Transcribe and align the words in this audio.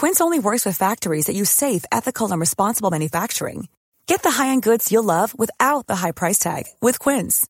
Quince 0.00 0.24
only 0.24 0.38
works 0.38 0.64
with 0.66 0.78
factories 0.78 1.26
that 1.26 1.36
use 1.36 1.50
safe, 1.50 1.84
ethical, 1.92 2.32
and 2.32 2.40
responsible 2.40 2.90
manufacturing. 2.90 3.68
Get 4.06 4.22
the 4.22 4.30
high-end 4.30 4.62
goods 4.62 4.90
you'll 4.90 5.04
love 5.04 5.34
without 5.38 5.86
the 5.86 5.96
high 5.96 6.12
price 6.12 6.38
tag 6.38 6.64
with 6.80 6.98
Quince. 6.98 7.46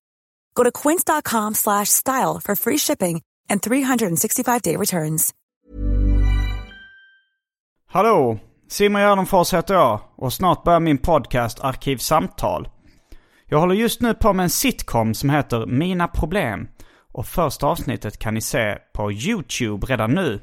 Go 0.55 0.65
to 0.65 0.73
quince.com 0.73 1.55
slash 1.55 1.89
style 1.89 2.41
for 2.45 2.57
free 2.57 2.79
shipping 2.79 3.23
and 3.49 3.63
365-day 3.63 4.77
returns. 4.77 5.35
Hallå! 7.87 8.39
Simon 8.69 9.03
Gärdenfors 9.03 9.55
heter 9.55 9.75
jag 9.75 10.01
och 10.17 10.33
snart 10.33 10.65
börjar 10.65 10.81
min 10.81 10.99
podcast 10.99 11.61
Arkivsamtal. 11.61 12.69
Jag 13.49 13.61
håller 13.61 13.75
just 13.75 14.01
nu 14.01 14.15
på 14.15 14.33
med 14.33 14.45
en 14.45 14.51
sitcom 14.51 15.15
som 15.15 15.31
heter 15.31 15.67
Mina 15.67 16.09
Problem. 16.09 16.69
Och 17.13 17.27
första 17.27 17.67
avsnittet 17.67 18.19
kan 18.19 18.35
ni 18.35 18.41
se 18.41 18.79
på 18.95 19.13
YouTube 19.13 19.87
redan 19.87 20.11
nu. 20.15 20.41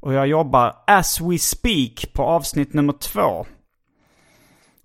Och 0.00 0.14
jag 0.14 0.26
jobbar 0.26 0.74
as 0.86 1.20
we 1.20 1.38
speak 1.38 2.12
på 2.12 2.22
avsnitt 2.22 2.72
nummer 2.72 2.92
två. 2.92 3.46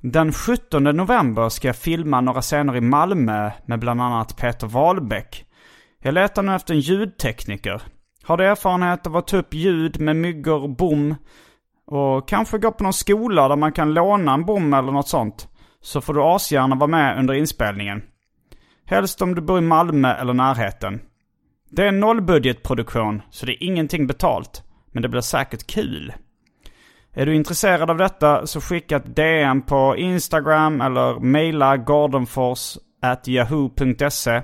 Den 0.02 0.34
17 0.34 0.84
november 0.84 1.50
ska 1.50 1.68
jag 1.68 1.76
filma 1.76 2.22
några 2.22 2.42
scener 2.42 2.76
i 2.76 2.82
Malmö 2.82 3.52
med 3.66 3.80
bland 3.80 4.02
annat 4.02 4.38
Peter 4.38 4.68
Wahlbeck. 4.68 5.46
Jag 6.02 6.14
letar 6.14 6.44
nu 6.44 6.56
efter 6.56 6.74
en 6.74 6.80
ljudtekniker. 6.80 7.82
Har 8.24 8.38
du 8.38 8.46
erfarenhet 8.46 9.08
av 9.08 9.18
att 9.18 9.28
ta 9.28 9.38
upp 9.38 9.54
ljud 9.54 10.00
med 10.00 10.16
myggor, 10.16 10.68
bom 10.68 11.16
och 11.86 12.28
kanske 12.28 12.58
gå 12.58 12.72
på 12.72 12.84
någon 12.84 12.94
skola 12.94 13.48
där 13.48 13.56
man 13.56 13.72
kan 13.72 13.94
låna 13.94 14.34
en 14.34 14.46
bom 14.46 14.74
eller 14.74 14.92
något 14.92 15.08
sånt. 15.08 15.48
Så 15.82 16.02
får 16.02 16.14
du 16.14 16.24
asgärna 16.24 16.76
vara 16.76 16.88
med 16.88 17.20
under 17.20 17.34
inspelningen. 17.34 18.02
Helst 18.86 19.22
om 19.22 19.36
du 19.36 19.42
bor 19.42 19.58
i 19.58 19.62
Malmö 19.62 20.14
eller 20.14 20.34
närheten. 20.34 21.02
Det 21.70 21.84
är 21.84 21.88
en 21.88 22.00
nollbudgetproduktion, 22.00 23.22
så 23.30 23.46
det 23.46 23.52
är 23.52 23.64
ingenting 23.64 24.08
betalt. 24.08 24.64
Men 24.94 25.04
det 25.04 25.10
blir 25.10 25.22
säkert 25.22 25.68
kul. 25.68 26.14
Är 27.14 27.26
du 27.26 27.36
intresserad 27.36 27.90
av 27.90 27.98
detta 27.98 28.48
så 28.48 28.62
skicka 28.62 28.96
ett 28.96 29.16
DM 29.16 29.62
på 29.62 29.96
Instagram 29.98 30.82
eller 30.82 31.20
mejla 31.20 31.78
gardenfors@yahoo.se 31.78 34.42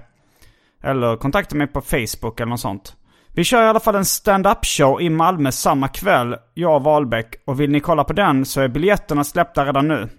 Eller 0.84 1.18
kontakta 1.18 1.56
mig 1.56 1.68
på 1.68 1.82
Facebook 1.82 2.40
eller 2.40 2.50
något 2.50 2.60
sånt. 2.60 2.96
Vi 3.34 3.44
kör 3.44 3.64
i 3.64 3.68
alla 3.68 3.80
fall 3.80 3.96
en 3.96 4.06
stand-up 4.06 4.66
show 4.66 5.02
i 5.02 5.10
Malmö 5.10 5.52
samma 5.52 5.88
kväll, 5.88 6.36
jag 6.54 6.76
och 6.76 6.84
Wahlbeck. 6.84 7.36
Och 7.46 7.60
vill 7.60 7.72
ni 7.72 7.80
kolla 7.80 8.04
på 8.04 8.14
den 8.14 8.46
så 8.46 8.62
är 8.62 8.68
biljetterna 8.68 9.24
släppta 9.24 9.66
redan 9.66 9.88
nu. 9.88 10.10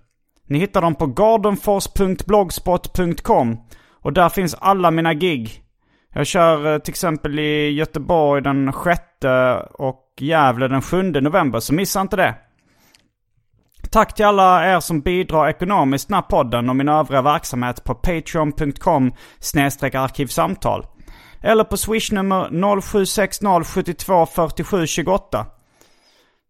Ni 0.46 0.58
hittar 0.58 0.82
dem 0.82 0.94
på 0.94 1.06
gardenfors.blogspot.com 1.06 3.58
och 4.02 4.12
där 4.12 4.28
finns 4.28 4.54
alla 4.54 4.90
mina 4.90 5.14
gig. 5.14 5.64
Jag 6.12 6.26
kör 6.26 6.72
eh, 6.72 6.78
till 6.78 6.92
exempel 6.92 7.38
i 7.38 7.70
Göteborg 7.70 8.42
den 8.42 8.72
6 8.84 9.00
och 9.72 10.06
Gävle 10.20 10.68
den 10.68 10.82
7 10.82 11.02
november, 11.02 11.60
så 11.60 11.74
missa 11.74 12.00
inte 12.00 12.16
det. 12.16 12.34
Tack 13.90 14.14
till 14.14 14.24
alla 14.24 14.74
er 14.74 14.80
som 14.80 15.00
bidrar 15.00 15.48
ekonomiskt 15.48 16.08
den 16.08 16.14
här 16.14 16.22
podden 16.22 16.68
och 16.68 16.76
min 16.76 16.88
övriga 16.88 17.22
verksamhet 17.22 17.84
på 17.84 17.94
patreon.com 17.94 19.12
arkivsamtal. 19.94 20.86
Eller 21.42 21.64
på 21.64 21.76
swishnummer 21.76 22.80
0760 22.80 23.64
72 23.64 24.26
47 24.26 24.86
28. 24.86 25.46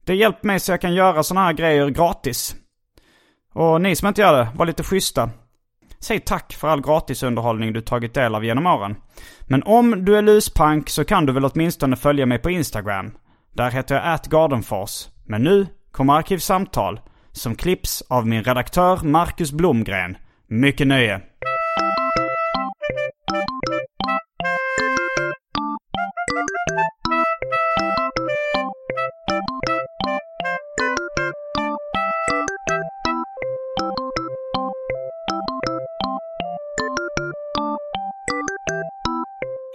Det 0.05 0.15
hjälper 0.15 0.47
mig 0.47 0.61
så 0.61 0.73
jag 0.73 0.81
kan 0.81 0.95
göra 0.95 1.23
sådana 1.23 1.47
här 1.47 1.53
grejer 1.53 1.89
gratis. 1.89 2.55
Och 3.55 3.81
ni 3.81 3.97
som 3.97 4.09
inte 4.09 4.21
gör 4.21 4.39
det, 4.39 4.49
var 4.55 4.67
lite 4.67 4.83
schyssta. 4.83 5.31
Säg 6.01 6.21
tack 6.21 6.53
för 6.53 6.69
all 6.69 6.83
gratisunderhållning 6.83 7.73
du 7.73 7.81
tagit 7.81 8.15
del 8.15 8.35
av 8.35 8.45
genom 8.45 8.67
åren. 8.67 8.97
Men 9.43 9.63
om 9.63 10.05
du 10.05 10.17
är 10.17 10.23
luspank 10.23 10.89
så 10.89 11.05
kan 11.05 11.27
du 11.27 11.33
väl 11.33 11.45
åtminstone 11.45 11.97
följa 11.97 12.27
mig 12.27 12.39
på 12.39 12.51
Instagram. 12.51 13.13
Där 13.53 13.71
heter 13.71 13.95
jag 13.95 14.15
atgardenfors. 14.15 15.09
Men 15.25 15.43
nu 15.43 15.67
kommer 15.93 16.15
Arkivsamtal. 16.15 17.01
Som 17.33 17.55
klipps 17.55 18.03
av 18.09 18.27
min 18.27 18.45
redaktör 18.45 19.01
Marcus 19.03 19.53
Blomgren. 19.53 20.17
Mycket 20.47 20.87
nöje! 20.87 21.21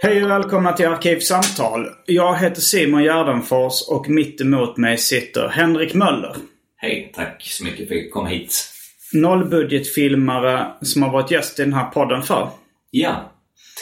Hej 0.06 0.24
och 0.24 0.30
välkomna 0.30 0.72
till 0.72 0.86
Arkivsamtal. 0.86 1.88
Jag 2.04 2.38
heter 2.38 2.60
Simon 2.60 3.02
Gärdenfors 3.02 3.88
och 3.88 4.08
mitt 4.08 4.40
emot 4.40 4.76
mig 4.76 4.98
sitter 4.98 5.48
Henrik 5.48 5.94
Möller. 5.94 6.36
Hej, 6.76 7.12
tack 7.14 7.42
så 7.42 7.64
mycket 7.64 7.88
för 7.88 7.94
att 7.94 8.02
jag 8.02 8.10
komma 8.10 8.28
hit. 8.28 8.70
Nollbudgetfilmare 9.12 10.66
som 10.80 11.02
har 11.02 11.12
varit 11.12 11.30
gäst 11.30 11.58
i 11.58 11.62
den 11.62 11.72
här 11.72 11.84
podden 11.84 12.22
för. 12.22 12.48
Ja, 12.90 13.32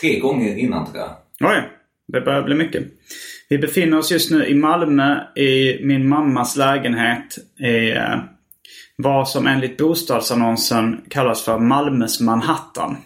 tre 0.01 0.19
gånger 0.19 0.57
innan 0.57 0.93
tror 0.93 0.99
jag. 0.99 1.11
Oj, 1.51 1.69
det 2.13 2.21
börjar 2.21 2.43
bli 2.43 2.55
mycket. 2.55 2.85
Vi 3.49 3.59
befinner 3.59 3.99
oss 3.99 4.13
just 4.13 4.31
nu 4.31 4.47
i 4.47 4.55
Malmö 4.55 5.21
i 5.37 5.79
min 5.83 6.09
mammas 6.09 6.57
lägenhet 6.57 7.39
i 7.61 7.91
eh, 7.91 8.19
vad 8.97 9.29
som 9.29 9.47
enligt 9.47 9.77
bostadsannonsen 9.77 11.01
kallas 11.11 11.45
för 11.45 11.59
Malmös 11.59 12.21
Manhattan. 12.21 12.97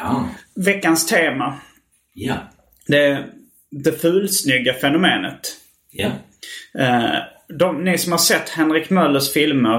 Ja. 0.00 0.28
Veckans 0.54 1.06
tema. 1.06 1.54
Ja. 2.20 2.34
Det 2.86 3.24
det 3.70 3.92
fulsnygga 3.92 4.74
fenomenet. 4.74 5.56
Ja. 5.90 6.10
Eh, 6.78 7.14
de, 7.58 7.84
ni 7.84 7.98
som 7.98 8.12
har 8.12 8.18
sett 8.18 8.48
Henrik 8.48 8.90
Möllers 8.90 9.32
filmer 9.32 9.78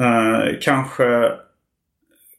eh, 0.00 0.58
kanske 0.60 1.32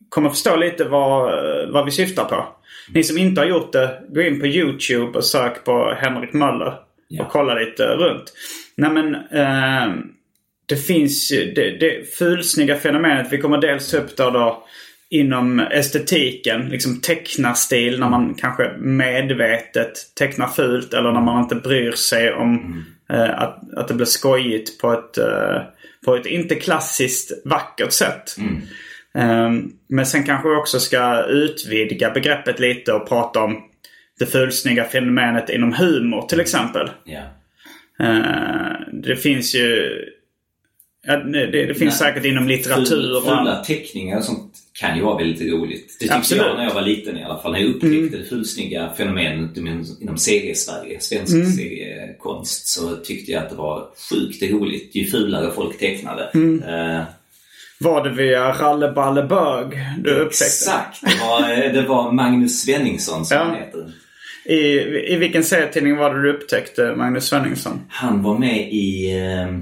kommer 0.10 0.30
förstå 0.30 0.56
lite 0.56 0.84
vad, 0.84 1.32
vad 1.74 1.86
vi 1.86 1.92
syftar 1.92 2.26
på. 2.26 2.48
Ni 2.94 3.04
som 3.04 3.18
inte 3.18 3.42
har 3.42 3.48
gjort 3.48 3.74
det, 3.74 4.02
gå 4.10 4.22
in 4.22 4.40
på 4.40 4.48
YouTube 4.48 5.18
och 5.18 5.26
sök 5.26 5.64
på 5.64 5.94
Henrik 5.98 6.34
Möller. 6.34 6.74
Ja. 7.08 7.24
Och 7.24 7.32
kolla 7.32 7.54
lite 7.54 7.84
runt. 7.84 8.34
Nej 8.76 8.92
men 8.92 9.16
eh, 9.16 9.96
det 10.66 10.76
finns 10.76 11.32
ju 11.32 11.54
det, 11.54 11.78
det 11.80 12.16
fulsnygga 12.18 12.76
fenomenet. 12.76 13.28
Vi 13.32 13.38
kommer 13.38 13.58
dels 13.58 13.94
upp 13.94 14.18
då, 14.18 14.30
då 14.30 14.68
inom 15.10 15.60
estetiken, 15.60 16.70
liksom 16.70 17.02
tecknarstil 17.02 18.00
när 18.00 18.10
man 18.10 18.34
kanske 18.34 18.78
medvetet 18.78 19.94
tecknar 20.16 20.48
fult 20.48 20.94
eller 20.94 21.12
när 21.12 21.22
man 21.22 21.44
inte 21.44 21.56
bryr 21.56 21.92
sig 21.92 22.34
om 22.34 22.84
eh, 23.10 23.42
att, 23.42 23.74
att 23.74 23.88
det 23.88 23.94
blir 23.94 24.06
skojigt 24.06 24.82
på 24.82 24.94
ett, 24.94 25.18
eh, 25.18 25.62
på 26.06 26.16
ett 26.16 26.26
inte 26.26 26.56
klassiskt 26.56 27.32
vackert 27.46 27.92
sätt. 27.92 28.38
Eh, 29.16 29.52
men 29.90 30.06
sen 30.06 30.24
kanske 30.24 30.50
vi 30.50 30.56
också 30.56 30.80
ska 30.80 31.24
utvidga 31.24 32.10
begreppet 32.10 32.60
lite 32.60 32.94
och 32.94 33.08
prata 33.08 33.44
om 33.44 33.64
det 34.20 34.26
fulsnygga 34.26 34.84
fenomenet 34.84 35.50
inom 35.50 35.74
humor 35.74 36.22
till 36.22 36.40
exempel. 36.40 36.90
Eh, 38.00 38.80
det 38.94 39.16
finns 39.16 39.56
ju... 39.56 40.00
ja, 41.08 41.18
Det, 41.18 41.48
det 41.48 41.76
finns 41.76 42.02
Nej. 42.02 42.12
säkert 42.12 42.26
inom 42.26 42.48
litteratur 42.48 42.86
Ful, 42.86 43.16
och 43.16 43.24
fula 43.24 43.64
teckningar 43.64 44.18
och 44.18 44.24
sånt 44.24 44.57
kan 44.80 44.98
ju 44.98 45.04
vara 45.04 45.18
väldigt 45.18 45.54
roligt. 45.54 45.88
Det 46.00 46.04
tyckte 46.06 46.16
Absolut. 46.16 46.44
jag 46.46 46.58
när 46.58 46.64
jag 46.64 46.74
var 46.74 46.82
liten 46.82 47.18
i 47.18 47.24
alla 47.24 47.40
fall. 47.40 47.52
När 47.52 47.60
jag 47.60 47.70
upptäckte 47.70 48.18
det 48.18 48.24
fulsnygga 48.24 48.94
fenomenet 48.98 49.58
inom, 50.02 50.18
serie-Sverige, 50.18 51.00
svensk 51.00 51.34
Mm. 51.34 51.52
seriekonst, 51.52 52.68
så 52.68 52.96
tyckte 52.96 53.32
jag 53.32 53.44
att 53.44 53.50
det 53.50 53.56
var 53.56 53.88
sjukt 54.10 54.44
roligt 54.52 54.96
ju 54.96 55.06
fulare 55.06 55.52
folk 55.56 55.80
tecknade. 55.80 56.30
Mm. 56.34 56.64
Eh, 56.64 57.04
Var 57.80 58.04
det 58.04 58.10
via 58.10 58.52
Ralle 58.52 58.92
Balle 58.92 59.24
Bög 59.24 59.68
du 60.04 60.10
upptäckte? 60.12 60.46
Exakt. 60.46 61.02
Det 61.02 61.20
var, 61.22 61.42
eh, 61.42 61.74
det 61.74 61.82
var 61.88 62.12
Magnus 62.12 62.62
Svenningsson 62.62 63.26
som 63.26 63.38
Ja. 63.38 63.44
han 63.44 63.56
heter. 63.56 63.92
I, 64.46 65.14
I 65.14 65.16
vilken 65.18 65.44
serietidning 65.44 65.98
var 65.98 66.14
det 66.16 66.22
du 66.22 66.30
upptäckte 66.34 66.96
Magnus 66.96 67.26
Svenningsson? 67.26 67.82
Han 67.90 68.24
var 68.24 68.38
med 68.38 68.74
i... 68.74 69.12
ehm, 69.20 69.62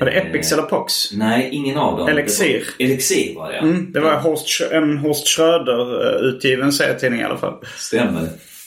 Var 0.00 0.06
det 0.06 0.12
Epix 0.12 0.52
eller 0.52 0.62
Pox? 0.62 1.12
Nej, 1.12 1.48
ingen 1.52 1.76
av 1.76 1.98
dem. 1.98 2.08
Elixir. 2.08 2.64
Det 2.78 2.84
var, 2.84 2.90
Elixir 2.90 3.34
var 3.34 3.48
det, 3.48 3.56
ja. 3.56 3.62
Mm, 3.62 3.92
det 3.92 4.00
var 4.00 4.16
Horst, 4.16 4.60
en 4.72 4.98
Horst 4.98 5.26
Schröder-utgiven 5.26 6.72
serietidning 6.72 7.20
i 7.20 7.24
alla 7.24 7.36
fall. 7.36 7.54
Stämmer. 7.76 8.22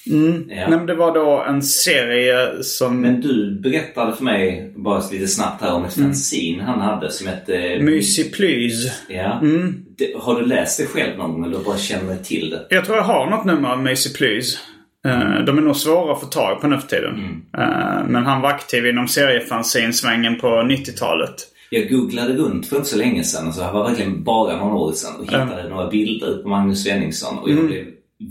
Ja. 0.06 0.15
Nej, 0.47 0.65
men 0.69 0.85
det 0.85 0.95
var 0.95 1.13
då 1.13 1.44
en 1.47 1.63
serie 1.63 2.63
som... 2.63 3.01
Men 3.01 3.21
du 3.21 3.59
berättade 3.63 4.15
för 4.15 4.24
mig, 4.24 4.74
bara 4.75 5.03
lite 5.12 5.27
snabbt 5.27 5.62
här, 5.62 5.74
om 5.74 5.85
ett 5.85 5.94
fanzine 5.94 6.63
han 6.63 6.81
hade 6.81 7.12
som 7.12 7.27
hette... 7.27 7.79
Mysig 7.81 8.33
Plys. 8.33 8.91
Ja. 9.07 9.41
Det, 9.97 10.13
har 10.18 10.39
du 10.39 10.45
läst 10.45 10.79
det 10.79 10.86
själv 10.86 11.18
någon 11.18 11.31
gång 11.33 11.45
eller 11.45 11.59
bara 11.59 11.77
känner 11.77 12.18
till 12.18 12.50
det? 12.50 12.75
Jag 12.75 12.86
tror 12.86 12.97
jag 12.97 13.03
har 13.03 13.29
något 13.29 13.45
nummer 13.45 13.69
av 13.69 13.83
Mysig 13.83 14.15
Plys. 14.15 14.56
Eh, 14.56 14.59
de 15.45 15.57
är 15.57 15.61
nog 15.61 15.75
svåra 15.75 16.13
att 16.13 16.19
få 16.19 16.25
tag 16.25 16.61
på 16.61 16.67
nu 16.67 16.79
för 16.79 16.88
tiden. 16.88 17.41
Eh, 17.57 18.07
men 18.07 18.25
han 18.25 18.41
var 18.41 18.50
aktiv 18.50 18.85
inom 18.85 19.07
seriefanzinsvängen 19.07 20.39
på 20.39 20.47
90-talet. 20.47 21.35
Jag 21.69 21.89
googlade 21.89 22.33
runt 22.33 22.67
för 22.67 22.75
inte 22.75 22.89
så 22.89 22.97
länge 22.97 23.23
sedan, 23.23 23.45
alltså 23.45 23.61
det 23.61 23.71
var 23.71 23.89
verkligen 23.89 24.23
bara 24.23 24.57
några 24.57 24.75
år 24.75 24.91
sedan 24.91 25.15
och 25.19 25.25
hittade 25.25 25.69
några 25.69 25.89
bilder 25.89 26.38
på 26.44 26.50
Magnus 26.50 26.83
Svenningsson 26.83 27.38
och 27.39 27.50
jag 27.50 27.65
blev 27.65 27.85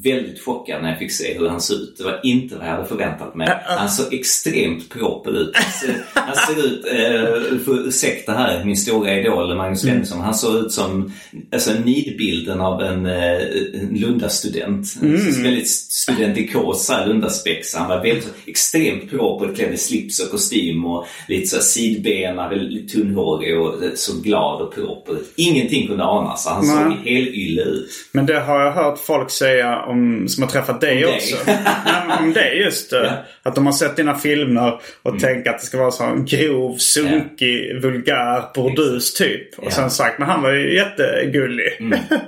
väldigt 0.05 0.45
chockad 0.45 0.83
när 0.83 0.91
jag 0.91 0.99
fick 0.99 1.13
se 1.13 1.39
hur 1.39 1.49
han 1.49 1.61
såg 1.61 1.77
ut. 1.77 1.99
Det 1.99 2.05
var 2.05 2.21
inte 2.23 2.57
vad 2.57 2.67
jag 2.67 2.73
hade 2.73 2.89
förväntat 2.89 3.35
mig. 3.35 3.49
Han 3.65 3.89
såg 3.89 4.15
extremt 4.15 4.91
proper 4.91 5.31
ut. 5.31 5.57
Han 5.57 5.73
ser, 5.73 6.05
han 6.15 6.37
ser 6.37 6.67
ut, 6.67 6.87
eh, 6.87 7.59
för 7.65 7.89
ursäkta 7.89 8.33
här, 8.33 8.65
min 8.65 8.77
stora 8.77 9.15
idol 9.21 9.57
Magnus 9.57 9.81
Svenningsson. 9.81 10.21
Han 10.21 10.35
såg 10.35 10.57
ut 10.57 10.73
som 10.73 11.13
alltså, 11.53 11.73
nidbilden 11.85 12.61
av 12.61 12.83
en, 12.83 13.07
eh, 13.07 13.43
en 13.75 13.89
Lundastudent. 13.95 14.97
Mm. 15.03 15.43
Väldigt 15.43 15.69
studentikos 15.69 16.91
Lundaspex. 17.07 17.75
Han 17.75 17.89
var 17.89 18.03
väldigt 18.03 18.35
extremt 18.47 19.11
proper, 19.11 19.55
klädd 19.55 19.73
i 19.73 19.77
slips 19.77 20.21
och 20.21 20.31
kostym 20.31 20.87
och 20.87 21.07
lite 21.29 21.47
så 21.47 21.63
sidbena, 21.63 22.49
väldigt 22.49 22.93
tunnhårig 22.93 23.61
och 23.61 23.85
eh, 23.85 23.91
så 23.95 24.21
glad 24.21 24.63
och 24.63 24.75
proper. 24.75 25.17
Ingenting 25.37 25.87
kunde 25.87 26.05
anas. 26.05 26.47
Han 26.47 26.67
såg 26.67 26.89
Nej. 26.89 26.99
helylle 27.05 27.63
ut. 27.63 27.91
Men 28.13 28.27
det 28.27 28.41
har 28.41 28.61
jag 28.61 28.73
hört 28.73 28.99
folk 28.99 29.31
säga 29.31 29.82
om, 29.85 30.29
som 30.29 30.43
har 30.43 30.51
träffat 30.51 30.81
dig 30.81 30.95
dig. 30.95 31.15
också. 31.15 31.37
Nej, 31.47 32.19
om 32.21 32.33
dig 32.33 32.59
just. 32.59 32.93
eh, 32.93 32.99
Ja. 33.05 33.11
Att 33.43 33.55
de 33.55 33.67
har 33.67 33.73
sett 33.73 33.97
dina 33.97 34.15
filmer 34.19 34.81
och 35.03 35.19
tänker 35.21 35.51
att 35.51 35.59
det 35.61 35.67
ska 35.67 35.79
vara 35.79 35.91
så 35.91 36.05
en 36.05 36.25
grov, 36.25 36.77
sunkig, 36.77 37.81
vulgär 37.83 38.45
burdus 38.55 39.15
typ. 39.15 39.59
Och 39.59 39.65
Ja. 39.67 39.71
sen 39.71 39.91
sagt, 39.91 40.19
men 40.19 40.29
han 40.29 40.43
var 40.43 40.53
ju 40.53 40.75
jättegullig. 40.75 41.73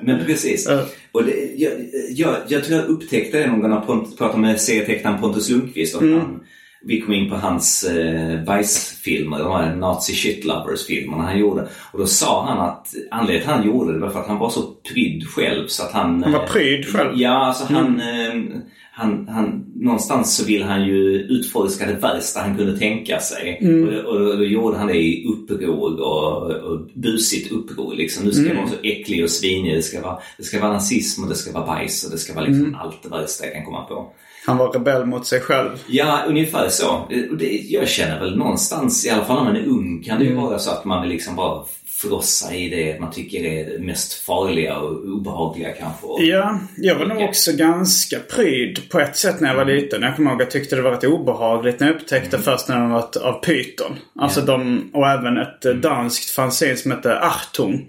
Men 0.03 0.25
precis. 0.27 0.67
Ja. 0.69 0.85
Och 1.13 1.25
det, 1.25 1.33
jag, 1.57 1.73
jag, 2.11 2.37
jag 2.49 2.65
tror 2.65 2.79
jag 2.79 2.89
upptäckte 2.89 3.39
det 3.39 3.47
någon 3.47 3.61
gång 3.61 3.71
när 3.71 3.77
jag 3.89 4.19
pratade 4.19 4.41
med 4.41 4.61
serietecknaren 4.61 5.21
Pontus 5.21 5.51
Lundqvist. 5.51 5.95
Och 5.95 6.03
han, 6.03 6.41
vi 6.87 7.01
kom 7.01 7.15
in 7.15 7.31
på 7.31 7.37
hans 7.37 7.85
eh, 7.85 8.57
Vice-filmer, 8.57 9.39
de 9.39 9.53
här 9.53 9.77
Nazi 9.77 10.13
Shit 10.13 10.45
Lovers-filmerna 10.45 11.23
han 11.23 11.39
gjorde. 11.39 11.69
Och 11.93 11.99
då 11.99 12.07
sa 12.07 12.47
han 12.47 12.69
att 12.69 12.95
anledningen 13.11 13.43
till 13.43 13.51
att 13.51 13.57
han 13.57 13.67
gjorde 13.67 13.93
det 13.93 13.99
var 13.99 14.11
för 14.11 14.21
att 14.21 14.29
han 14.29 14.39
var 14.39 14.51
så 14.51 14.63
prydd 14.93 15.29
själv 15.29 15.67
så 15.67 15.83
att 15.83 15.93
han... 15.93 16.23
Han 16.23 16.33
var 16.33 16.41
eh, 16.41 16.47
pryd 16.47 16.87
själv? 16.87 17.13
Ja, 17.15 17.47
alltså 17.47 17.75
han, 17.75 18.01
eh, 18.01 18.61
han, 18.93 19.29
han... 19.29 19.65
Någonstans 19.75 20.37
så 20.37 20.45
ville 20.45 20.65
han 20.65 20.87
ju 20.87 21.21
utforska 21.21 21.87
det 21.87 21.95
värsta 21.95 22.41
han 22.41 22.57
kunde 22.57 22.79
tänka 22.79 23.21
sig. 23.21 23.59
Och, 23.63 24.15
och, 24.15 24.31
och 24.31 24.39
då 24.39 24.45
gjorde 24.45 24.79
han 24.79 24.87
det 24.87 24.97
i 24.97 25.27
uppror 25.27 26.01
och, 26.01 26.51
och 26.51 26.89
busigt 26.95 27.53
uppror. 27.53 27.95
Liksom. 27.95 28.25
Nu 28.25 28.33
ska 28.33 28.49
jag 28.49 28.57
vara 28.57 28.69
så 28.69 28.77
äcklig 28.83 29.25
och 29.25 29.31
svinig. 29.31 29.75
Det 29.75 29.83
ska, 29.83 30.01
vara, 30.01 30.19
det 30.37 30.43
ska 30.43 30.61
vara 30.61 30.73
nazism 30.73 31.23
och 31.23 31.29
det 31.29 31.35
ska 31.35 31.53
vara 31.53 31.67
bajs 31.67 32.05
och 32.05 32.11
det 32.11 32.19
ska 32.19 32.35
vara 32.35 32.45
liksom 32.45 32.75
allt 32.81 33.03
det 33.03 33.09
värsta 33.09 33.45
jag 33.45 33.55
kan 33.55 33.65
komma 33.65 33.83
på. 33.83 34.13
Han 34.47 34.57
var 34.57 34.73
rebell 34.73 35.07
mot 35.07 35.27
sig 35.27 35.41
själv. 35.41 35.71
Ja, 35.87 36.21
ungefär 36.29 36.69
så. 36.69 36.91
Och 37.31 37.37
Det, 37.39 37.47
jag 37.69 37.89
känner 37.89 38.21
väl 38.21 38.37
någonstans, 38.37 39.07
i 39.07 39.11
alla 39.11 39.25
fall 39.25 39.37
när 39.37 39.45
man 39.45 39.57
är 39.57 39.67
ung, 39.67 40.03
kan 40.03 40.19
det 40.19 40.25
ju 40.25 40.35
vara 40.35 40.59
så 40.59 40.71
att 40.71 40.85
man 40.85 41.09
liksom 41.09 41.37
bara 41.37 41.65
frossa 42.09 42.55
i 42.55 42.69
det 42.69 43.01
man 43.01 43.13
tycker 43.13 43.45
är 43.45 43.65
det 43.65 43.85
mest 43.85 44.13
farliga 44.15 44.79
och 44.79 45.05
obehagliga 45.05 45.73
kanske. 45.73 46.25
Ja, 46.25 46.59
jag 46.77 46.99
var 46.99 47.07
nog 47.07 47.23
också 47.23 47.53
ganska 47.53 48.19
pryd 48.37 48.91
på 48.91 49.01
ett 49.01 49.17
sätt 49.17 49.41
när 49.41 49.49
jag 49.49 49.57
var 49.57 49.65
liten. 49.65 50.03
Jag 50.03 50.17
kommer 50.17 50.31
ihåg 50.31 50.43
att 50.43 50.55
jag 50.55 50.63
tyckte 50.63 50.77
det 50.77 50.83
var 50.83 50.91
rätt 50.91 51.05
obehagligt 51.05 51.81
när 51.81 51.87
jag 51.87 51.97
upptäckte 51.97 52.39
först 52.39 52.69
när 52.69 52.81
de 52.81 52.91
var 52.91 53.05
av 53.23 53.33
Python. 53.33 53.97
Alltså 54.19 54.41
de, 54.41 54.91
och 54.93 55.07
även 55.07 55.39
ett 55.39 55.65
eh, 55.65 55.73
danskt 55.73 56.31
fanzine 56.31 56.77
som 56.77 56.91
hette 56.91 57.19
Achtung. 57.19 57.87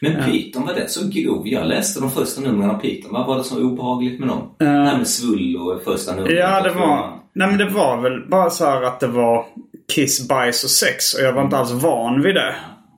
Men 0.00 0.24
Python 0.24 0.66
var 0.66 0.74
det 0.74 0.88
så 0.88 1.08
grov. 1.08 1.48
Jag 1.48 1.66
läste 1.66 2.00
de 2.00 2.10
första 2.10 2.40
numren 2.40 2.70
av 2.70 2.78
Python. 2.78 3.12
Vad 3.12 3.26
var 3.26 3.38
det 3.38 3.44
som 3.44 3.56
var 3.56 3.64
obehagligt 3.64 4.20
med 4.20 4.28
dem? 4.28 4.54
det 4.58 4.64
här 4.64 4.98
med 4.98 5.08
svull 5.08 5.56
och 5.56 5.82
första 5.84 6.14
numret. 6.14 6.38
Ja, 6.38 6.62
det 6.62 6.70
var... 6.70 7.20
Nej 7.36 7.48
men 7.48 7.58
det 7.58 7.68
var 7.68 8.02
väl 8.02 8.28
bara 8.30 8.50
så 8.50 8.64
här 8.64 8.82
att 8.82 9.00
det 9.00 9.06
var 9.06 9.46
kiss, 9.94 10.28
bajs 10.28 10.64
och 10.64 10.70
sex. 10.70 11.14
Och 11.14 11.20
jag 11.20 11.32
var 11.32 11.42
inte 11.42 11.56
alls 11.56 11.72
van 11.72 12.22
vid 12.22 12.34
det. 12.34 12.54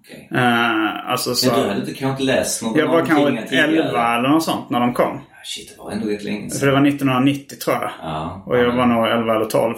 Okej. 0.07 0.29
Eh, 0.35 1.11
alltså 1.11 1.35
så... 1.35 1.51
Men 1.53 1.61
du 1.61 1.69
hade 1.69 1.81
inte 1.81 1.95
kanske 1.95 2.23
inte 2.23 2.35
läst 2.35 2.63
någon 2.63 2.79
Jag 2.79 2.89
var 2.89 3.07
kanske 3.07 3.43
tidigare? 3.49 3.83
11 3.87 4.17
eller 4.19 4.29
något 4.29 4.45
sånt 4.45 4.71
när 4.71 4.81
de 4.81 4.95
kom. 4.95 5.21
Ja, 5.31 5.37
Shit, 5.45 5.69
det 5.77 5.83
var 5.83 5.91
ändå 5.93 6.09
rätt 6.09 6.25
länge 6.25 6.51
För 6.51 6.57
sedan. 6.57 6.69
det 6.69 6.75
var 6.75 6.87
1990 6.89 7.57
tror 7.65 7.77
jag. 7.77 7.91
Ja. 8.03 8.43
Och 8.47 8.59
jag 8.59 8.77
var 8.77 8.87
nog 8.87 9.07
11 9.07 9.35
eller 9.37 9.45
12. 9.45 9.75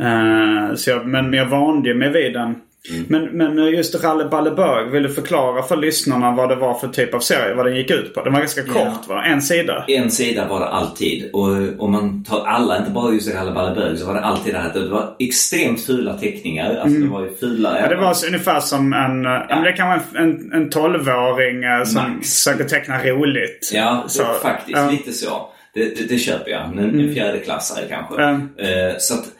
Eh, 0.00 0.74
så 0.74 0.90
jag, 0.90 1.06
men 1.06 1.32
jag 1.32 1.46
vande 1.46 1.94
mig 1.94 2.10
vid 2.12 2.32
den. 2.32 2.54
Mm. 2.90 3.04
Men, 3.08 3.24
men 3.56 3.66
just 3.66 4.04
Ralle 4.04 4.24
Balle 4.24 4.50
Bög, 4.50 4.90
vill 4.90 5.02
du 5.02 5.08
förklara 5.08 5.62
för 5.62 5.76
lyssnarna 5.76 6.30
vad 6.30 6.48
det 6.48 6.54
var 6.56 6.74
för 6.74 6.88
typ 6.88 7.14
av 7.14 7.20
serie? 7.20 7.54
Vad 7.54 7.66
den 7.66 7.76
gick 7.76 7.90
ut 7.90 8.14
på? 8.14 8.22
Den 8.24 8.32
var 8.32 8.40
ganska 8.40 8.62
kort 8.62 9.08
va? 9.08 9.24
En 9.24 9.42
sida? 9.42 9.84
En 9.88 10.10
sida 10.10 10.48
var 10.48 10.60
det 10.60 10.66
alltid. 10.66 11.30
Och 11.32 11.48
om 11.84 11.92
man 11.92 12.24
tar 12.24 12.46
alla, 12.46 12.78
inte 12.78 12.90
bara 12.90 13.12
just 13.14 13.34
Ralle 13.34 13.52
Balle 13.52 13.74
Bög, 13.74 13.98
så 13.98 14.06
var 14.06 14.14
det 14.14 14.20
alltid 14.20 14.54
det 14.54 14.58
här 14.58 14.66
att 14.66 14.74
det 14.74 14.88
var 14.88 15.16
extremt 15.18 15.80
fula 15.80 16.14
teckningar. 16.18 16.76
Alltså 16.76 16.98
det 16.98 17.06
var 17.08 17.22
ju 17.22 17.34
fula... 17.36 17.70
Mm. 17.70 17.82
Ja, 17.82 17.88
det 17.96 17.96
var 18.02 18.14
så, 18.14 18.26
ungefär 18.26 18.60
som 18.60 18.92
en... 18.92 19.24
Ja. 19.24 19.46
Men 19.48 19.62
det 19.62 19.72
kan 19.72 19.88
vara 19.88 20.00
en, 20.14 20.24
en, 20.24 20.52
en 20.52 20.70
12-åring 20.70 21.64
eh, 21.64 21.84
som 21.84 22.12
Max. 22.12 22.44
försöker 22.44 22.64
teckna 22.64 23.04
roligt. 23.04 23.70
Ja, 23.74 24.04
Så, 24.06 24.24
faktiskt. 24.42 24.70
ja. 24.76 24.82
Mm. 24.82 24.90
Lite 24.94 25.12
så. 25.12 25.48
Det, 25.74 25.84
det, 25.96 26.08
det 26.08 26.18
köper 26.18 26.50
jag. 26.50 26.62
En, 26.62 27.00
en 27.00 27.14
fjärdeklassare 27.14 27.84
kanske. 27.88 28.22
Ja. 28.22 28.30
Eh, 28.68 28.94
så 28.98 29.14
att, 29.14 29.24
så 29.24 29.31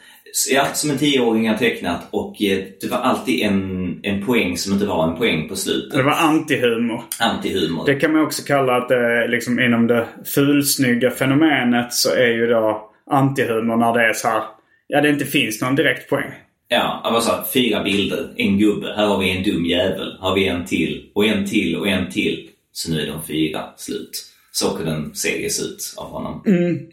ja, 0.51 0.65
som 0.73 0.91
en 0.91 0.97
tioåring 0.97 1.49
har 1.49 1.57
tecknat 1.57 2.07
och 2.11 2.41
eh, 2.41 2.63
det 2.81 2.87
var 2.91 2.97
alltid 2.97 3.41
en, 3.41 3.99
en 4.03 4.25
poäng 4.25 4.57
som 4.57 4.73
inte 4.73 4.85
var 4.85 5.07
en 5.07 5.17
poäng 5.17 5.49
på 5.49 5.55
slutet. 5.55 5.97
Det 5.97 6.03
var 6.03 6.11
antihumor. 6.11 7.03
Antihumor. 7.19 7.85
Det 7.85 7.95
kan 7.95 8.13
man 8.13 8.21
också 8.21 8.43
kalla 8.43 8.77
att 8.77 8.89
det 8.89 8.95
är 8.95 9.27
liksom 9.27 9.59
inom 9.59 9.87
det 9.87 10.07
fulsnygga 10.35 11.11
fenomenet 11.11 11.93
så 11.93 12.09
är 12.09 12.31
ju 12.31 12.47
då 12.47 12.91
antihumor 13.11 13.77
när 13.77 13.93
det 13.93 14.09
är 14.09 14.13
så 14.13 14.27
här. 14.27 14.43
Ja, 14.87 15.01
det 15.01 15.09
inte 15.09 15.25
finns 15.25 15.61
någon 15.61 15.75
direkt 15.75 16.09
poäng. 16.09 16.31
Ja, 16.67 17.01
det 17.05 17.11
var 17.11 17.21
så 17.21 17.31
här, 17.31 17.43
fyra 17.53 17.83
bilder. 17.83 18.33
En 18.37 18.57
gubbe. 18.57 18.93
Här 18.95 19.05
har 19.05 19.19
vi 19.19 19.37
en 19.37 19.43
dum 19.43 19.65
jävel. 19.65 20.17
Här 20.21 20.29
har 20.29 20.35
vi 20.35 20.47
en 20.47 20.65
till. 20.65 21.09
Och 21.13 21.25
en 21.25 21.45
till 21.45 21.75
och 21.75 21.87
en 21.87 22.11
till. 22.11 22.49
Så 22.71 22.91
nu 22.91 23.01
är 23.01 23.07
de 23.07 23.23
fyra 23.27 23.61
slut. 23.77 24.32
Så 24.55 24.69
kunde 24.69 24.91
en 24.91 25.15
serie 25.15 25.49
se 25.49 25.61
ut 25.63 25.93
av 25.97 26.09
honom. 26.11 26.41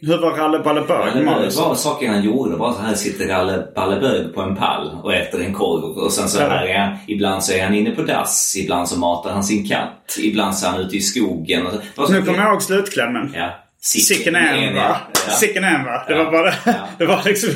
Hur 0.01 0.21
var 0.21 0.31
Ralle 0.37 0.59
Balle 0.59 0.81
Bög? 0.81 1.13
Det 1.55 1.61
var 1.61 1.75
saker 1.75 2.07
han 2.09 2.23
gjorde. 2.23 2.57
Bara 2.57 2.73
så 2.73 2.81
här 2.81 2.95
sitter 2.95 3.27
Ralle 3.27 3.67
Ballebög 3.75 4.33
på 4.33 4.41
en 4.41 4.55
pall 4.55 4.97
och 5.03 5.13
äter 5.13 5.41
en 5.41 5.53
korv. 5.53 5.97
Och 5.97 6.11
sen 6.11 6.29
så 6.29 6.39
här 6.39 6.65
är 6.67 6.77
han, 6.79 6.97
ibland 7.07 7.43
så 7.43 7.53
är 7.53 7.63
han 7.63 7.73
inne 7.75 7.91
på 7.91 8.01
dass. 8.01 8.55
Ibland 8.55 8.87
så 8.89 8.99
matar 8.99 9.31
han 9.31 9.43
sin 9.43 9.67
katt. 9.67 10.17
Ibland 10.23 10.55
så 10.55 10.65
är 10.67 10.71
han 10.71 10.81
ute 10.81 10.97
i 10.97 11.01
skogen. 11.01 11.67
Och 11.67 12.07
så- 12.07 12.13
Nu 12.13 12.21
kommer 12.21 12.39
jag 12.39 12.51
ihåg 12.51 12.61
slutklämmen. 12.61 13.31
Ja. 13.35 13.49
Sicken 13.83 14.33
va? 14.75 14.97
Ja. 15.27 15.31
Sicken 15.31 15.63
är 15.63 15.75
en 15.75 15.85
va? 15.85 16.03
Det 16.07 16.15
var 16.15 16.31
bara 16.31 16.43
det. 16.45 16.55
Ja. 16.65 16.73
Det 16.97 17.05
var 17.05 17.21
liksom 17.25 17.49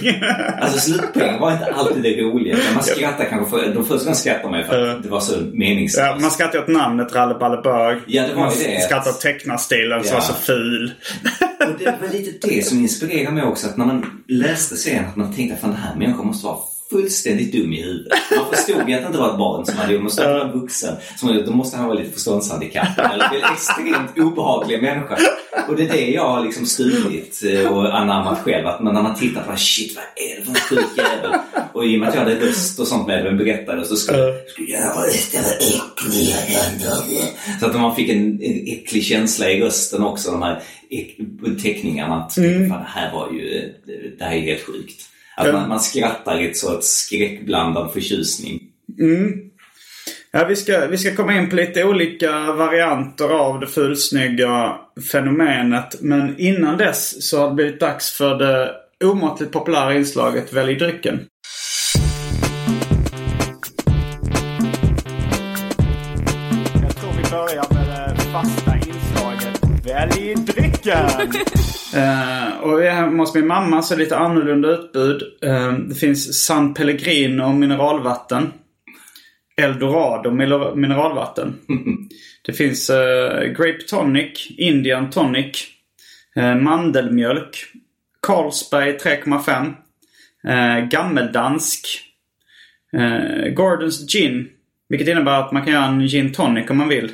Alltså 0.62 0.80
slutpoängen 0.80 1.40
var 1.40 1.52
inte 1.52 1.66
alltid 1.66 2.04
det 2.04 2.22
roliga. 2.22 2.58
Man 2.74 2.84
skrattar 2.84 3.26
kanske 3.26 3.50
för... 3.50 3.74
De 3.74 3.86
första 3.86 4.04
gången 4.06 4.16
skrattade 4.16 4.50
man 4.50 4.60
ju 4.60 4.66
för 4.66 4.88
att 4.88 5.04
det 5.04 5.10
var 5.10 5.20
så 5.20 5.42
meningslöst. 5.54 6.08
Ja, 6.08 6.18
man 6.22 6.32
skrattar 6.32 6.60
åt 6.60 6.68
namnet 6.68 7.16
Ralle 7.16 7.34
Balle 7.34 7.62
Bög. 7.62 7.98
Ja, 8.08 8.28
det 8.28 8.34
var 8.34 8.42
man 8.42 8.54
det. 8.58 8.82
skrattar 8.82 9.12
åt 9.12 9.22
tecknarstilen 9.22 10.04
som 10.04 10.14
var 10.14 10.22
så 10.22 10.34
ful. 10.34 10.94
Och 11.60 11.80
det 11.80 11.98
var 12.02 12.08
lite 12.12 12.48
det 12.48 12.66
som 12.66 12.80
inspirerade 12.80 13.32
mig 13.32 13.44
också. 13.44 13.68
Att 13.68 13.78
när 13.78 13.86
man 13.86 14.24
läste 14.28 14.76
serien 14.76 15.06
att 15.06 15.16
man 15.16 15.34
tänkte 15.34 15.56
att 15.56 15.62
den 15.62 15.76
här 15.76 15.96
människan 15.96 16.28
måste 16.28 16.46
vara 16.46 16.58
fullständigt 16.90 17.52
dum 17.52 17.74
i 17.74 17.82
huvudet. 17.82 18.14
Man 18.38 18.46
förstod 18.54 18.90
ju 18.90 18.96
att 18.96 19.02
det 19.02 19.08
inte 19.08 19.20
var 19.20 19.32
ett 19.32 19.38
barn 19.38 19.66
som 19.66 19.78
hade 19.78 19.94
gjort 19.94 20.16
det. 20.18 20.24
vara 20.24 20.42
en 20.42 20.60
vuxen. 20.60 20.96
Som 21.18 21.28
hade 21.28 21.42
det. 21.42 21.46
Då 21.46 21.52
måste 21.52 21.78
han 21.78 21.88
vara 21.88 22.00
lite 22.00 22.12
förståndshandikappad. 22.12 23.12
Eller 23.14 23.26
en 23.26 23.54
extremt 23.54 24.18
obehaglig 24.18 24.82
människa. 24.82 25.18
Och 25.68 25.76
det 25.76 25.84
är 25.84 25.88
det 25.88 26.10
jag 26.10 26.30
har 26.30 26.44
liksom 26.44 26.66
stulit 26.66 27.42
eh, 27.46 27.72
och 27.72 28.00
anammat 28.00 28.40
själv. 28.40 28.68
Att 28.68 28.82
man, 28.82 28.94
när 28.94 29.02
man 29.02 29.16
tittar 29.16 29.44
på 29.44 29.58
shit, 29.58 29.96
vad 29.96 30.04
är 30.04 30.40
det 30.40 30.46
för 30.46 30.52
en 30.52 30.56
sjuk 30.56 30.98
jävel? 30.98 31.40
Och 31.74 31.86
i 31.86 31.96
och 31.96 32.00
med 32.00 32.10
att 32.10 32.16
jag 32.16 32.22
hade 32.22 32.36
röst 32.36 32.80
och 32.80 32.88
sånt 32.88 33.08
med 33.08 33.28
en 33.28 33.38
berättare 33.38 33.86
så 33.86 33.96
skulle, 33.96 34.34
skulle 34.48 34.72
jag 34.72 34.82
rösta 34.82 35.38
vad 35.42 35.56
äcklig. 35.56 36.36
Så 37.60 37.66
att 37.66 37.76
man 37.76 37.96
fick 37.96 38.10
en, 38.10 38.42
en 38.42 38.68
äcklig 38.68 39.04
känsla 39.04 39.50
i 39.50 39.62
rösten 39.62 40.04
också. 40.04 40.32
De 40.32 40.42
här 40.42 40.62
teckningarna. 41.64 42.16
Att 42.16 42.34
fan, 42.34 42.70
det 42.70 42.88
här 42.88 43.14
var 43.14 43.32
ju, 43.32 43.74
det 44.18 44.24
här 44.24 44.36
är 44.36 44.42
helt 44.42 44.62
sjukt. 44.62 45.02
Att 45.36 45.54
man, 45.54 45.70
man 45.70 45.80
skrattar 45.80 46.40
i 46.40 46.50
ett 46.50 46.58
sorts 46.58 46.88
skräckblandad 46.88 47.94
förtjusning. 47.94 48.62
Ja, 50.32 50.46
vi, 50.46 50.56
ska, 50.56 50.88
vi 50.88 50.98
ska 50.98 51.16
komma 51.16 51.34
in 51.34 51.50
på 51.50 51.56
lite 51.56 51.84
olika 51.84 52.52
varianter 52.52 53.30
av 53.30 53.60
det 53.60 53.68
fulsnygga 53.68 54.78
fenomenet. 55.12 56.02
Men 56.02 56.40
innan 56.40 56.78
dess 56.78 57.30
så 57.30 57.40
har 57.40 57.50
det 57.50 57.56
blivit 57.56 57.80
dags 57.80 58.12
för 58.12 58.36
det 58.36 58.72
omåttligt 59.04 59.52
populära 59.52 59.96
inslaget 59.96 60.54
Välj 60.54 60.76
drycken. 60.76 61.20
Drycken! 70.86 71.42
uh, 71.96 72.58
och 72.62 72.80
vi 72.80 72.88
är 72.88 72.92
hemma 72.92 73.24
hos 73.24 73.36
min 73.36 73.48
mamma 73.48 73.82
så 73.82 73.96
lite 73.96 74.18
annorlunda 74.18 74.70
utbud. 74.70 75.24
Uh, 75.46 75.74
det 75.74 75.96
finns 75.96 76.46
San 76.46 76.74
Pellegrino 76.74 77.54
mineralvatten. 77.54 78.54
Eldorado 79.58 80.32
mineralvatten. 80.76 81.60
Det 82.46 82.54
finns 82.54 82.90
uh, 82.90 83.42
Grape 83.42 83.82
Tonic, 83.90 84.48
Indian 84.58 85.10
Tonic, 85.10 85.68
mandelmjölk, 86.62 87.58
Carlsberg 88.28 88.98
3,5, 88.98 89.74
uh, 90.48 90.90
gammeldansk, 90.90 91.88
Gordons 93.56 94.14
Gin. 94.14 94.50
Vilket 94.90 95.08
innebär 95.08 95.40
att 95.40 95.52
man 95.52 95.64
kan 95.64 95.74
göra 95.74 95.86
en 95.86 96.08
gin 96.08 96.34
tonic 96.34 96.70
om 96.70 96.78
man 96.78 96.88
vill. 96.88 97.12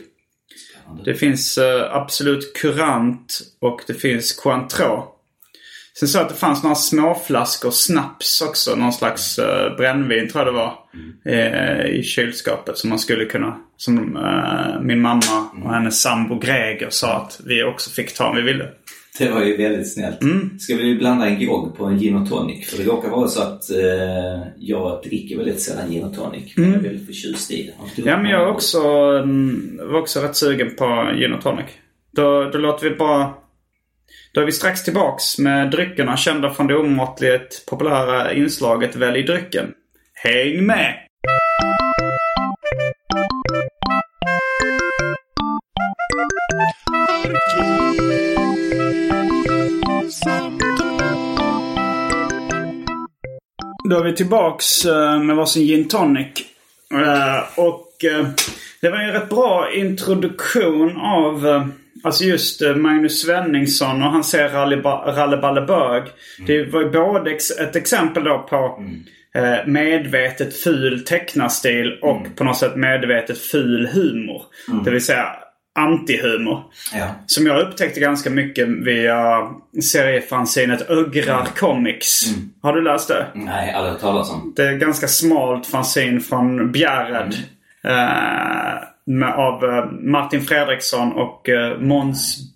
Det 1.05 1.13
finns 1.13 1.57
uh, 1.57 1.95
Absolut 1.95 2.53
Kurant 2.53 3.41
och 3.62 3.81
det 3.88 3.93
finns 3.93 4.33
Cointreau. 4.33 5.03
Sen 6.00 6.07
så 6.07 6.19
att 6.19 6.29
det 6.29 6.36
fanns 6.36 6.63
några 6.63 6.75
småflaskor 6.75 7.71
snaps 7.71 8.41
också. 8.41 8.75
Någon 8.75 8.93
slags 8.93 9.39
uh, 9.39 9.77
brännvin 9.77 10.29
tror 10.29 10.45
jag 10.45 10.53
det 10.53 10.57
var. 10.57 10.74
Uh, 11.27 11.86
I 11.86 12.03
kylskåpet 12.03 12.77
som 12.77 12.89
man 12.89 13.00
skulle 13.00 13.25
kunna... 13.25 13.57
Som 13.77 14.17
uh, 14.17 14.81
min 14.81 15.01
mamma 15.01 15.50
och 15.63 15.74
hennes 15.74 16.01
sambo 16.01 16.39
Greger 16.39 16.89
sa 16.89 17.13
att 17.13 17.41
vi 17.45 17.63
också 17.63 17.89
fick 17.89 18.17
ta 18.17 18.29
om 18.29 18.36
vi 18.36 18.41
ville. 18.41 18.69
Det 19.18 19.30
var 19.30 19.41
ju 19.44 19.58
väldigt 19.58 19.94
snällt. 19.94 20.22
Mm. 20.22 20.60
Ska 20.60 20.75
vi 20.75 20.96
blanda 20.96 21.25
en 21.25 21.39
grogg 21.39 21.77
på 21.77 21.86
en 21.86 22.00
gin 22.00 22.15
och 22.15 22.30
tonic? 22.30 22.70
För 22.70 22.77
det 22.77 22.84
råkar 22.84 23.10
vara 23.10 23.27
så 23.27 23.41
att 23.41 23.70
eh, 23.70 24.48
jag 24.58 25.03
dricker 25.03 25.38
väldigt 25.38 25.62
sällan 25.62 25.91
gin 25.91 26.03
och 26.03 26.15
tonic. 26.15 26.53
Men 26.56 26.65
mm. 26.65 26.75
jag 26.75 26.86
är 26.86 26.89
väldigt 26.89 27.08
förtjust 27.08 27.51
i 27.51 27.74
det. 27.96 28.01
Ja, 28.01 28.18
men 28.18 28.32
jag 28.32 28.50
också, 28.50 28.82
var 29.82 30.00
också 30.00 30.20
rätt 30.20 30.36
sugen 30.36 30.75
på 30.75 31.12
gin 31.15 31.34
och 31.34 31.41
tonic. 31.41 31.65
Då, 32.12 32.50
då 32.50 32.58
låter 32.58 32.89
vi 32.89 32.96
bara... 32.96 33.34
Då 34.34 34.41
är 34.41 34.46
vi 34.46 34.51
strax 34.51 34.84
tillbaks 34.84 35.39
med 35.39 35.72
dryckerna 35.72 36.18
kända 36.18 36.53
från 36.53 36.68
det 36.68 36.75
omåttligt 36.75 37.65
populära 37.70 38.34
inslaget 38.34 38.96
Välj 38.96 39.24
drycken. 39.24 39.74
Häng 40.13 40.65
med! 40.65 41.11
Då 53.91 54.00
är 54.00 54.03
vi 54.03 54.13
tillbaks 54.13 54.86
eh, 54.86 55.19
med 55.19 55.36
varsin 55.36 55.67
gin 55.67 55.88
tonic. 55.88 56.27
Eh, 56.93 57.60
och 57.60 58.05
eh, 58.05 58.27
det 58.81 58.89
var 58.89 58.98
en 58.98 59.12
rätt 59.12 59.29
bra 59.29 59.74
introduktion 59.74 60.98
av 60.98 61.69
Alltså 62.03 62.24
just 62.24 62.62
Magnus 62.75 63.21
Svenningsson 63.21 64.03
och 64.03 64.10
han 64.10 64.24
ser 64.24 64.50
Ralle 64.50 65.62
Bög. 65.62 66.01
Mm. 66.01 66.48
Det 66.48 66.71
var 66.71 66.81
ju 66.81 66.89
både 66.89 67.31
ett 67.31 67.75
exempel 67.75 68.24
då 68.24 68.48
på 68.50 68.79
mm. 68.79 69.71
medvetet 69.74 70.57
ful 70.57 71.05
tecknarstil 71.05 72.00
och 72.01 72.17
mm. 72.17 72.31
på 72.36 72.43
något 72.43 72.57
sätt 72.57 72.75
medvetet 72.75 73.38
ful 73.38 73.88
humor. 73.93 74.41
Det 74.86 74.91
vill 74.91 75.05
säga 75.05 75.25
antihumor. 75.80 76.63
Ja. 76.94 77.08
Som 77.25 77.46
jag 77.46 77.62
upptäckte 77.62 78.00
ganska 78.00 78.30
mycket 78.30 78.68
via 78.68 79.50
seriefanzinet 79.84 80.90
Uggrar 80.90 81.46
Comics. 81.56 82.28
Mm. 82.28 82.50
Har 82.62 82.74
du 82.74 82.82
läst 82.82 83.08
det? 83.08 83.28
Nej, 83.34 83.74
aldrig 83.74 83.92
hört 83.92 84.01
talas 84.01 84.32
om. 84.32 84.54
Det 84.56 84.63
är 84.63 84.74
ganska 84.74 85.08
smalt 85.08 85.68
fanzin 85.68 86.22
från 86.22 86.72
Bjärred. 86.72 87.36
Mm. 87.84 89.24
Eh, 89.24 89.40
av 89.40 89.63
eh, 89.63 89.92
Martin 89.92 90.42
Fredriksson 90.42 91.12
och 91.12 91.50
eh, 91.50 91.80
Måns 91.80 92.51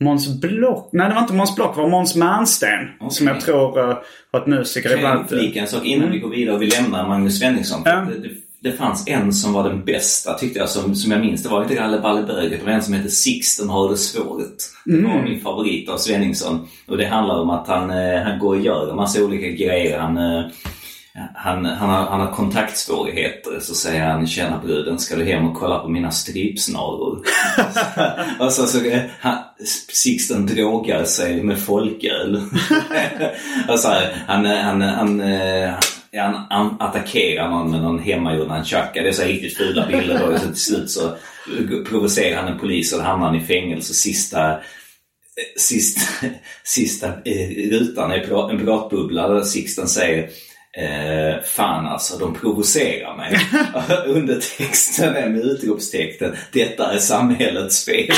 Måns 0.00 0.40
Block? 0.40 0.90
Nej, 0.92 1.08
det 1.08 1.14
var 1.14 1.22
inte 1.22 1.34
Måns 1.34 1.56
Block. 1.56 1.76
Det 1.76 1.82
var 1.82 1.88
Måns 1.88 2.16
Mernsten. 2.16 2.88
Okay. 3.00 3.10
Som 3.10 3.26
jag 3.26 3.40
tror 3.40 3.78
uh, 3.78 3.96
har 4.32 4.40
ett 4.40 4.46
musiker 4.46 4.96
ibland. 4.96 5.28
Kan 5.28 5.38
jag 5.38 5.44
flika 5.44 5.60
en 5.60 5.66
sak 5.66 5.84
innan 5.84 6.02
mm. 6.02 6.12
vi 6.12 6.18
går 6.18 6.30
vidare 6.30 6.56
och 6.56 6.62
vi 6.62 6.66
lämnar 6.66 7.08
Magnus 7.08 7.38
Svenningsson? 7.38 7.86
Mm. 7.86 8.06
Det, 8.06 8.28
det, 8.28 8.34
det 8.64 8.72
fanns 8.72 9.08
en 9.08 9.32
som 9.32 9.52
var 9.52 9.68
den 9.68 9.84
bästa 9.84 10.34
tyckte 10.34 10.58
jag, 10.58 10.68
som, 10.68 10.94
som 10.94 11.12
jag 11.12 11.20
minns. 11.20 11.42
Det 11.42 11.48
var 11.48 11.62
inte 11.62 11.80
Ralle 11.80 12.00
Balleböget. 12.00 12.60
Det 12.60 12.66
var 12.66 12.72
en 12.72 12.82
som 12.82 12.94
hette 12.94 13.10
Sixten 13.10 13.68
har 13.68 13.90
det 13.90 13.96
svårt. 13.96 14.56
Det 14.84 15.02
var 15.02 15.10
mm. 15.10 15.24
min 15.24 15.40
favorit 15.40 15.88
av 15.88 15.96
Svenningsson. 15.98 16.68
Och 16.86 16.96
det 16.96 17.06
handlar 17.06 17.40
om 17.40 17.50
att 17.50 17.68
han, 17.68 17.90
eh, 17.90 18.22
han 18.22 18.38
går 18.38 18.56
och 18.56 18.60
gör 18.60 18.90
en 18.90 18.96
massa 18.96 19.24
olika 19.24 19.46
grejer. 19.46 19.98
Han, 19.98 20.16
eh, 20.16 20.44
han, 21.34 21.64
han, 21.64 21.90
har, 21.90 22.06
han 22.06 22.20
har 22.20 22.32
kontaktsvårigheter. 22.32 23.60
Så 23.60 23.74
säger 23.74 24.04
han, 24.04 24.26
tjena 24.26 24.60
bruden, 24.64 24.98
ska 24.98 25.16
du 25.16 25.24
hem 25.24 25.46
och 25.46 25.56
kolla 25.56 25.78
på 25.78 25.88
mina 25.88 26.10
strypsnaror? 26.10 27.22
och 28.38 28.52
så, 28.52 28.66
så 28.66 28.78
han, 29.20 29.38
Sixten 29.92 30.46
drogar 30.46 31.04
sig 31.04 31.42
med 31.42 31.58
folköl. 31.58 32.36
och 33.68 33.78
så 33.78 33.88
här, 33.88 34.24
han, 34.26 34.44
han, 34.44 34.82
han, 34.82 35.20
han 35.20 35.20
han, 36.22 36.46
han 36.50 36.76
attackerar 36.80 37.50
någon 37.50 37.70
med 37.70 37.82
någon 37.82 37.98
hemmagjord 37.98 38.48
nunchaka. 38.48 39.02
Det 39.02 39.08
är 39.08 39.12
så 39.12 39.22
riktigt 39.22 39.56
fula 39.56 39.86
bilder 39.86 40.18
då. 40.18 40.38
Så 40.38 40.46
till 40.46 40.56
slut 40.56 40.90
så 40.90 41.16
provocerar 41.88 42.42
han 42.42 42.52
en 42.52 42.58
polis 42.58 42.92
och 42.92 43.02
hamnar 43.02 43.26
han 43.26 43.36
i 43.36 43.44
fängelse. 43.44 43.94
Sista, 43.94 44.50
eh, 44.50 44.58
sista, 45.56 46.26
sista 46.64 47.08
eh, 47.08 47.70
rutan 47.70 48.10
är 48.10 48.50
en 48.50 48.58
piratbubbla 48.58 49.28
där 49.28 49.42
Sixten 49.42 49.88
säger 49.88 50.30
Eh, 50.76 51.42
fan 51.44 51.86
alltså, 51.86 52.18
de 52.18 52.34
provocerar 52.34 53.16
mig. 53.16 53.38
Undertexten 54.16 55.16
är 55.16 55.28
med 55.28 55.44
utropstecknen. 55.44 56.36
Detta 56.52 56.92
är 56.92 56.98
samhällets 56.98 57.84
fel. 57.84 58.14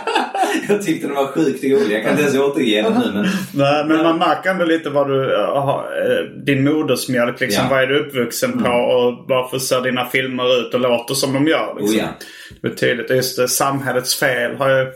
jag 0.68 0.82
tyckte 0.82 1.06
den 1.06 1.16
var 1.16 1.26
sjukt 1.26 1.64
rolig. 1.64 1.96
Jag 1.96 2.02
kan 2.02 2.10
inte 2.10 2.22
ens 2.22 2.36
återge 2.36 2.82
den 2.82 2.92
nu. 2.92 3.12
Men, 3.12 3.26
Nej, 3.54 3.84
men 3.84 4.02
man 4.02 4.18
märker 4.18 4.50
ändå 4.50 4.64
lite 4.64 4.90
vad 4.90 5.08
du 5.08 5.36
har. 5.36 5.78
Eh, 5.78 6.44
din 6.44 6.64
modersmjölk 6.64 7.40
liksom. 7.40 7.64
Ja. 7.64 7.70
Vad 7.70 7.82
är 7.82 7.86
du 7.86 7.98
uppvuxen 8.00 8.52
mm. 8.52 8.64
på 8.64 8.70
och 8.70 9.24
varför 9.28 9.58
ser 9.58 9.80
dina 9.80 10.06
filmer 10.06 10.60
ut 10.60 10.74
och 10.74 10.80
låter 10.80 11.14
som 11.14 11.32
de 11.32 11.46
gör? 11.46 11.74
Liksom. 11.78 11.96
Oh, 11.96 12.02
ja. 12.02 12.08
Det 12.62 12.68
är 12.68 12.74
tydligt. 12.74 13.10
Just 13.10 13.36
det, 13.36 13.48
samhällets 13.48 14.16
fel 14.16 14.56
har 14.56 14.68
ju 14.68 14.86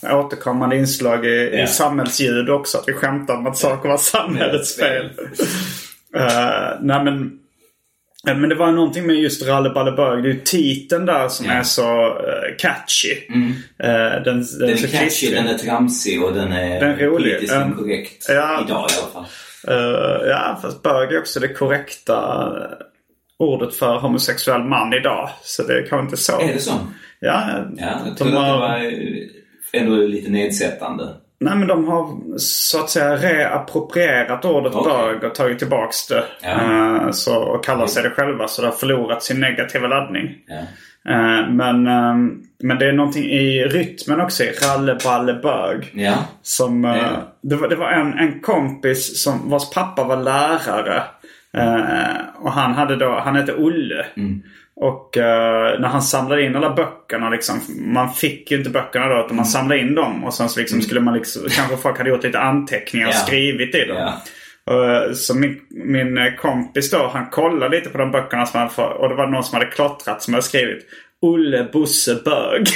ja. 0.00 0.18
återkommande 0.18 0.76
inslag 0.76 1.26
i, 1.26 1.50
ja. 1.52 1.64
i 1.64 1.66
samhällsljud 1.66 2.50
också. 2.50 2.78
Att 2.78 2.88
vi 2.88 2.92
skämtar 2.92 3.34
om 3.34 3.46
att 3.46 3.56
saker 3.56 3.88
var 3.88 3.96
samhällets 3.98 4.76
fel. 4.76 5.10
Uh, 6.16 6.78
nej 6.80 7.04
men, 7.04 7.38
eh, 8.28 8.36
men 8.36 8.48
det 8.48 8.54
var 8.54 8.72
någonting 8.72 9.06
med 9.06 9.16
just 9.16 9.46
Ralle 9.46 9.70
Balle 9.70 9.92
Bög. 9.92 10.22
Det 10.22 10.28
är 10.28 10.32
ju 10.32 10.40
titeln 10.40 11.06
där 11.06 11.28
som 11.28 11.46
ja. 11.46 11.52
är 11.52 11.62
så 11.62 12.08
uh, 12.08 12.56
catchy. 12.58 13.14
Mm. 13.28 13.48
Uh, 13.48 14.22
den, 14.24 14.24
den, 14.24 14.44
den, 14.58 14.70
är 14.70 14.76
catchy, 14.76 14.98
kristlig. 14.98 15.34
den 15.34 15.46
är 15.46 15.58
tramsig 15.58 16.22
och 16.22 16.34
den 16.34 16.52
är, 16.52 16.80
den 16.80 16.90
är 16.90 16.96
rolig. 16.96 17.32
politiskt 17.32 17.54
um, 17.54 17.62
inkorrekt. 17.62 18.26
Ja, 18.28 18.64
idag 18.66 18.90
i 18.90 18.94
alla 19.00 19.12
fall. 19.12 19.26
Uh, 19.68 20.28
ja, 20.28 20.58
fast 20.62 20.82
bög 20.82 21.12
är 21.12 21.18
också 21.18 21.40
det 21.40 21.48
korrekta 21.48 22.52
ordet 23.38 23.74
för 23.74 23.98
homosexuell 23.98 24.64
man 24.64 24.92
idag. 24.92 25.30
Så 25.42 25.62
det 25.62 25.78
är 25.78 25.86
kanske 25.86 26.04
inte 26.04 26.16
så. 26.16 26.40
Är 26.40 26.52
det 26.52 26.60
så? 26.60 26.72
Ja, 27.20 27.64
ja 27.76 28.00
jag 28.06 28.16
trodde 28.16 28.36
har... 28.36 28.62
att 28.62 28.80
det 28.80 28.86
var 29.72 29.82
ändå 29.82 29.96
lite 29.96 30.30
nedsättande. 30.30 31.14
Nej 31.38 31.56
men 31.56 31.68
de 31.68 31.88
har 31.88 32.18
så 32.38 32.80
att 32.80 32.90
säga 32.90 33.16
reapproprierat 33.16 34.44
ordet 34.44 34.74
okay. 34.74 34.92
bög 34.92 35.24
och 35.24 35.34
tagit 35.34 35.58
tillbaks 35.58 36.06
det. 36.06 36.24
Ja. 36.42 36.54
Uh, 36.54 37.10
så, 37.10 37.42
och 37.42 37.64
kallar 37.64 37.86
sig 37.86 38.02
det 38.02 38.10
själva 38.10 38.48
så 38.48 38.62
det 38.62 38.68
har 38.68 38.74
förlorat 38.74 39.22
sin 39.22 39.40
negativa 39.40 39.88
laddning. 39.88 40.34
Ja. 40.46 40.60
Uh, 41.14 41.50
men, 41.50 41.86
uh, 41.86 42.16
men 42.58 42.78
det 42.78 42.88
är 42.88 42.92
någonting 42.92 43.24
i 43.24 43.64
rytmen 43.64 44.20
också 44.20 44.44
i 44.44 44.52
ralle 44.52 44.98
balle 45.04 45.34
bög. 45.34 45.90
Ja. 45.94 46.14
Som, 46.42 46.84
ja. 46.84 47.34
Det 47.42 47.56
var, 47.56 47.68
det 47.68 47.76
var 47.76 47.90
en, 47.90 48.12
en 48.12 48.40
kompis 48.40 49.22
som, 49.22 49.50
vars 49.50 49.70
pappa 49.70 50.04
var 50.04 50.16
lärare. 50.16 51.02
och 52.38 52.52
han 52.52 52.74
hade 52.74 52.96
då, 52.96 53.20
han 53.24 53.36
hette 53.36 53.54
Olle. 53.54 54.06
Mm. 54.16 54.42
Och 54.80 55.16
uh, 55.16 55.80
när 55.80 55.88
han 55.88 56.02
samlade 56.02 56.42
in 56.42 56.56
alla 56.56 56.74
böckerna 56.74 57.30
liksom. 57.30 57.60
Man 57.68 58.12
fick 58.14 58.50
ju 58.50 58.58
inte 58.58 58.70
böckerna 58.70 59.08
då 59.08 59.14
utan 59.14 59.36
man 59.36 59.44
mm. 59.44 59.44
samlade 59.44 59.80
in 59.80 59.94
dem. 59.94 60.24
Och 60.24 60.34
sen 60.34 60.48
så 60.48 60.60
liksom 60.60 60.76
mm. 60.76 60.84
skulle 60.84 61.00
man 61.00 61.14
liksom, 61.14 61.42
kanske 61.50 61.76
folk 61.76 61.98
hade 61.98 62.10
gjort 62.10 62.24
lite 62.24 62.40
anteckningar 62.40 63.06
och 63.06 63.12
yeah. 63.12 63.24
skrivit 63.24 63.74
i 63.74 63.84
dem. 63.84 63.96
Yeah. 63.96 64.14
Uh, 64.70 65.12
så 65.12 65.34
min, 65.34 65.60
min 65.70 66.36
kompis 66.38 66.90
då 66.90 67.10
han 67.12 67.26
kollade 67.30 67.76
lite 67.76 67.90
på 67.90 67.98
de 67.98 68.10
böckerna 68.10 68.46
som 68.46 68.60
han. 68.60 68.86
Och 68.88 69.08
det 69.08 69.14
var 69.14 69.26
någon 69.26 69.44
som 69.44 69.58
hade 69.58 69.70
klottrat 69.70 70.22
som 70.22 70.34
hade 70.34 70.46
skrivit. 70.46 70.86
Olle 71.22 71.68
Bosse 71.72 72.14
Bög. 72.24 72.66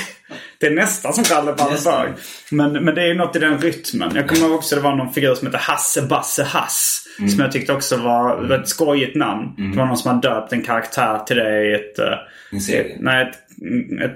Det 0.61 0.67
är 0.67 0.71
nästan 0.71 1.13
som 1.13 1.25
Ralle 1.37 1.53
Balle. 1.53 1.77
Bög. 1.85 2.11
Men, 2.51 2.73
men 2.73 2.95
det 2.95 3.03
är 3.11 3.15
något 3.15 3.37
i 3.37 3.39
den 3.39 3.59
rytmen. 3.59 4.11
Jag 4.15 4.29
kommer 4.29 4.43
ihåg 4.43 4.53
också 4.53 4.75
det 4.77 4.81
var 4.83 4.97
någon 4.97 5.13
figur 5.13 5.35
som 5.35 5.47
hette 5.47 5.59
Hasse 5.59 6.03
Basse 6.03 6.43
Hass. 6.45 6.97
Mm. 7.19 7.31
Som 7.31 7.41
jag 7.41 7.53
tyckte 7.53 7.73
också 7.73 7.97
var 7.97 8.37
var 8.49 8.59
ett 8.59 8.69
skojigt 8.69 9.17
namn. 9.17 9.55
Det 9.73 9.79
var 9.79 9.87
någon 9.87 9.97
som 9.97 10.15
hade 10.15 10.29
döpt 10.29 10.53
en 10.53 10.63
karaktär 10.63 11.19
till 11.27 11.37
det 11.37 11.67
i 11.71 11.75
ett... 11.75 11.99
eh, 11.99 12.05
En 12.53 12.61
serie? 12.61 12.97
Nej, 13.01 13.23
ett, 13.23 13.37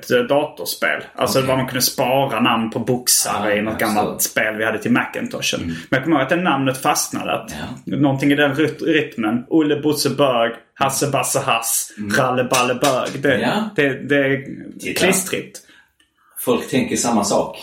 ett 0.04 0.10
eh, 0.10 0.18
datorspel. 0.20 1.00
Alltså 1.14 1.38
Okej. 1.38 1.48
var 1.48 1.56
man 1.56 1.66
kunde 1.66 1.82
spara 1.82 2.40
namn 2.40 2.70
på 2.70 2.78
boxare 2.78 3.52
Ah, 3.52 3.54
i 3.56 3.62
något 3.62 3.74
ja, 3.80 3.86
gammalt. 3.86 4.08
Mm. 4.08 4.18
spel 4.18 4.56
vi 4.56 4.64
hade 4.64 4.78
till 4.78 4.92
Macintoshen. 4.92 5.60
Men 5.64 5.76
jag 5.90 6.04
kommer 6.04 6.16
ihåg 6.16 6.22
att 6.22 6.28
det 6.30 6.36
namnet 6.36 6.82
fastnade. 6.82 7.32
Att 7.32 7.50
Ja. 7.86 7.96
Någonting 7.96 8.32
i 8.32 8.36
den 8.36 8.54
ryt- 8.54 8.82
rytmen. 8.86 9.44
Olle 9.48 9.80
Bosse 9.80 10.10
Bög, 10.10 10.52
Hasse 10.74 11.06
Basse 11.10 11.38
Hass, 11.40 11.92
Ralle 12.18 12.44
Balle 12.44 12.74
Bög. 12.74 13.22
Det, 13.22 13.34
Mm. 13.34 13.40
Ja. 13.48 13.68
det, 13.76 14.08
det 14.08 14.16
är 14.16 14.44
Titta. 14.80 15.00
klistrigt. 15.00 15.60
Folk 16.40 16.68
tänker 16.70 16.96
samma 16.96 17.24
sak. 17.24 17.56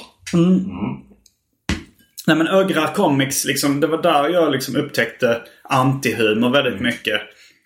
Nej 2.27 2.38
men 2.38 2.48
Ögra 2.48 2.88
Comics, 2.88 3.46
liksom, 3.46 3.80
det 3.80 3.88
var 3.88 4.01
där 4.01 4.30
jag 4.30 4.51
liksom 4.51 4.75
upptäckte 4.75 5.41
antihumor 5.63 6.50
väldigt 6.50 6.74
Mm. 6.80 6.84
mycket. 6.86 7.22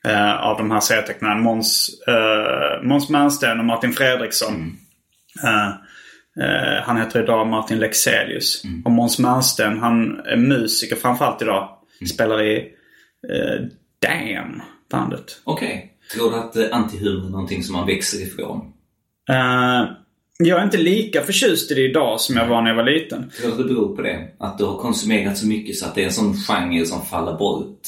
Eh, 0.07 0.33
av 0.35 0.57
de 0.57 0.71
här 0.71 0.79
serietecknarna. 0.79 1.35
Måns, 1.35 1.89
eh, 2.07 2.83
Måns 2.83 3.09
Malmsten 3.09 3.59
och 3.59 3.65
Martin 3.65 3.93
Fredriksson. 3.93 4.53
Mm. 4.53 4.75
Eh, 5.43 5.67
eh, 6.45 6.83
han 6.83 6.97
heter 6.97 7.23
idag 7.23 7.47
Martin 7.47 7.79
Lexelius. 7.79 8.63
Mm. 8.63 8.81
Och 8.85 8.91
Måns 8.91 9.19
Malmsten, 9.19 9.79
han 9.79 10.19
är 10.25 10.37
musiker 10.37 10.95
framförallt 10.95 11.41
idag. 11.41 11.69
Mm. 12.01 12.07
Spelar 12.07 12.41
i 12.43 12.57
eh, 13.33 13.65
Damn, 14.01 14.61
bandet. 14.91 15.41
Okej. 15.43 15.91
Tror 16.13 16.31
du 16.31 16.37
att 16.37 16.55
eh, 16.55 16.65
antihumor 16.71 17.25
är 17.25 17.29
någonting 17.29 17.63
som 17.63 17.75
man 17.75 17.87
växer 17.87 18.21
ifrån? 18.27 18.57
Eh, 19.29 19.89
jag 20.37 20.59
är 20.59 20.63
inte 20.63 20.77
lika 20.77 21.21
förtjust 21.21 21.71
i 21.71 21.73
det 21.73 21.81
idag 21.89 22.21
som 22.21 22.35
jag 22.37 22.47
var 22.47 22.61
när 22.61 22.69
jag 22.69 22.75
var 22.75 22.83
liten. 22.83 23.29
Tror 23.37 23.47
du 23.47 23.51
att 23.51 23.57
det 23.57 23.63
beror 23.63 23.95
på 23.95 24.01
det? 24.01 24.27
Att 24.39 24.57
du 24.57 24.63
har 24.65 24.77
konsumerat 24.77 25.37
så 25.37 25.47
mycket 25.47 25.75
så 25.75 25.85
att 25.85 25.95
det 25.95 26.01
är 26.01 26.05
en 26.05 26.11
sån 26.13 26.33
genre 26.33 26.85
som 26.85 27.05
faller 27.05 27.33
bort? 27.37 27.79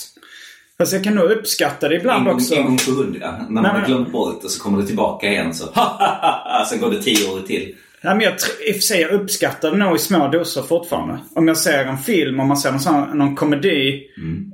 Fast 0.78 0.94
jag 0.94 1.04
kan 1.04 1.16
nog 1.16 1.30
uppskatta 1.32 1.88
det 1.90 1.96
En 1.96 2.02
ibland 2.02 2.26
gång, 2.26 2.36
också. 2.36 2.56
en 2.56 2.66
gång 2.66 2.78
på 2.78 2.92
hundra. 2.92 3.32
När 3.38 3.50
man 3.50 3.64
Nej, 3.64 3.72
har 3.72 3.86
glömt 3.88 4.12
bort 4.12 4.44
och 4.44 4.52
så 4.52 4.62
kommer 4.64 4.82
det 4.82 4.88
tillbaka 4.88 5.28
igen 5.32 5.54
så 5.54 5.66
Sen 6.70 6.80
går 6.80 6.92
det 6.92 7.02
tio 7.02 7.32
år 7.34 7.40
till. 7.42 7.76
Ja, 8.02 8.16
men 8.16 8.24
jag, 8.24 8.34
i 8.68 8.72
och 8.72 8.76
för 8.76 8.82
sig, 8.82 9.02
jag 9.02 9.12
uppskattar 9.12 9.72
det 9.72 9.78
nog 9.78 9.96
i 9.96 10.00
små 10.00 10.28
doser 10.28 10.62
fortfarande. 10.62 11.20
Om 11.36 11.48
jag 11.48 11.58
ser 11.58 11.86
en 11.86 11.98
film, 11.98 12.40
om 12.40 12.48
man 12.48 12.58
ser 12.58 12.72
någon, 12.72 12.80
sån, 12.80 13.18
någon 13.18 13.36
komedi 13.36 14.04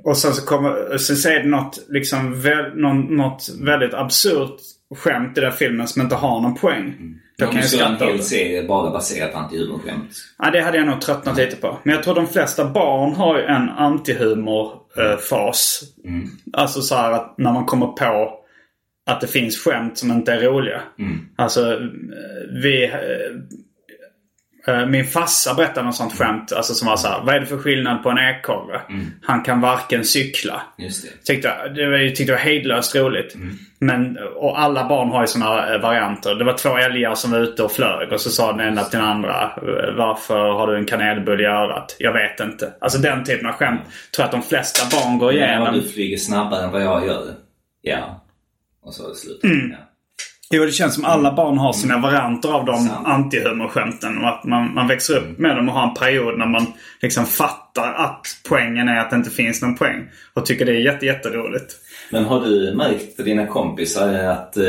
och 0.04 0.16
sen 0.16 0.32
så 0.32 0.46
kommer, 0.46 0.98
sen 0.98 1.16
så 1.16 1.28
är 1.28 1.40
det 1.40 1.48
något, 1.48 1.78
liksom, 1.88 2.40
väl, 2.40 2.72
någon, 2.74 3.16
något 3.16 3.48
väldigt 3.60 3.94
absurt 3.94 4.56
skämt 4.96 5.38
i 5.38 5.40
den 5.40 5.52
filmen 5.52 5.88
som 5.88 6.02
inte 6.02 6.14
har 6.14 6.40
någon 6.40 6.54
poäng. 6.54 6.94
Då 7.38 7.46
Om 7.46 7.52
kan 7.52 7.60
jag 7.60 7.64
en 7.64 7.70
skratta 7.70 8.04
åt 8.04 8.12
hel 8.12 8.22
serie 8.22 8.68
bara 8.68 8.90
baserat 8.90 9.32
på 9.32 9.38
antihumorskämt. 9.38 10.10
Ja, 10.38 10.50
det 10.50 10.60
hade 10.60 10.78
jag 10.78 10.86
nog 10.86 11.00
tröttnat 11.00 11.36
lite 11.36 11.56
på. 11.56 11.78
Men 11.82 11.94
jag 11.94 12.04
tror 12.04 12.14
de 12.14 12.26
flesta 12.26 12.64
barn 12.64 13.14
har 13.14 13.38
ju 13.38 13.44
en 13.44 13.68
antihumor-fas. 13.68 15.82
Alltså 16.52 16.82
så 16.82 16.94
här 16.94 17.12
att 17.12 17.34
när 17.38 17.52
man 17.52 17.64
kommer 17.64 17.86
på 17.86 18.43
att 19.06 19.20
det 19.20 19.26
finns 19.26 19.64
skämt 19.64 19.98
som 19.98 20.10
inte 20.12 20.32
är 20.32 20.40
roliga. 20.40 20.80
Alltså, 21.36 21.72
eh, 21.72 21.78
vi... 22.62 22.84
eh, 22.84 22.90
eh, 24.74 24.86
Min 24.86 25.04
farsa 25.04 25.54
berättade 25.54 25.86
något 25.86 25.94
sånt 25.96 26.18
skämt. 26.18 26.52
Alltså 26.52 26.74
som 26.74 26.88
var 26.88 26.96
så 26.96 27.08
här, 27.08 27.20
vad 27.24 27.34
är 27.34 27.40
det 27.40 27.46
för 27.46 27.58
skillnad 27.58 28.02
på 28.02 28.10
en 28.10 28.18
ekorre? 28.18 28.80
Han 29.22 29.42
kan 29.42 29.60
varken 29.60 30.04
cykla. 30.04 30.62
Just 30.78 31.02
det. 31.04 31.32
Tyckte, 31.32 31.48
jag- 31.48 31.74
det 31.74 31.86
var, 31.90 31.96
jag 31.98 32.08
tyckte 32.16 32.32
det 32.32 32.36
var 32.36 32.42
hejdlöst 32.44 32.96
roligt. 32.96 33.34
Men, 33.78 34.18
och 34.36 34.60
alla 34.60 34.88
barn 34.88 35.08
har 35.08 35.20
ju 35.20 35.26
sådana 35.26 35.78
varianter. 35.78 36.34
Det 36.34 36.44
var 36.44 36.52
två 36.52 36.76
älgar 36.78 37.14
som 37.14 37.30
var 37.30 37.38
ute 37.38 37.62
och 37.62 37.72
flög 37.72 38.12
och 38.12 38.20
så 38.20 38.30
sa 38.30 38.52
den 38.52 38.68
ena 38.68 38.82
till 38.82 38.98
den 38.98 39.08
andra 39.08 39.42
"Eh, 39.56 39.94
Varför 39.96 40.38
har 40.52 40.66
du 40.66 40.76
en 40.78 40.84
kanelbulle 40.84 41.42
i 41.42 41.46
örat? 41.46 41.96
Jag 41.98 42.12
vet 42.12 42.40
inte. 42.40 42.72
Alltså 42.80 42.98
den 42.98 43.24
typen 43.24 43.46
av 43.46 43.52
skämt 43.52 43.80
tror 43.84 43.90
jag 44.18 44.24
att 44.24 44.32
de 44.32 44.42
flesta 44.42 44.96
barn 44.98 45.18
går 45.18 45.32
Ja, 45.32 45.46
igenom. 45.46 45.74
du 45.74 45.82
flyger 45.88 46.16
snabbare 46.16 46.64
än 46.64 46.70
vad 46.70 46.82
jag 46.82 47.06
gör. 47.06 47.24
Ja. 47.82 48.23
Och 48.84 48.94
så 48.94 49.04
är 49.04 49.08
det 49.08 49.14
slut. 49.14 49.44
Mm. 49.44 49.70
Ja. 49.70 49.76
Jo, 50.50 50.64
det 50.64 50.72
känns 50.72 50.94
som 50.94 51.04
alla 51.04 51.34
barn 51.34 51.58
har 51.58 51.72
sina 51.72 51.98
varianter 51.98 52.48
av 52.48 52.64
de 52.64 52.90
antihumor-skämten. 53.04 54.18
Och 54.18 54.28
att 54.28 54.44
man, 54.44 54.74
man 54.74 54.88
växer 54.88 55.16
upp 55.16 55.38
med 55.38 55.56
dem 55.56 55.68
och 55.68 55.74
har 55.74 55.88
en 55.88 55.94
period 55.94 56.38
när 56.38 56.46
man 56.46 56.66
liksom 57.02 57.26
fattar 57.26 57.94
att 57.94 58.26
poängen 58.48 58.88
är 58.88 59.00
att 59.00 59.10
det 59.10 59.16
inte 59.16 59.30
finns 59.30 59.62
någon 59.62 59.76
poäng. 59.76 60.10
Och 60.34 60.46
tycker 60.46 60.66
det 60.66 60.72
är 60.72 60.80
jätte, 60.80 61.06
jätteroligt. 61.06 61.76
Men 62.10 62.24
har 62.24 62.40
du 62.40 62.74
märkt 62.76 63.16
på 63.16 63.22
dina 63.22 63.46
kompisar 63.46 64.14
att 64.14 64.56
eh, 64.56 64.64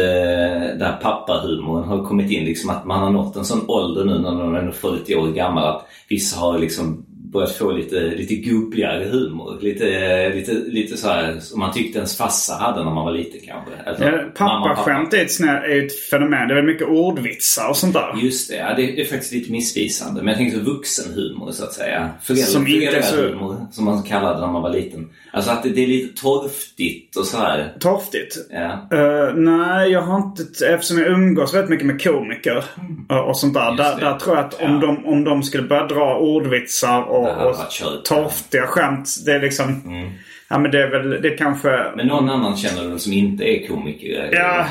den 0.77 0.81
här 0.81 0.99
pappahumoren 1.01 1.87
har 1.87 2.05
kommit 2.05 2.31
in? 2.31 2.45
Liksom 2.45 2.69
att 2.69 2.85
man 2.85 2.99
har 2.99 3.09
nått 3.09 3.35
en 3.35 3.45
sån 3.45 3.69
ålder 3.69 4.05
nu 4.05 4.19
när 4.19 4.31
man 4.31 4.55
är 4.55 4.71
40 4.71 5.15
år 5.15 5.27
gammal 5.27 5.75
att 5.75 5.85
vissa 6.09 6.39
har 6.39 6.59
liksom 6.59 7.05
börjat 7.35 7.51
få 7.55 7.71
lite, 7.71 7.99
lite 7.99 8.35
gubbligare 8.35 9.05
humor. 9.05 9.57
Lite, 9.61 10.29
lite, 10.29 10.51
lite 10.53 10.97
så 10.97 11.07
här 11.09 11.39
som 11.39 11.59
man 11.59 11.73
tyckte 11.73 11.97
ens 11.97 12.17
farsa 12.17 12.53
hade 12.53 12.83
när 12.83 12.91
man 12.91 13.05
var 13.05 13.11
liten 13.11 13.39
kanske. 13.45 13.71
Alltså, 13.89 14.03
Ja, 14.03 14.11
och 14.27 14.33
Pappaskämt 14.35 15.13
är 15.13 15.21
ett, 15.21 15.31
snä- 15.39 15.61
är 15.63 15.85
ett 15.85 15.99
fenomen. 15.99 16.47
Det 16.47 16.57
är 16.57 16.61
mycket 16.61 16.87
ordvitsar 16.87 17.69
och 17.69 17.77
sånt 17.77 17.93
där. 17.93 18.13
Just 18.21 18.49
det, 18.49 18.55
ja, 18.55 18.73
det, 18.75 18.81
det 18.81 19.01
är 19.01 19.05
faktiskt 19.05 19.33
lite 19.33 19.51
missvisande. 19.51 20.21
Men 20.21 20.27
jag 20.27 20.37
tänker 20.37 20.57
så 20.57 20.63
vuxenhumor 20.63 21.51
så 21.51 21.63
att 21.63 21.73
säga. 21.73 22.09
Föräldrar, 22.23 22.45
Som 22.47 22.67
inte 22.67 23.03
så- 23.03 23.15
föräldrahumor 23.15 23.65
som 23.71 23.85
man 23.85 24.03
kallade 24.03 24.39
när 24.41 24.47
man 24.51 24.61
var 24.61 24.69
liten. 24.69 25.09
Alltså 25.31 25.51
att 25.51 25.63
det, 25.63 25.69
det 25.69 25.83
är 25.83 25.87
lite 25.87 26.21
torftigt 26.21 27.15
och 27.15 27.25
så 27.25 27.37
här. 27.37 27.73
Torftigt. 27.79 28.35
Ja. 28.49 28.87
Eh, 28.97 29.33
nej, 29.35 29.91
jag 29.91 30.01
har 30.01 30.17
inte... 30.17 30.65
Eftersom 30.67 30.97
jag 30.97 31.07
umgås 31.07 31.53
väldigt 31.53 31.69
mycket 31.69 31.85
med 31.87 32.03
komiker 32.03 32.63
eh, 33.09 33.17
och 33.17 33.37
sånt 33.37 33.53
där. 33.53 33.65
Mm. 33.67 33.75
Där, 33.77 33.95
det. 33.95 34.01
där 34.05 34.19
tror 34.19 34.35
jag 34.35 34.45
att 34.45 34.61
om, 34.61 34.71
Ja. 34.73 34.87
de, 34.87 35.05
om 35.05 35.23
de 35.23 35.43
skulle 35.43 35.63
börja 35.63 35.87
dra 35.87 36.17
ordvitsar 36.19 37.01
Det 37.01 37.05
och, 37.25 37.49
och 37.49 38.05
torftiga 38.05 38.67
skämt. 38.67 39.09
Det 39.25 39.31
är 39.31 39.39
liksom... 39.39 39.81
Mm. 39.85 40.11
Ja 40.49 40.59
men 40.59 40.71
det 40.71 40.83
är 40.83 40.89
väl... 40.89 41.21
Det 41.21 41.29
kanske... 41.29 41.85
Men 41.95 42.07
någon 42.07 42.29
annan 42.29 42.57
känner 42.57 42.91
du 42.91 42.99
som 42.99 43.13
inte 43.13 43.43
är 43.43 43.67
komiker? 43.67 44.29
Ja. 44.31 44.65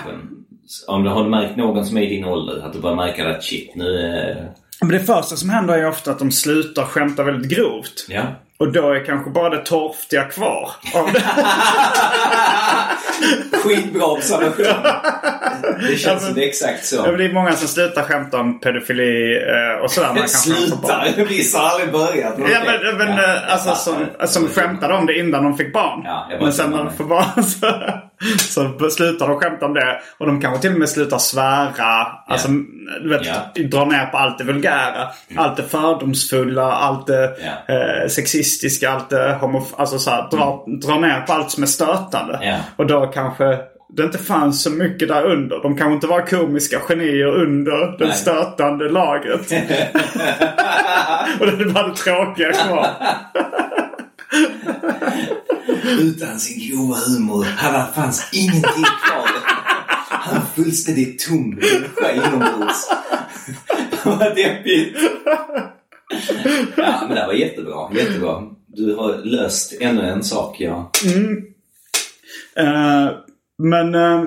Om 0.86 1.02
du 1.02 1.10
har 1.10 1.28
märkt 1.28 1.56
någon 1.56 1.86
som 1.86 1.96
är 1.96 2.02
i 2.02 2.06
din 2.06 2.24
ålder, 2.24 2.66
att 2.66 2.72
du 2.72 2.80
börjar 2.80 2.96
märka 2.96 3.28
att 3.28 3.44
shit, 3.44 3.74
nu 3.74 3.98
är... 3.98 4.50
Men 4.80 4.88
det 4.88 5.00
första 5.00 5.36
som 5.36 5.50
händer 5.50 5.78
är 5.78 5.88
ofta 5.88 6.10
att 6.10 6.18
de 6.18 6.30
slutar 6.30 6.84
skämta 6.84 7.22
väldigt 7.22 7.56
grovt. 7.56 8.06
Ja. 8.08 8.22
Och 8.58 8.72
då 8.72 8.92
är 8.92 9.04
kanske 9.04 9.30
bara 9.30 9.48
det 9.50 9.64
torftiga 9.64 10.24
kvar. 10.24 10.70
Av 10.94 11.12
det. 11.12 11.22
Skitbra 13.58 14.04
observation! 14.06 14.82
Det 15.88 15.96
känns 15.96 16.24
som 16.26 16.34
det 16.34 16.44
är 16.44 16.48
exakt 16.48 16.86
så. 16.86 16.96
Ja, 16.96 17.02
men 17.06 17.16
det 17.16 17.24
är 17.24 17.32
många 17.32 17.52
som 17.52 17.68
slutar 17.68 18.02
skämta 18.02 18.40
om 18.40 18.60
pedofili 18.60 19.36
eh, 19.36 19.82
och 19.84 19.90
sådär. 19.90 20.14
Man. 20.14 20.28
Slutar! 20.28 21.24
Vissa 21.28 21.58
har 21.58 21.70
aldrig 21.70 21.92
börjat. 21.92 22.34
Ja 22.38 22.60
men, 22.66 22.96
men 22.98 23.16
Ja, 23.16 23.22
eh, 23.22 23.52
alltså 23.52 23.68
jag 23.68 23.78
som, 23.78 23.94
fattar. 23.94 24.26
som 24.26 24.48
skämtade 24.48 24.94
om 24.94 25.06
det 25.06 25.18
innan 25.18 25.44
de 25.44 25.56
fick 25.56 25.72
barn. 25.72 26.02
Ja, 26.04 26.28
men 26.40 26.52
sen 26.52 26.70
när 26.70 26.84
de 26.84 26.92
får 26.96 27.04
barn 27.04 27.42
så, 27.44 27.66
så 28.38 28.90
slutar 28.90 29.29
de 29.29 29.40
skämta 29.40 29.66
om 29.66 29.74
det. 29.74 30.00
Och 30.18 30.27
de 30.27 30.40
kanske 30.40 30.61
till 30.62 30.72
och 30.72 30.79
med 30.79 30.88
slutar 30.88 31.18
svära. 31.18 32.07
Alltså, 32.27 32.48
du 33.03 33.09
vet, 33.09 33.27
Ja. 33.27 33.62
dra 33.62 33.85
ner 33.85 34.07
på 34.07 34.16
allt 34.16 34.38
det 34.38 34.44
vulgära. 34.44 35.09
Allt 35.37 35.57
det 35.57 35.62
fördomsfulla, 35.62 36.72
allt 36.72 37.07
det 37.07 37.31
Ja. 37.66 37.74
eh, 37.74 38.09
sexistiska, 38.09 38.90
allt 38.90 39.11
det 39.11 39.37
homof... 39.40 39.74
Alltså 39.77 39.98
så 39.98 40.11
här, 40.11 40.29
dra, 40.31 40.64
dra 40.87 40.98
ner 41.00 41.20
på 41.20 41.33
allt 41.33 41.50
som 41.50 41.62
är 41.62 41.66
stötande. 41.66 42.38
Och 42.77 42.87
då 42.87 43.07
kanske 43.07 43.59
det 43.96 44.03
inte 44.03 44.18
fanns 44.18 44.62
så 44.62 44.70
mycket 44.70 45.09
där 45.09 45.22
under. 45.24 45.62
De 45.62 45.77
kanske 45.77 45.94
inte 45.94 46.07
var 46.07 46.20
komiska 46.20 46.79
genier 46.81 47.27
under 47.27 47.98
det 47.98 48.12
stötande 48.12 48.88
lagret. 48.88 49.40
och 51.40 51.46
det 51.46 51.72
bara 51.72 51.88
det 51.88 51.96
tråkiga 51.96 52.53
kvar. 52.53 52.87
Utan 56.00 56.40
sin 56.40 56.68
grova 56.68 56.96
humor 56.96 57.44
hade 57.44 57.92
fanns 57.92 58.31
ingenting 58.33 58.85
kvar. 59.07 59.29
Han 60.09 60.37
är 60.37 60.40
fullständigt 60.40 61.27
tom 61.29 61.50
människa 61.50 62.12
inombords. 62.12 62.90
Vad 64.05 64.18
deppigt. 64.18 64.98
Ja, 66.77 67.03
men 67.07 67.14
det 67.14 67.20
här 67.20 67.27
var 67.27 67.35
jättebra. 67.35 67.90
Jättebra. 67.94 68.42
Du 68.66 68.94
har 68.94 69.24
löst 69.24 69.74
ännu 69.81 70.03
en 70.03 70.24
sak, 70.24 70.57
ja. 70.61 70.90
Eh, 72.57 73.11
men 73.59 73.94
eh, 73.94 74.24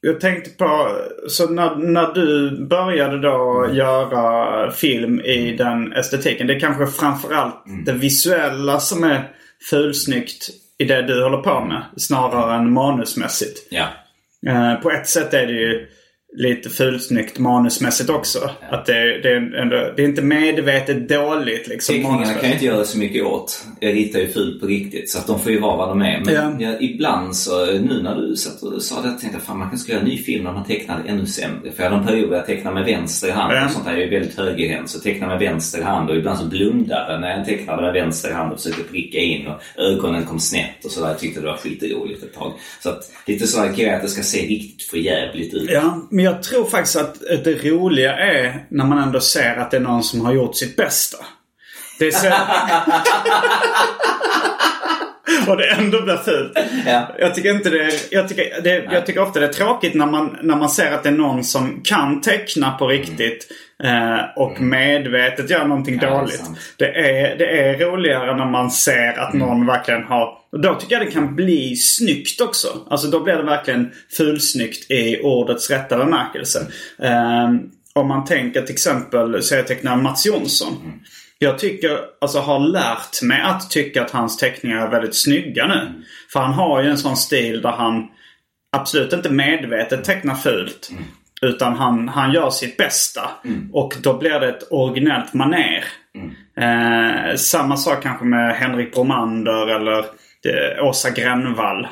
jag 0.00 0.20
tänkte 0.20 0.50
på, 0.50 0.98
så 1.28 1.50
när, 1.50 1.76
när 1.76 2.12
du 2.12 2.50
började 2.66 3.20
då 3.20 3.68
göra 3.72 4.70
film 4.70 5.20
i 5.20 5.56
den 5.56 5.92
estetiken. 5.92 6.46
Det 6.46 6.54
är 6.54 6.60
kanske 6.60 6.86
framförallt 6.86 7.64
det 7.86 7.92
visuella 7.92 8.80
som 8.80 9.04
är 9.04 9.30
fulsnyggt 9.70 10.50
i 10.78 10.84
det 10.84 11.02
du 11.02 11.22
håller 11.22 11.38
på 11.38 11.64
med. 11.64 11.82
Snarare 11.96 12.56
än 12.56 12.72
manusmässigt. 12.72 13.66
Ja. 13.70 13.88
Eh, 14.46 14.74
på 14.74 14.90
ett 14.90 15.08
sätt 15.08 15.34
är 15.34 15.46
det 15.46 15.52
ju 15.52 15.88
lite 16.36 16.70
fulsnyggt 16.70 17.38
manusmässigt 17.38 18.10
också. 18.10 18.50
Att 18.70 18.86
det, 18.86 19.20
det, 19.22 19.28
är 19.28 19.54
ändå, 19.54 19.92
det 19.96 20.02
är 20.02 20.06
inte 20.06 20.22
medvetet 20.22 21.08
dåligt 21.08 21.68
liksom. 21.68 21.94
Teckningarna 21.94 22.24
kan 22.34 22.42
jag 22.48 22.52
inte 22.52 22.64
göra 22.66 22.84
så 22.84 22.98
mycket 22.98 23.24
åt. 23.24 23.64
Jag 23.80 23.94
ritar 23.94 24.18
ju 24.18 24.28
fult 24.28 24.60
på 24.60 24.66
riktigt 24.66 25.10
så 25.10 25.18
att 25.18 25.26
de 25.26 25.40
får 25.40 25.52
ju 25.52 25.60
vara 25.60 25.76
vad 25.76 25.88
de 25.88 26.02
är. 26.02 26.20
Men 26.24 26.34
Ja. 26.34 26.56
jag, 26.70 26.82
ibland 26.82 27.36
så, 27.36 27.66
nu 27.66 28.02
när 28.02 28.14
du 28.16 28.36
satt 28.36 28.62
och 28.62 28.82
sa 28.82 29.02
det, 29.02 29.08
jag 29.08 29.20
tänkte 29.20 29.40
fan 29.40 29.58
man 29.58 29.68
kanske 29.68 29.82
skulle 29.82 29.94
göra 29.98 30.04
en 30.04 30.10
ny 30.10 30.18
film 30.18 30.44
när 30.44 30.52
man 30.52 30.64
tecknar 30.64 31.02
ännu 31.06 31.26
sämre. 31.26 31.72
För 31.72 31.82
jag 31.82 31.90
hade 31.90 32.02
en 32.02 32.06
period 32.08 32.30
där 32.30 32.36
jag 32.36 32.46
tecknade 32.46 32.74
med 32.74 32.84
vänster 32.84 33.30
hand 33.32 33.52
Ja. 33.54 33.64
och 33.64 33.70
sånt 33.70 33.84
där. 33.84 33.92
Jag 33.92 34.02
är 34.02 34.10
väldigt 34.10 34.38
högerhänt. 34.38 34.90
Så 34.90 34.98
tecknade 35.00 35.32
med 35.38 35.48
vänster 35.48 35.82
hand 35.82 36.10
och 36.10 36.16
ibland 36.16 36.38
så 36.38 36.44
blundade 36.46 37.12
jag 37.12 37.20
när 37.20 37.36
jag 37.36 37.46
tecknade 37.46 37.82
med 37.82 37.92
vänster 37.92 38.32
hand 38.32 38.52
och 38.52 38.60
försökte 38.60 38.82
pricka 38.82 39.18
in 39.18 39.46
och 39.46 39.60
ögonen 39.82 40.24
kom 40.24 40.40
snett 40.40 40.84
och 40.84 40.90
sådär. 40.90 41.08
Jag 41.08 41.18
tyckte 41.18 41.40
det 41.40 41.46
var 41.46 41.56
skitroligt 41.56 42.22
ett 42.22 42.34
tag. 42.34 42.52
Så 42.82 42.88
att 42.88 43.10
lite 43.26 43.46
sådär 43.46 43.72
grejer 43.72 43.96
att 43.96 44.02
det 44.02 44.08
ska 44.08 44.22
se 44.22 44.38
riktigt 44.46 44.88
förjävligt 44.90 45.54
ut. 45.54 45.70
Ja, 45.72 46.08
men 46.18 46.24
jag 46.24 46.42
tror 46.42 46.64
faktiskt 46.64 46.96
att 46.96 47.20
det 47.44 47.64
roliga 47.64 48.16
är 48.16 48.64
när 48.68 48.84
man 48.84 48.98
ändå 48.98 49.20
ser 49.20 49.56
att 49.56 49.70
det 49.70 49.76
är 49.76 49.80
någon 49.80 50.02
som 50.02 50.24
har 50.24 50.32
gjort 50.32 50.56
sitt 50.56 50.76
bästa. 50.76 51.18
Det 51.98 52.06
är 52.06 52.10
så... 52.10 52.26
Och 55.50 55.56
det 55.56 55.70
ändå 55.70 56.02
blir 56.02 56.16
fult. 56.16 56.58
Ja. 56.86 57.14
Jag 57.18 57.34
tycker 57.34 57.50
inte 57.50 57.70
det, 57.70 57.92
jag 58.10 58.28
tycker, 58.28 58.62
det, 58.62 58.88
jag 58.92 59.06
tycker 59.06 59.20
ofta 59.20 59.40
det 59.40 59.46
är 59.46 59.52
tråkigt 59.52 59.94
när 59.94 60.06
man, 60.06 60.38
när 60.42 60.56
man 60.56 60.68
ser 60.68 60.92
att 60.92 61.02
det 61.02 61.08
är 61.08 61.12
någon 61.12 61.44
som 61.44 61.80
kan 61.84 62.20
teckna 62.20 62.70
på 62.70 62.86
riktigt. 62.86 63.46
Eh, 63.82 64.18
och 64.36 64.60
medvetet 64.60 65.50
gör 65.50 65.64
någonting 65.64 65.98
Ja, 66.02 66.08
det 66.08 66.14
är 66.14 66.20
dåligt. 66.20 66.42
Det 66.76 66.86
är, 66.86 67.38
det 67.38 67.60
är 67.60 67.78
roligare 67.78 68.36
när 68.36 68.46
man 68.46 68.70
ser 68.70 69.18
att 69.18 69.34
någon 69.34 69.66
verkligen 69.66 70.04
har... 70.04 70.37
Och 70.52 70.60
då 70.60 70.74
tycker 70.74 70.96
jag 70.96 71.06
det 71.06 71.10
kan 71.10 71.34
bli 71.34 71.76
snyggt 71.76 72.40
också. 72.40 72.86
Alltså 72.90 73.08
då 73.08 73.20
blir 73.20 73.34
det 73.34 73.42
verkligen 73.42 73.90
fulsnyggt 74.16 74.90
i 74.90 75.20
ordets 75.22 75.70
rätta 75.70 75.98
bemärkelse. 75.98 76.66
Eh, 76.98 77.48
om 77.92 78.08
man 78.08 78.24
tänker 78.24 78.62
till 78.62 78.72
exempel 78.72 79.42
serietecknaren 79.42 80.02
Mats 80.02 80.26
Jonsson. 80.26 81.00
Jag 81.38 81.58
tycker, 81.58 82.00
alltså 82.20 82.38
har 82.38 82.58
lärt 82.58 83.22
mig 83.22 83.40
att 83.40 83.70
tycka 83.70 84.02
att 84.02 84.10
hans 84.10 84.36
teckningar 84.36 84.86
är 84.86 84.90
väldigt 84.90 85.16
snygga 85.16 85.66
nu. 85.66 86.04
För 86.32 86.40
han 86.40 86.52
har 86.52 86.82
ju 86.82 86.90
en 86.90 86.98
sån 86.98 87.16
stil 87.16 87.62
där 87.62 87.70
han 87.70 88.08
absolut 88.76 89.12
inte 89.12 89.30
medvetet 89.30 90.04
tecknar 90.04 90.34
fult. 90.34 90.90
Utan 91.42 91.76
han, 91.76 92.08
han 92.08 92.32
gör 92.32 92.50
sitt 92.50 92.76
bästa. 92.76 93.30
Och 93.72 93.94
då 94.02 94.18
blir 94.18 94.40
det 94.40 94.48
ett 94.48 94.66
originellt 94.70 95.34
maner. 95.34 95.84
Eh, 96.60 97.36
samma 97.36 97.76
sak 97.76 98.02
kanske 98.02 98.24
med 98.24 98.56
Henrik 98.56 98.94
Bromander 98.94 99.66
eller 99.66 100.04
det, 100.42 100.80
Åsa 100.80 101.10
Gränvall. 101.10 101.88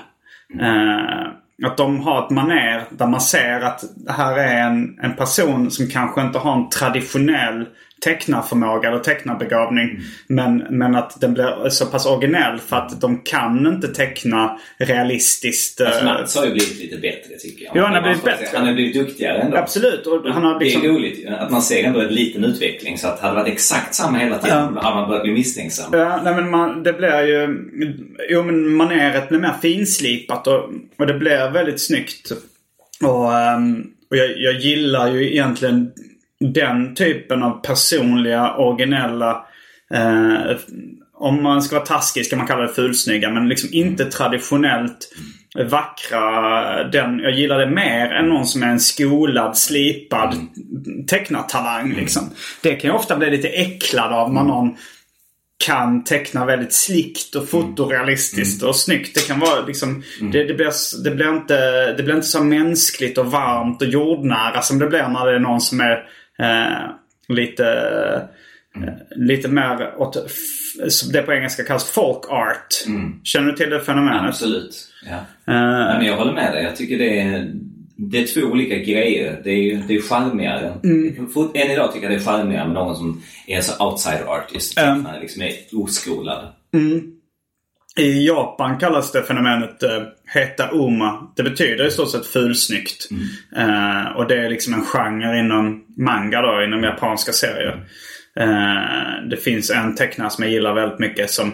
Eh, 0.61 1.27
att 1.65 1.77
de 1.77 2.01
har 2.01 2.25
ett 2.25 2.31
maner 2.31 2.85
där 2.91 3.07
man 3.07 3.21
ser 3.21 3.61
att 3.61 3.85
det 3.97 4.13
här 4.13 4.39
är 4.39 4.67
en, 4.67 4.99
en 5.03 5.17
person 5.17 5.71
som 5.71 5.89
kanske 5.89 6.21
inte 6.21 6.39
har 6.39 6.57
en 6.57 6.69
traditionell 6.69 7.67
tecknarförmåga 8.05 8.89
eller 8.89 8.99
tecknarbegåvning. 8.99 9.99
Men, 10.29 10.57
men 10.71 10.95
att 10.95 11.21
den 11.21 11.35
blir 11.35 11.69
så 11.69 11.87
pass 11.87 12.07
originell 12.07 12.59
för 12.59 12.77
att 12.77 13.01
de 13.01 13.21
kan 13.25 13.67
inte 13.67 13.89
teckna 13.89 14.59
realistiskt. 14.79 15.81
eh, 15.81 15.87
Alltså, 15.87 16.05
Mats 16.05 16.37
har 16.37 16.45
ju 16.47 16.53
blivit 16.53 16.79
lite 16.79 16.97
bättre 16.97 17.35
tycker 17.41 17.65
jag. 17.65 17.77
Ja, 17.77 17.85
han 17.87 17.95
har 17.95 18.03
blivit 18.03 18.25
bättre. 18.25 18.47
Han 18.55 18.67
har 18.67 18.75
blivit 18.75 18.95
duktigare 18.95 19.39
ändå. 19.39 19.57
Absolut. 19.57 20.07
Och 20.07 20.29
han 20.33 20.45
har 20.45 20.61
liksom... 20.61 20.83
Det 20.83 20.89
är 20.89 20.93
roligt 20.93 21.19
ju, 21.19 21.29
att 21.29 21.51
man 21.51 21.63
ser 21.63 21.85
ändå 21.85 22.01
en 22.01 22.15
liten 22.15 22.45
utveckling. 22.45 22.99
Så 22.99 23.09
att 23.09 23.21
hade 23.21 23.35
det 23.35 23.41
varit 23.43 23.53
exakt 23.53 23.95
samma 23.95 24.19
hela 24.19 24.39
tiden 24.39 24.69
Ja. 24.75 24.81
hade 24.83 24.97
man 24.97 25.09
börjat 25.09 25.23
bli 25.25 25.33
misstänksam. 25.33 25.91
Ja, 25.93 26.21
nej 26.25 26.35
men 26.35 26.51
man, 26.51 26.83
det 26.83 26.93
blir 26.93 27.21
ju... 27.27 27.59
Jo 28.31 28.43
men 28.43 28.75
maneret 28.75 29.29
blir 29.29 29.39
mer 29.39 29.55
finslipat 29.63 30.47
och, 30.47 30.71
och 30.99 31.07
det 31.07 31.15
blir 31.15 31.51
väldigt 31.51 31.81
snyggt. 31.81 32.33
Och, 33.03 33.35
ehm, 33.39 33.85
och 34.11 34.17
jag, 34.17 34.31
jag 34.39 34.55
gillar 34.61 35.11
ju 35.13 35.33
egentligen 35.33 35.93
den 36.41 36.95
typen 36.95 37.43
av 37.43 37.61
personliga, 37.63 38.55
originella... 38.55 39.47
Eh, 39.95 40.57
om 41.19 41.43
man 41.43 41.63
ska 41.63 41.77
vara 41.77 41.87
taskig 41.87 42.27
ska 42.27 42.37
man 42.37 42.47
kalla 42.47 42.63
det 42.63 42.75
fulsnygga. 42.75 43.31
Men 43.31 43.49
liksom 43.49 43.69
inte 43.73 44.05
traditionellt 44.05 45.09
vackra. 45.65 46.85
Den, 46.85 47.19
jag 47.19 47.33
gillar 47.33 47.59
det 47.59 47.71
mer 47.71 48.13
än 48.13 48.29
någon 48.29 48.47
som 48.47 48.63
är 48.63 48.67
en 48.67 48.81
skolad, 48.81 49.57
slipad 49.59 50.37
tecknartalang. 51.07 51.93
Liksom. 51.93 52.31
Det 52.63 52.75
kan 52.75 52.89
jag 52.89 53.01
ofta 53.01 53.17
bli 53.17 53.31
lite 53.31 53.49
äcklad 53.49 54.13
av 54.13 54.33
när 54.33 54.43
någon 54.43 54.77
kan 55.65 56.05
teckna 56.05 56.45
väldigt 56.45 56.73
slickt 56.73 57.35
och 57.35 57.49
fotorealistiskt 57.49 58.63
och 58.63 58.77
snyggt. 58.77 59.15
Det 59.15 59.27
kan 59.27 59.41
vara 59.41 59.67
liksom... 59.67 60.03
Det, 60.33 60.45
det, 60.45 60.55
blir, 60.55 61.03
det, 61.05 61.11
blir 61.11 61.29
inte, 61.29 61.93
det 61.93 62.03
blir 62.03 62.15
inte 62.15 62.27
så 62.27 62.45
mänskligt 62.45 63.19
och 63.19 63.27
varmt 63.27 63.83
och 63.83 63.89
jordnära 63.89 64.63
som 64.63 64.79
det 64.79 64.87
blir 64.87 65.09
när 65.09 65.27
det 65.27 65.35
är 65.35 65.39
någon 65.39 65.61
som 65.61 65.81
är 65.81 66.03
lite... 67.29 67.67
eh, 68.77 68.83
Lite 69.17 69.49
mer 69.49 69.95
åt... 70.01 70.17
det 71.13 71.23
på 71.23 71.33
engelska 71.33 71.65
kallas 71.65 71.91
folk 71.91 72.31
art. 72.31 72.67
Känner 73.25 73.47
du 73.51 73.57
till 73.57 73.71
det 73.71 73.81
fenomenet? 73.81 74.29
Absolut. 74.29 74.89
Ja. 75.05 75.15
Eh, 75.15 75.61
Nej, 75.87 75.97
men 75.99 76.07
jag 76.07 76.17
håller 76.17 76.33
med 76.33 76.53
dig. 76.53 76.65
Jag 76.65 76.77
tycker 76.77 76.99
det 76.99 77.21
är, 77.21 77.51
det 77.97 78.19
är 78.23 78.27
två 78.27 78.41
olika 78.41 78.77
grejer. 78.79 79.41
Det 79.45 79.51
är 79.51 79.63
ju 79.63 79.83
det 79.89 79.95
är 79.97 80.01
charmigare. 80.01 80.75
Mm. 80.85 81.29
Än 81.55 81.71
idag 81.71 81.93
tycker 81.93 82.11
jag 82.11 82.19
det 82.19 82.23
är 82.23 82.33
charmigare 82.33 82.65
med 82.65 82.75
någon 82.75 82.97
som 82.97 83.23
är 83.47 83.61
så 83.61 83.87
outside 83.87 84.23
artist. 84.27 84.79
Mm. 84.79 85.07
Liksom 85.21 85.43
är 85.43 85.53
oskolad. 85.73 86.45
I 87.99 88.27
Japan 88.27 88.79
kallas 88.79 89.13
det 89.13 89.23
fenomenet 89.23 89.83
eh, 89.83 90.03
Heta 90.35 90.69
Uma. 90.73 91.33
Det 91.37 91.43
betyder 91.43 91.87
i 91.87 91.91
stort 91.91 92.11
sett 92.11 92.27
fulsnyggt. 92.27 93.09
Eh, 93.57 94.17
och 94.17 94.29
det 94.29 94.37
är 94.45 94.51
liksom 94.51 94.75
en 94.75 94.83
genre 94.85 95.39
inom 95.39 95.85
manga 95.97 96.43
då, 96.43 96.65
inom 96.65 96.83
japanska 96.83 97.33
serier. 97.33 97.85
Eh, 98.41 99.29
det 99.31 99.37
finns 99.37 99.71
en 99.71 99.95
tecknare 99.95 100.31
som 100.31 100.45
jag 100.45 100.53
gillar 100.53 100.75
väldigt 100.75 100.99
mycket 100.99 101.31
som 101.31 101.53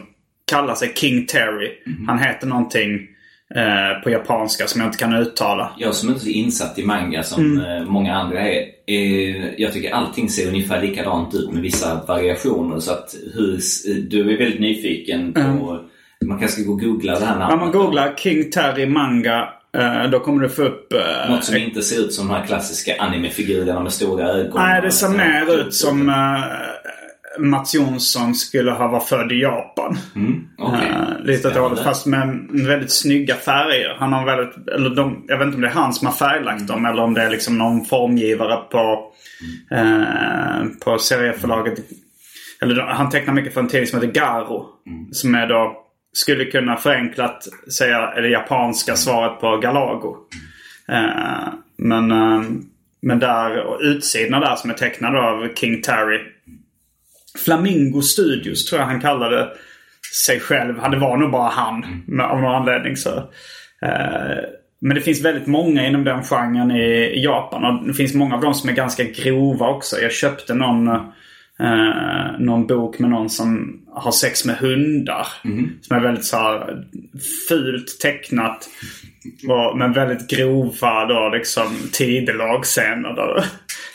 kallar 0.51 0.75
sig 0.75 0.93
King 0.95 1.27
Terry. 1.27 1.71
Han 2.07 2.19
heter 2.19 2.47
någonting 2.47 3.09
eh, 3.55 4.03
på 4.03 4.11
japanska 4.11 4.67
som 4.67 4.81
jag 4.81 4.89
inte 4.89 4.99
kan 4.99 5.15
uttala. 5.15 5.73
Jag 5.79 5.95
som 5.95 6.09
inte 6.09 6.21
är 6.21 6.25
så 6.25 6.29
insatt 6.29 6.79
i 6.79 6.85
manga 6.85 7.23
som 7.23 7.59
Mm. 7.59 7.83
eh, 7.83 7.89
många 7.89 8.15
andra 8.15 8.41
är, 8.41 8.65
är. 8.87 9.55
Jag 9.61 9.73
tycker 9.73 9.91
allting 9.91 10.29
ser 10.29 10.49
ungefär 10.49 10.83
likadant 10.83 11.35
ut 11.35 11.53
med 11.53 11.63
vissa 11.63 12.05
variationer. 12.09 12.79
Så 12.79 12.93
att 12.93 13.15
hur, 13.35 13.61
du 14.11 14.35
är 14.35 14.39
väldigt 14.39 14.61
nyfiken 14.61 15.33
på... 15.33 15.81
Man 16.27 16.39
kanske 16.39 16.61
ska 16.61 16.67
gå 16.69 16.73
och 16.73 16.81
googla 16.81 17.19
det 17.19 17.25
här 17.27 17.39
namnet. 17.39 17.53
Om 17.55 17.61
man 17.61 17.73
googlar 17.73 18.15
King 18.17 18.51
Terry 18.51 18.87
manga 18.87 19.49
eh, 19.77 20.11
då 20.11 20.21
kommer 20.21 20.43
det 20.43 20.49
få 20.49 20.63
upp... 20.63 20.93
eh, 20.93 21.31
Något 21.31 21.45
som 21.45 21.57
inte 21.57 21.83
ser 21.83 22.01
ut 22.01 22.13
som 22.15 22.29
de 22.29 22.35
här 22.35 22.47
klassiska 22.47 22.95
animefigurerna 22.99 23.81
med 23.81 23.93
stora 23.93 24.29
ögon. 24.29 24.53
Nej, 24.55 24.83
det 24.83 24.91
ser 24.91 25.09
mer 25.09 25.61
ut 25.61 25.75
som 25.75 26.09
uh, 26.09 26.15
Mats 27.39 27.75
Jonsson 27.75 28.35
skulle 28.35 28.71
ha 28.71 28.89
varit 28.89 29.09
född 29.09 29.33
i 29.33 29.41
Japan. 29.41 29.99
Mm, 30.17 30.45
okej. 30.59 30.89
Eh, 30.89 31.25
lite 31.25 31.49
åt 31.49 31.55
hållet, 31.57 31.81
fast 31.85 32.07
med 32.07 32.49
väldigt 32.51 32.93
snygga 32.93 33.35
färger. 33.35 33.97
Han 33.99 34.13
har 34.13 34.25
väldigt, 34.27 34.69
eller 34.69 34.91
de, 34.91 35.25
jag 35.29 35.39
vet 35.39 35.47
inte 35.47 35.55
om 35.57 35.61
det 35.63 35.69
är 35.69 35.73
han 35.73 35.93
som 35.93 36.07
har 36.07 36.15
färglagt 36.15 36.67
dem 36.67 36.87
eller 36.87 37.03
om 37.03 37.15
det 37.15 37.23
är 37.23 37.31
liksom 37.31 37.59
någon 37.59 37.85
formgivare 37.85 38.57
på, 38.71 39.13
eh, 39.71 40.67
på 40.85 40.99
serieförlaget. 40.99 41.79
Eller 42.63 42.81
han 42.83 43.11
tecknar 43.11 43.35
mycket 43.35 43.55
för 43.55 43.61
en 43.61 43.69
tidning 43.69 43.87
som 43.87 44.01
heter 44.01 44.21
Garo. 44.21 44.67
Som 45.13 45.35
är 45.35 45.47
då, 45.47 45.77
skulle 46.13 46.45
kunna 46.45 46.77
förenklat 46.77 47.49
säga 47.73 48.15
det 48.15 48.29
japanska 48.29 48.97
svaret 48.97 49.41
på 49.41 49.57
Galago. 49.57 50.17
Eh, 50.89 51.49
men, 51.77 52.11
eh, 52.11 52.43
men 53.03 53.19
där, 53.19 53.59
och 53.61 53.81
utsidorna 53.81 54.41
där 54.41 54.57
som 54.57 54.71
är 54.71 54.75
tecknade 54.75 55.21
av 55.21 55.55
King 55.55 55.83
Terry. 55.83 56.21
Flamingo 57.45 58.03
Studios 58.03 58.65
tror 58.65 58.81
jag 58.81 58.87
han 58.87 59.01
kallade 59.01 59.49
sig 60.25 60.41
själv. 60.41 60.75
Det 60.91 60.99
var 60.99 61.17
nog 61.17 61.31
bara 61.31 61.49
han 61.49 62.03
med, 62.07 62.27
av 62.27 62.41
någon 62.41 62.55
anledning. 62.55 62.97
Så. 62.97 63.17
Eh, 63.83 64.39
men 64.81 64.95
det 64.95 65.01
finns 65.01 65.25
väldigt 65.25 65.47
många 65.47 65.87
inom 65.87 66.05
den 66.05 66.23
genren 66.23 66.71
i, 66.71 66.85
i 67.15 67.25
Japan. 67.25 67.65
Och 67.65 67.87
det 67.87 67.95
finns 67.95 68.15
många 68.15 68.35
av 68.35 68.41
dem 68.41 68.55
som 68.55 68.69
är 68.69 68.75
ganska 68.75 69.05
grova 69.05 69.69
också. 69.69 70.01
Jag 70.01 70.13
köpte 70.13 70.55
någon, 70.55 70.89
eh, 70.89 71.03
eh, 71.63 72.39
någon 72.39 72.67
bok 72.67 72.99
med 72.99 73.11
någon 73.11 73.31
som 73.31 73.81
har 73.93 74.13
sex 74.13 74.45
med 74.45 74.57
hundar. 74.57 75.27
Som 75.81 75.97
är 75.97 76.01
väldigt 76.01 76.25
så 76.25 76.37
här 76.37 76.85
fult 77.49 78.01
tecknat. 78.01 78.69
Och, 79.49 79.79
men 79.79 79.93
väldigt 79.93 80.29
grova 80.29 81.05
då 81.07 81.31
liksom 81.37 81.77
tidelagsscener. 81.93 83.17
Då. 83.17 83.43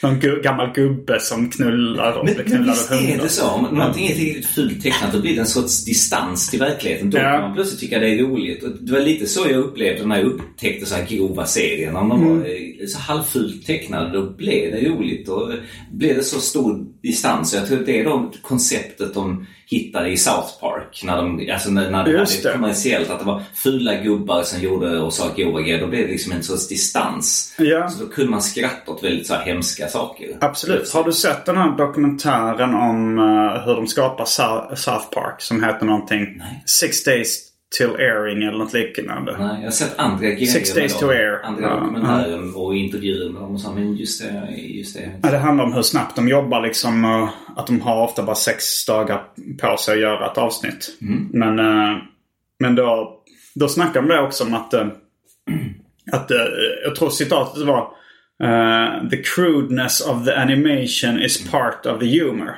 Någon 0.07 0.21
gu- 0.21 0.41
gammal 0.41 0.73
gubbe 0.75 1.19
som 1.19 1.49
knullar 1.49 2.13
och 2.13 2.25
Men, 2.25 2.33
blir 2.33 2.45
men 2.49 2.63
visst 2.65 2.91
av 2.91 2.97
är 2.97 3.01
hundar. 3.01 3.23
det 3.23 3.29
så. 3.29 3.47
Om 3.49 3.63
någonting 3.77 4.07
är 4.07 4.15
tillräckligt 4.15 4.45
fult 4.45 4.83
tecknat 4.83 5.13
då 5.13 5.21
blir 5.21 5.33
det 5.35 5.41
en 5.41 5.47
sorts 5.47 5.85
distans 5.85 6.49
till 6.49 6.59
verkligheten. 6.59 7.09
Då 7.09 7.17
Ja. 7.17 7.23
kan 7.23 7.41
man 7.41 7.53
plötsligt 7.55 7.79
tycka 7.79 7.99
det 7.99 8.09
är 8.09 8.17
roligt. 8.17 8.63
Och 8.63 8.69
det 8.81 8.91
var 8.91 8.99
lite 8.99 9.27
så 9.27 9.45
jag 9.49 9.59
upplevde 9.59 10.05
när 10.05 10.17
jag 10.17 10.25
upptäckte 10.25 10.85
så 10.85 10.95
här 10.95 11.05
grova 11.05 11.45
serier. 11.45 11.91
När 11.91 11.99
de 11.99 12.11
Mm. 12.11 12.37
var 12.39 12.85
så 12.87 12.99
halvfult 12.99 13.65
tecknade 13.65 14.11
då 14.19 14.29
blev 14.29 14.71
det 14.71 14.89
roligt. 14.89 15.29
Och 15.29 15.51
blev 15.91 16.15
det 16.15 16.23
så 16.23 16.39
stor 16.39 16.85
distans. 17.03 17.51
Så 17.51 17.57
jag 17.57 17.67
tror 17.67 17.79
att 17.79 17.85
det 17.85 17.99
är 17.99 18.03
då 18.05 18.31
konceptet 18.41 19.17
om 19.17 19.45
hittade 19.69 20.09
i 20.09 20.17
South 20.17 20.59
Park. 20.61 21.01
När, 21.03 21.17
de, 21.17 21.51
alltså 21.53 21.69
när, 21.69 21.91
när 21.91 22.03
det 22.05 22.17
var 22.17 22.53
kommersiellt. 22.53 23.09
Att 23.09 23.19
det 23.19 23.25
var 23.25 23.43
fula 23.55 23.95
gubbar 23.95 24.43
som 24.43 24.61
gjorde 24.61 24.99
och 24.99 25.13
sa 25.13 25.33
grova 25.37 25.61
grejer. 25.61 25.81
Då 25.81 25.87
blev 25.87 26.01
det 26.05 26.11
liksom 26.11 26.31
en 26.31 26.43
sorts 26.43 26.67
distans. 26.67 27.55
Ja. 27.57 27.89
Så 27.89 28.03
då 28.03 28.09
kunde 28.09 28.31
man 28.31 28.41
skratta 28.41 28.91
åt 28.91 29.03
väldigt 29.03 29.27
så 29.27 29.33
här 29.33 29.45
hemska 29.45 29.87
saker. 29.87 30.27
Absolut. 30.41 30.93
Har 30.93 31.03
du 31.03 31.11
sett 31.13 31.45
den 31.45 31.57
här 31.57 31.77
dokumentären 31.77 32.75
om 32.75 33.19
eh, 33.19 33.65
hur 33.65 33.75
de 33.75 33.87
skapar 33.87 34.25
Sou- 34.25 34.75
South 34.75 35.05
Park? 35.11 35.41
Som 35.41 35.63
heter 35.63 35.85
någonting 35.85 36.35
Nej. 36.37 36.63
Six 36.65 37.03
Days 37.03 37.39
Till 37.77 37.89
Airing 37.89 38.43
eller 38.43 38.57
något 38.57 38.73
liknande. 38.73 39.35
Nej, 39.39 39.55
jag 39.57 39.63
har 39.63 39.71
sett 39.71 39.99
andra 39.99 40.21
grejer 40.29 40.45
Six 40.45 40.73
Days 40.73 40.99
to 40.99 41.05
Air. 41.09 41.45
Andra 41.45 41.63
Ja, 41.63 41.75
dokumentärer 41.79 42.57
och 42.57 42.75
intervjuer 42.75 43.29
med 43.29 43.41
dem 43.41 43.53
och 43.53 43.61
så. 43.61 43.71
Men 43.71 43.95
just 43.95 44.21
det, 44.21 44.51
just 44.57 44.95
det. 44.95 45.11
Ja, 45.23 45.31
det 45.31 45.37
handlar 45.37 45.63
om 45.65 45.73
hur 45.73 45.81
snabbt 45.81 46.15
de 46.15 46.27
jobbar 46.27 46.61
liksom. 46.61 47.05
eh, 47.05 47.29
Att 47.55 47.67
de 47.67 47.81
har 47.81 48.03
ofta 48.03 48.23
bara 48.23 48.35
sex 48.35 48.85
dagar 48.85 49.23
på 49.61 49.77
sig 49.77 49.93
att 49.93 49.99
göra 49.99 50.31
ett 50.31 50.37
avsnitt. 50.37 50.97
Men, 51.33 51.59
eh, 51.59 51.97
men 52.59 52.75
då, 52.75 53.19
då 53.55 53.67
snackar 53.67 54.01
de 54.01 54.19
också 54.25 54.43
om 54.43 54.53
att, 54.53 54.73
eh, 54.73 54.87
att 56.11 56.31
jag 56.85 56.95
tror 56.95 57.09
citatet 57.09 57.63
var 57.65 57.87
The 59.09 59.17
crudeness 59.23 60.01
of 60.01 60.25
the 60.25 60.33
animation 60.33 61.19
is 61.21 61.51
part 61.51 61.85
of 61.85 61.99
the 61.99 62.19
humor. 62.19 62.55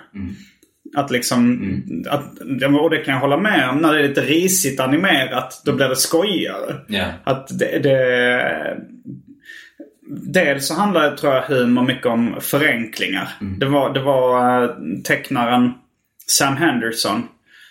Att 0.96 1.12
liksom, 1.12 1.62
att, 2.10 2.40
och 2.82 2.90
det 2.90 2.98
kan 2.98 3.14
jag 3.14 3.22
hålla 3.22 3.38
med 3.38 3.70
om. 3.70 3.78
När 3.78 3.94
det 3.94 4.00
är 4.00 4.08
lite 4.08 4.22
risigt 4.22 4.80
animerat, 4.80 5.62
då 5.66 5.74
blir 5.74 5.90
det 5.90 5.96
skojigare. 5.96 6.76
Ja. 6.88 7.06
Att 7.24 7.60
det, 7.60 7.80
det... 7.80 8.78
Dels 10.34 10.68
så 10.68 10.74
handlar 10.74 11.16
tror 11.16 11.34
jag 11.34 11.42
humor 11.42 11.84
mycket 11.84 12.06
om 12.06 12.36
förenklingar. 12.42 13.30
Det 13.58 13.66
var, 13.66 13.94
det 13.94 14.02
var 14.02 14.64
eh, 14.64 14.70
tecknaren 15.04 15.74
Sam 16.28 16.58
Henderson 16.58 17.24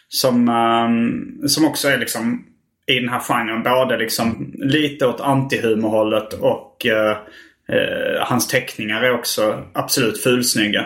som, 0.08 0.48
eh, 0.48 1.48
som 1.48 1.64
också 1.64 1.88
är 1.88 1.98
liksom 1.98 2.44
i 2.86 3.00
den 3.00 3.08
här 3.08 3.20
genren. 3.20 3.62
Både 3.62 3.96
liksom 3.96 4.52
lite 4.54 5.06
åt 5.06 5.20
antihumorhållet 5.20 6.32
och 6.32 6.86
eh, 6.86 7.16
eh, 7.68 8.20
hans 8.20 8.48
teckningar 8.48 9.02
är 9.02 9.14
också 9.14 9.64
absolut 9.72 10.22
fulsnygga. 10.22 10.84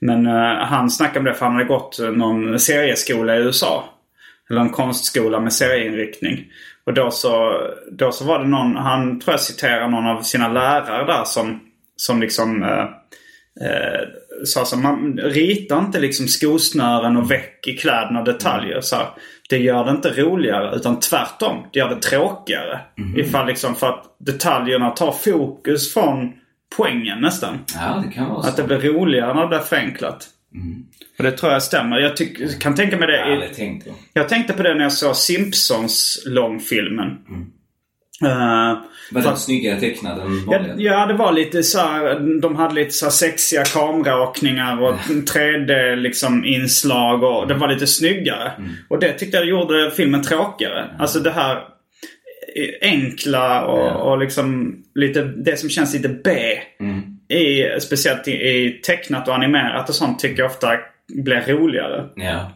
Men 0.00 0.26
eh, 0.26 0.56
han 0.56 0.90
snackade 0.90 1.18
om 1.18 1.24
det 1.24 1.34
för 1.34 1.46
han 1.46 1.54
hade 1.54 1.64
gått 1.64 1.98
någon 2.12 2.58
serieskola 2.58 3.36
i 3.36 3.40
USA. 3.40 3.84
Eller 4.50 4.60
en 4.60 4.70
konstskola 4.70 5.40
med 5.40 5.52
serieinriktning. 5.52 6.44
Och 6.86 6.94
då 6.94 7.10
så, 7.10 7.60
då 7.92 8.12
så 8.12 8.24
var 8.24 8.38
det 8.38 8.48
någon, 8.48 8.76
han 8.76 9.20
tror 9.20 9.32
jag 9.32 9.40
citerar 9.40 9.88
någon 9.88 10.06
av 10.06 10.22
sina 10.22 10.48
lärare 10.48 11.06
där 11.06 11.24
som, 11.24 11.60
som 11.96 12.20
liksom 12.20 12.62
eh, 12.62 12.84
eh, 13.66 14.00
sa 14.44 14.64
så 14.64 14.76
man 14.76 15.18
ritar 15.18 15.78
inte 15.78 16.00
liksom 16.00 16.28
skosnören 16.28 17.16
och 17.16 17.30
väck 17.30 17.66
i 17.66 17.76
kläderna 17.76 18.22
detaljer. 18.22 18.80
Så 18.80 18.96
här, 18.96 19.06
det 19.48 19.58
gör 19.58 19.84
det 19.84 19.90
inte 19.90 20.22
roligare 20.22 20.76
utan 20.76 21.00
tvärtom. 21.00 21.66
Det 21.72 21.78
gör 21.78 21.88
det 21.88 22.00
tråkigare. 22.00 22.80
Ifall 23.16 23.46
liksom 23.46 23.74
för 23.74 23.86
att 23.86 24.16
detaljerna 24.18 24.90
tar 24.90 25.12
fokus 25.12 25.94
från 25.94 26.32
poängen 26.76 27.20
nästan. 27.20 27.58
Ja, 27.74 28.02
det 28.06 28.12
kan 28.14 28.30
vara 28.30 28.42
så. 28.42 28.48
Att 28.48 28.56
det 28.56 28.62
blir 28.62 28.78
roligare 28.78 29.34
när 29.34 29.42
det 29.42 29.48
blir 29.48 29.58
förenklat. 29.58 30.28
Och 31.18 31.24
det 31.24 31.32
tror 31.32 31.52
jag 31.52 31.62
stämmer. 31.62 31.98
Jag 31.98 32.16
tyck, 32.16 32.60
kan 32.60 32.74
tänka 32.74 32.96
mig 32.96 33.06
det. 33.06 33.28
Jag 33.28 33.50
I, 33.50 33.54
tänkt 33.54 33.86
jag 34.12 34.28
tänkte 34.28 34.52
på 34.52 34.62
det 34.62 34.74
när 34.74 34.82
jag 34.82 34.92
såg 34.92 35.16
Simpsons 35.16 36.22
långfilmen. 36.26 37.18
Eh, 38.22 38.78
Var 39.12 39.22
den 39.22 39.36
snyggare 39.36 39.80
tecknad 39.80 40.20
än 40.20 40.44
ja, 40.50 40.60
ja, 40.76 41.06
det 41.06 41.14
var 41.14 41.32
lite 41.32 41.62
så 41.62 41.78
här, 41.78 42.40
De 42.40 42.56
hade 42.56 42.74
lite 42.74 42.90
så 42.90 43.06
här 43.06 43.10
sexiga 43.10 43.64
kameraåkningar 43.64 44.82
och 44.82 44.94
3D 45.34 45.96
liksom 45.96 46.44
inslag 46.44 47.22
och 47.22 47.48
det 47.48 47.54
var 47.54 47.68
lite 47.68 47.86
snyggare. 47.86 48.52
Och 48.88 48.98
det 48.98 49.12
tyckte 49.12 49.36
jag 49.36 49.46
gjorde 49.46 49.90
filmen 49.96 50.22
tråkigare. 50.22 50.90
Alltså 50.98 51.20
det 51.20 51.30
här 51.30 51.62
enkla 52.80 53.66
och, 53.66 54.10
och 54.10 54.18
liksom 54.18 54.76
lite 54.94 55.22
det 55.22 55.56
som 55.56 55.68
känns 55.68 55.94
lite 55.94 56.08
B. 56.08 56.30
I, 57.34 57.80
speciellt 57.80 58.28
i, 58.28 58.32
i 58.32 58.80
tecknat 58.86 59.28
och 59.28 59.34
animerat 59.34 59.88
och 59.88 59.94
sånt 59.94 60.18
tycker 60.18 60.42
jag 60.42 60.50
ofta 60.50 60.68
blir 61.08 61.40
roligare. 61.40 62.08
Ja. 62.16 62.52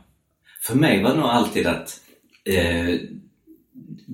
För 0.63 0.75
mig 0.75 1.03
var 1.03 1.11
det 1.11 1.17
nog 1.17 1.29
alltid 1.29 1.67
att 1.67 2.01
eh, 2.45 2.95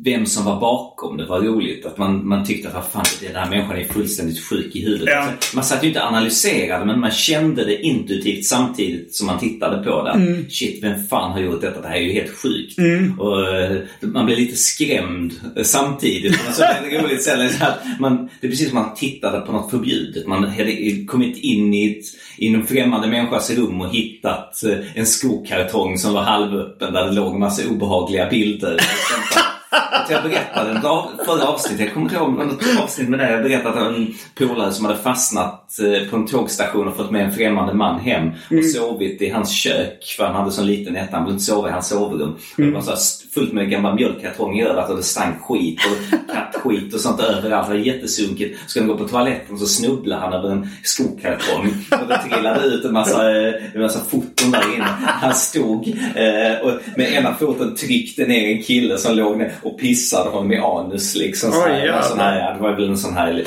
vem 0.02 0.26
som 0.26 0.44
var 0.44 0.61
bakom 0.61 1.16
det 1.16 1.26
var 1.26 1.40
roligt. 1.40 1.87
Att 1.87 1.98
man, 1.98 2.28
man 2.28 2.46
tyckte 2.46 2.68
att 2.68 2.74
vad 2.74 2.85
fan, 2.85 3.04
den 3.20 3.37
här 3.37 3.50
människan 3.50 3.76
är 3.76 3.85
fullständigt 3.85 4.44
sjuk 4.44 4.76
i 4.76 4.85
huvudet. 4.85 5.09
Ja. 5.11 5.18
Alltså, 5.18 5.57
man 5.57 5.64
satt 5.64 5.85
ju 5.85 5.88
inte 5.88 6.00
och 6.00 6.07
analyserade 6.07 6.85
men 6.85 7.00
man 7.00 7.11
kände 7.11 7.64
det 7.64 7.83
intuitivt 7.83 8.44
samtidigt 8.44 9.14
som 9.14 9.26
man 9.26 9.38
tittade 9.38 9.85
på 9.85 10.02
det. 10.02 10.11
Mm. 10.11 10.50
Shit, 10.50 10.83
vem 10.83 11.07
fan 11.07 11.33
har 11.33 11.40
gjort 11.40 11.61
detta? 11.61 11.80
Det 11.80 11.88
här 11.88 11.96
är 11.96 12.00
ju 12.00 12.12
helt 12.12 12.37
sjukt. 12.37 12.78
Och, 13.18 13.48
eh, 13.54 13.83
man 14.00 14.26
blev 14.26 14.38
lite 14.38 14.57
skrämd 14.57 15.33
eh, 15.57 15.62
samtidigt. 15.62 16.40
Men 16.44 16.54
så 16.54 16.62
det 16.62 17.02
roligt 17.02 17.22
sen. 17.22 17.50
så 17.50 17.64
att 17.64 17.78
Man, 18.00 18.28
det 18.40 18.46
är 18.46 18.50
precis 18.50 18.68
som 18.68 18.78
man 18.78 18.94
tittade 18.94 19.40
på 19.40 19.52
något 19.52 19.70
förbjudet. 19.70 20.26
Man 20.26 20.44
hade 20.44 21.04
kommit 21.07 21.37
in 21.37 21.74
i, 21.74 21.90
ett, 21.90 22.04
i 22.38 22.54
en 22.54 22.66
främmande 22.66 23.09
människas 23.09 23.50
rum 23.50 23.80
och 23.80 23.94
hittat 23.94 24.64
eh, 24.64 24.78
en 24.94 25.07
skokartong 25.07 25.98
som 25.98 26.14
var 26.14 26.22
halvöppen 26.22 26.92
där 26.92 27.04
det 27.04 27.12
låg 27.12 27.35
en 27.35 27.40
massa 27.40 27.68
obehagliga 27.68 28.30
bilder. 28.30 28.80
Att 29.90 30.10
jag 30.10 30.22
berättade 30.22 30.80
dag, 30.80 31.10
förra 31.26 31.48
avsnittet, 31.48 31.80
jag 31.80 31.92
kommer 31.94 32.06
inte 32.06 32.16
ihåg 32.16 32.32
något 32.32 32.82
avsnitt 32.82 33.08
med 33.08 33.18
det. 33.18 33.30
Jag 33.30 33.42
berättade 33.42 33.80
om 33.80 33.94
en 33.94 34.14
polare 34.34 34.72
som 34.72 34.84
hade 34.84 34.98
fastnat 34.98 35.78
eh, 35.78 36.10
på 36.10 36.16
en 36.16 36.26
tågstation 36.26 36.88
och 36.88 36.96
fått 36.96 37.10
med 37.10 37.24
en 37.24 37.32
främmande 37.32 37.74
man 37.74 38.00
hem 38.00 38.30
och 38.30 38.64
sovit 38.64 39.22
i 39.22 39.30
hans 39.30 39.52
kök. 39.52 40.14
För 40.16 40.24
han 40.24 40.34
hade 40.34 40.50
så 40.50 40.62
liten 40.62 40.96
etta, 40.96 41.16
han 41.16 41.24
ville 41.24 41.34
inte 41.34 41.44
sova 41.44 41.68
i 41.68 41.72
hans 41.72 41.88
sovrum. 41.88 42.30
Och 42.32 42.62
Det 42.62 42.70
var 42.70 42.80
så 42.80 42.90
här 42.90 42.98
fullt 43.34 43.52
med 43.52 43.70
gamla 43.70 43.94
mjölkkartonger 43.94 44.66
överallt 44.66 44.90
och 44.90 44.96
det 44.96 45.02
stank 45.02 45.42
skit 45.42 45.80
och 45.84 46.34
kattskit 46.34 46.94
och 46.94 47.00
sånt 47.00 47.20
överallt. 47.20 47.68
Det 47.68 47.74
var 47.74 47.80
jättesunkigt. 47.80 48.58
Ska 48.70 48.80
han 48.80 48.88
gå 48.88 48.96
på 48.96 49.08
toaletten 49.08 49.58
så 49.58 49.66
snubblade 49.66 50.20
han 50.20 50.32
över 50.32 50.50
en 50.50 50.68
skokartong 50.82 51.74
och 51.90 52.08
det 52.08 52.18
trillade 52.18 52.66
ut 52.66 52.84
en 52.84 52.92
massa, 52.92 53.30
eh, 53.30 53.54
en 53.74 53.82
massa 53.82 54.00
foton 54.00 54.50
där 54.50 54.74
inne. 54.74 54.84
Han 55.04 55.34
stod 55.34 55.88
eh, 56.14 56.58
och 56.62 56.80
med 56.96 57.12
ena 57.12 57.34
foten 57.34 57.74
tryckte 57.74 58.26
ner 58.26 58.48
en 58.48 58.62
kille 58.62 58.98
som 58.98 59.16
låg 59.16 59.38
ner 59.38 59.52
och 59.64 59.79
pissade 59.81 60.31
honom 60.31 60.53
i 60.53 60.59
anus. 60.59 61.16
Liksom, 61.16 61.53
här, 61.53 61.70
jävlar. 61.79 61.96
en 61.98 62.03
sån 62.05 62.18
här, 62.18 62.38
ja, 62.38 62.53
det 62.55 62.62
var 62.62 62.72
väl 62.72 62.88
en 62.88 62.96
sån 62.98 63.14
här... 63.14 63.44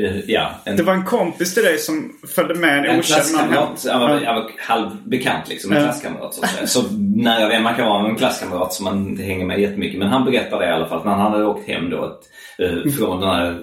eh, 0.00 0.16
Ja, 0.26 0.50
en, 0.64 0.76
Det 0.76 0.82
var 0.82 0.92
en 0.94 1.04
kompis 1.04 1.54
till 1.54 1.62
dig 1.62 1.78
som 1.78 2.12
följde 2.34 2.54
med 2.54 2.78
en 2.78 2.84
en 2.84 2.98
okänd 2.98 3.22
man 3.34 3.40
hem. 3.52 3.62
Jag 3.84 3.98
var, 3.98 4.20
jag 4.20 4.34
var 4.34 4.50
halvbekant 4.58 5.48
liksom. 5.48 5.72
En 5.72 5.78
Ja. 5.78 5.84
klasskamrat. 5.84 6.34
Så, 6.34 6.42
att 6.44 6.68
så 6.68 6.82
nära 7.16 7.60
man 7.60 7.74
kan 7.74 7.86
vara 7.88 8.02
med 8.02 8.10
en 8.10 8.16
klasskamrat 8.16 8.72
som 8.72 8.84
man 8.84 9.08
inte 9.08 9.22
hänger 9.22 9.46
med 9.46 9.60
jättemycket. 9.60 9.98
Men 9.98 10.08
han 10.08 10.24
berättade 10.24 10.66
i 10.66 10.70
alla 10.70 10.86
fall 10.88 10.98
att 10.98 11.04
när 11.04 11.12
han 11.14 11.32
hade 11.32 11.44
åkt 11.44 11.68
hem 11.68 11.90
då 11.90 12.04
att, 12.04 12.20
eh, 12.58 12.92
från 12.92 13.20
den 13.20 13.28
här 13.30 13.58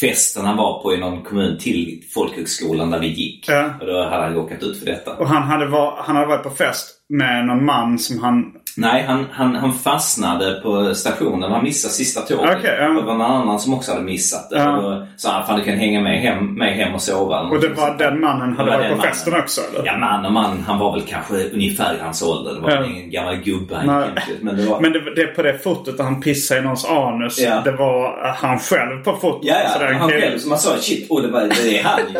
festen 0.00 0.44
han 0.44 0.56
var 0.56 0.82
på 0.82 0.94
i 0.94 0.98
någon 0.98 1.22
kommun 1.22 1.58
till 1.58 2.02
folkhögskolan 2.14 2.90
där 2.90 2.98
vi 2.98 3.06
gick. 3.06 3.48
Ja. 3.48 3.70
Och 3.80 3.86
då 3.86 4.04
hade 4.04 4.22
han 4.24 4.34
råkat 4.34 4.62
ut 4.62 4.78
för 4.78 4.86
detta. 4.86 5.12
Och 5.14 5.28
han 5.28 5.42
hade, 5.42 5.66
var, 5.66 5.94
han 5.98 6.16
hade 6.16 6.28
varit 6.28 6.42
på 6.42 6.50
fest 6.50 6.88
med 7.08 7.46
någon 7.46 7.64
man 7.64 7.98
som 7.98 8.18
han... 8.18 8.44
Nej, 8.76 9.04
han, 9.08 9.26
han, 9.32 9.54
han 9.56 9.72
fastnade 9.72 10.60
på 10.62 10.94
stationen. 10.94 11.52
Han 11.52 11.64
missade 11.64 11.94
sista 11.94 12.20
tåget. 12.20 12.56
Okej, 12.58 12.76
ja. 12.80 12.88
Det 12.88 13.02
var 13.02 13.14
någon 13.14 13.20
annan 13.30 13.60
som 13.60 13.74
också 13.74 13.92
hade 13.92 14.04
missat 14.04 14.50
det. 14.50 14.58
Ja. 14.58 15.06
Sa 15.16 15.32
han, 15.32 15.46
fan 15.46 15.58
du 15.58 15.64
kan 15.64 15.74
hänga 15.78 16.00
med 16.00 16.20
hem, 16.20 16.54
med 16.54 16.74
hem 16.74 16.94
och 16.94 17.02
sova. 17.02 17.40
Och 17.40 17.60
det 17.60 17.68
var 17.68 17.94
den 17.98 18.20
mannen 18.20 18.56
hade 18.56 18.70
varit 18.70 18.90
på 18.90 18.96
mannen. 18.96 19.10
festen 19.12 19.34
också 19.34 19.60
eller? 19.60 19.86
Ja, 19.86 19.96
man 19.98 20.26
och 20.26 20.32
man. 20.32 20.64
Han 20.66 20.78
var 20.78 20.92
väl 20.92 21.02
kanske 21.08 21.34
ungefär 21.34 21.98
hans 22.02 22.22
ålder. 22.22 22.54
Det 22.54 22.60
var 22.60 22.70
Ja. 22.70 22.84
ingen 22.86 23.10
gammal 23.10 23.36
gubbe. 23.36 23.76
han. 23.76 24.04
Men 24.40 24.56
det 24.56 24.66
var... 24.66 24.80
Men 24.80 24.92
det, 24.92 25.14
det 25.16 25.26
på 25.26 25.42
det 25.42 25.58
fotot 25.58 25.96
där 25.96 26.04
han 26.04 26.20
pissade 26.20 26.60
i 26.60 26.62
någons 26.62 26.84
anus. 26.84 27.38
Ja. 27.38 27.60
Det 27.64 27.72
var 27.72 28.26
eh, 28.26 28.34
han 28.34 28.58
själv 28.58 29.04
på 29.04 29.12
fotot. 29.16 29.40
Ja, 29.42 29.54
Så 29.78 29.84
ja. 29.84 29.92
Han 29.98 30.10
själv 30.10 30.38
som 30.38 30.48
man 30.48 30.58
sa, 30.58 30.76
shit, 30.76 31.10
oh, 31.10 31.22
det, 31.22 31.28
var, 31.28 31.40
det 31.40 31.78
är 31.78 31.84
han 31.84 32.00
ju. 32.08 32.14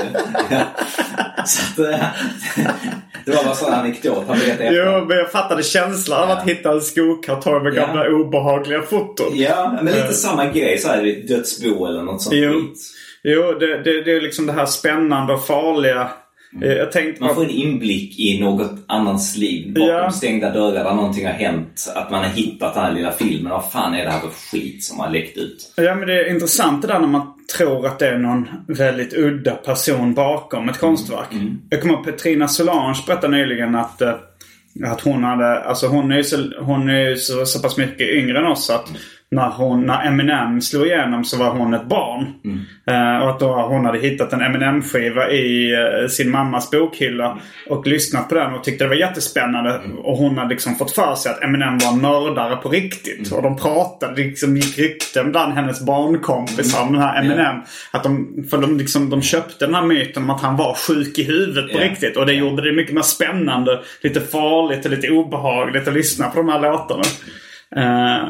Ja. 0.50 0.60
Så 1.44 1.82
att, 1.82 1.88
eh, 1.92 1.98
det 3.24 3.30
var 3.30 3.42
bara 3.42 3.50
en 3.50 3.56
sån 3.56 3.72
anekdot 3.72 4.24
han 4.28 4.38
berättade 4.38 4.74
Jo, 4.74 5.04
men 5.08 5.16
jag 5.18 5.30
fattade 5.32 5.62
känslan 5.62 6.22
av 6.30 6.30
att 6.42 6.48
hitta 6.48 6.72
en 6.72 6.80
skokartong 6.80 7.62
med 7.62 7.74
gamla 7.74 8.08
obehagliga 8.08 8.82
foton. 8.82 9.26
Ja, 9.34 9.78
men 9.82 9.94
lite 9.94 10.12
samma 10.12 10.46
grej. 10.46 10.78
Så 10.78 10.88
här, 10.88 11.06
ett 11.06 11.28
dödsbo 11.28 11.86
eller 11.86 12.02
något 12.02 12.22
sånt 12.22 12.36
Jo. 12.36 12.52
Jo, 13.22 13.52
det, 13.60 13.66
det, 13.82 14.02
det 14.02 14.12
är 14.16 14.20
liksom 14.20 14.46
det 14.46 14.52
här 14.52 14.66
spännande 14.66 15.32
och 15.32 15.46
farliga. 15.46 16.08
Eh, 16.62 16.72
Jag 16.72 16.92
tänkte 16.92 17.22
Man 17.24 17.34
får 17.34 17.44
en 17.44 17.50
inblick 17.50 18.18
i 18.20 18.40
något 18.40 18.70
annans 18.86 19.36
liv 19.36 19.72
bakom 19.74 19.88
Ja. 19.88 20.10
stängda 20.10 20.50
dörrar 20.50 20.84
där 20.84 20.94
någonting 20.94 21.26
har 21.26 21.32
hänt. 21.32 21.92
Att 21.94 22.10
man 22.10 22.22
har 22.24 22.30
hittat 22.30 22.74
den 22.74 22.84
här 22.84 22.92
lilla 22.92 23.12
filmen. 23.12 23.52
Vad 23.52 23.72
fan 23.72 23.94
är 23.94 24.04
det 24.04 24.10
här 24.10 24.20
för 24.20 24.28
skit 24.58 24.84
som 24.84 25.00
har 25.00 25.10
läckt 25.10 25.36
ut? 25.38 25.72
Ja, 25.76 25.94
men 25.94 26.08
det 26.08 26.14
är 26.14 26.30
intressant 26.30 26.82
det 26.82 26.88
där 26.88 26.98
när 26.98 27.08
man 27.08 27.22
tror 27.56 27.86
att 27.86 27.98
det 27.98 28.08
är 28.08 28.18
någon 28.18 28.48
väldigt 28.68 29.12
udda 29.14 29.54
person 29.54 30.14
bakom 30.14 30.68
ett 30.68 30.78
konstverk. 30.78 31.26
Jag 31.70 31.80
kommer 31.80 31.94
ihåg 31.94 32.04
Petrina 32.04 32.48
Solange 32.48 32.98
berättade 33.06 33.36
nyligen 33.36 33.74
att, 33.74 34.02
eh, 34.02 34.14
att 34.84 35.00
hon 35.00 35.24
hade, 35.24 35.60
alltså 35.60 35.86
hon 35.86 36.12
är 36.12 36.16
ju 36.16 36.24
så, 36.24 36.36
hon 36.60 36.88
är 36.88 37.08
ju 37.08 37.16
så, 37.16 37.46
så 37.46 37.62
pass 37.62 37.76
mycket 37.76 38.08
yngre 38.08 38.38
än 38.38 38.46
oss 38.46 38.70
att 38.70 38.88
när, 39.32 39.48
hon, 39.50 39.86
när 39.86 40.06
Eminem 40.06 40.60
slog 40.60 40.86
igenom 40.86 41.24
så 41.24 41.38
var 41.38 41.50
hon 41.50 41.74
ett 41.74 41.86
barn. 41.88 42.26
Eh, 42.86 43.22
och 43.22 43.30
att 43.30 43.40
då 43.40 43.52
hon 43.52 43.84
hade 43.84 43.98
hittat 43.98 44.32
en 44.32 44.40
Eminem-skiva 44.42 45.30
i 45.30 45.72
eh, 45.72 46.08
sin 46.08 46.30
mammas 46.30 46.70
bokhylla. 46.70 47.38
Och 47.68 47.86
lyssnat 47.86 48.28
på 48.28 48.34
den 48.34 48.54
och 48.54 48.64
tyckte 48.64 48.84
det 48.84 48.88
var 48.88 48.96
jättespännande. 48.96 49.80
Och 50.02 50.16
hon 50.16 50.38
hade 50.38 50.50
liksom 50.50 50.74
fått 50.74 50.90
för 50.94 51.14
sig 51.14 51.32
att 51.32 51.42
Eminem 51.42 51.78
var 51.78 51.92
en 51.92 52.00
mördare 52.00 52.56
på 52.56 52.68
riktigt. 52.68 53.32
Och 53.32 53.42
de 53.42 53.56
pratade, 53.56 54.14
det 54.14 54.22
liksom 54.24 54.56
gick 54.56 54.78
rykten 54.78 55.30
bland 55.32 55.52
hennes 55.52 55.86
barnkompisar 55.86 56.82
om 56.82 56.92
den 56.92 57.02
här 57.02 57.20
Eminem. 57.24 57.56
Att 57.90 58.02
de, 58.02 58.44
för 58.50 58.58
de, 58.58 58.78
liksom, 58.78 59.10
de 59.10 59.22
köpte 59.22 59.66
den 59.66 59.74
här 59.74 59.82
myten 59.82 60.22
om 60.22 60.30
att 60.30 60.42
han 60.42 60.56
var 60.56 60.74
sjuk 60.74 61.18
i 61.18 61.22
huvudet 61.24 61.72
på 61.72 61.78
Ja. 61.78 61.84
riktigt. 61.84 62.16
Och 62.16 62.26
det 62.26 62.32
gjorde 62.32 62.62
det 62.62 62.72
mycket 62.76 62.94
mer 62.94 63.02
spännande, 63.02 63.80
lite 64.02 64.20
farligt 64.20 64.84
och 64.84 64.90
lite 64.90 65.10
obehagligt 65.10 65.88
att 65.88 65.94
lyssna 65.94 66.30
på 66.30 66.36
de 66.36 66.48
här 66.48 66.60
låtarna. 66.60 67.02
Eh, 67.76 68.28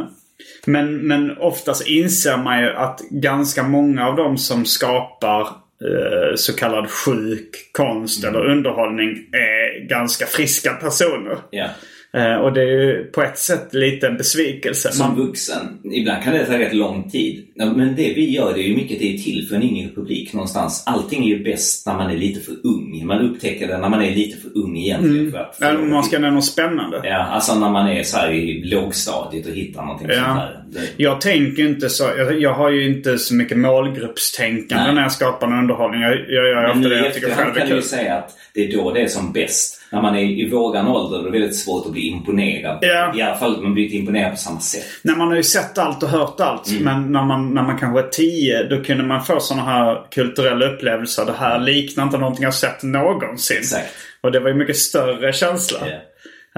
men, 0.66 0.96
men 0.96 1.38
oftast 1.38 1.86
inser 1.86 2.36
man 2.36 2.60
ju 2.62 2.70
att 2.70 3.00
ganska 3.10 3.62
många 3.62 4.08
av 4.08 4.16
dem 4.16 4.38
som 4.38 4.64
skapar 4.64 5.40
eh, 5.40 6.36
så 6.36 6.56
kallad 6.56 6.90
sjuk 6.90 7.70
konst 7.72 8.24
eller 8.24 8.46
underhållning 8.50 9.10
är 9.32 9.88
ganska 9.88 10.26
friska 10.26 10.72
personer. 10.72 11.38
Ja. 11.50 11.68
Eh, 12.14 12.34
och 12.34 12.52
det 12.52 12.60
är 12.62 12.66
ju 12.66 13.04
på 13.04 13.22
ett 13.22 13.38
sätt 13.38 13.68
lite 13.74 14.06
en 14.06 14.16
besvikelse. 14.16 14.92
Som 14.92 15.06
Man, 15.06 15.26
vuxen, 15.26 15.78
ibland 15.92 16.22
kan 16.24 16.32
det 16.32 16.44
ta 16.46 16.58
rätt 16.58 16.74
lång 16.74 17.10
tid. 17.10 17.46
Men 17.56 17.94
det 17.96 18.12
vi 18.16 18.30
gör, 18.30 18.52
det 18.54 18.60
är 18.60 18.68
ju 18.68 18.76
mycket 18.76 18.98
det 18.98 19.14
är 19.14 19.18
till 19.18 19.46
för 19.48 19.56
en 19.56 19.62
yngre 19.62 19.88
publik 19.94 20.32
någonstans. 20.32 20.82
Allting 20.86 21.24
är 21.24 21.28
ju 21.28 21.44
bäst 21.44 21.86
när 21.86 21.94
man 21.94 22.10
är 22.10 22.16
lite 22.16 22.40
för 22.40 22.54
ung. 22.64 23.06
Man 23.06 23.20
upptäcker 23.20 23.68
det 23.68 23.78
när 23.78 23.88
man 23.88 24.02
är 24.02 24.14
lite 24.14 24.40
för 24.40 24.50
ung 24.58 24.76
egentligen. 24.78 25.32
För 25.32 25.38
att, 25.38 25.88
man 25.88 26.04
ska 26.04 26.18
nämna 26.18 26.34
något 26.34 26.44
spännande. 26.44 27.00
Ja, 27.04 27.16
alltså 27.16 27.54
när 27.58 27.70
man 27.70 27.88
är 27.88 28.02
så 28.02 28.16
här 28.18 28.30
i 28.32 28.64
lågstadiet 28.64 29.46
och 29.46 29.52
hittar 29.54 29.82
någonting 29.82 30.08
Ja. 30.10 30.14
sånt 30.14 30.26
här. 30.38 30.64
Det, 30.72 31.02
Jag 31.02 31.20
tänker 31.20 31.62
inte 31.62 31.88
så. 31.90 32.04
Jag, 32.18 32.40
jag 32.40 32.54
har 32.54 32.70
ju 32.70 32.84
inte 32.86 33.18
så 33.18 33.34
mycket 33.34 33.58
målgruppstänkande 33.58 34.84
Nej. 34.84 34.94
när 34.94 35.02
jag 35.02 35.12
skapar 35.12 35.46
en 35.46 35.58
underhållning. 35.58 36.00
Jag, 36.00 36.12
jag 36.12 36.48
gör 36.48 36.70
ofta 36.70 36.88
det 36.88 36.96
jag 36.98 37.14
tycker 37.14 37.30
själv 37.34 37.50
är 37.56 37.58
kan 37.60 37.68
du 37.68 37.74
ju 37.74 37.80
kul. 37.80 37.88
säga 37.88 38.14
att 38.14 38.30
det 38.54 38.64
är 38.64 38.72
då 38.76 38.92
det 38.92 39.00
är 39.00 39.06
som 39.08 39.32
bäst. 39.32 39.78
När 39.92 40.02
man 40.02 40.16
är 40.16 40.20
i 40.22 40.50
våran 40.50 40.86
ålder 40.88 41.18
då 41.18 41.22
är 41.22 41.30
det 41.32 41.38
väldigt 41.38 41.56
svårt 41.56 41.86
att 41.86 41.92
bli 41.92 42.00
imponerad. 42.08 42.78
Ja. 42.80 43.12
I 43.16 43.22
alla 43.22 43.36
fall 43.36 43.62
man 43.62 43.74
blir 43.74 43.84
inte 43.84 43.96
imponerad 43.96 44.30
på 44.30 44.36
samma 44.36 44.60
sätt. 44.60 44.84
Nej, 45.02 45.16
man 45.16 45.28
har 45.28 45.36
ju 45.36 45.42
sett 45.42 45.78
allt 45.78 46.02
och 46.02 46.08
hört 46.08 46.40
allt. 46.40 46.68
Mm. 46.70 46.82
Men 46.84 47.12
när 47.12 47.24
man, 47.24 47.54
när 47.54 47.62
man 47.62 47.78
kanske 47.78 48.00
är 48.00 48.08
tio 48.08 48.62
då 48.64 48.82
kunde 48.84 49.04
man 49.04 49.24
få 49.24 49.40
sådana 49.40 49.66
här 49.66 50.06
kulturella 50.10 50.66
upplevelser. 50.66 51.26
Det 51.26 51.32
här 51.38 51.58
liknar 51.58 52.04
inte 52.04 52.18
någonting 52.18 52.44
jag 52.44 52.54
sett 52.54 52.82
någonsin. 52.82 53.56
Exakt. 53.58 53.88
Och 54.20 54.32
det 54.32 54.40
var 54.40 54.48
ju 54.48 54.54
mycket 54.54 54.76
större 54.76 55.32
känsla. 55.32 55.78
Ja. 55.86 55.98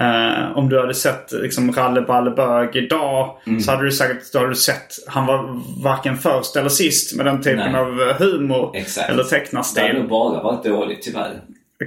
Eh, 0.04 0.56
om 0.58 0.68
du 0.68 0.80
hade 0.80 0.94
sett 0.94 1.32
liksom 1.32 1.72
Ralle 1.72 2.00
Balle 2.02 2.30
Bög 2.30 2.76
idag 2.76 3.38
Mm. 3.46 3.60
så 3.60 3.70
hade 3.70 3.84
du 3.84 3.92
säkert 3.92 4.32
då 4.32 4.38
hade 4.38 4.50
du 4.50 4.54
sett 4.54 4.94
han 5.08 5.26
var 5.26 5.60
varken 5.84 6.16
först 6.16 6.56
eller 6.56 6.68
sist 6.68 7.16
med 7.16 7.26
den 7.26 7.42
typen 7.42 7.72
Nej. 7.72 7.80
av 7.80 8.00
eh, 8.00 8.16
humor 8.18 8.70
Exakt. 8.76 9.08
eller 9.08 9.16
Det 9.16 9.22
hade 9.30 9.30
tecknarstil. 9.44 9.94
nog 9.98 10.08
bara 10.08 10.42
varit 10.42 10.64
dåligt 10.64 11.02
tyvärr. 11.02 11.40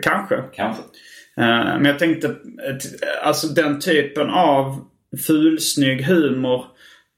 Kanske. 0.03 0.36
Kanske. 0.55 0.83
Eh, 1.38 1.80
Men 1.80 1.86
jag 1.86 2.00
tänkte, 2.00 2.36
alltså 3.23 3.47
den 3.47 3.80
typen 3.80 4.30
av 4.30 4.86
fulsnygg 5.28 6.06
humor 6.06 6.65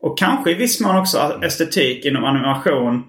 och 0.02 0.18
kanske 0.18 0.52
i 0.52 0.54
viss 0.54 0.82
mån 0.82 0.98
också 0.98 1.40
estetik 1.44 2.06
inom 2.06 2.24
animation 2.24 3.04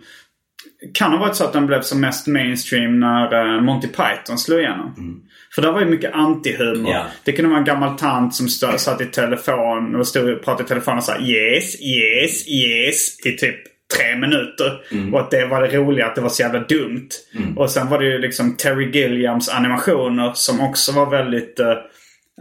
kan 0.94 1.12
ha 1.12 1.18
varit 1.18 1.36
så 1.36 1.44
att 1.44 1.52
den 1.52 1.66
blev 1.66 1.82
som 1.82 2.00
mest 2.00 2.26
mainstream 2.26 3.00
när 3.00 3.54
eh, 3.56 3.62
Monty 3.62 3.88
Python 3.88 4.38
slog 4.38 4.60
igenom. 4.60 5.22
För 5.54 5.62
där 5.62 5.72
var 5.72 5.80
ju 5.80 5.86
mycket 5.86 6.14
antihumor. 6.14 6.92
Ja. 6.92 7.06
Det 7.24 7.32
kunde 7.32 7.48
vara 7.48 7.58
en 7.58 7.64
gammal 7.64 7.98
tant 7.98 8.34
som 8.34 8.48
stod, 8.48 8.80
satt 8.80 9.00
i 9.00 9.06
telefon 9.06 9.96
och 9.96 10.06
stod 10.06 10.28
och 10.28 10.44
pratade 10.44 10.64
i 10.64 10.66
telefon 10.66 10.96
och 10.96 11.04
sa 11.04 11.18
yes, 11.18 11.80
yes, 11.80 12.48
yes 12.48 13.26
i 13.26 13.36
typ 13.36 13.56
tre 13.96 14.16
minuter. 14.16 14.80
Och 15.12 15.20
att 15.20 15.30
det 15.30 15.46
var 15.46 15.62
det 15.62 15.76
roliga, 15.76 16.06
att 16.06 16.14
det 16.14 16.20
var 16.20 16.28
så 16.28 16.42
jävla 16.42 16.60
dumt. 16.60 17.08
Och 17.56 17.70
sen 17.70 17.88
var 17.88 17.98
det 17.98 18.04
ju 18.04 18.18
liksom 18.18 18.56
Terry 18.56 18.90
Gilliams 18.90 19.48
animationer 19.48 20.32
som 20.34 20.60
också 20.60 20.92
var 20.92 21.10
väldigt 21.10 21.60
eh, 21.60 21.70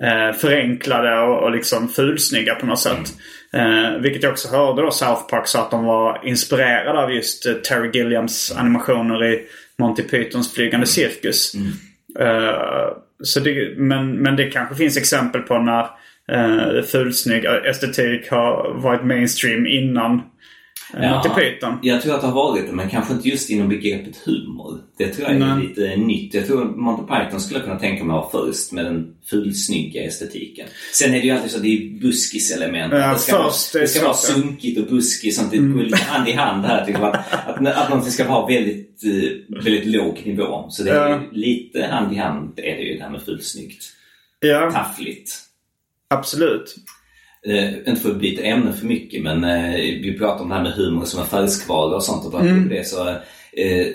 eh, 0.10 0.34
förenklade 0.34 1.20
och, 1.20 1.44
och 1.44 1.52
liksom 1.52 1.90
fulsnygga 1.90 2.56
på 2.56 2.66
något 2.66 2.80
sätt. 2.80 3.14
Eh, 3.54 4.02
vilket 4.02 4.24
jag 4.24 4.32
också 4.32 4.48
hörde 4.48 4.82
då 4.82 4.92
South 4.92 5.28
Park 5.30 5.48
sa 5.48 5.62
att 5.62 5.72
de 5.72 5.86
var 5.86 6.22
inspirerade 6.24 7.00
av 7.00 7.14
just 7.14 7.46
eh, 7.46 7.54
Terry 7.54 7.90
Gilliams 7.94 8.56
animationer 8.58 9.26
i 9.26 9.42
Monty 9.80 10.04
Pythons 10.04 10.54
flygande 10.54 10.88
cirkus. 10.88 11.54
Eh, 12.20 12.92
så 13.24 13.40
det, 13.40 13.78
men, 13.78 14.12
men 14.12 14.36
det 14.36 14.50
kanske 14.50 14.76
finns 14.76 14.98
exempel 14.98 15.42
på 15.42 15.58
när 15.60 15.88
uh, 16.32 16.84
fulsnygg 16.84 17.46
estetik 17.46 18.32
har 18.32 18.74
varit 18.74 19.04
mainstream 19.04 19.68
innan 19.68 20.22
Monty 20.94 21.30
Python. 21.30 21.80
Jag 21.82 22.02
tror 22.02 22.16
att 22.16 22.22
det 22.22 22.28
har 22.28 22.36
varit 22.36 22.68
det, 22.68 22.72
men 22.74 22.90
kanske 22.90 23.14
inte 23.14 23.30
just 23.30 23.50
inom 23.50 23.70
begreppet 23.70 24.18
humor. 24.26 24.80
Det 24.98 25.08
tror 25.08 25.28
jag 25.28 25.36
är 25.36 25.40
Nej. 25.56 25.68
lite 25.68 25.96
nytt. 25.98 26.34
Jag 26.34 26.48
tror 26.48 26.66
Monty 26.66 27.04
Python 27.14 27.42
skulle 27.42 27.60
kunna 27.60 27.80
tänka 27.80 28.04
mig 28.04 28.16
att 28.18 28.34
vara 28.34 28.46
först 28.46 28.72
med 28.72 28.86
den 28.86 29.16
fulsnygga 29.30 30.04
estetiken. 30.04 30.68
Sen 30.94 31.10
är 31.14 31.20
det 31.20 31.26
ju 31.26 31.32
alltid 31.32 31.52
så 31.52 31.58
att 31.58 31.64
det 31.64 31.70
är 31.78 32.00
buskiselement. 32.02 32.94
Ja, 32.94 33.14
det 33.14 33.20
ska, 33.20 33.38
vara, 33.38 33.52
först 33.52 33.76
är 33.76 33.80
det 33.80 33.88
ska 33.88 34.04
vara 34.04 34.14
sunkigt 34.14 34.80
och 34.80 34.88
buskigt. 34.88 35.52
Går 35.52 35.84
lite 35.84 35.98
hand 36.04 36.28
i 36.30 36.32
hand 36.32 36.66
här. 36.66 36.86
Jag. 36.92 37.04
Att, 37.04 37.34
att, 37.48 37.68
att 37.78 37.90
någonting 37.90 38.12
ska 38.12 38.28
vara 38.28 38.48
väldigt, 38.48 39.04
eh, 39.04 39.56
väldigt 39.64 39.86
låg 39.86 40.22
nivå. 40.26 40.66
Så 40.70 40.84
det 40.84 40.92
är 40.92 41.10
Ja. 41.10 41.22
ju 41.32 41.40
lite 41.40 41.84
hand 41.86 42.14
i 42.14 42.16
hand 42.16 42.54
är 42.60 42.76
det 42.76 42.82
ju 42.82 42.98
det 42.98 43.04
här 43.04 43.10
med 43.12 43.22
fulsnyggt. 43.22 43.84
Ja, 44.40 44.72
Taffligt. 44.72 45.32
absolut. 46.08 46.76
Eh, 47.48 47.78
inte 47.78 48.02
för 48.02 48.12
att 48.12 48.20
byta 48.20 48.44
ämne 48.44 48.74
för 48.74 48.86
mycket 48.86 49.24
men 49.24 49.44
eh, 49.44 49.74
vi 49.76 50.16
pratar 50.18 50.44
om 50.44 50.50
det 50.50 50.56
här 50.56 50.64
med 50.64 50.72
humor 50.72 51.06
som 51.06 51.22
en 51.22 51.28
färskvara 51.28 51.96
och 51.96 52.04
sånt 52.04 52.34
och 52.34 52.42
mm. 52.42 52.70
det 52.70 52.88
så 52.88 53.10
eh, 53.52 53.88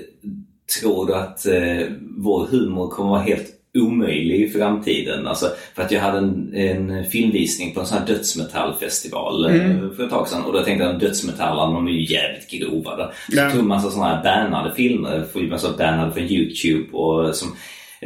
tror 0.80 1.07
du 1.07 1.14
att 1.14 1.46
eh, 1.46 1.87
vår 2.00 2.46
humor 2.46 2.88
kommer 2.88 3.11
vara 3.11 3.22
helt 3.22 3.50
omöjlig 3.78 4.42
i 4.42 4.48
framtiden? 4.48 5.26
Alltså, 5.26 5.46
för 5.74 5.83
att 5.83 5.92
jag 5.92 6.00
hade 6.00 6.18
en, 6.18 6.54
en 6.54 7.04
filmvisning 7.04 7.74
på 7.74 7.80
en 7.80 7.87
sån 7.87 7.98
här 7.98 8.07
dödsmetallfestival 8.07 9.44
eh, 9.44 9.90
för 9.96 10.04
ett 10.04 10.11
tag 10.11 10.28
sedan 10.28 10.44
och 10.44 10.52
då 10.52 10.62
tänkte 10.62 10.85
jag 10.85 10.94
att 10.94 11.00
dödsmetallarna 11.00 11.72
de 11.72 11.87
är 11.87 11.92
ju 11.92 12.14
jävligt 12.14 12.50
grova. 12.50 12.96
Då. 12.96 13.12
Så 13.33 13.37
Ja. 13.37 13.50
tog 13.50 13.59
man 13.59 13.68
massa 13.68 13.90
såna 13.90 14.07
här 14.07 14.22
bannade 14.22 14.74
filmer, 14.74 15.24
för 15.33 15.40
man 15.40 15.59
så 15.59 15.76
bannade 15.78 16.12
från 16.12 16.24
Youtube 16.24 16.92
och 16.92 17.37
som 17.37 17.57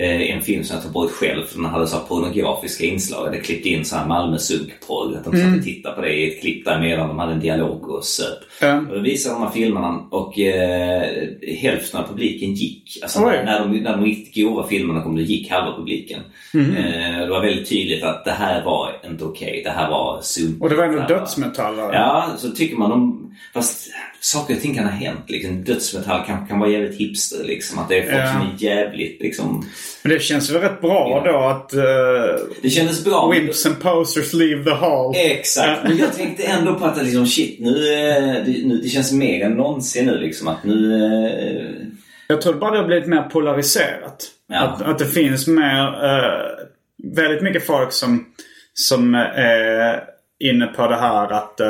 en 0.04 0.42
film 0.42 0.64
som 0.64 0.74
jag 0.74 0.82
tog 0.82 0.92
bort 0.92 1.10
själv 1.10 1.44
för 1.44 1.56
den 1.56 1.64
hade 1.64 1.86
så 1.86 1.98
pornografiska 1.98 2.84
inslag. 2.84 3.32
Det 3.32 3.40
klippte 3.40 3.68
in 3.68 3.84
så 3.84 3.96
här 3.96 4.06
Malmö 4.06 4.38
sunkporr. 4.38 5.16
Att 5.16 5.24
de 5.24 5.36
satt 5.36 5.58
och 5.58 5.64
tittade 5.64 5.94
på 5.94 6.00
det 6.00 6.12
i 6.12 6.28
ett 6.28 6.40
klipp 6.40 6.64
där 6.64 6.80
medan 6.80 7.08
de 7.08 7.18
hade 7.18 7.32
en 7.32 7.40
dialog 7.40 7.88
och 7.88 8.04
söp. 8.04 8.38
Ja. 8.60 8.78
Och 8.78 8.94
då 8.94 9.00
visade 9.00 9.34
de 9.34 9.42
här 9.42 9.50
filmerna 9.50 9.88
och 10.10 10.38
eh, 10.38 11.28
hälften 11.60 12.00
av 12.00 12.08
publiken 12.08 12.54
gick. 12.54 12.98
Alltså 13.02 13.24
Oj. 13.24 13.42
när, 13.44 13.60
de, 13.60 13.78
när 13.78 13.96
de 13.96 14.04
riktigt 14.04 14.34
grova 14.34 14.66
filmerna 14.66 15.02
kom, 15.02 15.16
då 15.16 15.22
gick 15.22 15.50
halva 15.50 15.76
publiken. 15.76 16.20
Mhm. 16.54 16.76
Eh, 16.76 17.18
det 17.18 17.30
var 17.30 17.40
väldigt 17.40 17.68
tydligt 17.68 18.04
att 18.04 18.24
det 18.24 18.30
här 18.30 18.64
var 18.64 19.00
inte 19.10 19.24
okej. 19.24 19.62
Det 19.64 19.70
här 19.70 19.90
var 19.90 20.20
sunkigt. 20.22 20.62
Och 20.62 20.68
det 20.68 20.76
var 20.76 20.84
ändå 20.84 21.06
dödsmetallare. 21.08 21.94
Ja, 21.94 22.28
så 22.38 22.50
tycker 22.50 22.76
man 22.76 22.92
om... 22.92 23.27
Fast 23.54 23.86
saker 24.20 24.54
och 24.54 24.60
ting 24.60 24.74
kan 24.74 24.84
ha 24.84 24.90
hänt. 24.90 25.24
Liksom. 25.30 25.64
Dödsmetall 25.64 26.26
kan, 26.26 26.46
kan 26.46 26.58
vara 26.58 26.70
jävligt 26.70 27.00
hipster. 27.00 27.44
Liksom. 27.44 27.78
Att 27.78 27.88
det 27.88 27.98
är 27.98 28.02
folk 28.02 28.14
Ja. 28.14 28.32
som 28.32 28.40
är 28.40 28.54
jävligt 28.58 29.22
liksom... 29.22 29.66
Men 30.02 30.12
det 30.12 30.22
känns 30.22 30.50
väl 30.50 30.60
rätt 30.62 30.80
bra 30.80 31.22
då 31.24 31.38
att 31.38 31.74
uh, 31.74 32.46
Det 32.62 32.70
kändes 32.70 33.04
bra. 33.04 33.30
Wimps 33.30 33.66
and 33.66 33.80
posters 33.80 34.32
leave 34.32 34.64
the 34.64 34.70
hall. 34.70 35.14
Exakt. 35.16 35.82
Men 35.84 35.98
jag 35.98 36.12
tänkte 36.16 36.42
ändå 36.42 36.74
på 36.74 36.84
att 36.84 37.02
liksom, 37.04 37.26
shit, 37.26 37.60
nu, 37.60 37.70
eh, 37.70 38.44
det, 38.44 38.66
nu, 38.66 38.80
det 38.82 38.88
känns 38.88 39.12
mer 39.12 39.44
än 39.44 39.52
någonsin 39.52 40.06
nu 40.06 40.18
liksom 40.18 40.48
att 40.48 40.64
nu... 40.64 40.94
eh, 40.94 41.86
Jag 42.28 42.40
tror 42.42 42.54
bara 42.54 42.70
det 42.70 42.78
har 42.78 42.86
blivit 42.86 43.08
mer 43.08 43.22
polariserat. 43.22 44.24
Ja. 44.48 44.60
Att, 44.60 44.82
att 44.82 44.98
det 44.98 45.06
finns 45.06 45.46
mer, 45.46 46.04
eh, 46.04 46.66
väldigt 47.14 47.42
mycket 47.42 47.66
folk 47.66 47.92
som, 47.92 48.26
som 48.74 49.14
är 49.14 50.04
inne 50.40 50.66
på 50.66 50.86
det 50.88 50.96
här 50.96 51.32
att 51.32 51.60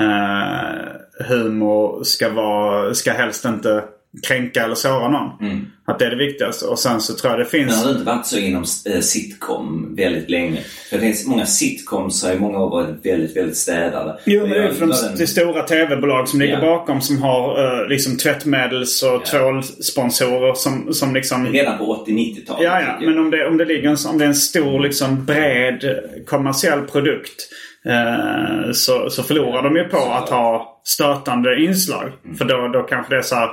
Eh, 0.00 1.26
humor 1.28 2.04
ska, 2.04 2.28
vara, 2.28 2.94
ska 2.94 3.12
helst 3.12 3.44
inte 3.44 3.84
kränka 4.28 4.64
eller 4.64 4.74
såra 4.74 5.08
någon. 5.08 5.40
Mm. 5.40 5.66
Att 5.90 5.98
det 5.98 6.06
är 6.06 6.10
det 6.10 6.16
viktigaste. 6.26 6.64
Och 6.66 6.78
sen 6.78 7.00
så 7.00 7.14
tror 7.14 7.32
jag 7.32 7.38
det 7.40 7.44
Men 7.44 7.50
finns... 7.68 7.76
har 7.78 7.84
det 7.84 7.90
inte 7.92 8.04
varit 8.12 8.26
så 8.26 8.38
inom 8.38 8.64
eh, 8.94 9.00
sitcom 9.00 9.94
väldigt 9.96 10.30
länge? 10.30 10.60
För 10.90 10.96
det 10.96 11.02
finns 11.02 11.26
många 11.26 11.46
sitcoms 11.46 12.24
har 12.24 12.32
i 12.32 12.38
många 12.38 12.58
år 12.58 12.70
varit 12.70 13.06
väldigt, 13.06 13.36
väldigt 13.36 13.56
städade. 13.56 14.18
Jo, 14.24 14.40
men 14.40 14.50
det 14.50 14.58
är 14.64 14.72
från 14.72 14.88
den- 14.88 15.16
det 15.18 15.26
stora 15.26 15.62
tv-bolag 15.62 16.28
som 16.28 16.40
ligger 16.40 16.54
Ja. 16.54 16.60
bakom 16.60 17.00
som 17.00 17.22
har 17.22 17.64
eh, 17.82 17.88
liksom 17.88 18.16
tvättmedels 18.16 19.02
och 19.02 19.08
Ja. 19.08 19.20
tvålsponsorer 19.38 20.54
som, 20.54 20.94
som 20.94 21.14
liksom... 21.14 21.46
Redan 21.46 21.78
på 21.78 22.04
80-90-talet. 22.06 22.62
Ja, 22.64 22.80
ja. 22.80 23.06
Men 23.06 23.18
om 23.18 23.30
det, 23.30 23.46
om 23.46 23.56
det 23.56 23.64
ligger 23.64 23.88
en, 23.90 23.96
om 24.10 24.18
det 24.18 24.24
är 24.24 24.28
en 24.28 24.34
stor, 24.34 24.80
liksom 24.80 25.24
bred 25.24 25.98
kommersiell 26.26 26.80
produkt. 26.80 27.48
Eh, 27.86 28.72
så, 28.72 29.10
så 29.10 29.22
förlorar 29.22 29.62
de 29.62 29.76
ju 29.76 29.84
på 29.84 29.96
att 29.98 30.28
ha 30.28 30.80
stötande 30.84 31.62
inslag. 31.62 32.12
För 32.38 32.44
då, 32.44 32.68
då 32.68 32.82
kanske 32.82 33.14
det 33.14 33.18
är 33.18 33.22
så 33.22 33.34
här. 33.34 33.48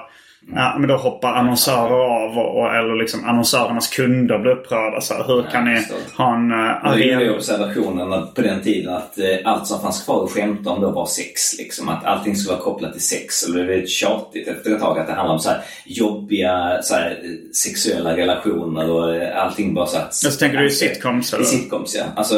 Ja, 0.55 0.75
men 0.79 0.87
då 0.87 0.95
hoppar 0.95 1.33
annonsörer 1.33 2.25
av 2.25 2.37
och, 2.37 2.59
och, 2.59 2.75
eller 2.75 2.95
liksom 2.95 3.25
annonsörernas 3.25 3.87
kunder 3.87 4.39
blir 4.39 4.51
upprörda. 4.51 5.01
Så 5.01 5.13
här, 5.13 5.23
hur 5.27 5.43
kan 5.51 5.65
ni 5.65 5.85
ha 6.17 6.35
en 6.35 6.51
uh, 6.51 6.85
arena? 6.85 7.21
Gjorde 7.21 7.35
observationen 7.35 8.27
på 8.35 8.41
den 8.41 8.61
tiden 8.61 8.93
att 8.93 9.17
uh, 9.19 9.51
allt 9.51 9.67
som 9.67 9.81
fanns 9.81 10.05
kvar 10.05 10.23
att 10.23 10.31
skämta 10.31 10.69
om 10.69 10.81
då 10.81 10.91
var 10.91 11.05
sex. 11.05 11.57
Liksom. 11.57 11.89
Att 11.89 12.05
allting 12.05 12.35
skulle 12.35 12.53
vara 12.55 12.63
kopplat 12.63 12.93
till 12.93 13.01
sex. 13.01 13.43
Och 13.43 13.49
det 13.49 13.53
blev 13.53 13.67
väldigt 13.67 13.89
tjatigt 13.89 14.47
efter 14.47 14.71
ett 14.71 14.79
tag 14.79 14.99
att 14.99 15.07
det 15.07 15.13
handlade 15.13 15.33
om 15.33 15.39
så 15.39 15.49
här, 15.49 15.61
jobbiga 15.85 16.79
så 16.81 16.95
här, 16.95 17.19
sexuella 17.63 18.17
relationer 18.17 18.91
och 18.91 19.15
uh, 19.15 19.43
allting 19.43 19.73
bara 19.73 19.85
så 19.85 19.97
här, 19.97 20.07
Så 20.11 20.31
tänker 20.31 20.57
du 20.57 20.67
i 20.67 20.71
sitcoms? 20.71 21.33
Eller? 21.33 21.43
I 21.43 21.47
sitcoms 21.47 21.95
ja. 21.95 22.03
Alltså 22.15 22.35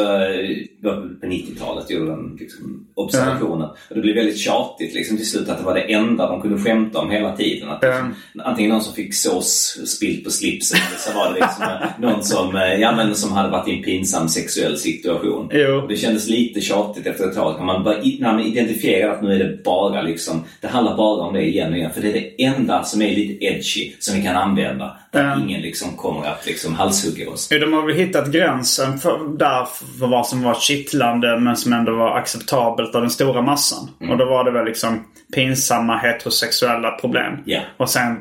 på 0.82 0.88
90-talet 1.26 1.90
gjorde 1.90 2.10
de 2.10 2.36
liksom, 2.40 2.86
observationen. 2.94 3.56
Mm. 3.56 3.76
Och 3.88 3.94
det 3.94 4.00
blev 4.00 4.16
väldigt 4.16 4.38
tjatigt 4.38 4.94
liksom, 4.94 5.16
till 5.16 5.30
slut 5.30 5.48
att 5.48 5.58
det 5.58 5.64
var 5.64 5.74
det 5.74 5.92
enda 5.92 6.26
de 6.26 6.42
kunde 6.42 6.58
skämta 6.58 6.98
om 6.98 7.10
hela 7.10 7.36
tiden. 7.36 7.68
Att, 7.68 7.84
mm 7.84 7.99
antingen 8.44 8.70
någon 8.70 8.82
som 8.82 8.94
fick 8.94 9.14
sås 9.14 9.78
spilt 9.86 10.24
på 10.24 10.30
slipsen 10.30 10.78
eller 10.88 10.98
så 10.98 11.18
var 11.18 11.32
det 11.32 11.40
liksom 11.40 11.64
någon 11.98 12.24
som, 12.24 12.56
eh, 12.56 12.74
ja, 12.80 12.92
men 12.92 13.14
som 13.14 13.32
hade 13.32 13.48
varit 13.48 13.68
i 13.68 13.76
en 13.76 13.82
pinsam 13.82 14.28
sexuell 14.28 14.78
situation. 14.78 15.48
Jo. 15.52 15.86
Det 15.88 15.96
kändes 15.96 16.28
lite 16.28 16.60
tjatigt 16.60 17.06
efter 17.06 17.28
ett 17.28 17.34
tag. 17.34 17.58
När 17.58 17.64
man, 17.64 17.84
bara, 17.84 17.96
när 17.96 18.32
man 18.32 18.40
identifierar 18.40 19.14
att 19.14 19.22
nu 19.22 19.34
är 19.34 19.38
det 19.38 19.64
bara 19.64 20.02
liksom, 20.02 20.44
det 20.60 20.68
handlar 20.68 20.96
bara 20.96 21.26
om 21.26 21.34
det 21.34 21.42
igen 21.42 21.72
och 21.72 21.78
igen. 21.78 21.90
För 21.94 22.00
det 22.00 22.08
är 22.08 22.12
det 22.12 22.44
enda 22.44 22.84
som 22.84 23.02
är 23.02 23.10
lite 23.16 23.44
edgy 23.44 23.92
som 23.98 24.16
vi 24.16 24.22
kan 24.22 24.36
använda. 24.36 24.96
Där 25.12 25.32
mm. 25.32 25.48
ingen 25.48 25.60
liksom 25.60 25.96
kommer 25.96 26.26
att 26.26 26.46
liksom 26.46 26.74
halshugga 26.74 27.30
oss. 27.30 27.48
De 27.48 27.72
har 27.72 27.86
väl 27.86 27.96
hittat 27.96 28.32
gränsen 28.32 28.98
för, 28.98 29.38
där 29.38 29.64
för 29.64 30.06
vad 30.06 30.26
som 30.26 30.42
var 30.42 30.54
kittlande 30.54 31.40
men 31.40 31.56
som 31.56 31.72
ändå 31.72 31.96
var 31.96 32.16
acceptabelt 32.16 32.94
av 32.94 33.00
den 33.00 33.10
stora 33.10 33.42
massan. 33.42 33.88
Mm. 34.00 34.12
Och 34.12 34.18
då 34.18 34.24
var 34.24 34.44
det 34.44 34.50
väl 34.50 34.64
liksom 34.64 35.04
pinsamma 35.34 35.96
heterosexuella 35.96 36.90
problem. 36.90 37.38
Yeah. 37.46 37.64
Och 37.76 37.90
sen 37.90 38.16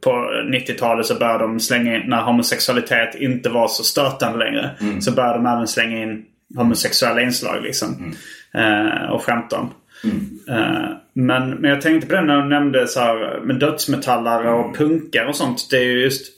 på 0.00 0.10
90-talet 0.52 1.06
så 1.06 1.14
började 1.14 1.44
de 1.44 1.60
slänga 1.60 1.96
in, 1.96 2.02
när 2.06 2.22
homosexualitet 2.22 3.14
inte 3.14 3.48
var 3.48 3.68
så 3.68 3.82
stötande 3.82 4.38
längre. 4.38 4.70
Mm. 4.80 5.00
Så 5.00 5.12
började 5.12 5.38
de 5.38 5.46
även 5.46 5.68
slänga 5.68 6.02
in 6.02 6.24
homosexuella 6.56 7.20
inslag 7.20 7.62
liksom. 7.62 8.14
Mm. 8.54 8.86
Eh, 8.88 9.10
och 9.10 9.22
skämta 9.22 9.58
om. 9.58 9.70
Mm. 10.04 10.38
Eh, 10.48 10.90
men, 11.12 11.50
men 11.50 11.70
jag 11.70 11.80
tänkte 11.80 12.08
på 12.08 12.14
det 12.14 12.22
när 12.22 12.42
du 12.42 12.48
nämnde 12.48 12.86
så 12.86 13.00
här, 13.00 13.40
med 13.40 13.56
dödsmetallare 13.56 14.50
och 14.50 14.64
mm. 14.64 14.76
punkar 14.76 15.24
och 15.24 15.36
sånt. 15.36 15.68
Det 15.70 15.76
är 15.76 15.84
ju 15.84 16.02
just 16.02 16.32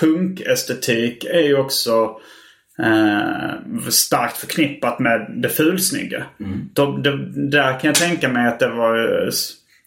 punkestetik 0.00 1.24
är 1.24 1.42
ju 1.42 1.56
också 1.56 2.16
eh, 2.82 3.88
starkt 3.90 4.36
förknippat 4.36 4.98
med 4.98 5.30
det 5.36 5.48
fulsnygga. 5.48 6.24
Mm. 6.40 6.70
De, 6.72 7.02
de, 7.02 7.32
där 7.50 7.80
kan 7.80 7.88
jag 7.88 7.94
tänka 7.94 8.28
mig 8.28 8.48
att 8.48 8.58
det 8.58 8.68
var 8.68 9.30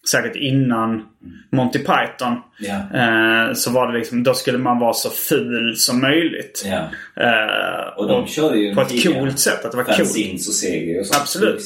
säkert 0.09 0.35
innan 0.35 1.03
Monty 1.51 1.79
Python. 1.79 2.37
Yeah. 2.59 3.47
Eh, 3.47 3.53
så 3.53 3.71
var 3.71 3.91
det 3.91 3.97
liksom, 3.97 4.23
då 4.23 4.33
skulle 4.33 4.57
man 4.57 4.79
vara 4.79 4.93
så 4.93 5.09
ful 5.09 5.75
som 5.75 6.01
möjligt. 6.01 6.63
Yeah. 6.65 6.85
Eh, 7.15 7.87
och 7.97 8.07
de 8.07 8.27
körde 8.27 8.57
ju 8.57 8.75
på 8.75 8.81
ett 8.81 9.03
coolt 9.03 9.39
sätt. 9.39 9.65
Att 9.65 9.71
det 9.71 9.77
var. 9.77 9.83
Fanzines 9.83 10.47
och 10.47 10.53
serier 10.53 10.99
och 10.99 11.05
sånt. 11.05 11.21
Absolut. 11.21 11.61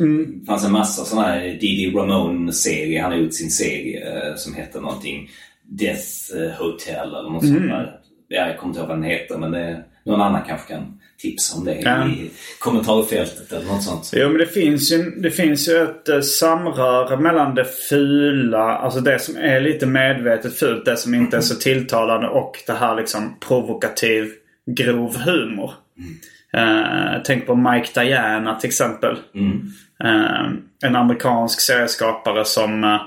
Mm. 0.00 0.40
Det 0.40 0.46
fanns 0.46 0.64
en 0.64 0.72
massa 0.72 1.04
sådana 1.04 1.28
här 1.28 1.40
Didi 1.40 1.92
Ramone-serier. 1.96 3.02
Han 3.02 3.12
har 3.12 3.18
gjort 3.18 3.34
sin 3.34 3.50
serie 3.50 4.28
eh, 4.28 4.34
som 4.36 4.54
heter 4.54 4.80
någonting 4.80 5.30
Death 5.62 6.36
eh, 6.36 6.50
Hotel 6.50 7.08
eller 7.08 7.30
något 7.30 7.42
mm. 7.42 7.56
sånt 7.56 7.70
där. 7.70 8.00
Jag 8.28 8.58
kommer 8.58 8.70
inte 8.70 8.80
ihåg 8.80 8.88
vad 8.88 8.96
den 8.96 9.04
heter 9.04 9.38
men 9.38 9.50
det, 9.50 9.84
någon 10.08 10.20
annan 10.20 10.42
kanske 10.46 10.74
kan 10.74 10.98
tipsa 11.18 11.58
om 11.58 11.64
det 11.64 11.74
ja. 11.74 12.06
i 12.08 12.30
kommentarfältet 12.58 13.52
eller 13.52 13.66
något 13.66 13.82
sånt. 13.82 14.10
Jo 14.14 14.28
men 14.28 14.38
det 14.38 14.46
finns 14.46 14.92
ju, 14.92 15.10
det 15.10 15.30
finns 15.30 15.68
ju 15.68 15.82
ett 15.82 16.08
uh, 16.08 16.20
samröre 16.20 17.16
mellan 17.16 17.54
det 17.54 17.64
fula, 17.64 18.78
alltså 18.78 19.00
det 19.00 19.18
som 19.18 19.36
är 19.36 19.60
lite 19.60 19.86
medvetet 19.86 20.58
fult, 20.58 20.84
det 20.84 20.96
som 20.96 21.14
inte 21.14 21.36
är 21.36 21.40
så 21.40 21.54
tilltalande 21.54 22.28
och 22.28 22.56
det 22.66 22.72
här 22.72 22.96
liksom 22.96 23.36
provokativ 23.40 24.32
grov 24.66 25.16
humor. 25.16 25.72
Mm. 25.98 26.14
Uh, 26.56 27.22
tänk 27.24 27.46
på 27.46 27.54
Mike 27.54 28.00
Diana 28.00 28.54
till 28.54 28.68
exempel. 28.68 29.16
Mm. 29.34 29.72
Uh, 30.04 30.52
en 30.84 30.96
amerikansk 30.96 31.60
serieskapare 31.60 32.44
som 32.44 32.98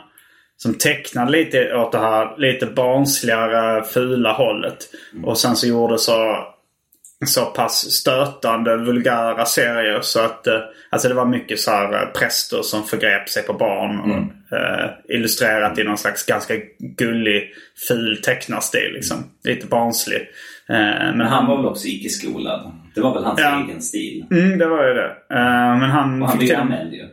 som 0.57 0.73
tecknade 0.73 1.31
lite 1.31 1.75
åt 1.75 1.91
det 1.91 1.97
här 1.97 2.37
lite 2.37 2.65
barnsligare, 2.65 3.83
fula 3.83 4.33
hållet. 4.33 4.77
Mm. 5.13 5.25
Och 5.25 5.37
sen 5.37 5.55
så 5.55 5.67
gjorde 5.67 5.97
så 5.97 6.45
så 7.25 7.45
pass 7.45 7.91
stötande, 7.91 8.77
vulgära 8.77 9.45
serier 9.45 9.99
så 10.01 10.19
att 10.19 10.47
eh, 10.47 10.59
alltså 10.89 11.07
det 11.07 11.13
var 11.13 11.25
mycket 11.25 11.59
så 11.59 11.71
här 11.71 11.93
eh, 11.93 12.09
präster 12.19 12.61
som 12.61 12.83
förgrep 12.83 13.29
sig 13.29 13.43
på 13.43 13.53
barn. 13.53 13.99
Och, 13.99 14.07
mm. 14.07 14.29
eh, 14.51 15.15
illustrerat 15.15 15.79
i 15.79 15.83
någon 15.83 15.97
slags 15.97 16.25
ganska 16.25 16.53
gullig, 16.97 17.53
ful 17.87 18.21
tecknarstil 18.21 18.91
liksom. 18.93 19.17
Lite 19.43 19.67
barnslig. 19.67 20.21
Eh, 20.69 20.75
men, 20.75 21.17
men 21.17 21.27
han, 21.27 21.29
han, 21.29 21.47
var 21.47 21.57
väl 21.57 21.65
också 21.65 21.87
icke-skolad? 21.87 22.71
Det 22.95 23.01
var 23.01 23.13
väl 23.13 23.23
hans 23.23 23.39
ja, 23.39 23.65
egen 23.65 23.81
stil? 23.81 24.25
Mm, 24.31 24.57
det 24.57 24.65
var 24.65 24.87
ju 24.87 24.93
det. 24.93 25.09
Eh, 25.29 25.77
men 25.79 25.89
han... 25.89 26.21
Och 26.21 26.29
han 26.29 26.37
blev 26.39 26.59
anmäld 26.59 26.93
ju. 26.93 27.07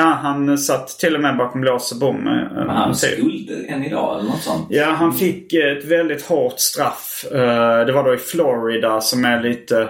Ja, 0.00 0.18
han 0.22 0.58
satt 0.58 0.88
till 0.88 1.14
och 1.14 1.20
med 1.20 1.36
bakom 1.36 1.64
lås 1.64 1.92
och 1.92 1.98
bom. 1.98 2.26
Eh, 2.26 2.52
Men 2.54 2.68
han 2.68 2.94
skuld 2.94 3.50
än 3.68 3.84
idag 3.84 4.18
eller 4.18 4.28
något 4.30 4.42
sånt? 4.42 4.66
Ja, 4.70 4.86
han 4.86 5.12
fick 5.12 5.52
ett 5.52 5.84
väldigt 5.84 6.26
hårt 6.26 6.60
straff. 6.60 7.24
Eh, 7.32 7.86
det 7.86 7.92
var 7.92 8.04
då 8.04 8.14
i 8.14 8.18
Florida 8.18 9.00
som 9.00 9.24
är 9.24 9.42
lite 9.42 9.88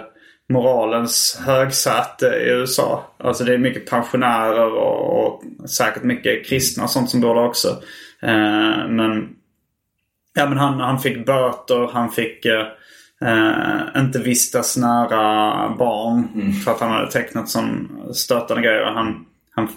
moralens 0.49 1.43
högsäte 1.47 2.27
i 2.27 2.51
USA. 2.51 3.15
Alltså 3.19 3.45
det 3.45 3.55
är 3.55 3.59
mycket 3.59 3.91
pensionärer 3.91 4.73
och, 4.73 5.25
och 5.25 5.43
säkert 5.71 6.03
mycket 6.03 6.47
kristna 6.47 6.85
och 6.85 6.91
sånt 6.91 7.11
som 7.11 7.21
bor 7.21 7.35
där 7.35 7.47
också. 7.47 7.69
Eh, 8.23 8.89
men, 8.89 9.29
ja, 10.35 10.49
men 10.49 10.59
han, 10.59 10.81
han 10.81 10.99
fick 10.99 11.27
böter, 11.27 11.91
han 11.93 12.11
fick 12.11 12.47
Uh, 13.25 14.01
inte 14.03 14.19
vistas 14.19 14.77
nära 14.77 15.77
barn 15.79 16.29
mm. 16.35 16.53
för 16.53 16.71
att 16.71 16.81
han 16.81 16.91
hade 16.91 17.11
tecknat 17.11 17.49
som 17.49 17.89
stötande 18.13 18.63
grejer. 18.63 18.85
Han 18.85 19.25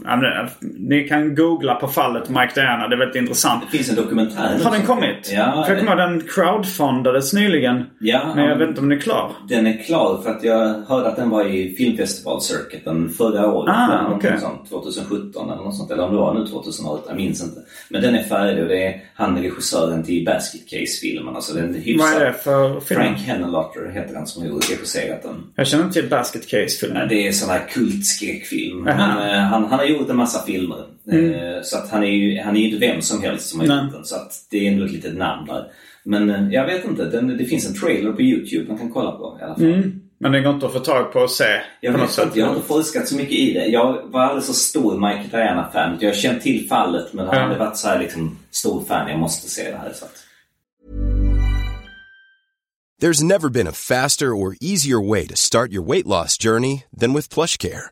han, 0.06 0.50
ni 0.62 1.08
kan 1.08 1.36
googla 1.36 1.76
på 1.76 1.88
fallet 1.88 2.30
Mike 2.30 2.52
Diana. 2.56 2.88
Det 2.88 2.96
är 2.96 3.00
väldigt 3.00 3.16
intressant. 3.16 3.64
Det 3.72 3.78
finns 3.78 3.90
en 3.90 3.96
dokumentär. 3.96 4.60
Har 4.64 4.72
den 4.72 4.86
kommit? 4.86 5.32
Ja. 5.34 5.64
För 5.68 5.74
jag 5.74 5.80
kommer 5.80 5.96
den 5.96 6.22
crowdfundades 6.22 7.34
nyligen. 7.34 7.84
Ja. 8.00 8.34
Men 8.36 8.46
jag 8.46 8.58
vet 8.58 8.70
inte 8.70 8.82
om 8.82 8.90
den 8.90 8.98
är 8.98 9.02
klar. 9.02 9.32
Den 9.50 9.68
är 9.68 9.84
klar 9.84 10.22
för 10.24 10.30
att 10.30 10.44
jag 10.44 10.74
hörde 10.88 11.08
att 11.08 11.16
den 11.16 11.30
var 11.30 11.46
i 11.46 11.76
filmfestivalcircuiten 11.76 13.10
förra 13.10 13.54
året. 13.54 13.76
Ah, 13.76 14.16
okay. 14.16 14.40
sånt, 14.40 14.70
2017 14.70 15.50
eller 15.52 15.64
något 15.64 15.76
sånt. 15.76 15.92
Eller 15.92 16.04
om 16.04 16.12
det 16.12 16.18
var 16.18 16.34
nu 16.34 16.48
2018. 16.48 17.04
Jag 17.08 17.16
minns 17.18 17.44
inte. 17.44 17.60
Men 17.90 18.02
den 18.02 18.16
är 18.16 18.24
färdig 18.24 18.64
och 18.64 18.70
det 18.70 18.88
är 18.88 19.02
han 19.16 19.42
regissören 19.42 20.04
till 20.04 20.26
Basket 20.26 20.70
Case-filmen. 20.70 21.36
Alltså 21.36 21.54
den 21.54 21.74
hyfsat... 21.74 22.14
Vad 22.14 22.22
är 22.22 22.26
det 22.26 22.34
för 22.34 22.80
film? 22.80 23.02
Frank 23.02 23.18
Hennelotter 23.18 23.92
heter 23.94 24.16
han 24.16 24.28
som 24.28 24.44
har 24.44 24.50
regisserat 24.50 25.24
den. 25.24 25.36
Jag 25.56 25.68
känner 25.68 25.84
inte 25.84 26.02
till 26.02 26.10
Basket 26.10 26.48
Case-filmen. 26.48 27.08
Det 27.08 27.28
är 27.28 27.32
sån 27.32 27.50
här 27.50 27.68
kultskräckfilm. 27.70 28.84
Men, 28.84 29.00
uh, 29.00 29.36
han, 29.36 29.66
han 29.74 29.80
har 29.80 29.86
gjort 29.86 30.10
en 30.10 30.16
massa 30.16 30.46
filmer. 30.46 30.86
Mm. 31.12 31.34
Eh, 31.34 31.62
så 31.64 31.78
att 31.78 31.90
han 31.90 32.04
är 32.04 32.08
ju 32.08 32.42
han 32.42 32.58
är 32.58 32.62
inte 32.62 32.78
vem 32.78 33.02
som 33.02 33.22
helst 33.22 33.50
som 33.50 33.60
har 33.60 33.68
gjort 33.68 33.94
den. 33.94 34.06
Så 34.06 34.16
att 34.16 34.32
det 34.52 34.68
är 34.68 34.72
ändå 34.72 34.86
ett 34.86 34.92
litet 34.92 35.18
namn 35.18 35.48
där. 35.48 35.66
Men 36.04 36.30
eh, 36.30 36.50
jag 36.50 36.66
vet 36.66 36.86
inte. 36.86 37.06
Den, 37.06 37.38
det 37.38 37.46
finns 37.46 37.68
en 37.68 37.76
trailer 37.76 38.12
på 38.12 38.22
YouTube 38.22 38.68
man 38.68 38.78
kan 38.78 38.92
kolla 38.92 39.12
på 39.12 39.38
i 39.42 39.44
alla 39.44 39.56
fall. 39.56 39.64
Mm. 39.64 40.00
Men 40.18 40.32
det 40.32 40.42
går 40.42 40.54
inte 40.54 40.66
att 40.66 40.74
få 40.74 40.80
tag 40.80 41.14
på 41.14 41.20
och 41.20 41.30
se? 41.30 41.62
Jag, 41.82 41.92
vet 41.92 42.10
sätt. 42.10 42.30
jag 42.34 42.46
har 42.46 42.56
inte 42.56 42.68
forskat 42.68 43.08
så 43.08 43.16
mycket 43.16 43.34
i 43.34 43.54
det. 43.54 43.66
Jag 43.66 44.02
var 44.06 44.22
aldrig 44.22 44.44
så 44.44 44.54
stor 44.54 44.94
Michael 44.94 45.30
Diana-fan. 45.30 45.98
Jag 46.00 46.10
har 46.10 46.16
känt 46.16 46.42
till 46.42 46.68
fallet 46.68 47.14
men 47.14 47.28
har 47.28 47.36
aldrig 47.36 47.60
varit 47.60 47.78
så 47.78 47.88
här 47.88 48.00
liksom 48.00 48.38
stor 48.52 48.84
fan. 48.86 49.10
Jag 49.10 49.20
måste 49.20 49.50
se 49.50 49.72
det 49.72 49.78
här. 49.78 49.94
Så 49.94 50.06
att... 50.06 50.24
There's 53.02 53.24
never 53.24 53.50
been 53.50 53.68
a 53.68 53.74
faster 53.74 54.28
or 54.28 54.56
easier 54.62 55.10
way 55.10 55.28
to 55.28 55.36
start 55.36 55.72
your 55.72 55.88
weight 55.88 56.08
loss 56.08 56.38
journey 56.38 56.84
than 57.00 57.14
with 57.14 57.34
plush 57.34 57.58
care. 57.58 57.92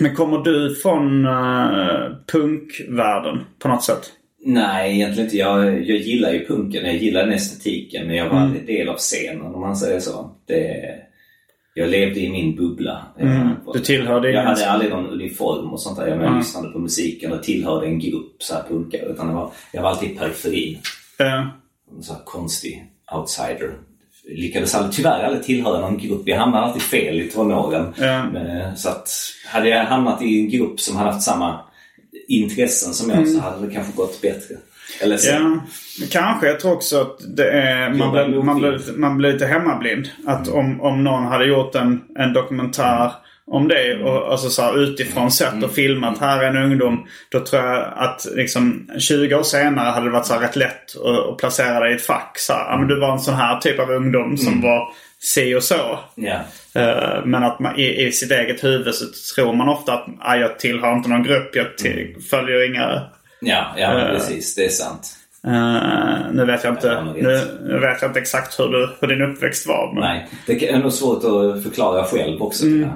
Men 0.00 0.14
kommer 0.14 0.38
du 0.38 0.74
från 0.74 1.26
uh, 1.26 2.16
punkvärlden 2.32 3.44
på 3.58 3.68
något 3.68 3.84
sätt? 3.84 4.12
Nej, 4.46 4.94
egentligen 4.94 5.26
inte. 5.26 5.36
Jag, 5.36 5.66
jag 5.66 5.98
gillar 5.98 6.32
ju 6.32 6.46
punken. 6.46 6.86
Jag 6.86 6.96
gillar 6.96 7.20
den 7.20 7.32
estetiken. 7.32 8.06
Men 8.06 8.16
jag 8.16 8.28
var 8.28 8.38
aldrig 8.38 8.66
del 8.66 8.88
av 8.88 8.96
scenen 8.96 9.42
om 9.42 9.60
man 9.60 9.76
säger 9.76 10.00
så. 10.00 10.30
Det, 10.46 10.84
jag 11.74 11.88
levde 11.88 12.20
i 12.20 12.30
min 12.30 12.56
bubbla. 12.56 13.06
Mm. 13.18 13.48
Du 13.72 13.80
tillhörde 13.80 14.30
Jag 14.30 14.42
hade 14.42 14.70
aldrig 14.70 14.90
någon 14.90 15.10
uniform 15.10 15.72
och 15.72 15.80
sånt 15.80 15.98
där. 15.98 16.06
Jag, 16.06 16.22
jag 16.22 16.36
lyssnade 16.38 16.68
på 16.68 16.78
musiken 16.78 17.32
och 17.32 17.42
tillhörde 17.42 17.86
en 17.86 17.98
grupp 17.98 18.36
så 18.42 18.54
här 18.54 18.62
punkare. 18.68 19.02
Utan 19.02 19.28
det 19.28 19.34
var, 19.34 19.50
jag 19.72 19.82
var 19.82 19.90
alltid 19.90 20.10
i 20.10 20.14
periferin. 20.14 20.78
Eh, 21.18 21.46
En 21.96 22.02
så 22.02 22.12
här 22.12 22.20
konstig 22.24 22.84
outsider. 23.12 23.74
Lyckades 24.28 24.74
aldrig, 24.74 24.94
tyvärr 24.94 25.24
aldrig 25.24 25.42
tillhöra 25.44 25.80
någon 25.80 25.98
grupp. 25.98 26.22
Jag 26.24 26.38
hamnade 26.38 26.64
alltid 26.66 26.82
fel 26.82 27.20
i 27.20 27.30
tonåren. 27.30 27.94
Ja. 27.98 28.24
Men, 28.32 28.76
Så 28.76 28.88
att 28.88 29.08
hade 29.46 29.68
jag 29.68 29.84
hamnat 29.84 30.22
i 30.22 30.40
en 30.40 30.50
grupp 30.50 30.80
som 30.80 30.96
hade 30.96 31.10
haft 31.10 31.24
samma 31.24 31.60
intressen 32.28 32.94
som 32.94 33.10
jag 33.10 33.28
så 33.28 33.40
hade 33.40 33.66
det 33.66 33.74
kanske 33.74 33.92
gått 33.96 34.20
bättre. 34.22 34.54
Eller 35.00 35.16
så. 35.16 35.36
Mm. 35.36 35.60
Ja, 36.00 36.06
kanske. 36.10 36.46
Jag 36.46 36.60
tror 36.60 36.72
också 36.72 37.00
att 37.00 37.38
är, 37.38 37.94
man, 37.94 38.12
blir, 38.12 38.42
man, 38.42 38.58
blir, 38.58 38.96
man 38.96 39.16
blir 39.16 39.32
lite 39.32 39.46
hemmablind. 39.46 40.08
Att 40.26 40.48
om, 40.48 40.80
om 40.80 41.04
någon 41.04 41.24
hade 41.24 41.46
gjort 41.46 41.74
en, 41.74 42.00
en 42.18 42.32
dokumentär 42.32 43.12
om 43.46 43.68
det 43.68 44.02
och 44.02 44.32
alltså 44.32 44.48
så 44.48 44.62
här, 44.62 44.78
utifrån 44.82 45.30
sett 45.30 45.64
och 45.64 45.72
filmat 45.72 46.18
här 46.18 46.42
är 46.42 46.48
en 46.48 46.56
ungdom. 46.70 47.06
Då 47.30 47.40
tror 47.40 47.62
jag 47.62 47.92
att 47.96 48.26
liksom 48.34 48.90
20 48.98 49.34
år 49.34 49.42
senare 49.42 49.88
hade 49.90 50.06
det 50.06 50.12
varit 50.12 50.26
så 50.26 50.34
här 50.34 50.40
rätt 50.40 50.56
lätt 50.56 50.96
att, 51.04 51.28
att 51.32 51.38
placera 51.38 51.80
dig 51.80 51.92
i 51.92 51.94
ett 51.96 52.06
fack. 52.06 52.36
Så 52.38 52.52
här, 52.52 52.78
men 52.78 52.88
du 52.88 53.00
var 53.00 53.12
en 53.12 53.18
sån 53.20 53.34
här 53.34 53.58
typ 53.60 53.78
av 53.80 53.90
ungdom 53.90 54.36
som 54.36 54.60
var 54.60 54.88
si 55.18 55.54
och 55.54 55.62
så. 55.62 55.98
Eh, 56.74 57.24
Men 57.24 57.42
att 57.44 57.60
man, 57.60 57.76
i, 57.78 58.06
i 58.06 58.12
sitt 58.12 58.30
eget 58.30 58.64
huvud 58.64 58.94
så 58.94 59.04
tror 59.34 59.52
man 59.52 59.68
ofta 59.68 59.92
att 59.92 60.06
ah, 60.20 60.36
jag 60.36 60.58
tillhör 60.58 60.92
inte 60.96 61.08
någon 61.08 61.22
grupp. 61.22 61.56
Jag 61.56 61.78
till, 61.78 62.16
följer 62.30 62.70
inga 62.70 63.02
Ja, 63.40 63.74
ja 63.76 63.98
Eh. 64.00 64.10
precis. 64.10 64.54
Det 64.54 64.64
är 64.64 64.68
sant. 64.68 65.16
Eh, 65.46 66.32
nu 66.32 66.44
vet 66.44 66.64
jag 66.64 66.72
inte, 66.72 66.86
Ja, 66.86 67.02
nu, 67.16 67.40
nu 67.62 67.78
vet 67.78 68.02
jag 68.02 68.08
inte 68.10 68.20
exakt 68.20 68.60
hur, 68.60 68.68
du, 68.68 68.90
hur 69.00 69.08
din 69.08 69.22
uppväxt 69.22 69.66
var. 69.66 69.92
Men, 69.94 70.02
Nej, 70.02 70.28
det 70.46 70.68
är 70.68 70.78
nog 70.78 70.92
svårt 70.92 71.16
att 71.24 71.62
förklara 71.62 72.04
själv 72.04 72.42
också. 72.42 72.64
Mm. 72.66 72.88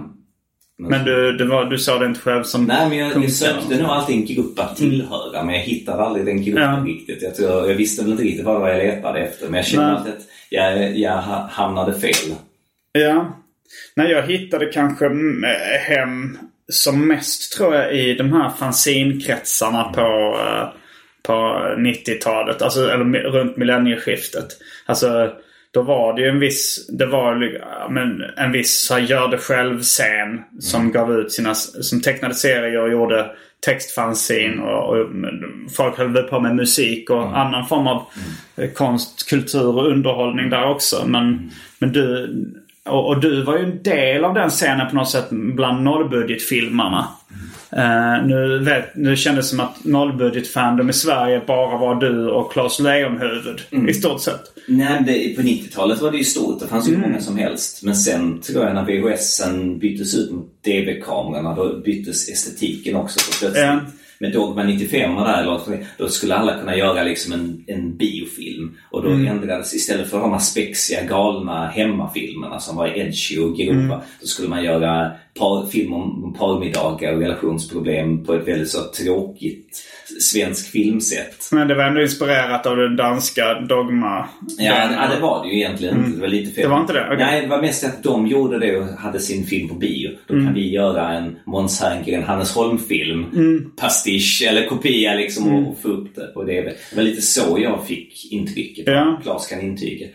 Men- 0.79 0.91
men 0.91 1.05
du, 1.05 1.33
du, 1.37 1.45
var, 1.47 1.64
du 1.64 1.79
såg 1.79 2.01
det 2.01 2.07
inte 2.07 2.20
själv 2.20 2.43
som 2.43 2.64
Nej, 2.64 2.89
men 2.89 2.99
jag, 2.99 3.24
jag 3.24 3.33
sökte 3.33 3.76
nog 3.76 3.87
alltid 3.91 4.16
en 4.16 4.26
grupp 4.26 4.59
att 4.59 4.76
tillhöra 4.76 5.45
men 5.45 5.55
jag 5.55 5.62
hittade 5.62 6.03
aldrig 6.03 6.26
den 6.26 6.43
gruppen 6.45 6.62
Ja. 6.62 6.85
riktigt. 6.87 7.22
Jag, 7.22 7.35
tror, 7.35 7.68
jag 7.68 7.74
visste 7.74 8.03
väl 8.03 8.11
inte 8.12 8.24
riktigt 8.24 8.45
vad 8.45 8.70
jag 8.70 8.79
letade 8.79 9.18
efter 9.20 9.47
men 9.47 9.55
jag 9.55 9.66
kände 9.66 9.87
alltid 9.87 10.12
att 10.12 10.22
jag, 10.51 10.99
jag 10.99 11.16
ha- 11.22 11.49
hamnade 11.53 12.01
fel. 12.01 12.35
Ja. 12.93 13.37
Nej, 13.97 14.11
jag 14.11 14.22
hittade 14.22 14.66
kanske 14.66 15.07
mm, 15.07 15.45
hem 15.89 16.39
som 16.72 17.09
mest 17.09 17.53
tror 17.53 17.74
jag 17.74 17.95
i 17.97 18.14
de 18.14 18.33
här 18.33 18.51
fanzinkretsarna 18.51 19.85
på, 19.85 20.37
eh, 20.47 20.68
på 21.22 21.33
90-talet. 21.79 22.62
Alltså 22.62 22.91
eller 22.91 23.05
runt 23.31 23.57
millennieskiftet. 23.57 24.47
Alltså 24.87 25.33
då 25.71 25.83
var 25.83 26.14
det 26.14 26.23
ju 26.23 26.29
en 26.29 26.41
viss, 26.41 26.87
det 26.89 27.07
var 27.07 27.35
men, 27.91 28.25
en 28.37 28.53
viss 28.53 28.91
gör 29.01 29.29
det 29.29 29.39
själv-scen 29.39 30.43
som 30.61 30.93
gav 30.93 31.12
ut 31.12 31.33
sina, 31.33 31.55
som 31.55 32.01
tecknade 32.01 32.35
serier 32.35 32.81
och 32.81 32.91
gjorde 32.91 33.31
textfanzin 33.66 34.59
och, 34.59 34.89
och 34.89 35.11
men, 35.11 35.69
folk 35.77 35.99
höll 35.99 36.23
på 36.23 36.41
med 36.41 36.57
musik 36.57 37.11
och 37.11 37.39
annan 37.39 37.66
form 37.66 37.87
av 37.87 38.03
eh, 38.57 38.71
konst, 38.71 39.29
kultur 39.29 39.79
och 39.79 39.89
underhållning 39.89 40.51
där 40.51 40.71
också. 40.71 41.05
Men, 41.07 41.51
men 41.79 41.93
du, 41.93 42.35
och, 42.85 43.07
och 43.07 43.21
du 43.21 43.43
var 43.43 43.59
ju 43.59 43.64
en 43.64 43.83
del 43.83 44.25
av 44.25 44.35
den 44.35 44.51
scenen 44.51 44.89
på 44.91 44.97
något 44.97 45.11
sätt 45.11 45.27
bland 45.31 45.83
nollbudgetfilmarna. 45.83 47.09
Eh, 47.73 48.27
nu, 48.27 48.59
vet, 48.59 48.97
nu 48.97 49.16
kändes 49.16 49.47
det 49.47 49.51
som 49.57 49.61
att 49.61 49.85
nollbudget-fandom 49.85 50.91
i 50.91 50.93
Sverige 50.93 51.43
bara 51.47 51.79
var 51.79 51.95
du 51.95 52.29
och 52.31 52.53
Claes 52.53 52.81
Lejonhuvud 52.81 53.61
i 53.89 53.95
stort 53.95 54.21
sett. 54.21 54.41
Nej, 54.69 55.03
det, 55.07 55.37
på 55.37 55.43
90-talet 55.43 56.01
var 56.01 56.11
det 56.11 56.19
ju 56.19 56.25
stort. 56.25 56.61
Det 56.61 56.66
fanns 56.66 56.89
ju 56.89 56.95
Mm. 56.95 57.09
många 57.11 57.21
som 57.21 57.37
helst. 57.37 57.83
Men 57.83 57.95
sen 57.97 58.41
tror 58.41 58.64
jag 58.64 58.75
när 58.75 58.85
VHSen 58.85 59.79
byttes 59.79 60.14
ut 60.14 60.31
mot 60.33 60.47
DV-kamerorna 60.64 61.55
då 61.55 61.77
byttes 61.85 62.29
estetiken 62.29 62.97
också. 62.97 63.19
Så 63.21 63.39
plötsligt, 63.41 63.64
Ja. 64.19 64.27
Med 64.27 64.33
Dogma 64.33 64.62
95 64.62 65.16
och 65.16 65.25
där, 65.25 65.43
eller 65.43 65.87
då 65.99 66.09
skulle 66.09 66.35
alla 66.35 66.59
kunna 66.59 66.77
göra 66.77 67.03
liksom 67.03 67.33
en, 67.33 67.64
en 67.66 67.97
biofilm. 67.97 68.77
Och 68.91 69.05
Mm. 69.05 69.25
då 69.25 69.31
ändrades, 69.31 69.75
istället 69.75 70.11
för 70.11 70.21
de 70.21 70.33
här 70.33 70.39
spexiga, 70.39 71.05
galna 71.05 71.66
hemmafilmerna 71.69 72.61
som 72.61 72.77
var 72.77 72.87
edgy 72.99 73.39
och 73.39 73.57
grova. 73.57 73.73
Mm. 73.81 73.99
Då 74.21 74.27
skulle 74.27 74.49
man 74.49 74.64
göra 74.64 75.11
par, 75.39 75.66
film 75.66 75.93
om 75.93 76.35
parmiddagar 76.39 77.12
och 77.14 77.21
relationsproblem 77.21 78.25
på 78.25 78.35
ett 78.35 78.49
väldigt 78.49 78.71
så 78.71 78.79
tråkigt 79.05 79.83
svensk 80.21 80.71
filmsätt. 80.71 81.49
Men 81.53 81.69
det 81.69 81.75
var 81.75 81.85
ändå 81.85 82.03
inspirerat 82.03 82.66
av 82.66 82.77
den 82.77 82.97
danska 82.97 83.55
Dogma. 83.61 84.29
Ja, 84.59 84.91
ja, 84.93 85.14
det 85.14 85.21
var 85.21 85.43
det 85.45 85.49
ju 85.51 85.57
egentligen 85.57 85.99
inte. 85.99 86.16
Det 86.16 86.21
var 86.21 86.29
lite 86.29 86.53
fel. 86.55 86.62
Det 86.64 86.69
var 86.71 86.81
inte 86.81 86.93
det? 86.93 87.05
Okej. 87.07 87.16
Nej, 87.19 87.41
det 87.43 87.47
var 87.49 87.61
mest 87.61 87.85
att 87.85 88.03
de 88.03 88.27
gjorde 88.27 88.59
det 88.59 88.77
och 88.77 88.87
hade 88.87 89.21
sin 89.21 89.47
film 89.47 89.69
på 89.69 89.75
bio. 89.75 90.11
Då 90.27 90.35
Mm. 90.35 90.47
kan 90.47 90.55
vi 90.55 90.71
göra 90.71 91.12
en 91.12 91.37
Måns 91.47 91.81
Herngren, 91.81 92.23
Hannes 92.23 92.55
Holm-film. 92.55 93.25
Mm. 93.35 93.71
Pastisch 93.77 94.45
eller 94.49 94.66
kopia 94.66 95.14
liksom 95.14 95.66
och 95.66 95.79
få 95.83 95.89
upp 95.89 96.14
det 96.14 96.27
på 96.35 96.45
det. 96.45 96.61
Det 96.62 96.97
var 96.97 97.03
lite 97.03 97.23
så 97.23 97.59
jag 97.61 97.87
fick 97.87 98.33
intrycket. 98.33 98.85
Ja. 98.87 99.21
Klas 99.23 99.47
kan 99.47 99.61
intyga. 99.61 100.07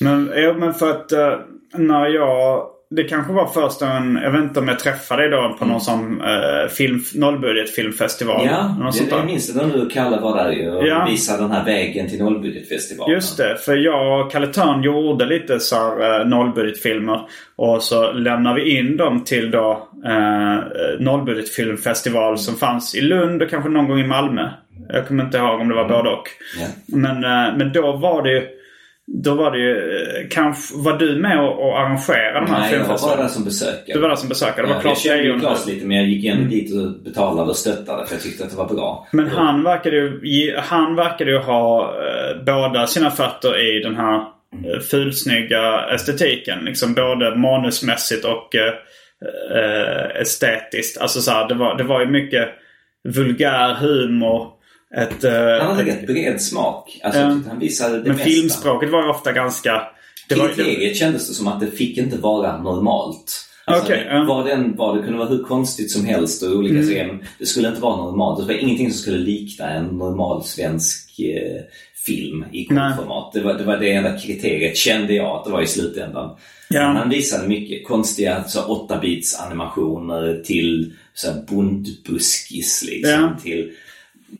Men, 0.00 0.30
ja, 0.36 0.52
men 0.52 0.74
för 0.74 0.90
att 0.90 1.12
eh, 1.12 1.32
när 1.76 2.06
jag... 2.06 2.66
Det 2.96 3.04
kanske 3.04 3.32
var 3.32 3.46
första 3.46 3.86
gången, 3.86 4.20
jag 4.22 4.30
vet 4.30 4.42
inte 4.42 4.60
om 4.60 4.68
jag 4.68 4.78
träffade 4.78 5.22
dig 5.22 5.30
då 5.30 5.56
på 5.58 5.64
någon 5.64 5.80
sån 5.80 6.20
uh, 6.20 6.68
film, 6.68 7.00
nollbudgetfilmfestival. 7.14 8.40
Mm. 8.40 8.54
Ja, 8.54 8.90
det, 8.92 9.16
jag 9.16 9.26
minns 9.26 9.54
det 9.54 9.66
när 9.66 9.74
du 9.74 9.82
och 9.82 9.90
Kalle 9.92 10.20
var 10.20 10.36
där 10.44 10.52
ju 10.52 10.70
och 10.70 10.86
Ja. 10.86 11.06
visade 11.10 11.42
den 11.42 11.50
här 11.50 11.64
vägen 11.64 12.08
till 12.08 12.18
nollbudgetfestivalen. 12.18 13.14
Just 13.14 13.36
det, 13.36 13.56
för 13.56 13.76
jag 13.76 14.26
och 14.26 14.32
Kalle 14.32 14.46
Törn 14.46 14.82
gjorde 14.82 15.26
lite 15.26 15.60
så 15.60 15.76
här, 15.76 16.20
eh, 16.20 16.26
nollbudgetfilmer. 16.26 17.20
Och 17.56 17.82
så 17.82 18.12
lämnade 18.12 18.60
vi 18.60 18.78
in 18.78 18.96
dem 18.96 19.24
till 19.24 19.50
då 19.50 19.88
eh, 20.06 20.58
nollbudgetfilmfestival 21.00 22.38
som 22.38 22.56
fanns 22.56 22.94
i 22.94 23.00
Lund 23.00 23.42
och 23.42 23.50
kanske 23.50 23.70
någon 23.70 23.88
gång 23.88 24.00
i 24.00 24.06
Malmö. 24.06 24.48
Jag 24.88 25.08
kommer 25.08 25.24
inte 25.24 25.38
ihåg 25.38 25.60
om 25.60 25.68
det 25.68 25.74
var 25.74 25.88
både 25.88 26.10
och. 26.10 26.28
Ja. 26.60 26.66
Men, 26.86 27.24
eh, 27.24 27.56
men 27.56 27.72
då 27.72 27.96
var 27.96 28.22
det 28.22 28.32
ju... 28.32 28.46
Då 29.12 29.34
var 29.34 29.50
det 29.50 29.58
ju... 29.58 29.76
eh, 29.96 30.28
Kanske, 30.30 30.76
var 30.76 30.98
du 30.98 31.16
med 31.16 31.40
och, 31.40 31.66
och 31.68 31.78
arrangerade 31.80 32.40
de 32.40 32.46
här 32.52 32.60
Nej, 32.60 32.72
jag 32.72 32.84
var 32.84 32.98
bara 33.08 33.22
där 33.22 33.28
som 33.28 33.44
besökare. 33.44 33.94
Du 33.94 33.98
var 34.00 34.08
där 34.08 34.16
som 34.16 34.28
besökare. 34.28 34.66
Det 34.66 34.72
var 34.72 34.74
Ja, 34.74 34.74
jag 34.74 34.82
Claes 34.82 35.02
kände 35.02 35.18
ju 35.18 35.24
Lejon. 35.24 35.40
Klas 35.40 35.66
lite 35.66 35.86
men 35.86 35.96
jag 35.96 36.06
gick 36.06 36.24
ändå 36.24 36.38
Mm. 36.42 36.50
dit 36.50 36.74
och 36.74 37.02
betalade 37.04 37.50
och 37.50 37.56
stöttade 37.56 38.06
för 38.06 38.14
jag 38.14 38.22
tyckte 38.22 38.44
att 38.44 38.50
det 38.50 38.56
var 38.56 38.68
bra. 38.68 39.08
Men 39.12 39.26
han 39.28 39.62
verkade 39.62 39.96
ju, 39.96 40.56
han 40.56 40.96
verkade 40.96 41.30
ju 41.30 41.38
ha 41.38 41.94
eh, 41.94 42.44
båda 42.44 42.86
sina 42.86 43.10
fötter 43.10 43.76
i 43.76 43.82
den 43.82 43.96
här 43.96 44.16
eh, 44.16 44.80
fulsnygga 44.90 45.84
estetiken. 45.94 46.58
Liksom 46.64 46.94
både 46.94 47.36
manusmässigt 47.36 48.24
och 48.24 48.54
eh, 48.54 50.20
estetiskt. 50.20 51.00
Alltså 51.00 51.20
så 51.20 51.30
här, 51.30 51.48
det, 51.48 51.54
var, 51.54 51.76
det 51.78 51.84
var 51.84 52.00
ju 52.00 52.06
mycket 52.06 52.48
vulgär 53.08 53.74
humor. 53.74 54.48
Ett, 54.96 55.24
eh, 55.24 55.32
Han 55.32 55.76
hade 55.76 55.82
ett- 55.82 55.98
rätt 55.98 56.06
bred 56.06 56.40
smak. 56.42 57.00
Alltså, 57.04 57.34
tyckte 57.34 57.50
han 57.50 57.58
visade 57.58 57.94
det 57.96 58.02
men 58.02 58.08
mesta. 58.12 58.24
filmspråket 58.24 58.90
var 58.90 59.08
ofta 59.10 59.32
ganska 59.32 59.82
Det 60.28 60.34
var- 60.34 60.48
Kriteriet 60.48 60.96
kändes 60.96 61.28
det 61.28 61.34
som 61.34 61.48
att 61.48 61.60
det 61.60 61.66
fick 61.66 61.98
inte 61.98 62.16
vara 62.16 62.62
normalt. 62.62 63.46
Alltså, 63.64 63.84
Okej, 63.84 64.06
ja. 64.10 64.24
vad 64.28 64.46
den 64.46 64.76
var, 64.76 64.96
det 64.96 65.02
kunde 65.02 65.18
vara 65.18 65.28
hur 65.28 65.42
konstigt 65.42 65.90
som 65.90 66.04
helst 66.04 66.42
och 66.42 66.50
olika 66.56 66.74
Mm. 66.74 66.86
scener. 66.86 67.18
Det 67.38 67.46
skulle 67.46 67.68
inte 67.68 67.80
vara 67.80 67.96
normalt. 67.96 68.40
Det 68.40 68.54
var 68.54 68.60
ingenting 68.60 68.90
som 68.90 68.98
skulle 69.00 69.18
likna 69.18 69.70
en 69.70 69.84
normal 69.84 70.44
svensk 70.44 71.20
eh, 71.20 71.60
film 72.06 72.44
i 72.52 72.64
kortformat. 72.64 73.32
Det 73.32 73.40
var, 73.40 73.54
det 73.54 73.64
var 73.64 73.76
det 73.76 73.92
enda 73.92 74.18
kriteriet, 74.18 74.76
kände 74.76 75.14
jag 75.14 75.26
att 75.36 75.44
det 75.44 75.50
var 75.50 75.62
i 75.62 75.66
slutändan. 75.66 76.36
Ja. 76.68 76.82
Han 76.82 77.10
visade 77.10 77.48
mycket 77.48 77.86
konstiga 77.86 78.44
så 78.44 78.60
8-bits 78.88 79.40
animationer 79.40 80.42
till 80.44 80.92
så 81.14 81.30
här 81.30 81.42
bondbuskis 81.48 82.84
liksom. 82.88 83.10
Ja. 83.12 83.36
Till 83.42 83.70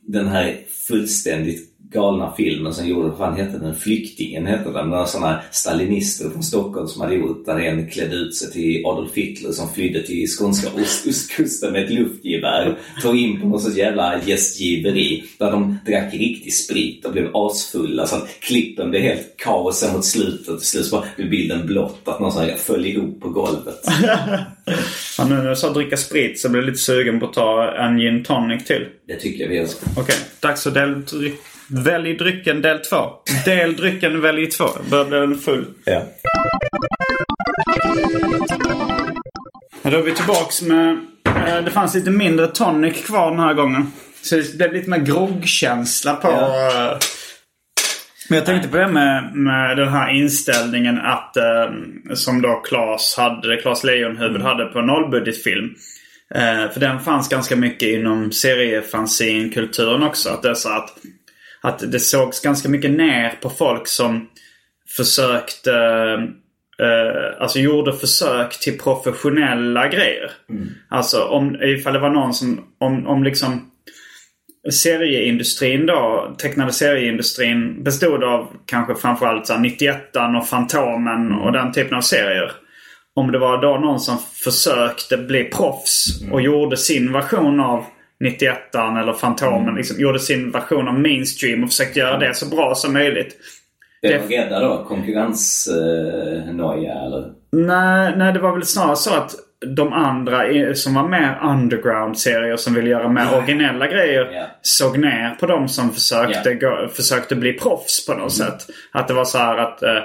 den 0.03 0.29
här 0.29 0.65
fullständigt 0.69 1.70
galna 1.93 2.33
filmen 2.37 2.75
som 2.75 2.89
gjorde, 2.89 3.09
vad 3.09 3.19
fan 3.19 3.37
hette 3.37 3.59
den? 3.59 3.75
Flyktingen 3.75 4.47
hette 4.47 4.71
den. 4.71 4.89
Några 4.89 5.07
sådana 5.07 5.43
stalinister 5.51 6.31
från 6.31 6.43
Stockholm 6.43 6.89
som 6.89 7.01
hade 7.03 7.15
gjort 7.15 7.47
där 7.47 7.59
en 7.59 7.91
klädde 7.91 8.15
ut 8.17 8.35
sig 8.37 8.53
till 8.53 8.87
Adolf 8.87 9.11
Hitler 9.15 9.53
som 9.53 9.75
flydde 9.75 10.03
till 10.03 10.27
skånska 10.27 10.69
ost- 10.69 11.07
ostkusten 11.09 11.73
med 11.73 11.85
ett 11.85 11.91
luftgevär. 11.91 12.79
Tog 13.03 13.17
in 13.19 13.41
på 13.41 13.47
något 13.49 13.63
sorts 13.63 13.77
jävla 13.77 14.23
gästgiveri 14.25 15.25
där 15.39 15.51
de 15.51 15.79
drack 15.87 16.15
riktig 16.15 16.53
sprit 16.55 17.05
och 17.05 17.13
blev 17.13 17.37
asfulla 17.37 18.07
så 18.07 18.17
att 18.17 18.29
klippen 18.41 18.91
blev 18.91 19.03
helt 19.03 19.35
kaos 19.37 19.93
mot 19.93 20.05
slutet. 20.05 20.59
Till 20.59 20.69
slut 20.69 20.87
så 20.87 21.05
blev 21.17 21.31
bilden 21.31 21.67
blott 21.67 22.01
att 22.05 22.21
någon 22.21 22.33
sån 22.33 22.43
här 22.43 22.55
föll 22.57 22.87
ihop 22.87 23.21
på 23.21 23.29
golvet. 23.29 23.85
Ja, 25.19 25.27
nu 25.29 25.35
när 25.35 25.51
du 25.51 25.57
sa 25.57 25.73
dricka 25.73 25.97
sprit 25.97 26.41
så 26.41 26.49
blev 26.49 26.63
jag 26.63 26.67
lite 26.71 26.79
sugen 26.83 27.21
på 27.21 27.27
att 27.27 27.33
ta 27.33 27.73
en 27.75 27.99
gin 27.99 28.25
tonic 28.25 28.65
till. 28.65 28.87
Det 29.09 29.17
tycker 29.17 29.43
jag 29.43 29.49
vi 29.49 29.57
gör. 29.57 29.67
Okej, 29.99 30.15
dags 30.41 30.67
att 30.67 30.75
del, 30.75 31.05
dryck, 31.05 31.35
välj 31.71 32.15
drycken 32.17 32.63
del 32.63 32.79
två. 32.79 33.11
Del 33.45 33.77
drycken, 33.77 34.21
välj 34.21 34.47
två. 34.47 34.65
Börjar 34.91 35.05
bli 35.05 35.19
en 35.19 35.39
full. 35.39 35.65
Ja. 35.85 36.03
Då 39.83 39.97
är 39.99 40.03
vi 40.03 40.13
tillbaks 40.15 40.63
med... 40.63 40.99
eh, 41.27 41.65
Det 41.65 41.71
fanns 41.71 41.95
lite 41.95 42.11
mindre 42.11 42.47
tonic 42.47 43.07
kvar 43.07 43.31
den 43.31 43.41
här 43.41 43.55
gången. 43.55 43.93
Så 44.23 44.37
det 44.37 44.57
blev 44.57 44.73
lite 44.73 44.91
mer 44.91 44.99
groggkänsla 44.99 46.15
på... 46.15 46.29
Ja. 46.29 46.91
eh, 46.93 46.99
Men 48.29 48.37
jag 48.37 48.47
tänkte 48.47 48.69
på 48.69 48.77
det 48.77 48.89
med, 48.89 49.31
med 49.35 49.77
den 49.77 49.89
här 49.89 50.11
inställningen 50.15 50.99
att 50.99 51.37
eh, 51.37 51.71
som 52.15 52.43
då 52.43 52.61
Claes 52.69 53.15
hade, 53.17 53.57
Claes 53.57 53.85
Lejonhuvud 53.85 54.43
hade 54.43 54.65
på 54.65 54.81
nollbudgetfilm. 54.81 55.75
Eh, 56.35 56.71
för 56.73 56.81
den 56.81 57.01
fanns 57.01 57.29
ganska 57.29 57.57
mycket 57.57 57.89
inom 57.89 58.33
seriefanzinkulturen 58.33 60.03
också. 60.03 60.31
Att 60.31 60.43
det, 60.43 60.51
är 60.51 60.55
så 60.55 60.69
att, 60.69 60.89
att 61.63 61.93
det 61.93 62.01
sågs 62.01 62.41
ganska 62.41 62.69
mycket 62.69 62.91
ner 62.91 63.39
på 63.43 63.51
folk 63.51 63.87
som 63.87 64.29
försökte 64.97 65.73
eh, 66.79 67.43
alltså 67.43 67.59
gjorde 67.59 67.93
försök 67.93 68.61
till 68.61 68.79
professionella 68.79 69.89
grejer. 69.89 70.33
Alltså 70.89 71.23
om, 71.23 71.63
ifall 71.63 71.93
det 71.93 71.99
var 71.99 72.11
någon 72.11 72.35
som, 72.35 72.65
om, 72.79 73.07
om 73.07 73.25
liksom 73.25 73.71
serieindustrin 74.71 75.87
då, 75.87 76.35
tecknade 76.39 76.73
serieindustrin 76.73 77.85
bestod 77.85 78.25
av 78.25 78.49
kanske 78.67 78.95
framförallt 78.95 79.47
så 79.47 79.53
här 79.53 79.61
91 79.61 80.17
och 80.41 80.49
Fantomen 80.49 81.33
och 81.33 81.53
den 81.53 81.73
typen 81.73 81.97
av 81.97 82.01
serier. 82.01 82.53
Om 83.15 83.33
det 83.33 83.39
var 83.39 83.63
då 83.63 83.79
någon 83.79 84.01
som 84.01 84.19
försökte 84.45 85.17
bli 85.17 85.45
proffs 85.45 86.23
och 86.33 86.43
gjorde 86.43 86.77
sin 86.77 87.13
version 87.13 87.61
av 87.61 87.85
91 88.21 88.75
eller 88.75 89.13
Fantomen, 89.13 89.75
liksom, 89.75 90.01
gjorde 90.01 90.19
sin 90.19 90.51
version 90.51 90.89
av 90.89 90.95
mainstream 91.01 91.63
och 91.65 91.71
försökte 91.71 91.99
göra 91.99 92.19
det 92.19 92.35
så 92.35 92.47
bra 92.47 92.75
som 92.75 92.93
möjligt. 92.93 93.37
Blev 94.03 94.29
de 94.29 94.37
rädda 94.37 94.61
då? 94.61 94.85
Konkurrensnoja 94.85 96.93
eller? 97.07 97.33
Nej, 97.53 98.13
nej, 98.17 98.33
det 98.33 98.39
var 98.39 98.53
väl 98.53 98.67
snarare 98.67 98.97
så 98.97 99.15
att 99.15 99.35
de 99.77 99.93
andra 99.93 100.43
som 100.75 100.95
var 100.95 101.09
mer 101.09 101.39
underground-serier 101.43 102.57
som 102.57 102.75
ville 102.75 102.91
göra 102.91 103.09
mer 103.09 103.27
originella 103.37 103.87
grejer 103.87 104.31
Ja. 104.33 104.47
såg 104.63 104.99
ner 104.99 105.31
på 105.41 105.47
dem 105.47 105.69
som 105.69 105.91
försökte, 105.91 106.51
Ja. 106.51 106.57
gå, 106.71 106.89
försökte 106.89 107.37
bli 107.37 107.53
proffs 107.53 108.07
på 108.07 108.15
något 108.15 108.33
sätt. 108.33 108.67
Att 108.93 109.09
det 109.09 109.15
var 109.15 109.25
så 109.25 109.39
här 109.39 109.57
att 109.59 109.83
eh, 109.83 109.99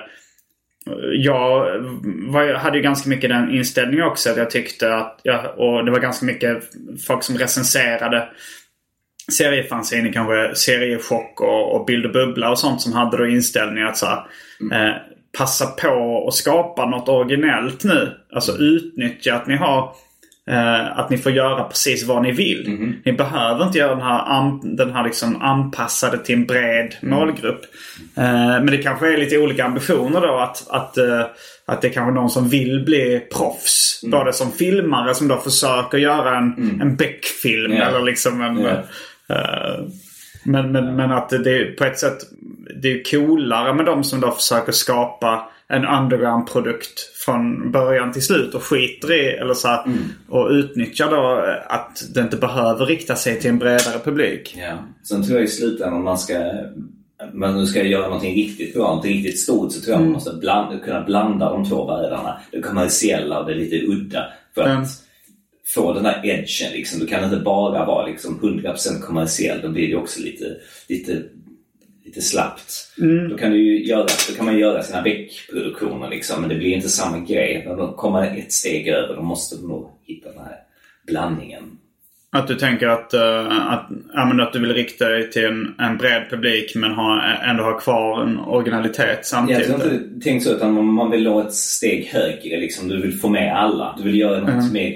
jag 1.11 1.79
var, 2.27 2.53
hade 2.53 2.77
ju 2.77 2.83
ganska 2.83 3.09
mycket 3.09 3.29
den 3.29 3.51
inställningen 3.51 4.05
också. 4.05 4.29
Att 4.29 4.37
jag 4.37 4.51
tyckte 4.51 4.95
att, 4.95 5.19
jag, 5.23 5.59
och 5.59 5.85
det 5.85 5.91
var 5.91 5.99
ganska 5.99 6.25
mycket 6.25 6.63
folk 7.07 7.23
som 7.23 7.37
recenserade 7.37 8.29
seriefanzine, 9.31 10.13
kanske 10.13 10.55
seriechock 10.55 11.41
och, 11.41 11.75
och 11.75 11.85
Bild 11.85 12.05
och 12.05 12.11
Bubbla 12.11 12.51
och 12.51 12.59
sånt 12.59 12.81
som 12.81 12.93
hade 12.93 13.17
då 13.17 13.27
inställningen 13.27 13.87
att 13.87 13.97
så 13.97 14.05
här, 14.05 14.25
eh, 14.73 14.95
passa 15.37 15.65
på 15.65 16.25
att 16.27 16.33
skapa 16.33 16.85
något 16.85 17.09
originellt 17.09 17.83
nu. 17.83 18.11
Alltså 18.33 18.57
utnyttja 18.57 19.35
att 19.35 19.47
ni 19.47 19.55
har 19.55 19.95
eh, 20.51 20.99
att 20.99 21.09
ni 21.09 21.17
får 21.17 21.31
göra 21.31 21.63
precis 21.63 22.05
vad 22.05 22.23
ni 22.23 22.31
vill. 22.31 22.93
Ni 23.05 23.11
behöver 23.13 23.65
inte 23.65 23.77
göra 23.77 23.95
den 23.95 24.03
här, 24.03 24.19
an, 24.19 24.75
den 24.75 24.91
här 24.93 25.03
liksom 25.03 25.41
anpassade 25.41 26.17
till 26.17 26.35
en 26.35 26.45
bred 26.45 26.95
målgrupp. 27.01 27.61
Eh, 28.17 28.23
men 28.33 28.65
det 28.65 28.77
kanske 28.77 29.13
är 29.13 29.17
lite 29.17 29.37
olika 29.37 29.65
ambitioner 29.65 30.21
då 30.21 30.37
att, 30.37 30.69
att, 30.69 30.97
eh, 30.97 31.25
att 31.65 31.81
det 31.81 31.87
är 31.87 31.91
kanske 31.91 32.13
någon 32.13 32.29
som 32.29 32.49
vill 32.49 32.83
bli 32.85 33.19
proffs. 33.37 34.01
Både 34.11 34.33
som 34.33 34.51
filmare 34.51 35.15
som 35.15 35.27
då 35.27 35.37
försöker 35.37 35.97
göra 35.97 36.37
en, 36.37 36.79
en 36.81 36.95
Beck-film 36.95 37.73
Ja. 37.73 37.83
eller 37.85 38.01
liksom 38.01 38.41
en... 38.41 38.61
Ja. 38.61 38.69
eh, 39.35 39.85
men, 40.47 40.71
men, 40.71 40.95
men 40.95 41.11
att 41.11 41.29
det 41.29 41.57
är 41.57 41.75
på 41.77 41.83
ett 41.85 41.99
sätt 41.99 42.17
det 42.81 42.91
är 42.91 43.03
coolare 43.11 43.73
med 43.73 43.85
de 43.85 44.03
som 44.03 44.21
då 44.21 44.31
försöker 44.31 44.71
skapa 44.71 45.49
en 45.67 45.85
underground-produkt 45.85 46.99
från 47.25 47.71
början 47.71 48.11
till 48.11 48.21
slut 48.25 48.53
och 48.55 48.63
skiter 48.63 49.11
i 49.13 49.29
eller 49.29 49.53
så 49.53 49.67
här, 49.67 49.85
och 50.29 50.49
utnyttjar 50.49 51.11
då 51.11 51.45
att 51.67 52.03
det 52.13 52.21
inte 52.21 52.37
behöver 52.37 52.85
rikta 52.85 53.15
sig 53.15 53.39
till 53.39 53.49
en 53.49 53.59
bredare 53.59 53.99
publik. 54.03 54.55
Ja. 54.57 54.77
Sen 55.03 55.23
tror 55.23 55.37
jag 55.37 55.45
i 55.45 55.47
slutändan 55.47 55.93
om 55.93 56.03
man 56.03 56.17
ska 56.17 56.33
man 57.33 57.57
nu 57.57 57.65
ska 57.65 57.83
göra 57.83 58.07
någonting 58.07 58.35
riktigt 58.35 58.73
bra, 58.73 58.95
något 58.95 59.05
riktigt 59.05 59.39
stort, 59.39 59.71
så 59.71 59.81
tror 59.81 59.93
jag 59.93 60.01
man 60.01 60.11
måste 60.11 60.33
bland, 60.33 60.83
kunna 60.83 61.01
blanda 61.01 61.49
de 61.49 61.69
två 61.69 61.87
världarna. 61.87 62.37
Det 62.51 62.61
kommersiella 62.61 63.39
och 63.39 63.45
det 63.45 63.55
lite 63.55 63.85
udda. 63.85 64.25
För 64.55 64.61
att 64.61 64.67
Mm. 64.67 64.85
få 65.75 65.93
den 65.93 66.03
där 66.03 66.21
edgen 66.25 66.71
liksom. 66.73 66.99
Du 66.99 67.07
kan 67.07 67.23
inte 67.23 67.37
bara 67.37 67.85
vara 67.85 68.05
liksom 68.05 68.39
100% 68.39 69.01
kommersiell. 69.01 69.61
Då 69.61 69.69
blir 69.69 69.87
det 69.87 69.95
också 69.95 70.21
lite, 70.21 70.45
lite, 70.89 71.23
lite 72.05 72.21
slappt. 72.21 72.73
Då 73.29 73.37
kan, 73.37 73.51
du 73.51 73.57
ju 73.57 73.85
göra, 73.85 74.05
då 74.29 74.35
kan 74.35 74.45
man 74.45 74.57
göra 74.59 74.83
sina 74.83 75.01
Beck-produktioner 75.01 76.09
liksom. 76.09 76.41
Men 76.41 76.49
det 76.49 76.55
blir 76.55 76.69
inte 76.75 76.89
samma 76.89 77.19
grej. 77.19 77.63
När 77.67 77.75
de 77.77 77.93
kommer 77.93 78.37
ett 78.37 78.51
steg 78.53 78.87
över, 78.87 79.15
då 79.15 79.21
måste 79.21 79.55
du 79.55 79.67
nog 79.67 79.89
hitta 80.03 80.29
den 80.29 80.39
här 80.39 80.55
blandningen. 81.07 81.63
Att 82.31 82.47
du 82.47 82.55
tänker 82.55 82.87
att, 82.87 83.13
eh, 83.13 83.69
att, 83.73 83.87
ja, 84.13 84.43
att 84.43 84.53
du 84.53 84.59
vill 84.59 84.73
rikta 84.73 85.09
dig 85.09 85.31
till 85.31 85.45
en, 85.45 85.75
en 85.79 85.97
bred 85.97 86.23
publik 86.29 86.75
men 86.75 86.91
ha, 86.91 87.23
ändå 87.49 87.63
ha 87.63 87.79
kvar 87.79 88.21
en 88.23 88.39
originalitet 88.39 89.07
Jag 89.17 89.25
samtidigt. 89.25 89.65
tror 89.65 89.75
inte 89.83 89.89
det 89.89 90.21
tänkt 90.23 90.43
så 90.43 90.53
utan 90.55 90.73
man- 90.73 90.85
man 90.85 91.11
vill 91.11 91.23
nå 91.23 91.39
ett 91.41 91.53
steg 91.53 92.05
högre. 92.05 92.59
Liksom. 92.59 92.87
Du 92.87 93.01
vill 93.01 93.19
få 93.19 93.29
med 93.29 93.55
alla. 93.57 93.95
Du 93.97 94.03
vill 94.03 94.19
göra 94.19 94.39
något 94.55 94.71
mer 94.71 94.91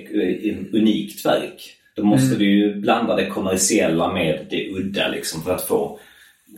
eh, 0.46 0.56
unikt 0.74 1.26
verk. 1.26 1.76
Då 1.96 2.04
måste 2.06 2.36
du 2.36 2.46
ju 2.46 2.76
blanda 2.76 3.16
det 3.16 3.26
kommersiella 3.26 4.14
med 4.14 4.46
det 4.50 4.70
udda 4.70 5.08
liksom, 5.08 5.44
för 5.44 5.56
att 5.56 5.68
få 5.68 6.00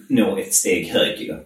nå 0.10 0.38
ett 0.38 0.54
steg 0.54 0.88
högre. 0.88 1.38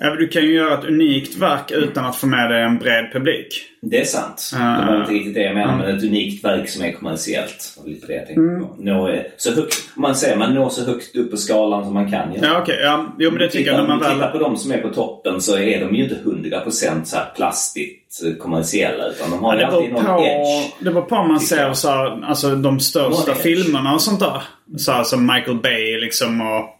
Ja, 0.00 0.08
men 0.10 0.16
du 0.16 0.28
kan 0.28 0.42
ju 0.42 0.54
göra 0.54 0.78
ett 0.78 0.84
unikt 0.84 1.36
verk 1.36 1.70
utan 1.70 2.04
att 2.04 2.16
få 2.16 2.26
med 2.26 2.50
dig 2.50 2.62
en 2.62 2.78
bred 2.78 3.12
publik. 3.12 3.62
Det 3.82 4.00
är 4.00 4.04
sant. 4.04 4.50
Ah. 4.56 4.80
Det 4.80 4.86
var 4.92 5.00
inte 5.00 5.12
riktigt 5.12 5.34
det 5.34 5.42
jag 5.42 5.54
menade, 5.54 5.78
men 5.86 5.96
ett 5.96 6.04
unikt 6.04 6.44
verk 6.44 6.68
som 6.68 6.84
är 6.84 6.92
kommersiellt. 6.92 7.74
Var 7.78 7.88
lite 7.88 8.06
det 8.06 8.12
jag 8.14 8.26
tänkte 8.26 8.40
Mm. 8.42 8.66
Nå, 8.78 9.08
eh, 9.08 9.22
så 9.36 9.54
högt, 9.54 9.74
man 9.94 10.16
säger 10.16 10.36
man 10.36 10.54
når 10.54 10.68
så 10.68 10.84
högt 10.84 11.16
upp 11.16 11.30
på 11.30 11.36
skalan 11.36 11.84
som 11.84 11.94
man 11.94 12.10
kan. 12.10 12.34
Ja, 12.42 12.60
okej. 12.62 12.78
ja, 12.82 13.14
jo, 13.18 13.30
men 13.30 13.38
det 13.38 13.48
tycker 13.48 13.72
jag 13.72 13.80
när 13.80 13.96
man 13.96 13.98
tittar 13.98 14.30
på 14.30 14.38
de 14.38 14.56
som 14.56 14.72
är 14.72 14.78
på 14.78 14.88
toppen 14.88 15.40
så 15.40 15.58
är 15.58 15.80
de 15.80 15.94
ju 15.96 16.02
inte 16.02 16.14
100% 16.24 17.04
så 17.04 17.16
här 17.16 17.26
plastigt 17.36 18.22
eh, 18.24 18.34
kommersiella 18.42 19.06
utan 19.06 19.30
de 19.30 19.44
har 19.44 19.54
Ja, 19.54 19.60
det, 19.60 19.66
alltid 19.66 19.92
någon 19.92 20.04
på, 20.04 20.22
edge. 20.22 20.72
det 20.80 20.90
beror 20.90 21.02
på 21.02 21.16
om 21.16 21.28
man 21.28 21.40
ser 21.40 21.72
så 21.72 21.88
här, 21.88 22.24
alltså, 22.24 22.54
de 22.54 22.80
största 22.80 23.34
filmerna 23.34 23.94
och 23.94 24.02
sånt 24.02 24.20
där. 24.20 24.42
Så 24.78 24.92
här, 24.92 25.04
som 25.04 25.26
Michael 25.26 25.56
Bay 25.56 26.00
liksom 26.00 26.40
och... 26.40 26.75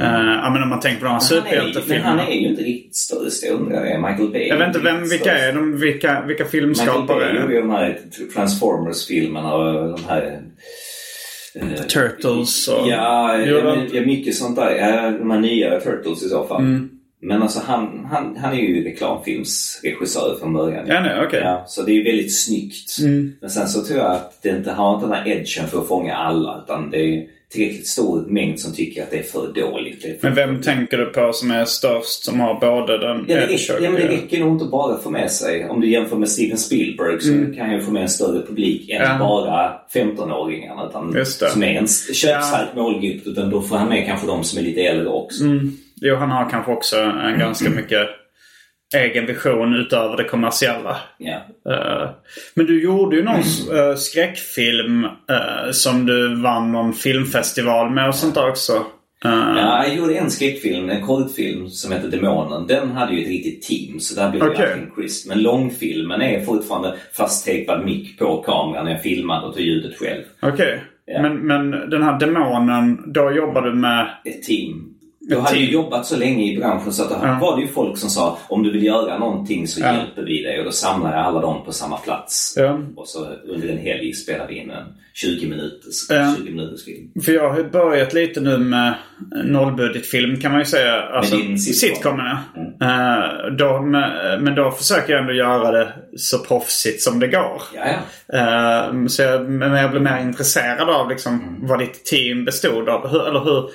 eh, 0.00 0.32
ja, 0.42 0.50
men 0.50 0.62
om 0.62 0.68
man 0.68 0.80
tänker 0.80 1.00
på 1.00 1.04
de 1.04 1.10
här 1.12 1.20
Men 1.30 1.42
han, 1.42 1.46
är, 1.48 1.52
ju- 1.52 1.58
men 1.58 2.02
han 2.02 2.18
superhjältefilmerna. 2.20 2.26
är 2.26 2.34
ju 2.40 2.48
inte 2.48 2.62
riktigt 2.62 2.96
störst. 2.96 3.42
Jag 3.42 3.54
undrar 3.60 3.84
det. 3.84 3.98
Michael 3.98 4.30
Bay. 4.30 4.48
Jag 4.48 4.56
vet 4.58 4.66
inte 4.66 4.78
vem, 4.78 5.08
vilka 5.08 5.38
är 5.38 5.52
de? 5.52 5.80
Vilka, 5.80 6.08
vilka 6.08 6.26
Michael 6.26 6.48
filmskapare 6.50 7.18
Bay 7.32 7.40
gjorde 7.40 7.54
ju 7.54 7.60
de 7.60 7.70
här 7.70 7.98
Transformers-filmerna 8.34 9.54
och 9.54 9.98
de 9.98 10.04
här... 10.08 10.40
eh, 11.54 11.82
Turtles 11.86 12.68
och... 12.68 12.88
Ja, 12.88 13.36
ja, 13.38 14.00
mycket 14.06 14.34
sånt 14.34 14.56
där. 14.56 15.18
De 15.18 15.30
här 15.30 15.38
nya 15.40 15.80
Turtles 15.80 16.22
i 16.22 16.28
så 16.28 16.44
fall. 16.46 16.60
Mm. 16.62 16.88
Men 17.24 17.42
alltså 17.42 17.60
han, 17.66 18.06
han, 18.10 18.36
han 18.36 18.52
är 18.52 18.56
ju 18.62 18.84
reklamfilmsregissör 18.84 20.36
från 20.40 20.52
början. 20.52 20.84
Ja, 20.88 21.00
nej, 21.00 21.26
okej. 21.26 21.40
Ja, 21.40 21.64
så 21.66 21.82
det 21.82 21.92
är 21.92 21.94
ju 21.94 22.04
väldigt 22.04 22.40
snyggt. 22.40 22.98
Mm. 23.00 23.32
Men 23.40 23.50
sen 23.50 23.68
så 23.68 23.84
tror 23.84 23.98
jag 23.98 24.12
att 24.12 24.42
det 24.42 24.48
inte 24.48 24.70
har 24.72 24.94
inte 24.94 25.06
den 25.06 25.14
här 25.14 25.28
edgen 25.28 25.66
för 25.68 25.80
att 25.80 25.88
fånga 25.88 26.14
alla. 26.16 26.62
Utan 26.64 26.90
det 26.90 26.98
är 26.98 27.24
tillräckligt 27.52 27.86
stor 27.86 28.24
mängd 28.28 28.60
som 28.60 28.74
tycker 28.74 29.02
att 29.02 29.10
det 29.10 29.18
är 29.18 29.22
för 29.22 29.52
dåligt. 29.52 30.04
Är 30.04 30.08
för 30.08 30.18
Men 30.22 30.34
vem 30.34 30.62
tänker 30.62 30.98
du 30.98 31.06
på 31.06 31.32
som 31.32 31.50
är 31.50 31.64
störst 31.64 32.24
som 32.24 32.40
har 32.40 32.60
både 32.60 32.98
den 32.98 33.24
Ja, 33.28 33.34
det, 33.36 33.46
räcker, 33.46 33.80
ja, 33.80 33.90
men 33.90 34.00
det 34.00 34.08
räcker 34.08 34.40
nog 34.40 34.52
inte 34.52 34.64
bara 34.64 34.98
få 34.98 35.10
med 35.10 35.30
sig. 35.30 35.68
Om 35.68 35.80
du 35.80 35.90
jämför 35.90 36.16
med 36.16 36.28
Steven 36.28 36.58
Spielberg 36.58 37.20
så 37.20 37.56
kan 37.56 37.72
jag 37.72 37.84
få 37.84 37.90
med 37.90 38.02
en 38.02 38.08
större 38.08 38.46
publik 38.46 38.90
än 38.90 39.02
Mm. 39.02 39.12
Ja. 39.12 39.18
bara 39.18 39.72
15-åringarna. 39.94 40.88
Utan. 40.88 41.26
Som 41.50 41.62
är 41.62 41.74
en 41.78 41.88
köpstark 42.14 42.68
målgrupp. 42.76 43.26
Utan 43.26 43.50
då 43.50 43.62
får 43.62 43.76
han 43.76 43.88
med 43.88 44.06
kanske 44.06 44.26
de 44.26 44.44
som 44.44 44.58
är 44.58 44.62
lite 44.62 44.80
äldre 44.80 45.08
också. 45.08 45.44
Mm. 45.44 45.72
Jo, 46.00 46.16
han 46.16 46.30
har 46.30 46.50
kanske 46.50 46.72
också 46.72 46.96
en 46.96 47.38
ganska 47.38 47.70
mycket 47.76 48.08
egen 48.96 49.26
vision 49.26 49.74
utöver 49.74 50.16
det 50.16 50.24
kommersiella. 50.24 50.96
Eh, 51.70 52.10
Men 52.54 52.66
du 52.66 52.82
gjorde 52.82 53.16
ju 53.16 53.22
någon 53.22 53.36
uh, 53.72 53.94
skräckfilm 53.96 55.04
eh, 55.04 55.70
som 55.72 56.06
du 56.06 56.34
vann 56.42 56.72
någon 56.72 56.92
filmfestival 56.92 57.90
med 57.90 58.08
och 58.08 58.14
sånt 58.14 58.34
där 58.34 58.48
också. 58.48 58.72
Eh, 59.24 59.30
Ja, 59.56 59.84
jag 59.86 59.96
gjorde 59.96 60.14
en 60.14 60.30
skräckfilm, 60.30 60.90
en 60.90 61.06
kortfilm 61.06 61.68
som 61.68 61.92
heter 61.92 62.08
Demonen. 62.08 62.66
Den 62.66 62.90
hade 62.90 63.14
ju 63.14 63.22
ett 63.22 63.28
riktigt 63.28 63.62
team 63.62 64.00
så 64.00 64.20
där 64.20 64.30
blev 64.30 64.42
det 64.42 64.48
Okej. 64.50 64.72
allting 64.72 64.90
crisp. 64.96 65.28
Men 65.28 65.42
långfilmen 65.42 66.22
är 66.22 66.40
fortfarande 66.44 66.94
fasttejpad 67.12 67.84
mick 67.84 68.18
på 68.18 68.42
kameran 68.42 68.84
när 68.84 68.92
jag 68.92 69.02
filmade 69.02 69.46
och 69.46 69.54
tog 69.54 69.62
ljudet 69.62 69.98
själv. 69.98 70.22
Okej. 70.42 70.80
Ja. 71.06 71.22
Men, 71.22 71.36
men 71.46 71.70
den 71.70 72.02
här 72.02 72.18
demonen, 72.20 73.12
då 73.12 73.32
jobbar 73.32 73.62
du 73.62 73.74
med... 73.74 74.08
Ett 74.24 74.42
team. 74.42 74.91
Jag 75.28 75.40
hade 75.40 75.58
ju 75.58 75.70
jobbat 75.72 76.06
så 76.06 76.16
länge 76.16 76.52
i 76.52 76.56
branschen 76.58 76.92
så 76.92 77.02
att 77.02 77.10
då 77.10 77.16
Ja. 77.22 77.38
var 77.40 77.56
det 77.56 77.62
ju 77.62 77.68
folk 77.68 77.98
som 77.98 78.10
sa 78.10 78.38
om 78.48 78.62
du 78.62 78.72
vill 78.72 78.82
göra 78.84 79.18
någonting 79.18 79.66
så 79.68 79.80
Ja. 79.80 79.94
hjälper 79.96 80.22
vi 80.22 80.42
dig. 80.42 80.58
Och 80.58 80.64
då 80.64 80.70
samlade 80.70 81.16
jag 81.16 81.24
alla 81.26 81.40
dem 81.40 81.64
på 81.64 81.72
samma 81.72 81.96
plats. 81.96 82.54
Ja. 82.56 82.80
Och 82.96 83.08
så 83.08 83.26
under 83.48 83.68
en 83.68 83.78
helg 83.78 84.12
spelade 84.12 84.48
vi 84.52 84.58
in 84.58 84.70
en 84.70 84.84
20 85.14 85.46
minuters, 85.48 86.06
Ja. 86.10 86.34
20 86.38 86.50
minuters 86.50 86.84
film. 86.84 87.22
För 87.24 87.32
jag 87.32 87.50
har 87.50 87.58
ju 87.58 87.64
börjat 87.70 88.12
lite 88.14 88.40
nu 88.40 88.58
med 88.58 88.94
nollbudgetfilm 89.44 90.40
kan 90.40 90.50
man 90.52 90.60
ju 90.60 90.64
säga. 90.64 91.02
Alltså, 91.02 91.36
din 91.36 91.58
sitcom. 91.58 92.18
ja. 92.18 92.38
Eh, 92.86 93.52
då, 93.58 93.80
men, 94.40 94.54
då 94.54 94.70
försöker 94.70 95.12
jag 95.12 95.20
ändå 95.20 95.32
göra 95.32 95.70
det 95.70 95.92
så 96.16 96.38
proffsigt 96.38 97.02
som 97.02 97.20
det 97.20 97.26
går. 97.28 97.62
Eh, 98.34 99.06
så 99.08 99.22
jag, 99.22 99.50
men 99.50 99.72
jag 99.72 99.90
blev 99.90 100.02
mer 100.02 100.18
intresserad 100.22 100.88
av 100.90 101.08
liksom, 101.08 101.32
Mm. 101.40 101.66
vad 101.68 101.78
ditt 101.78 102.04
team 102.04 102.44
bestod 102.44 102.88
av. 102.88 103.08
Hur, 103.08 103.28
eller 103.28 103.40
hur, 103.40 103.70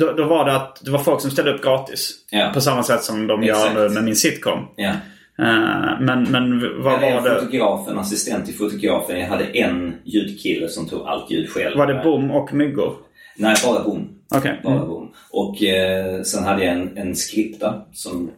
då, 0.00 0.12
då 0.12 0.24
var 0.24 0.44
det 0.44 0.56
att 0.56 0.80
det 0.84 0.90
var 0.90 0.98
folk 0.98 1.20
som 1.20 1.30
ställde 1.30 1.54
upp 1.54 1.62
gratis. 1.62 2.14
Ja. 2.30 2.50
På 2.54 2.60
samma 2.60 2.82
sätt 2.82 3.02
som 3.02 3.26
de 3.26 3.42
Exakt. 3.42 3.74
gör 3.74 3.88
nu 3.88 3.94
med 3.94 4.04
min 4.04 4.16
sitcom. 4.16 4.58
ja. 4.76 4.92
Eh, 5.38 6.00
men, 6.00 6.22
men 6.30 6.60
vad 6.82 7.00
var 7.00 7.22
det? 7.30 7.34
fotograf, 7.40 7.88
en 7.88 7.98
assistent 7.98 8.46
till 8.46 8.54
fotografen. 8.54 9.20
Jag 9.20 9.26
hade 9.28 9.44
en 9.44 9.94
ljudkille 10.04 10.68
som 10.68 10.88
tog 10.88 11.06
allt 11.06 11.30
ljud 11.30 11.50
själv. 11.50 11.78
Var 11.78 11.86
det 11.86 12.00
bom 12.04 12.30
och 12.30 12.54
myggor? 12.54 12.96
Nej, 13.36 13.56
bara 13.66 13.84
bom. 13.84 14.08
Okej. 14.34 14.60
Bara 14.64 14.74
Mm. 14.74 14.88
bom. 14.88 15.12
Och 15.30 15.62
eh, 15.62 16.22
sen 16.22 16.44
hade 16.44 16.64
jag 16.64 16.74
en, 16.74 16.96
en 16.98 17.16
skripta 17.16 17.82
som 17.92 18.30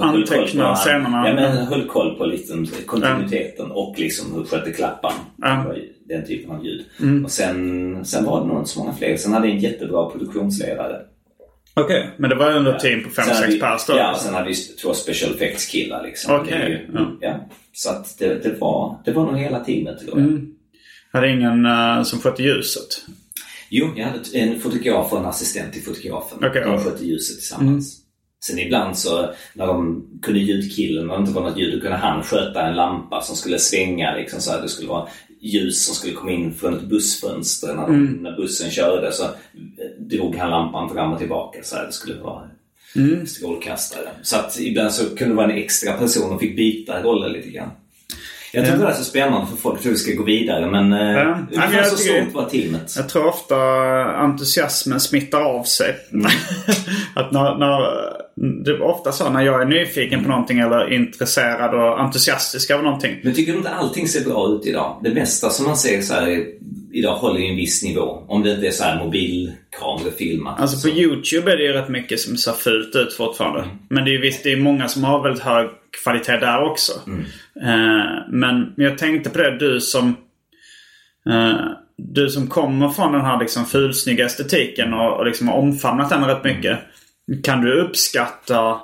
Antecknar 0.00 0.74
scenerna. 0.74 1.28
Ja, 1.28 1.34
men 1.34 1.56
höll 1.66 1.86
koll 1.86 2.18
på 2.18 2.24
liksom 2.24 2.66
kontinuiteten 2.86 3.70
och 3.70 3.94
liksom 3.98 4.34
hur 4.34 4.44
skötte 4.44 4.70
klappan. 4.72 5.12
Mm. 5.44 5.66
Den 6.10 6.26
typen 6.26 6.50
av 6.50 6.66
ljud. 6.66 6.84
Och 7.24 7.30
sen, 7.30 8.04
sen 8.04 8.24
var 8.24 8.40
det 8.40 8.46
nog 8.46 8.58
inte 8.58 8.70
så 8.70 8.78
många 8.78 8.92
fler. 8.92 9.16
Sen 9.16 9.32
hade 9.32 9.46
jag 9.46 9.56
en 9.56 9.62
jättebra 9.62 10.10
produktionsledare. 10.10 11.00
Okej, 11.74 12.10
men 12.16 12.30
det 12.30 12.36
var 12.36 12.50
ändå 12.50 12.70
ett 12.70 12.80
team 12.80 13.04
på 13.04 13.10
Sen 13.10 13.24
hade 13.24 13.46
5-6 13.46 13.50
vi- 13.50 13.60
pers 13.60 13.86
då? 13.86 13.92
Ja, 13.96 14.16
sen 14.22 14.34
hade 14.34 14.48
vi 14.48 14.54
två 14.54 14.94
special 14.94 15.34
effects 15.34 15.66
killar 15.66 16.02
liksom. 16.02 16.34
Okej, 16.34 16.70
ju- 16.70 16.94
ja. 16.94 17.12
ja. 17.20 17.48
Så 17.72 17.90
att 17.90 18.18
det, 18.18 18.42
det, 18.42 18.60
var, 18.60 19.02
det 19.04 19.12
var 19.12 19.26
nog 19.26 19.38
hela 19.38 19.64
teamet 19.64 20.02
jag. 20.06 20.18
Mm. 20.18 20.46
Hade 21.12 21.30
ingen 21.30 21.66
uh, 21.66 22.02
som 22.02 22.20
skötte 22.20 22.42
ljuset? 22.42 23.04
Jo, 23.70 23.88
jag 23.96 24.06
hade 24.06 24.38
en 24.38 24.60
fotograf 24.60 25.12
och 25.12 25.18
en 25.18 25.26
assistent 25.26 25.72
till 25.72 25.82
fotografen. 25.82 26.38
Okej, 26.44 26.62
de 26.64 26.78
skötte 26.84 27.04
ljuset 27.04 27.36
tillsammans. 27.36 28.00
Sen 28.44 28.58
ibland 28.58 28.98
så 28.98 29.32
när 29.54 29.66
de 29.66 30.04
kunde 30.22 30.40
ljudkillen, 30.40 31.06
när 31.06 31.14
det 31.14 31.20
inte 31.20 31.32
var 31.32 31.42
något 31.42 31.58
ljud, 31.58 31.74
då 31.74 31.80
kunde 31.80 31.96
han 31.96 32.22
sköta 32.22 32.62
en 32.68 32.76
lampa 32.76 33.20
som 33.22 33.36
skulle 33.36 33.58
svänga. 33.58 34.14
Liksom, 34.14 34.40
så 34.40 34.50
här, 34.50 34.62
det 34.62 34.68
skulle 34.68 34.88
vara 34.88 35.08
ljus 35.40 35.84
som 35.84 35.94
skulle 35.94 36.12
komma 36.12 36.32
in 36.32 36.54
från 36.54 36.74
ett 36.74 36.82
bussfönster. 36.82 37.74
När, 37.74 37.86
när 38.22 38.36
bussen 38.36 38.70
körde 38.70 39.12
så 39.12 39.24
eh, 39.24 39.30
drog 39.98 40.36
han 40.36 40.50
lampan 40.50 40.90
fram 40.94 41.12
och 41.12 41.18
tillbaka. 41.18 41.58
Så 41.62 41.76
här, 41.76 41.86
det 41.86 41.92
skulle 41.92 42.20
vara 42.20 42.50
strålkastare. 43.26 44.08
Så 44.22 44.36
att 44.36 44.60
ibland 44.60 44.92
så 44.92 45.04
kunde 45.04 45.34
det 45.34 45.36
vara 45.36 45.52
en 45.52 45.58
extra 45.58 45.92
person 45.92 46.32
och 46.32 46.40
fick 46.40 46.56
byta 46.56 47.02
roller 47.02 47.28
lite 47.28 47.50
grann. 47.50 47.70
Jag 48.52 48.64
tror 48.64 48.74
inte 48.74 48.86
det 48.86 48.92
är 48.92 48.96
så 48.96 49.04
spännande 49.04 49.46
för 49.46 49.56
folk 49.56 49.80
tror 49.80 49.92
vi 49.92 49.98
ska 49.98 50.12
gå 50.12 50.24
vidare 50.24 50.66
men 50.66 50.92
Ja. 50.92 50.98
ja. 50.98 51.24
Nej, 51.24 51.36
men 51.50 51.62
ungefär 51.62 51.76
jag 51.76 51.86
så 51.86 51.96
stort 51.96 52.34
var 52.34 52.48
teamet. 52.48 52.94
Jag 52.96 53.08
tror 53.08 53.26
ofta 53.26 53.56
entusiasmen 54.04 55.00
smittar 55.00 55.40
av 55.40 55.64
sig. 55.64 55.96
att 57.14 57.32
när, 57.32 57.58
när, 57.58 57.80
det 58.64 58.70
är 58.70 58.82
ofta 58.82 59.12
så 59.12 59.30
när 59.30 59.42
jag 59.42 59.62
är 59.62 59.66
nyfiken 59.66 60.22
på 60.22 60.28
någonting 60.28 60.58
eller 60.58 60.92
intresserad 60.92 61.74
och 61.74 62.00
entusiastisk 62.00 62.70
av 62.70 62.82
någonting. 62.82 63.20
Men 63.22 63.34
tycker 63.34 63.52
du 63.52 63.58
inte 63.58 63.70
allting 63.70 64.08
ser 64.08 64.24
bra 64.24 64.48
ut 64.48 64.66
idag? 64.66 65.00
Det 65.04 65.14
mesta 65.14 65.50
som 65.50 65.66
man 65.66 65.76
ser 65.76 66.00
så 66.00 66.14
här, 66.14 66.44
idag 66.92 67.14
håller 67.14 67.40
ju 67.40 67.46
en 67.46 67.56
viss 67.56 67.82
nivå. 67.84 68.24
Om 68.28 68.42
det 68.42 68.52
inte 68.52 68.66
är 68.66 68.70
så 68.70 68.84
här 68.84 69.04
mobilkamerafilmat. 69.04 70.60
Alltså 70.60 70.88
på 70.88 70.96
YouTube 70.96 71.52
är 71.52 71.56
det 71.56 71.62
ju 71.62 71.72
rätt 71.72 71.88
mycket 71.88 72.20
som 72.20 72.36
ser 72.36 72.52
fult 72.52 72.96
ut 72.96 73.12
fortfarande. 73.12 73.68
Men 73.88 74.04
det 74.04 74.10
är 74.10 74.12
ju 74.12 74.20
visst, 74.20 74.44
det 74.44 74.52
är 74.52 74.56
många 74.56 74.88
som 74.88 75.04
har 75.04 75.22
väldigt 75.22 75.42
hög 75.42 75.68
kvalitet 76.04 76.36
där 76.36 76.62
också. 76.62 76.92
Eh, 77.62 78.28
men 78.28 78.72
jag 78.76 78.98
tänkte 78.98 79.30
på 79.30 79.38
det, 79.38 79.58
du 79.58 79.80
som 79.80 80.16
eh, 81.30 81.72
du 81.96 82.28
som 82.28 82.46
kommer 82.46 82.88
från 82.88 83.12
den 83.12 83.24
här 83.24 83.40
liksom 83.40 83.66
fulsnygga 83.66 84.26
estetiken 84.26 84.94
och, 84.94 85.16
och 85.16 85.26
liksom 85.26 85.48
har 85.48 85.54
omfamnat 85.54 86.10
den 86.10 86.24
rätt 86.24 86.44
mycket. 86.44 86.78
Kan 87.44 87.60
du 87.60 87.80
uppskatta 87.80 88.80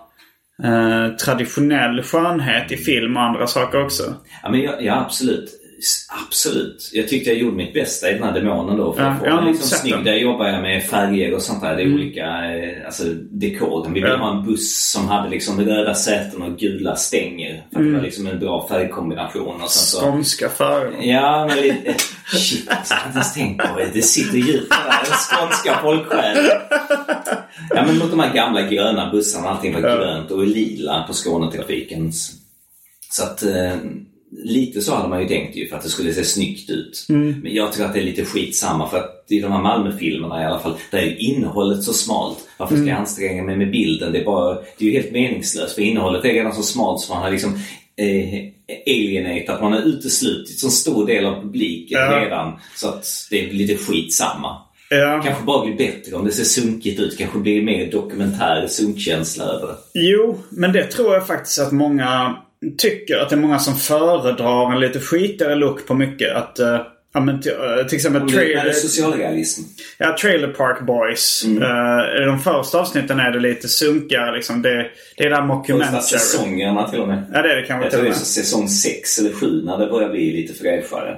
eh, 0.65 1.09
traditionell 1.09 2.03
skönhet 2.03 2.73
i 2.73 2.77
film 2.77 3.17
och 3.17 3.23
andra 3.23 3.47
saker 3.47 3.85
också? 3.85 4.15
Ja, 4.43 4.51
men 4.51 4.61
jag, 4.61 4.83
ja, 4.83 5.01
absolut. 5.01 5.56
Absolut. 6.29 6.91
Jag 6.93 7.09
tyckte 7.09 7.31
jag 7.31 7.39
gjorde 7.39 7.57
mitt 7.57 7.75
bästa 7.75 8.11
i 8.11 8.13
den 8.15 8.23
här 8.23 8.33
demonen 8.33 8.77
då. 8.77 8.93
För 8.93 9.03
Ja, 9.03 9.09
att 9.11 9.19
få 9.19 9.25
den 9.25 9.35
nog 9.37 9.45
liksom 9.47 9.79
snygg. 9.79 10.05
Där 10.05 10.15
jobbar 10.15 10.47
jag 10.49 10.63
med 10.63 10.83
färger 10.85 11.35
och 11.35 11.43
sånt 11.43 11.63
där. 11.63 11.77
Det 11.77 11.83
är 11.83 11.95
olika 11.95 12.27
eh, 12.55 12.87
alltså, 12.87 13.05
dekoren. 13.31 13.93
Vi 13.93 14.01
ville 14.01 14.13
Ja. 14.13 14.19
ha 14.19 14.39
en 14.39 14.45
buss 14.47 14.91
som 14.93 15.09
hade 15.09 15.31
liksom 15.31 15.61
röda 15.61 15.95
säten 15.95 16.43
och 16.43 16.59
gula 16.59 16.97
stänger. 16.97 17.63
För 17.73 17.81
att 17.81 17.87
det 17.87 17.93
var 17.93 18.03
liksom 18.03 18.27
en 18.27 18.39
bra 18.39 18.69
färgkombination. 18.69 19.61
Och 19.63 19.71
sen 19.71 20.01
så, 20.01 20.07
Skånska 20.07 20.49
färger. 20.49 21.13
Ja, 21.13 21.47
men 21.49 21.57
lite... 21.57 21.95
Shit, 22.27 22.69
alltså, 22.71 22.95
jag 22.95 23.01
har 23.01 23.07
inte 23.07 23.17
ens 23.19 23.35
tänkt 23.35 23.65
på 23.73 23.79
det. 23.79 23.91
Det 23.95 24.03
sitter 24.03 24.39
djupt 24.39 24.71
där. 24.71 25.05
Skånska 25.05 25.79
folksjälen. 25.83 26.51
Ja, 27.71 27.85
men 27.87 27.99
mot 27.99 28.11
de 28.11 28.21
här 28.21 28.35
gamla 28.35 28.63
gröna 28.63 29.11
bussarna. 29.11 29.49
Allting 29.49 29.75
var 29.75 29.81
grönt 29.81 30.31
och 30.31 30.47
lila 30.47 31.03
på 31.07 31.13
Skånetrafiken. 31.13 32.13
Så 33.11 33.23
att... 33.23 33.43
Eh, 33.43 33.75
lite 34.45 34.81
så 34.81 34.95
hade 34.95 35.09
man 35.09 35.23
ju 35.23 35.29
tänkt 35.29 35.57
ju 35.57 35.69
för 35.69 35.77
att 35.77 35.83
det 35.83 35.89
skulle 35.89 36.13
se 36.13 36.25
snyggt 36.25 36.71
ut. 36.71 37.05
Men 37.09 37.55
jag 37.55 37.73
tror 37.73 37.87
att 37.87 37.93
det 37.93 38.01
är 38.01 38.05
lite 38.05 38.25
skitsamma 38.25 38.89
för 38.89 38.99
att 38.99 39.25
i 39.29 39.41
de 39.41 39.53
här 39.53 39.63
Malmö-filmerna 39.63 40.43
i 40.43 40.45
alla 40.45 40.59
fall, 40.59 40.75
där 40.91 40.99
är 40.99 41.23
innehållet 41.23 41.83
så 41.83 41.93
smalt. 41.93 42.39
Varför 42.59 42.77
ska 42.77 42.87
jag 42.87 42.99
anstränga 42.99 43.43
mig 43.43 43.57
med 43.57 43.71
bilden? 43.71 44.13
Det 44.13 44.21
är, 44.21 44.25
bara, 44.25 44.55
det 44.55 44.85
är 44.85 44.89
ju 44.89 44.93
helt 44.93 45.13
meningslöst 45.13 45.75
för 45.75 45.83
innehållet 45.83 46.25
är 46.25 46.29
redan 46.33 46.55
så 46.55 46.63
smalt 46.63 47.01
så 47.01 47.15
man 47.15 47.23
har 47.23 47.31
liksom 47.31 47.55
eh, 47.97 48.41
alienatat, 48.87 49.63
man 49.63 49.73
har 49.73 49.81
uteslutit 49.81 50.59
så 50.59 50.71
stor 50.71 51.07
del 51.07 51.25
av 51.27 51.43
publiken 51.43 51.99
Ja. 52.01 52.21
redan. 52.25 52.53
Så 52.77 52.89
att 52.89 53.07
det 53.31 53.45
är 53.49 53.53
lite 53.53 53.77
skitsamma. 53.77 54.57
Ja. 54.91 55.21
Kanske 55.25 55.45
bara 55.45 55.67
blir 55.67 55.77
bättre 55.77 56.17
om 56.17 56.25
det 56.25 56.33
ser 56.33 56.45
sunkigt 56.45 57.01
ut. 57.01 57.19
Kanske 57.19 57.39
blir 57.39 57.63
mer 57.63 57.91
dokumentär 57.91 58.67
sunkkänsla 58.69 59.45
över 59.45 59.67
det. 59.67 59.75
Jo, 59.95 60.39
men 60.51 60.73
det 60.73 60.85
tror 60.85 61.15
jag 61.15 61.27
faktiskt 61.27 61.59
att 61.59 61.73
många 61.73 62.37
tycker. 62.79 63.19
Att 63.19 63.29
det 63.29 63.35
är 63.35 63.41
många 63.41 63.59
som 63.59 63.77
föredrar 63.77 64.73
en 64.73 64.81
lite 64.81 65.01
skitigare 65.01 65.55
look 65.55 65.87
på 65.87 65.95
mycket. 65.95 66.37
Att, 66.37 66.61
uh, 66.61 66.81
ja, 67.15 67.21
men 67.21 67.41
till, 67.41 67.53
eh, 67.53 67.87
till 67.87 67.97
exempel 67.97 68.23
Om 68.23 68.29
det 68.29 68.35
är 68.35 68.37
trailer, 68.37 68.73
socialrealism. 68.73 69.63
ja, 69.99 70.17
trailer 70.21 70.49
Park 70.49 70.87
Boys. 70.87 71.45
Mm. 71.47 71.63
Eh, 71.63 72.23
I 72.23 72.25
de 72.25 72.41
första 72.41 72.79
avsnitten 72.81 73.21
är 73.21 73.31
det 73.31 73.41
lite 73.41 73.69
sunkigare. 73.69 74.37
Liksom. 74.37 74.63
Det, 74.63 74.91
det 75.17 75.25
är 75.25 75.31
där 75.31 75.37
Första 75.37 75.47
mockumentary. 75.47 76.03
säsongerna 76.03 76.91
till 76.91 77.01
och 77.01 77.09
med. 77.09 77.25
Ja, 77.33 77.43
det 77.43 77.53
är 77.53 77.57
det 77.57 77.63
kanske 77.67 77.85
Jag 77.85 77.91
till 77.91 77.99
tror 77.99 78.11
det 78.11 78.17
är 78.17 78.19
säsong 78.19 78.69
6 78.69 79.19
eller 79.19 79.33
7 79.33 79.63
när 79.65 79.79
det 79.79 79.87
börjar 79.87 80.09
bli 80.09 80.33
lite 80.33 80.55
fräschare. 80.55 81.17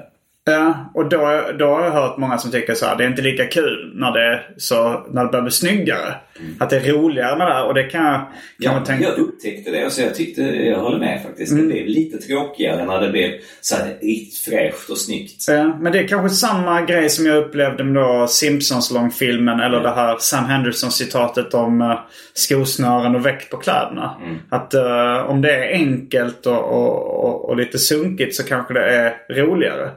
Ja, 0.51 0.91
och 0.95 1.09
då, 1.09 1.43
då 1.59 1.67
har 1.67 1.85
jag 1.85 1.91
hört 1.91 2.19
många 2.19 2.39
som 2.39 2.51
tycker 2.51 2.75
så 2.75 2.87
här. 2.87 2.97
Det 2.97 3.05
är 3.05 3.09
inte 3.09 3.23
lika 3.23 3.47
kul 3.47 3.93
när 3.95 4.13
det, 4.13 4.41
så, 4.57 5.07
när 5.11 5.25
det 5.25 5.31
börjar 5.31 5.43
bli 5.43 5.53
snyggare. 5.53 6.15
Att 6.59 6.71
det 6.71 6.77
är 6.77 6.93
roligare 6.93 7.39
med 7.39 7.47
det 7.47 7.53
här. 7.53 7.67
Och 7.67 7.75
det 7.75 7.83
kan 7.83 8.05
jag, 8.05 8.15
kan 8.15 8.27
Ja, 8.59 8.73
man 8.73 8.85
tänka... 8.85 9.05
jag 9.05 9.19
upptäckte 9.19 9.71
det 9.71 9.87
och 9.87 9.93
så 9.93 10.03
jag 10.03 10.15
tyckte, 10.15 10.43
jag 10.43 10.79
håller 10.79 10.99
med 10.99 11.23
faktiskt. 11.23 11.53
Mm. 11.53 11.69
Det 11.69 11.73
blev 11.75 11.87
lite 11.87 12.19
tråkigare 12.19 12.85
när 12.85 13.01
det 13.01 13.09
blev 13.09 13.31
så 13.61 13.77
här 13.77 13.87
riktigt 14.01 14.39
fräscht 14.39 14.91
och 14.91 14.99
snyggt. 14.99 15.45
Ja, 15.49 15.79
men 15.81 15.93
det 15.93 15.99
är 15.99 16.09
kanske 16.09 16.37
samma 16.37 16.83
grej 16.83 17.09
som 17.09 17.27
jag 17.27 17.37
upplevde 17.37 17.85
med 17.85 18.03
då 18.03 18.27
Simpsons 18.29 18.91
långfilmen 18.91 19.61
eller 19.61 19.81
det 19.81 19.91
här 19.91 20.17
Sam 20.19 20.45
Henderson-citatet 20.45 21.55
om 21.55 21.81
uh, 21.81 21.99
skosnören 22.35 23.15
och 23.17 23.27
väck 23.27 23.51
på 23.51 23.57
kläderna. 23.57 24.17
Att 24.49 24.75
uh, 24.75 25.31
om 25.31 25.43
det 25.43 25.53
är 25.53 25.73
enkelt 25.73 26.47
och, 26.47 26.65
och, 26.65 27.25
och, 27.25 27.49
och 27.49 27.57
lite 27.57 27.79
sunkigt 27.79 28.35
så 28.35 28.43
kanske 28.43 28.75
det 28.75 28.85
är 28.85 29.15
roligare. 29.31 29.91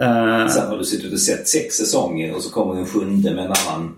Eh, 0.00 0.48
Sen 0.48 0.68
har 0.68 0.78
du 0.78 0.84
suttit 0.84 1.12
och 1.12 1.20
sett 1.20 1.48
sex 1.48 1.74
säsonger 1.74 2.34
och 2.34 2.42
så 2.42 2.50
kommer 2.50 2.76
en 2.80 2.86
sjunde 2.86 3.34
med 3.34 3.44
en 3.44 3.52
annan 3.66 3.94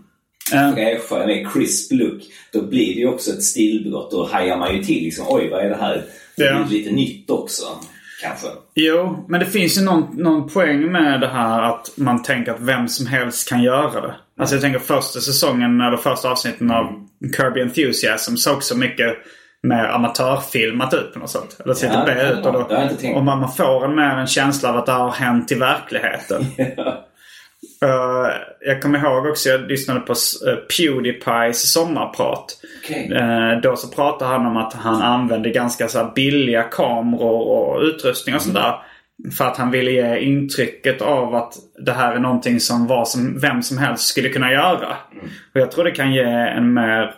Ja. 0.52 0.72
fräschare, 0.74 1.26
mer 1.26 1.48
crisp 1.52 1.92
look. 1.92 2.22
Då 2.52 2.62
blir 2.62 2.94
det 2.94 3.00
ju 3.00 3.08
också 3.08 3.30
ett 3.30 3.42
stilbrott. 3.42 4.10
Då 4.10 4.26
hajar 4.26 4.56
man 4.58 4.76
ju 4.76 4.84
till 4.84 5.04
liksom, 5.04 5.24
oj 5.28 5.48
vad 5.50 5.64
är 5.64 5.68
det 5.68 5.76
här? 5.76 6.04
Det 6.36 6.64
blir 6.68 6.78
lite 6.78 6.90
nytt 6.90 7.30
också. 7.30 7.64
Kanske. 8.22 8.46
Jo, 8.74 9.24
men 9.28 9.40
det 9.40 9.46
finns 9.46 9.78
ju 9.78 9.82
någon, 9.82 10.16
någon 10.22 10.48
poäng 10.48 10.92
med 10.92 11.20
det 11.20 11.26
här 11.28 11.62
att 11.62 11.90
man 11.96 12.22
tänker 12.22 12.52
att 12.52 12.60
vem 12.60 12.88
som 12.88 13.06
helst 13.06 13.48
kan 13.48 13.62
göra 13.62 14.00
det. 14.00 14.14
Alltså 14.38 14.54
jag 14.54 14.62
tänker 14.62 14.78
första 14.78 15.20
säsongen 15.20 15.80
eller 15.80 15.96
första 15.96 16.30
avsnitten 16.30 16.70
av 16.70 17.06
Kirby 17.36 17.60
Enthusiasm 17.60 18.36
såg 18.36 18.62
så 18.62 18.76
mycket 18.76 19.14
mer 19.62 19.84
amatörfilmat 19.84 20.94
ut 20.94 21.12
på 21.12 21.18
något 21.18 21.30
sätt. 21.30 21.60
Eller 21.64 21.74
ser 21.74 21.86
Ja, 21.86 22.04
det 22.04 22.14
B 22.14 22.22
ut. 22.22 22.46
Och, 22.46 22.52
då, 22.52 22.60
och 23.14 23.24
man, 23.24 23.40
man 23.40 23.52
får 23.52 23.84
en 23.84 23.94
mer 23.94 24.16
en 24.16 24.26
känsla 24.26 24.68
av 24.68 24.76
att 24.76 24.86
det 24.86 24.92
har 24.92 25.10
hänt 25.10 25.52
i 25.52 25.54
verkligheten. 25.54 26.44
Eh, 27.82 28.30
jag 28.60 28.82
kommer 28.82 28.98
ihåg 28.98 29.26
också, 29.26 29.48
jag 29.48 29.60
lyssnade 29.60 30.00
på 30.00 30.12
uh, 30.12 30.56
Pewdiepies 30.56 31.72
sommarprat. 31.72 32.60
Okej. 32.82 33.12
Eh, 33.12 33.60
då 33.62 33.76
så 33.76 33.88
pratade 33.88 34.30
han 34.30 34.46
om 34.46 34.56
att 34.56 34.72
han 34.72 35.02
använde 35.02 35.50
ganska 35.50 35.88
så 35.88 35.98
här 35.98 36.12
billiga 36.14 36.62
kameror 36.62 37.48
och 37.48 37.80
utrustning 37.82 38.34
och 38.34 38.42
sånt 38.42 38.54
där. 38.54 38.74
För 39.38 39.44
att 39.44 39.56
han 39.56 39.70
ville 39.70 39.90
ge 39.90 40.18
intrycket 40.18 41.02
av 41.02 41.34
att 41.34 41.54
det 41.84 41.92
här 41.92 42.14
är 42.14 42.18
någonting 42.18 42.60
som, 42.60 42.86
var 42.86 43.04
som 43.04 43.38
vem 43.38 43.62
som 43.62 43.78
helst 43.78 44.06
skulle 44.06 44.28
kunna 44.28 44.52
göra. 44.52 44.96
Och 45.54 45.60
jag 45.60 45.70
tror 45.70 45.84
det 45.84 45.90
kan 45.90 46.14
ge 46.14 46.22
en 46.22 46.74
mer 46.74 47.14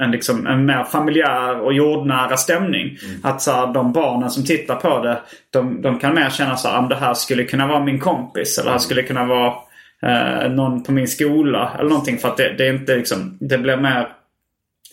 en, 0.00 0.10
liksom, 0.10 0.46
en 0.46 0.66
mer 0.66 0.84
familjär 0.84 1.60
och 1.60 1.72
jordnära 1.72 2.36
stämning. 2.36 2.98
Att 3.22 3.42
så 3.42 3.52
här, 3.52 3.66
de 3.72 3.92
barnen 3.92 4.30
som 4.30 4.44
tittar 4.44 4.76
på 4.76 5.02
det, 5.02 5.18
de, 5.52 5.82
de 5.82 5.98
kan 5.98 6.14
mer 6.14 6.30
känna 6.30 6.56
så 6.56 6.68
här, 6.68 6.78
"Ah, 6.78 6.82
det 6.88 6.94
här 6.96 7.14
skulle 7.14 7.44
kunna 7.44 7.66
vara 7.66 7.84
min 7.84 7.98
kompis. 8.00 8.58
Eller 8.58 8.66
det 8.68 8.72
här 8.72 8.78
skulle 8.78 9.02
kunna 9.02 9.24
vara 9.24 9.52
eh, 10.02 10.50
någon 10.50 10.82
på 10.82 10.92
min 10.92 11.08
skola. 11.08 11.72
Eller 11.78 11.88
någonting. 11.88 12.18
För 12.18 12.28
att 12.28 12.36
det, 12.36 12.54
det 12.58 12.66
är 12.66 12.72
inte 12.72 12.96
liksom, 12.96 13.36
det 13.40 13.58
blir 13.58 13.76
mer 13.76 14.08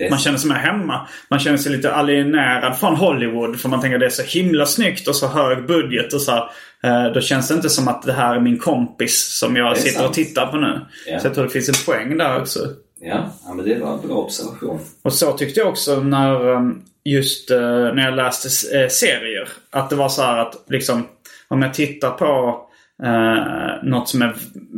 man 0.09 0.19
känner 0.19 0.37
sig 0.37 0.49
mer 0.49 0.57
hemma. 0.57 1.07
Man 1.29 1.39
känner 1.39 1.57
sig 1.57 1.71
lite 1.71 1.93
alienerad 1.93 2.77
från 2.79 2.95
Hollywood. 2.95 3.59
För 3.59 3.69
man 3.69 3.81
tänker 3.81 3.95
att 3.95 3.99
det 3.99 4.05
är 4.05 4.09
så 4.09 4.39
himla 4.39 4.65
snyggt 4.65 5.07
och 5.07 5.15
så 5.15 5.27
hög 5.27 5.67
budget 5.67 6.13
och 6.13 6.21
så 6.21 6.31
här. 6.31 6.49
Eh, 6.83 7.13
Då 7.13 7.21
känns 7.21 7.47
det 7.47 7.53
inte 7.53 7.69
som 7.69 7.87
att 7.87 8.01
det 8.03 8.13
här 8.13 8.35
är 8.35 8.39
min 8.39 8.57
kompis 8.59 9.37
som 9.39 9.55
jag 9.55 9.77
sitter 9.77 9.99
och 9.99 10.03
sant. 10.03 10.15
tittar 10.15 10.45
på 10.47 10.57
nu. 10.57 10.79
Ja. 11.07 11.19
Så 11.19 11.27
jag 11.27 11.33
tror 11.33 11.43
det 11.43 11.49
finns 11.49 11.69
en 11.69 11.85
poäng 11.93 12.17
där 12.17 12.39
också. 12.39 12.59
Ja, 13.05 13.29
ja, 13.45 13.53
men 13.53 13.65
det 13.65 13.79
var 13.79 13.93
en 13.93 14.07
bra 14.07 14.15
observation. 14.17 14.79
Och 15.01 15.13
så 15.13 15.31
tyckte 15.31 15.59
jag 15.59 15.69
också 15.69 15.99
när 15.99 16.49
um, 16.49 16.83
just 17.03 17.51
eh, 17.51 17.59
när 17.59 18.05
jag 18.05 18.15
läste 18.15 18.77
eh, 18.79 18.89
serier. 18.89 19.49
Att 19.69 19.89
det 19.89 19.95
var 19.95 20.09
så 20.09 20.21
här 20.21 20.37
att 20.37 20.55
liksom 20.67 21.07
om 21.47 21.61
jag 21.61 21.73
tittar 21.73 22.11
på 22.11 22.61
uh, 23.03 23.89
något 23.89 24.09
som 24.09 24.21
är 24.21 24.35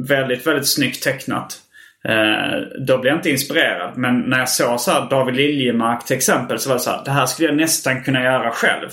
väldigt, 0.07 0.47
väldigt 0.47 0.67
snyggt 0.67 1.03
tecknat. 1.03 1.61
eh, 2.07 2.83
då 2.87 2.97
blir 2.97 3.11
jag 3.11 3.19
inte 3.19 3.29
inspirerad. 3.29 3.97
Men 3.97 4.19
när 4.19 4.39
jag 4.39 4.49
såg 4.49 4.79
så 4.79 4.91
här 4.91 5.09
David 5.09 5.35
Liljemark 5.35 6.05
till 6.05 6.17
exempel 6.17 6.59
så 6.59 6.69
var 6.69 6.75
det 6.75 6.81
så 6.81 6.89
här. 6.89 7.01
Det 7.05 7.11
här 7.11 7.25
skulle 7.25 7.47
jag 7.47 7.57
nästan 7.57 8.03
kunna 8.03 8.23
göra 8.23 8.51
själv. 8.51 8.89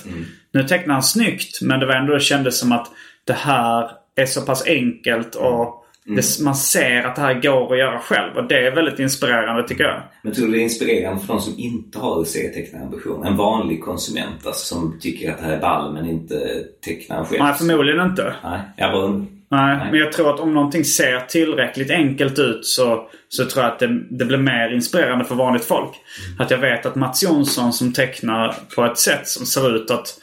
Nu 0.53 0.65
tecknar 0.65 0.95
han 0.95 1.03
snyggt 1.03 1.63
men 1.63 1.81
det 1.81 1.87
var 1.87 1.95
ändå 1.95 2.15
det 2.15 2.21
kändes 2.21 2.59
som 2.59 2.73
att 2.73 2.91
det 3.25 3.33
här 3.33 3.91
är 4.17 4.27
så 4.27 4.41
pass 4.41 4.67
enkelt 4.67 5.35
och 5.35 5.82
det, 6.05 6.41
man 6.41 6.55
ser 6.55 7.03
att 7.03 7.17
det 7.17 7.23
här 7.23 7.35
går 7.35 7.73
att 7.73 7.79
göra 7.79 7.99
själv. 7.99 8.37
Och 8.37 8.49
det 8.49 8.67
är 8.67 8.75
väldigt 8.75 8.99
inspirerande 8.99 9.69
tycker 9.69 9.85
jag. 9.85 10.03
Men 10.23 10.33
tror 10.33 10.47
du 10.47 10.53
det 10.53 10.59
är 10.59 10.63
inspirerande 10.63 11.21
för 11.21 11.29
de 11.29 11.41
som 11.41 11.59
inte 11.59 11.99
har 11.99 12.25
serietecknarambition? 12.25 13.27
En 13.27 13.37
vanlig 13.37 13.85
konsument 13.85 14.47
alltså, 14.47 14.75
som 14.75 14.99
tycker 15.01 15.31
att 15.31 15.39
det 15.39 15.45
här 15.45 15.53
är 15.53 15.61
ball 15.61 15.95
men 15.95 16.11
inte 16.11 16.65
tecknar 16.85 17.25
själv? 17.25 17.43
Nej, 17.43 17.55
förmodligen 17.55 18.07
inte. 18.07 18.35
Nej, 18.45 18.61
jag 18.77 18.93
bara. 18.93 19.09
Nej, 19.09 19.77
Nej. 19.77 19.89
men 19.91 20.01
jag 20.01 20.13
tror 20.13 20.35
att 20.35 20.41
om 20.41 20.55
någonting 20.55 20.85
ser 20.85 21.21
tillräckligt 21.21 21.91
enkelt 21.91 22.39
ut 22.39 22.67
så, 22.67 23.09
så 23.29 23.45
tror 23.45 23.65
jag 23.65 23.73
att 23.73 23.79
det, 23.79 24.01
det 24.11 24.25
blir 24.25 24.39
mer 24.39 24.75
inspirerande 24.75 25.25
för 25.25 25.35
vanligt 25.35 25.65
folk. 25.65 25.91
Att 26.39 26.51
jag 26.51 26.59
vet 26.59 26.87
att 26.87 26.95
Mats 26.95 27.23
Jonsson 27.23 27.73
som 27.73 27.93
tecknar 27.93 28.55
på 28.77 28.85
ett 28.85 28.99
sätt 28.99 29.29
som 29.29 29.47
ser 29.47 29.77
ut 29.77 29.91
att 29.91 30.19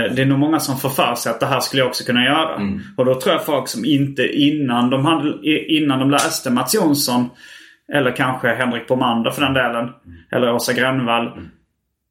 det 0.00 0.22
är 0.22 0.26
nog 0.26 0.38
många 0.38 0.60
som 0.60 0.78
får 0.78 0.88
för 0.88 1.14
sig 1.14 1.30
att 1.30 1.40
det 1.40 1.46
här 1.46 1.60
skulle 1.60 1.82
jag 1.82 1.88
också 1.88 2.04
kunna 2.04 2.24
göra. 2.24 2.60
Och 2.96 3.04
då 3.04 3.20
tror 3.20 3.34
jag 3.34 3.44
folk 3.44 3.68
som 3.68 3.84
inte 3.84 4.26
innan 4.26 4.90
de, 4.90 5.04
hade, 5.04 5.48
innan 5.72 5.98
de 5.98 6.10
läste 6.10 6.50
Mats 6.50 6.74
Jonsson 6.74 7.30
eller 7.92 8.16
kanske 8.16 8.48
Henrik 8.48 8.88
Bomander 8.88 9.30
för 9.30 9.42
den 9.42 9.54
delen. 9.54 9.88
Eller 10.32 10.52
Åsa 10.52 10.72
Grönvall. 10.72 11.26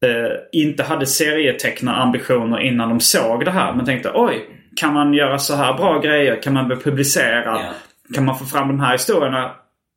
Eh, 0.05 0.31
inte 0.51 0.83
hade 0.83 1.05
serietecknarambitioner 1.05 2.59
innan 2.59 2.89
de 2.89 2.99
såg 2.99 3.45
det 3.45 3.51
här. 3.51 3.73
Men 3.73 3.85
tänkte 3.85 4.11
oj, 4.13 4.45
kan 4.75 4.93
man 4.93 5.13
göra 5.13 5.37
så 5.37 5.55
här 5.55 5.73
bra 5.73 5.99
grejer? 5.99 6.41
Kan 6.41 6.53
man 6.53 6.67
bli 6.67 6.75
publicera? 6.75 7.43
Ja. 7.45 7.73
Kan 8.15 8.25
man 8.25 8.37
få 8.37 8.45
fram 8.45 8.67
de 8.67 8.79
här 8.79 8.91
historierna 8.91 9.51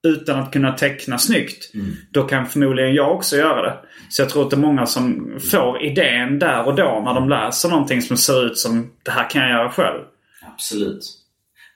utan 0.07 0.41
att 0.41 0.53
kunna 0.53 0.73
teckna 0.73 1.19
snyggt? 1.19 1.71
Då 2.11 2.23
kan 2.23 2.47
förmodligen 2.47 2.95
jag 2.95 3.17
också 3.17 3.37
göra 3.37 3.63
det. 3.63 3.77
Så 4.09 4.23
jag 4.23 4.29
tror 4.29 4.45
att 4.45 4.51
det 4.51 4.57
är 4.57 4.61
många 4.61 4.87
som 4.87 5.35
får 5.51 5.83
idén 5.83 6.39
där 6.39 6.67
och 6.67 6.75
då 6.75 7.03
när 7.05 7.15
de 7.15 7.29
läser 7.29 7.69
någonting 7.69 8.03
som 8.03 8.17
ser 8.17 8.47
ut 8.47 8.59
som 8.59 8.91
det 9.03 9.11
här 9.11 9.31
kan 9.31 9.43
jag 9.43 9.51
göra 9.51 9.71
själv. 9.71 10.01
Absolut. 10.55 11.03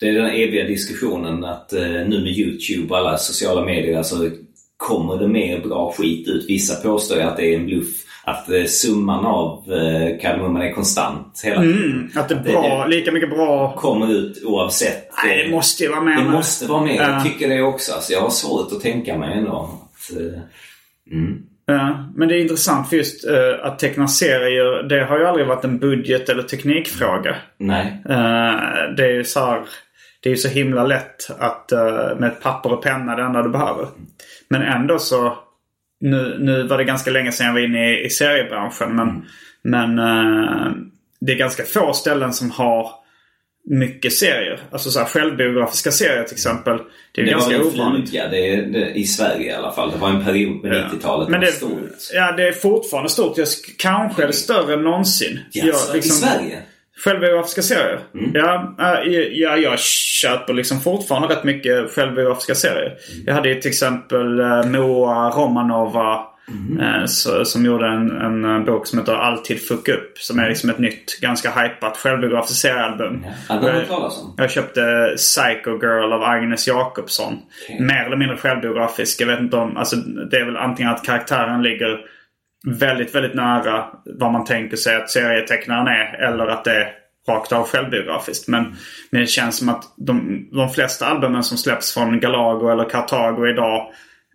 Det 0.00 0.08
är 0.08 0.12
den 0.12 0.30
eviga 0.30 0.64
diskussionen 0.64 1.44
att 1.44 1.72
eh, 1.72 1.82
nu 1.82 2.20
med 2.22 2.38
YouTube 2.38 2.88
och 2.90 2.98
alla 2.98 3.18
sociala 3.18 3.64
medier 3.64 3.98
alltså, 3.98 4.30
kommer 4.76 5.18
det 5.18 5.28
mer 5.28 5.60
bra 5.60 5.92
skit 5.92 6.28
ut. 6.28 6.44
Vissa 6.48 6.82
påstår 6.82 7.18
ju 7.18 7.22
att 7.22 7.36
det 7.36 7.54
är 7.54 7.58
en 7.58 7.66
bluff. 7.66 8.04
Att 8.30 8.50
eh, 8.50 8.64
summan 8.64 9.26
av 9.26 9.72
eh, 9.72 10.20
kardemumman 10.20 10.62
är 10.62 10.72
konstant 10.72 11.40
hela 11.44 11.62
tiden. 11.62 12.10
Att 12.16 12.28
det 12.28 12.34
är 12.34 12.38
bra, 12.40 12.86
lika 12.86 13.12
mycket 13.12 13.30
bra... 13.30 13.72
Kommer 13.76 14.12
ut 14.12 14.44
oavsett. 14.44 15.10
Nej, 15.24 15.40
eh, 15.40 15.44
det 15.46 15.50
måste 15.54 15.82
ju 15.82 15.90
vara 15.90 16.00
med. 16.00 16.16
Det 16.18 16.30
måste 16.30 16.66
vara 16.66 16.82
med. 16.82 16.96
Ja. 16.96 17.10
Jag 17.10 17.24
tycker 17.24 17.48
det 17.48 17.62
också. 17.62 17.92
Alltså, 17.92 18.12
jag 18.12 18.20
har 18.20 18.30
svårt 18.30 18.72
att 18.72 18.80
tänka 18.80 19.18
mig 19.18 19.38
ändå. 19.38 19.70
Att, 19.92 20.16
eh, 20.20 20.40
Ja, 21.66 22.04
men 22.16 22.28
det 22.28 22.36
är 22.36 22.40
intressant 22.40 22.88
för 22.88 22.96
just 22.96 23.28
eh, 23.28 23.66
att 23.66 23.78
teckna 23.78 24.08
serier. 24.08 24.82
Det 24.82 25.04
har 25.04 25.18
ju 25.18 25.26
aldrig 25.26 25.46
varit 25.46 25.64
en 25.64 25.78
budget 25.78 26.28
eller 26.28 26.42
teknikfråga. 26.42 27.36
nej. 27.58 28.02
Eh, 28.08 28.94
det 28.96 29.04
är 29.04 29.12
ju 29.12 29.24
så 29.24 29.40
här, 29.40 29.62
Det 30.22 30.28
är 30.28 30.30
ju 30.30 30.36
så 30.36 30.48
himla 30.48 30.84
lätt 30.86 31.30
att 31.38 31.72
eh, 31.72 32.16
med 32.18 32.24
ett 32.24 32.42
papper 32.42 32.72
och 32.72 32.82
penna 32.82 33.16
det 33.16 33.22
enda 33.22 33.42
du 33.42 33.48
behöver. 33.48 33.88
Men 34.48 34.62
ändå 34.62 34.98
så... 34.98 35.38
Nu, 36.00 36.36
nu 36.40 36.62
var 36.62 36.78
det 36.78 36.84
ganska 36.84 37.10
länge 37.10 37.32
sedan 37.32 37.46
jag 37.46 37.52
var 37.52 37.60
inne 37.60 37.90
i, 37.90 38.04
i 38.04 38.10
seriebranschen. 38.10 38.96
Men, 38.96 39.24
men 39.62 39.98
eh, 39.98 40.72
det 41.20 41.32
är 41.32 41.36
ganska 41.36 41.64
få 41.64 41.92
ställen 41.92 42.32
som 42.32 42.50
har 42.50 42.90
mycket 43.68 44.12
serier. 44.12 44.60
Alltså 44.72 44.90
så 44.90 44.98
här 44.98 45.06
självbiografiska 45.06 45.90
serier 45.90 46.24
till 46.24 46.34
exempel. 46.34 46.78
Det 47.12 47.20
är 47.20 47.24
Det 47.24 47.30
ganska 47.30 47.62
ovanligt. 47.62 48.10
fluga 48.10 48.28
det, 48.28 48.56
det, 48.62 48.90
i 48.90 49.04
Sverige 49.04 49.50
i 49.50 49.54
alla 49.54 49.72
fall. 49.72 49.90
Det 49.90 49.98
var 49.98 50.08
en 50.10 50.24
period 50.24 50.62
på 50.62 50.68
90-talet. 50.68 51.28
Men 51.28 51.40
det 51.40 51.46
var 51.46 51.52
stort. 51.52 51.80
ja, 52.12 52.32
det 52.32 52.48
är 52.48 52.52
fortfarande 52.52 53.10
stort. 53.10 53.38
Jag, 53.38 53.46
kanske 53.78 54.22
är 54.22 54.26
det 54.26 54.32
större 54.32 54.74
än 54.74 54.82
någonsin. 54.82 55.38
Jaså, 55.52 55.86
Jag, 55.88 55.94
liksom- 55.96 56.28
I 56.28 56.30
Sverige? 56.30 56.58
Självbiografiska 57.04 57.62
serier? 57.62 58.00
Ja, 58.34 58.74
äh, 58.78 59.12
ja, 59.32 59.56
jag 59.56 59.78
köper 59.78 60.52
liksom 60.52 60.80
fortfarande 60.80 61.28
rätt 61.28 61.44
mycket 61.44 61.90
självbiografiska 61.90 62.54
serier. 62.54 62.96
Jag 63.26 63.34
hade 63.34 63.48
ju 63.48 63.60
till 63.60 63.68
exempel 63.68 64.40
äh, 64.40 64.66
Moa 64.66 65.30
Romanova 65.30 66.26
äh, 66.80 67.06
så, 67.06 67.44
som 67.44 67.64
gjorde 67.64 67.86
en, 67.86 68.10
en 68.10 68.44
äh, 68.44 68.64
bok 68.64 68.86
som 68.86 68.98
heter 68.98 69.12
Alltid 69.12 69.68
fuck 69.68 69.88
upp. 69.88 70.18
Som 70.18 70.38
är 70.38 70.48
liksom 70.48 70.70
ett 70.70 70.78
nytt, 70.78 71.20
ganska 71.20 71.50
hypat 71.50 71.96
självbiografiskt 71.96 72.60
seriealbum. 72.60 73.26
Ja, 73.48 73.60
jag. 73.62 74.12
Jag 74.36 74.50
köpte 74.50 75.14
Psycho 75.16 75.70
Girl 75.82 76.12
av 76.12 76.22
Agnes 76.22 76.68
Jakobsson. 76.68 77.38
Okej. 77.64 77.80
Mer 77.80 78.04
eller 78.04 78.16
mindre 78.16 78.36
självbiografisk. 78.36 79.20
Jag 79.20 79.26
vet 79.26 79.40
inte 79.40 79.56
om... 79.56 79.76
Alltså, 79.76 79.96
det 79.96 80.36
är 80.36 80.44
väl 80.44 80.56
antingen 80.56 80.92
att 80.92 81.04
karaktären 81.04 81.62
ligger 81.62 82.00
väldigt, 82.66 83.14
väldigt 83.14 83.34
nära 83.34 83.86
vad 84.04 84.32
man 84.32 84.44
tänker 84.44 84.76
sig 84.76 84.96
att 84.96 85.10
serietecknaren 85.10 85.86
är. 85.86 86.28
Eller 86.28 86.46
att 86.46 86.64
det 86.64 86.74
är 86.74 86.92
rakt 87.28 87.52
av 87.52 87.68
självbiografiskt. 87.68 88.48
Men, 88.48 88.76
men 89.10 89.20
det 89.20 89.26
känns 89.26 89.56
som 89.56 89.68
att 89.68 89.84
de, 89.96 90.48
de 90.52 90.70
flesta 90.70 91.06
albumen 91.06 91.42
som 91.42 91.58
släpps 91.58 91.94
från 91.94 92.20
Galago 92.20 92.68
eller 92.68 92.88
Cartago 92.88 93.48
idag 93.48 93.92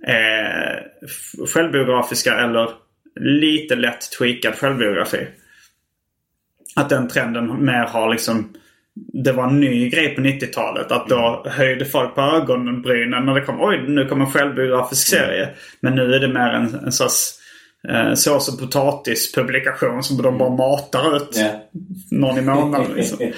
är 0.08 0.88
självbiografiska 1.54 2.40
eller 2.40 2.70
lite 3.20 3.76
lätt 3.76 4.12
tweakad 4.20 4.56
självbiografi. 4.56 5.28
Att 6.76 6.90
den 6.90 7.08
trenden 7.08 7.66
mer 7.66 7.86
har 7.86 8.12
liksom 8.12 8.54
det 8.96 9.32
var 9.32 9.48
en 9.48 9.60
ny 9.60 9.90
grej 9.90 10.16
på 10.16 10.22
90-talet. 10.22 10.92
Att 10.92 11.10
då 11.10 11.46
höjde 11.50 11.86
folk 11.86 12.16
på 12.16 12.22
ögonbrynen 12.22 13.26
när 13.26 13.36
det 13.36 13.42
kom 13.42 13.62
oj 13.62 13.86
nu 13.88 14.06
kommer 14.06 14.26
en 14.26 14.32
självbiografisk 14.32 15.08
serie. 15.08 15.50
Men 15.80 15.96
nu 15.96 16.14
är 16.14 16.20
det 16.20 16.28
mer 16.28 16.50
en, 16.50 16.76
en 16.86 16.92
sorts 16.92 17.40
eh, 17.90 18.14
sås 18.14 18.50
och 18.54 18.60
potatis-publikation 18.60 20.04
som 20.04 20.22
de 20.22 20.38
bara 20.38 20.50
matar 20.50 21.16
ut 21.18 21.30
Ja. 21.36 21.52
någon 22.12 22.38
i 22.38 22.42
månaden. 22.42 22.92
Liksom. 22.96 23.18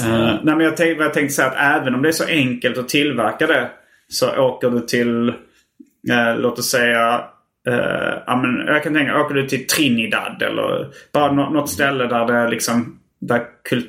Eh, 0.00 0.38
nej 0.42 0.56
men 0.56 0.60
jag 0.60 0.78
vad 0.96 1.06
jag 1.06 1.14
tänkte 1.14 1.34
säga 1.34 1.48
att 1.48 1.80
även 1.80 1.94
om 1.94 2.02
det 2.02 2.08
är 2.08 2.12
så 2.12 2.24
enkelt 2.26 2.78
att 2.78 2.88
tillverka 2.88 3.46
det 3.46 3.70
så 4.08 4.36
åker 4.36 4.70
du 4.70 4.80
till, 4.80 5.28
eh, 6.10 6.36
låt 6.38 6.58
oss 6.58 6.70
säga, 6.70 7.24
eh, 7.68 8.14
ja, 8.26 8.36
men 8.42 8.66
jag 8.74 8.82
kan 8.82 8.94
tänka, 8.94 9.20
åker 9.20 9.34
du 9.34 9.48
till 9.48 9.66
Trinidad 9.66 10.42
eller 10.42 10.88
bara 11.12 11.32
nå- 11.32 11.50
något 11.50 11.70
ställe 11.70 12.06
där 12.06 12.26
det 12.26 12.48
liksom 12.50 12.98
där 13.20 13.42
kul, 13.68 13.82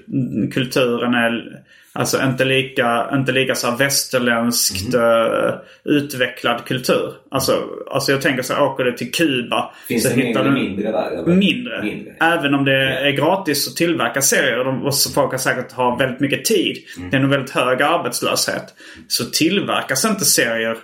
kulturen 0.53 1.13
är 1.13 1.61
alltså 1.95 2.23
inte 2.23 2.45
lika, 2.45 3.09
inte 3.13 3.31
lika 3.31 3.55
så 3.55 3.75
västerländskt 3.75 4.93
eh, 4.93 5.55
utvecklad 5.83 6.65
kultur. 6.65 7.13
Alltså, 7.31 7.63
alltså 7.91 8.11
jag 8.11 8.21
tänker 8.21 8.43
så 8.43 8.53
här, 8.53 8.63
åker 8.63 8.83
du 8.83 8.91
till 8.91 9.11
Kuba. 9.11 9.73
Finns 9.87 10.03
så 10.03 10.09
det 10.09 10.15
hittar 10.15 10.43
du 10.43 10.51
mindre 10.51 10.91
där? 10.91 11.11
Eller? 11.11 11.35
mindre. 11.35 11.83
mindre. 11.83 12.13
Även 12.19 12.53
om 12.53 12.65
det 12.65 12.99
är 12.99 13.11
gratis 13.11 13.67
att 13.67 13.75
tillverka 13.75 14.21
serier 14.21 14.67
och 14.67 14.87
och 14.87 14.93
folk 15.13 15.31
har 15.31 15.37
säkert 15.37 15.71
har 15.71 15.99
väldigt 15.99 16.19
mycket 16.19 16.45
tid. 16.45 16.77
Mm. 16.97 17.09
Det 17.09 17.17
är 17.17 17.21
en 17.21 17.29
väldigt 17.29 17.51
hög 17.51 17.81
arbetslöshet. 17.81 18.73
Så 19.07 19.25
tillverkas 19.25 20.05
inte 20.05 20.25
serier 20.25 20.77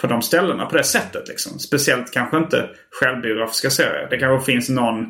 på 0.00 0.06
de 0.06 0.22
ställena 0.22 0.66
på 0.66 0.76
det 0.76 0.84
sättet. 0.84 1.28
Liksom. 1.28 1.58
Speciellt 1.58 2.12
kanske 2.12 2.36
inte 2.36 2.68
självbiografiska 2.90 3.70
serier. 3.70 4.06
Det 4.10 4.18
kanske 4.18 4.52
finns 4.52 4.68
någon 4.68 5.06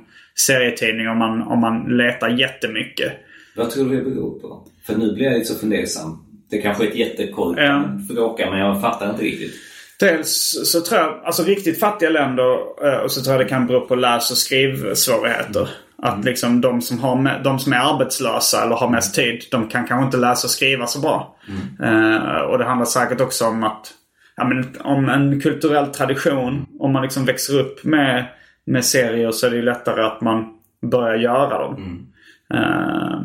serietidning 0.47 1.09
om 1.09 1.19
man, 1.19 1.43
om 1.43 1.61
man 1.61 1.97
letar 1.97 2.29
jättemycket. 2.29 3.13
Vad 3.61 3.71
tror 3.71 3.89
du 3.89 3.97
det 3.97 4.11
beror 4.11 4.39
på? 4.41 4.63
För 4.87 4.97
nu 4.97 5.13
blir 5.13 5.25
jag 5.25 5.35
lite 5.35 5.45
så 5.47 5.59
fundersam. 5.59 6.19
Det 6.51 6.59
kanske 6.59 6.85
är 6.85 6.89
ett 6.89 6.97
jättekorkat 6.97 7.65
Ja. 7.65 7.85
fråga 8.15 8.51
men 8.51 8.59
jag 8.59 8.81
fattar 8.81 9.11
inte 9.11 9.23
riktigt. 9.23 9.55
Dels 10.01 10.61
så 10.65 10.81
tror 10.81 11.01
jag, 11.01 11.21
alltså 11.25 11.43
riktigt 11.43 11.81
fattiga 11.81 12.11
länder 12.11 12.53
eh, 12.87 12.99
och 12.99 13.13
så 13.13 13.23
tror 13.23 13.37
jag 13.37 13.45
det 13.47 13.49
kan 13.49 13.67
bero 13.67 13.81
på 13.87 13.95
läs 13.95 14.31
och 14.31 14.37
skrivsvårigheter. 14.37 15.69
Att 16.03 16.25
liksom 16.25 16.61
de 16.61 16.81
som, 16.83 16.99
har, 16.99 17.43
de 17.45 17.59
som 17.59 17.73
är 17.73 17.77
arbetslösa 17.77 18.65
eller 18.65 18.77
har 18.77 18.91
mest 18.91 19.15
tid, 19.15 19.43
de 19.51 19.69
kan 19.69 19.87
kanske 19.87 20.05
inte 20.05 20.17
läsa 20.17 20.47
och 20.47 20.51
skriva 20.51 20.87
så 20.87 21.01
bra. 21.01 21.37
Eh, 21.83 22.41
och 22.41 22.59
det 22.59 22.65
handlar 22.65 22.87
säkert 22.87 23.21
också 23.21 23.45
om 23.47 23.65
att, 23.65 23.93
ja, 24.37 24.45
men, 24.45 24.77
om 24.81 25.09
en 25.09 25.41
kulturell 25.41 25.87
tradition. 25.87 26.67
Om 26.79 26.93
man 26.93 27.03
liksom 27.03 27.25
växer 27.25 27.61
upp 27.61 27.85
med, 27.85 28.25
med 28.65 28.85
serier 28.85 29.31
så 29.31 29.47
är 29.47 29.51
det 29.51 29.57
ju 29.57 29.63
lättare 29.63 30.03
att 30.03 30.21
man 30.21 30.45
börjar 30.91 31.17
göra 31.17 31.59
dem. 31.59 32.07
Eh, 32.55 33.21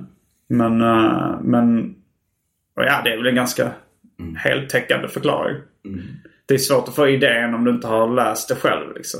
men, 0.50 0.82
eh, 0.82 1.40
men 1.42 1.96
ja, 2.76 3.02
det 3.04 3.14
är 3.14 3.18
väl 3.18 3.28
en 3.28 3.36
ganska 3.36 3.72
heltäckande 4.38 5.08
förklaring. 5.08 5.56
Det 6.46 6.54
är 6.54 6.58
svårt 6.58 6.88
att 6.88 6.96
få 6.96 7.08
idén 7.08 7.54
om 7.54 7.64
du 7.66 7.72
inte 7.72 7.88
har 7.88 8.16
läst 8.16 8.50
det 8.50 8.56
själv. 8.56 8.96
Liksom. 8.96 9.20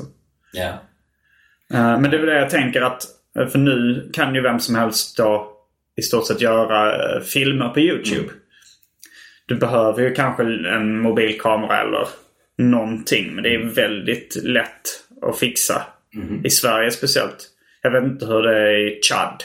Eh, 1.74 2.00
Men 2.00 2.10
det 2.10 2.16
är 2.16 2.20
väl 2.20 2.28
det 2.28 2.38
jag 2.38 2.50
tänker 2.50 2.82
att, 2.82 3.02
eh, 3.38 3.46
för 3.46 3.58
nu 3.58 4.10
kan 4.12 4.34
ju 4.34 4.40
vem 4.40 4.60
som 4.60 4.74
helst 4.74 5.16
då 5.16 5.52
i 5.96 6.02
stort 6.02 6.26
sett 6.26 6.40
göra 6.40 6.94
eh, 7.16 7.20
filmer 7.22 7.68
på 7.68 7.80
YouTube. 7.80 8.28
Du 9.46 9.54
behöver 9.56 10.02
ju 10.02 10.14
kanske 10.14 10.42
en 10.42 11.00
mobilkamera 11.00 11.80
eller 11.82 12.08
någonting. 12.58 13.34
Men 13.34 13.42
det 13.44 13.54
är 13.54 13.64
väldigt 13.64 14.36
lätt 14.44 14.82
att 15.22 15.38
fixa. 15.38 15.82
I 16.44 16.50
Sverige 16.50 16.90
speciellt. 16.90 17.48
Jag 17.82 17.90
vet 17.90 18.04
inte 18.04 18.26
hur 18.26 18.42
det 18.42 18.56
är 18.58 18.78
i 18.78 19.00
Chad. 19.02 19.44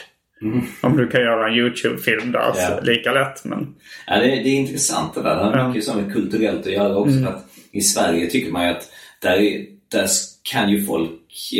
Om 0.80 0.96
du 0.96 1.08
kan 1.08 1.20
göra 1.20 1.48
en 1.48 1.54
YouTube-film 1.54 2.32
där. 2.32 2.52
Ja. 2.56 2.80
Lika 2.82 3.12
lätt 3.12 3.44
men... 3.44 3.74
Ja, 4.06 4.14
det, 4.18 4.26
det 4.26 4.48
är 4.48 4.56
intressant 4.56 5.14
det 5.14 5.22
där. 5.22 5.36
Det 5.52 5.58
har 5.60 5.68
mycket 5.68 5.84
som 5.84 5.98
är 6.06 6.10
kulturellt 6.12 6.66
att 6.66 6.72
göra 6.72 6.96
också. 6.96 7.12
Mm. 7.12 7.24
För 7.24 7.30
att 7.32 7.44
I 7.72 7.80
Sverige 7.80 8.26
tycker 8.30 8.52
man 8.52 8.64
ju 8.64 8.70
att 8.70 8.88
där, 9.22 9.36
är- 9.36 9.66
där 9.92 10.06
kan 10.42 10.70
ju 10.70 10.84
folk, 10.84 11.10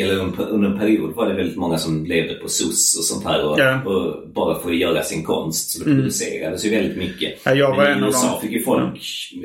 eller 0.02 0.18
under- 0.18 0.68
en 0.70 0.78
period 0.78 1.14
var 1.14 1.28
det 1.28 1.34
väldigt 1.34 1.56
många 1.56 1.78
som 1.78 2.04
levde 2.06 2.34
på 2.34 2.48
SOS 2.48 2.96
och 2.98 3.04
sånt 3.04 3.24
här 3.26 3.44
och, 3.44 3.58
Ja. 3.60 3.68
Mm. 3.68 3.86
och 3.86 4.28
bara 4.28 4.58
få 4.58 4.72
göra 4.74 5.02
sin 5.02 5.24
konst. 5.24 5.70
Så 5.70 5.78
det 5.78 5.84
producerades 5.84 6.64
ju 6.66 6.70
väldigt 6.70 6.96
mycket. 6.96 7.32
Ja, 7.44 7.74
Men 7.76 7.86
en 7.86 7.98
i 8.02 8.06
USA 8.06 8.40
fick 8.42 8.50
ju 8.52 8.62
folk 8.62 9.00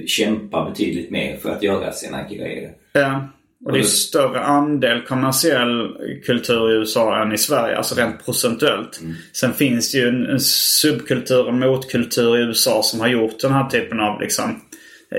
kämpa 0.07 0.69
betydligt 0.69 1.11
mer 1.11 1.37
för 1.37 1.49
att 1.49 1.63
göra 1.63 1.91
sina 1.91 2.23
grejer. 2.23 2.71
Ja. 2.93 3.27
Och 3.65 3.73
det 3.73 3.79
är 3.79 3.83
större 3.83 4.39
andel 4.39 5.01
kommersiell 5.01 5.97
kultur 6.25 6.71
i 6.71 6.73
USA 6.73 7.21
än 7.21 7.31
i 7.31 7.37
Sverige. 7.37 7.77
Alltså 7.77 7.95
rent 7.95 8.25
procentuellt. 8.25 8.99
Sen 9.33 9.53
finns 9.53 9.91
det 9.91 9.97
ju 9.97 10.07
en, 10.07 10.25
en 10.25 10.39
subkultur, 10.39 11.49
en 11.49 11.59
motkultur 11.59 12.37
i 12.37 12.41
USA 12.41 12.83
som 12.83 12.99
har 12.99 13.07
gjort 13.07 13.39
den 13.39 13.51
här 13.51 13.69
typen 13.69 13.99
av 13.99 14.21
liksom, 14.21 14.61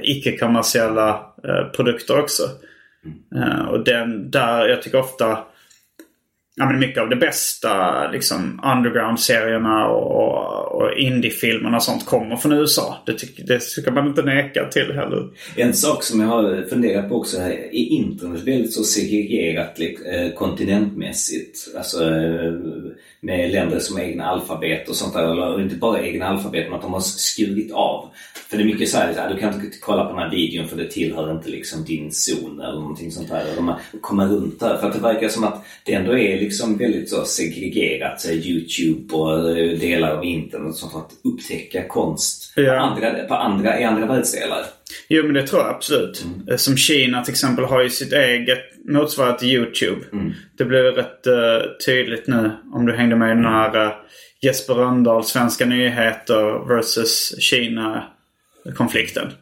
icke-kommersiella 0.02 1.08
eh, 1.44 1.64
produkter 1.76 2.18
också. 2.18 2.42
Eh, 3.36 3.68
och 3.68 3.84
den 3.84 4.30
där, 4.30 4.68
jag 4.68 4.82
tycker 4.82 4.98
ofta 4.98 5.38
ja, 6.58 6.66
men 6.66 6.78
mycket 6.78 7.02
av 7.02 7.08
det 7.08 7.16
bästa 7.16 8.10
liksom, 8.10 8.60
underground-serierna 8.64 9.88
och, 9.88 10.82
och, 10.82 10.98
indie-filmerna 10.98 11.76
och 11.76 11.82
sånt 11.82 12.06
kommer 12.06 12.36
från 12.36 12.52
USA. 12.52 13.02
Det, 13.06 13.12
tycker, 13.12 13.44
det 13.44 13.60
ska 13.60 13.90
man 13.90 14.06
inte 14.06 14.22
neka 14.22 14.68
till 14.68 14.92
heller. 14.92 15.28
En 15.56 15.74
sak 15.74 16.02
som 16.02 16.20
jag 16.20 16.28
har 16.28 16.62
funderat 16.70 17.08
på 17.08 17.14
också 17.14 17.40
här, 17.40 17.50
är 17.50 17.72
internet 17.72 18.42
väldigt 18.42 18.72
så 18.72 18.84
segregerat 18.84 19.80
eh, 19.80 20.32
kontinentmässigt? 20.34 21.58
Alltså 21.76 22.04
eh, 22.04 22.52
med 23.20 23.50
länder 23.52 23.78
som 23.78 23.96
har 23.96 24.02
egna 24.04 24.24
alfabet 24.26 24.88
och 24.88 24.96
sånt 24.96 25.14
där. 25.14 25.32
Eller 25.32 25.62
inte 25.62 25.74
bara 25.74 26.02
egna 26.06 26.26
alfabet, 26.26 26.64
men 26.66 26.74
att 26.74 26.82
de 26.82 26.92
har 26.92 27.00
skurit 27.00 27.72
av. 27.72 28.10
För 28.50 28.56
det 28.56 28.62
är 28.62 28.66
mycket 28.66 28.88
så 28.88 28.98
här, 28.98 29.30
du 29.34 29.40
kan 29.40 29.54
inte 29.54 29.78
kolla 29.80 30.04
på 30.04 30.10
den 30.10 30.18
här 30.22 30.30
videon 30.30 30.68
för 30.68 30.76
det 30.76 30.90
tillhör 30.90 31.32
inte 31.32 31.48
liksom 31.48 31.84
din 31.84 32.12
zon 32.12 32.60
eller 32.60 32.80
någonting 32.80 33.10
sånt 33.12 33.28
där. 33.28 33.44
Och 33.58 33.64
man 33.64 33.78
kommer 34.00 34.26
runt 34.26 34.60
där. 34.60 34.76
För 34.76 34.86
att 34.88 34.94
det 34.94 35.00
verkar 35.00 35.28
som 35.28 35.44
att 35.44 35.64
det 35.84 35.94
ändå 35.94 36.18
är 36.18 36.40
liksom 36.40 36.76
väldigt 36.76 37.10
så 37.10 37.24
segregerat. 37.24 38.20
Så 38.20 38.32
Youtube 38.32 39.14
och 39.14 39.50
eh, 39.58 39.78
delar 39.78 40.10
av 40.16 40.24
internet 40.24 40.68
och 40.68 40.74
sånt 40.76 40.92
för 40.92 40.98
att 40.98 41.12
upptäcka 41.24 41.88
konst 41.88 42.54
på, 42.54 42.60
Ja. 42.60 42.76
andra, 42.80 43.10
på 43.24 43.34
andra, 43.34 43.80
i 43.80 43.84
andra 43.84 44.06
världsdelar. 44.06 44.64
Jo 45.08 45.22
men 45.24 45.34
det 45.34 45.46
tror 45.46 45.62
jag 45.62 45.70
absolut. 45.74 46.24
Eh, 46.50 46.56
Som 46.56 46.76
Kina 46.76 47.24
till 47.24 47.32
exempel 47.32 47.64
har 47.64 47.82
ju 47.82 47.90
sitt 47.90 48.12
eget 48.12 48.58
motsvarighet 48.88 49.38
till 49.38 49.48
YouTube. 49.48 50.00
Det 50.58 50.64
blev 50.64 50.84
rätt 50.84 51.26
eh, 51.26 51.32
tydligt 51.86 52.26
nu 52.26 52.50
om 52.72 52.86
du 52.86 52.92
hängde 52.92 53.16
med 53.16 53.32
i 53.32 53.34
den 53.34 53.44
här 53.44 53.86
eh, 53.86 53.92
Jesper 54.42 54.74
Rönndahl, 54.74 55.24
Svenska 55.24 55.66
nyheter 55.66 56.68
versus 56.68 57.34
Kina-konflikten. 58.64 59.32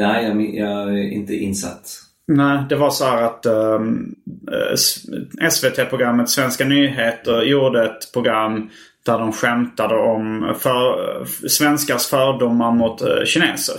Nej, 0.00 0.24
jag, 0.24 0.54
jag 0.54 0.98
är 0.98 1.12
inte 1.12 1.34
insatt. 1.34 1.90
Nej, 2.28 2.62
det 2.68 2.76
var 2.76 2.90
så 2.90 3.04
här 3.04 3.22
att 3.22 3.46
ehm, 3.46 4.14
eh, 4.52 4.72
S- 4.74 5.02
SVT-programmet 5.50 6.30
Svenska 6.30 6.64
nyheter 6.64 7.42
gjorde 7.42 7.84
ett 7.84 8.12
program 8.12 8.70
där 9.10 9.18
de 9.18 9.32
skämtade 9.32 9.94
om 9.94 10.54
för, 10.58 11.24
svenskars 11.48 12.06
fördomar 12.06 12.72
mot 12.72 13.02
eh, 13.02 13.24
kineser. 13.24 13.76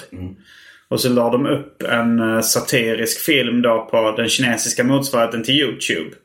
Och 0.90 1.02
så 1.02 1.10
la 1.10 1.30
de 1.30 1.46
upp 1.46 1.84
en 1.84 2.20
eh, 2.20 2.42
satirisk 2.42 3.20
film 3.20 3.62
då 3.62 3.88
på 3.92 4.14
den 4.18 4.30
kinesiska 4.30 4.84
motsvarigheten 4.84 5.44
till 5.44 5.56
YouTube. 5.56 6.16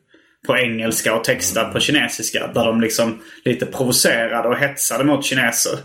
På 0.46 0.56
engelska 0.56 1.14
och 1.14 1.24
textad 1.24 1.64
på 1.64 1.80
kinesiska. 1.80 2.50
Där 2.54 2.64
de 2.64 2.80
liksom 2.80 3.18
lite 3.44 3.66
provocerade 3.66 4.48
och 4.48 4.56
hetsade 4.56 5.04
mot 5.04 5.24
kineser. 5.24 5.78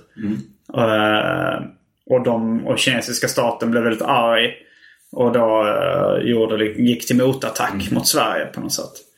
Eh, 0.78 1.64
och, 2.06 2.24
de, 2.24 2.68
och 2.68 2.80
kinesiska 2.80 3.28
staten 3.28 3.72
blev 3.72 3.84
väldigt 3.84 4.02
arg. 4.02 4.54
Och 5.12 5.32
då 5.32 5.68
eh, 5.68 6.30
gjorde, 6.30 6.66
gick 6.66 7.08
till 7.08 7.18
motattack 7.18 7.92
mot 7.92 8.08
Sverige 8.08 8.46
på 8.46 8.62
något 8.62 8.74
sätt. 8.74 9.11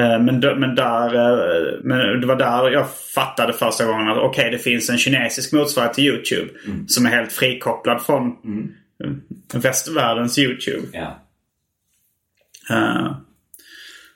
Eh, 0.00 0.18
men, 0.22 0.40
men, 0.60 0.74
där, 0.74 1.14
eh, 1.14 1.78
men 1.82 2.20
det 2.20 2.26
var 2.26 2.36
där 2.36 2.70
jag 2.70 2.86
fattade 3.14 3.52
första 3.52 3.84
gången 3.84 4.08
att 4.08 4.18
okej 4.18 4.50
det 4.50 4.58
finns 4.58 4.90
en 4.90 4.98
kinesisk 4.98 5.52
motsvarighet 5.52 5.94
till 5.94 6.04
YouTube. 6.04 6.50
Som 6.86 7.06
är 7.06 7.10
helt 7.10 7.32
frikopplad 7.32 8.02
från 8.02 8.26
eh, 9.04 9.60
västvärldens 9.60 10.38
YouTube. 10.38 10.86
Ja. 10.92 11.20
Eh, 12.70 13.16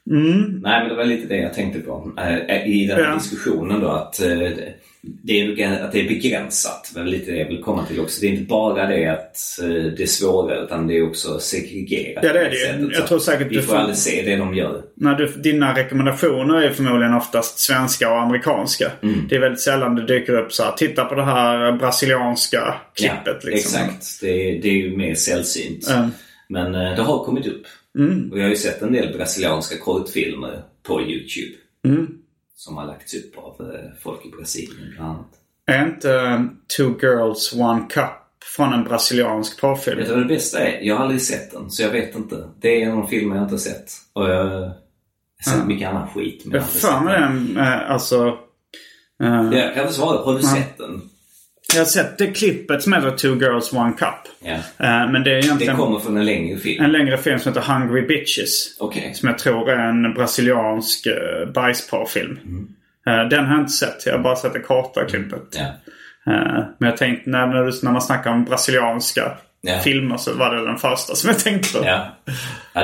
Nej, 0.06 0.80
men 0.80 0.88
det 0.88 0.94
var 0.94 1.04
lite 1.04 1.28
det 1.28 1.36
jag 1.36 1.54
tänkte 1.54 1.80
på. 1.80 2.12
I 2.66 2.86
den 2.86 2.96
här 2.96 3.04
Ja. 3.04 3.14
diskussionen 3.14 3.80
då 3.80 3.88
att, 3.88 4.20
det 5.22 5.40
är, 5.40 5.82
att 5.84 5.92
det 5.92 6.00
är 6.00 6.08
begränsat. 6.08 6.90
Det 6.94 7.00
är 7.00 7.04
lite 7.04 7.30
det 7.30 7.38
jag 7.38 7.48
vill 7.48 7.62
komma 7.62 7.86
till 7.86 8.00
också. 8.00 8.20
Det 8.20 8.26
är 8.26 8.30
inte 8.30 8.44
bara 8.44 8.86
det 8.86 9.06
att 9.06 9.36
eh, 9.62 9.68
det 9.96 10.02
är 10.02 10.06
svårare 10.06 10.64
utan 10.64 10.86
det 10.86 10.96
är 10.98 11.06
också 11.06 11.38
segregerat. 11.38 12.24
Ja, 12.24 12.32
det 12.32 12.40
är 12.40 12.50
det 12.50 12.56
sättet. 12.56 12.80
Jag 12.92 13.02
Så 13.02 13.06
tror 13.08 13.18
säkert 13.18 13.50
Vi 13.50 13.54
du 13.56 13.62
får 13.62 13.72
får- 13.72 13.78
aldrig 13.78 13.96
se 13.96 14.22
det 14.22 14.36
de 14.36 14.54
gör. 14.54 14.82
när 14.94 15.14
du, 15.14 15.26
dina 15.26 15.76
rekommendationer 15.76 16.62
är 16.62 16.70
förmodligen 16.70 17.14
oftast 17.14 17.58
svenska 17.58 18.10
och 18.12 18.20
amerikanska. 18.22 18.92
Det 19.28 19.36
är 19.36 19.40
väldigt 19.40 19.60
sällan 19.60 19.94
det 19.94 20.06
dyker 20.06 20.34
upp 20.38 20.52
så 20.52 20.62
här. 20.62 20.72
Titta 20.72 21.04
på 21.04 21.14
det 21.14 21.24
här 21.24 21.72
brasilianska 21.72 22.74
klippet. 22.96 23.20
ja, 23.26 23.50
liksom. 23.50 23.80
Exakt. 23.80 24.20
Det 24.20 24.28
är, 24.50 24.62
det 24.62 24.68
är 24.68 24.72
ju 24.72 24.96
mer 24.96 25.14
sällsynt. 25.14 25.88
Mm. 25.90 26.10
Men 26.48 26.74
eh, 26.74 26.96
det 26.96 27.02
har 27.02 27.24
kommit 27.24 27.46
upp. 27.46 27.62
Och 28.32 28.38
jag 28.38 28.42
har 28.44 28.50
ju 28.50 28.56
sett 28.56 28.82
en 28.82 28.92
del 28.92 29.16
brasilianska 29.16 29.78
kortfilmer 29.78 30.62
på 30.82 31.00
Youtube. 31.02 31.54
Mm. 32.54 32.56
Som 32.56 32.76
har 32.76 32.86
lagts 32.86 33.14
upp 33.14 33.38
av 33.38 33.72
eh, 33.74 33.90
folk 34.02 34.26
i 34.26 34.30
Brasilien 34.30 34.90
bland 34.96 35.10
annat. 35.10 35.30
Är 35.66 35.84
inte 35.86 36.12
eh, 36.14 36.40
Two 36.76 36.98
Girls 37.06 37.52
One 37.52 37.86
Cup 37.90 38.10
från 38.56 38.72
en 38.72 38.84
brasiliansk 38.84 39.60
porrfilm? 39.60 39.98
Vet 39.98 40.06
du 40.08 40.14
vad 40.14 40.22
det 40.22 40.34
bästa 40.34 40.58
är? 40.60 40.80
Jag 40.82 40.96
har 40.96 41.02
aldrig 41.02 41.22
sett 41.22 41.50
den, 41.52 41.70
så 41.70 41.82
jag 41.82 41.90
vet 41.90 42.14
inte. 42.14 42.48
Det 42.60 42.82
är 42.82 42.88
någon 42.88 43.08
film 43.08 43.32
jag 43.34 43.42
inte 43.44 43.54
har 43.54 43.58
sett. 43.58 43.90
Och 44.12 44.30
jag 44.30 44.44
har 44.44 44.72
sett 45.44 45.66
mycket 45.66 45.88
annan 45.88 46.08
skit. 46.08 46.42
Men 46.44 46.54
Jag 46.54 46.60
har 46.62 46.68
för 46.68 47.00
mig 47.04 47.20
den, 47.20 47.56
eh, 47.56 47.90
alltså... 47.90 48.26
eh, 49.22 49.50
Jag 49.52 49.74
kan 49.74 49.82
inte 49.82 49.94
svara 49.94 50.24
har 50.24 50.34
du 50.34 50.42
sett 50.42 50.78
den? 50.78 51.02
Jag 51.72 51.80
har 51.80 51.86
sett 51.86 52.18
det 52.18 52.26
klippet 52.26 52.82
som 52.82 52.92
heter 52.92 53.10
Two 53.10 53.26
Girls 53.40 53.72
One 53.72 53.92
Cup. 53.92 54.08
Eh, 54.44 54.56
men 54.78 55.12
det 55.12 55.18
är 55.18 55.34
Det 55.34 55.38
egentligen 55.38 55.76
kommer 55.76 55.98
från 55.98 56.16
en 56.16 56.26
längre 56.26 56.58
film. 56.58 56.84
en 56.84 56.92
längre 56.92 57.18
film 57.18 57.38
som 57.38 57.52
heter 57.54 57.72
Hungry 57.72 58.06
Bitches. 58.06 58.76
Okej. 58.78 59.14
Som 59.14 59.28
jag 59.28 59.38
tror 59.38 59.70
är 59.70 59.88
en 59.88 60.14
brasiliansk 60.14 61.06
uh, 61.06 61.52
bajsporrfilm. 61.52 62.38
Eh, 63.06 63.28
den 63.28 63.44
har 63.44 63.54
jag 63.54 63.62
inte 63.62 63.72
sett. 63.72 64.06
Jag 64.06 64.12
har 64.12 64.22
bara 64.22 64.36
sett 64.36 64.52
det 64.52 64.60
korta 64.60 65.04
klippet. 65.04 65.42
Ja. 65.56 65.62
Eh, 66.32 66.64
men 66.78 66.88
jag 66.90 66.96
tänkte 66.96 67.30
när, 67.30 67.46
när, 67.46 67.64
du, 67.64 67.72
när 67.82 67.92
man 67.92 68.02
snackar 68.02 68.30
om 68.30 68.44
brasilianska 68.44 69.32
Ja. 69.66 69.78
filmer 69.78 70.16
så 70.16 70.34
var 70.34 70.54
det 70.54 70.66
den 70.66 70.76
första 70.78 71.14
som 71.14 71.30
jag 71.30 71.38
tänkte 71.38 71.78
på. 71.78 71.84
Ja. 71.84 72.06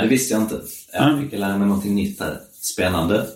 det 0.00 0.06
visste 0.08 0.34
jag 0.34 0.42
inte. 0.42 0.54
Jag 0.92 1.20
fick 1.20 1.38
lära 1.38 1.58
mig 1.58 1.68
någonting 1.68 1.94
nytt 1.94 2.20
här. 2.20 2.36
Spännande. 2.74 3.26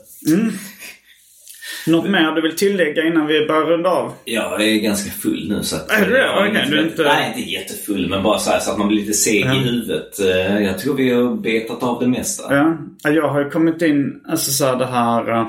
Något 1.87 2.11
mer 2.11 2.32
du 2.35 2.43
vill 2.43 2.57
tillägga 2.57 3.05
innan 3.07 3.26
vi 3.26 3.47
börjar 3.47 3.62
runda 3.64 3.91
av? 3.91 4.12
Jag 4.24 4.62
är 4.68 4.74
ganska 4.80 5.11
full 5.11 5.49
nu 5.49 5.62
så 5.62 5.76
att... 5.76 5.91
Är 5.91 6.07
du 6.07 6.12
det? 6.12 6.18
jag 6.18 6.49
Okej, 6.51 6.66
du 6.70 6.78
är 6.78 6.82
inte- 6.82 7.03
Nej, 7.03 7.32
inte 7.37 7.51
jättefull 7.51 8.09
men 8.11 8.22
bara 8.22 8.39
så, 8.39 8.51
här, 8.51 8.59
så 8.59 8.70
att 8.72 8.78
man 8.78 8.89
blir 8.89 8.99
lite 9.01 9.12
seg 9.12 9.41
i 9.45 9.59
huvudet. 9.59 10.20
Eh, 10.20 10.62
Jag 10.62 10.78
tror 10.78 10.95
vi 10.97 11.11
har 11.12 11.37
betat 11.37 11.82
av 11.82 12.01
det 12.01 12.09
mesta. 12.09 12.55
Ja, 12.57 12.76
jag 13.11 13.28
har 13.28 13.41
ju 13.45 13.51
kommit 13.51 13.82
in, 13.82 14.20
alltså 14.28 14.51
så 14.51 14.64
här 14.66 14.76
det 14.76 14.87
här, 14.87 15.30
uh, 15.30 15.47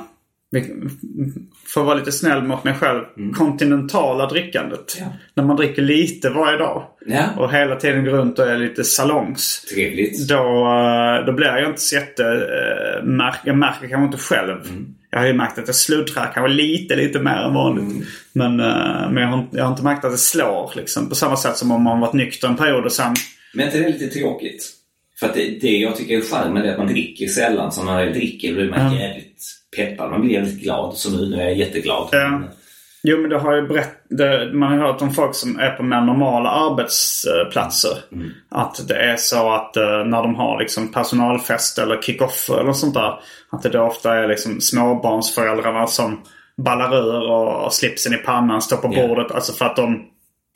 för 1.74 1.82
att 1.82 1.88
vara 1.88 1.98
lite 1.98 2.12
snäll 2.12 2.44
mot 2.44 2.64
mig 2.64 2.74
själv, 2.74 3.02
kontinentala 3.38 4.26
drickandet. 4.28 4.98
Ja. 5.00 5.06
När 5.34 5.44
man 5.44 5.56
dricker 5.56 5.82
lite 5.82 6.30
varje 6.30 6.58
dag 6.58 6.84
Ja. 7.06 7.24
och 7.38 7.52
hela 7.54 7.76
tiden 7.76 8.06
går 8.06 8.12
runt 8.12 8.40
och 8.40 8.48
är 8.48 8.58
lite 8.58 8.84
salongs. 8.84 9.62
Trevligt. 9.74 10.28
Då, 10.30 10.44
då 11.26 11.32
blir 11.32 11.48
jag 11.48 11.70
inte 11.70 11.82
så 11.82 11.96
jätte... 11.96 12.24
Uh, 12.24 13.04
märk, 13.06 13.36
jag 13.44 13.58
märker 13.58 13.88
kanske 13.88 14.06
inte 14.06 14.18
själv. 14.18 14.58
Jag 15.16 15.22
har 15.22 15.28
ju 15.28 15.34
märkt 15.34 15.58
att 15.60 15.68
jag 15.68 15.76
sluddrar 15.76 16.32
kanske 16.34 16.54
lite, 16.54 16.96
lite 16.96 17.20
mer 17.20 17.36
än 17.36 17.54
vanligt. 17.54 18.08
Men, 18.34 18.60
uh, 18.60 19.12
men 19.12 19.18
jag, 19.24 19.28
har, 19.28 19.38
inte- 19.40 19.58
jag 19.58 19.64
har 19.64 19.72
inte 19.72 19.84
märkt 19.84 20.06
att 20.06 20.12
det 20.12 20.18
slår 20.18 20.72
liksom. 20.76 21.10
På 21.10 21.16
samma 21.16 21.38
sätt 21.38 21.58
som 21.58 21.72
om 21.72 21.84
man 21.84 22.00
varit 22.00 22.14
nykter 22.14 22.48
en 22.48 22.56
period 22.58 22.86
och 22.86 22.92
sen... 22.92 23.16
Men 23.54 23.66
inte 23.66 23.78
det 23.80 23.86
är 23.86 23.94
lite 23.94 24.08
tråkigt? 24.20 24.72
För 25.20 25.28
att 25.28 25.34
det, 25.34 25.60
det 25.62 25.78
jag 25.78 25.96
tycker 25.96 26.18
är 26.18 26.22
charmen 26.22 26.64
är 26.64 26.72
att 26.72 26.78
man 26.78 26.88
dricker 26.88 27.28
sällan. 27.28 27.72
Så 27.72 27.84
när 27.84 28.06
man 28.06 28.14
dricker 28.14 28.54
blir 28.54 28.70
man 28.70 28.96
jävligt 28.96 29.44
peppad. 29.78 30.12
Man 30.12 30.22
blir 30.22 30.34
jävligt 30.34 30.62
glad. 30.64 30.98
Så 30.98 31.10
nu, 31.18 31.30
nu 31.30 31.42
är 31.42 31.46
jag 31.46 31.58
jätteglad. 31.58 32.10
Ja. 32.12 32.44
Jo 33.08 33.18
men 33.18 33.30
det 33.30 33.38
har 33.40 33.56
ju 33.56 33.68
berätt, 33.68 34.04
det, 34.10 34.52
man 34.54 34.72
har 34.80 34.88
hört 34.88 35.02
om 35.02 35.12
folk 35.14 35.36
som 35.36 35.60
är 35.60 35.70
på 35.72 35.84
mer 35.84 36.02
normala 36.02 36.50
arbetsplatser. 36.50 37.98
Att 38.52 38.88
det 38.88 38.96
är 38.96 39.16
så 39.16 39.52
att 39.54 39.78
eh, 39.78 39.84
när 40.06 40.22
de 40.24 40.36
har 40.36 40.60
liksom 40.60 40.92
personalfest 40.92 41.78
eller 41.78 42.02
kick-off 42.02 42.50
eller 42.60 42.74
sånt 42.74 42.94
där. 42.94 43.20
Att 43.52 43.62
det 43.64 43.70
då 43.70 43.82
ofta 43.82 44.16
är 44.16 44.28
liksom 44.28 44.62
småbarnsföräldrarna 44.62 45.88
som 45.88 46.22
ballar 46.58 46.96
ur 46.96 47.30
och, 47.32 47.66
och 47.66 47.74
slipsen 47.74 48.14
i 48.14 48.18
pannan 48.18 48.62
står 48.62 48.78
på 48.78 48.90
Ja. 48.94 49.08
bordet. 49.08 49.32
Alltså 49.32 49.54
för 49.54 49.66
att 49.66 49.76
de 49.76 50.06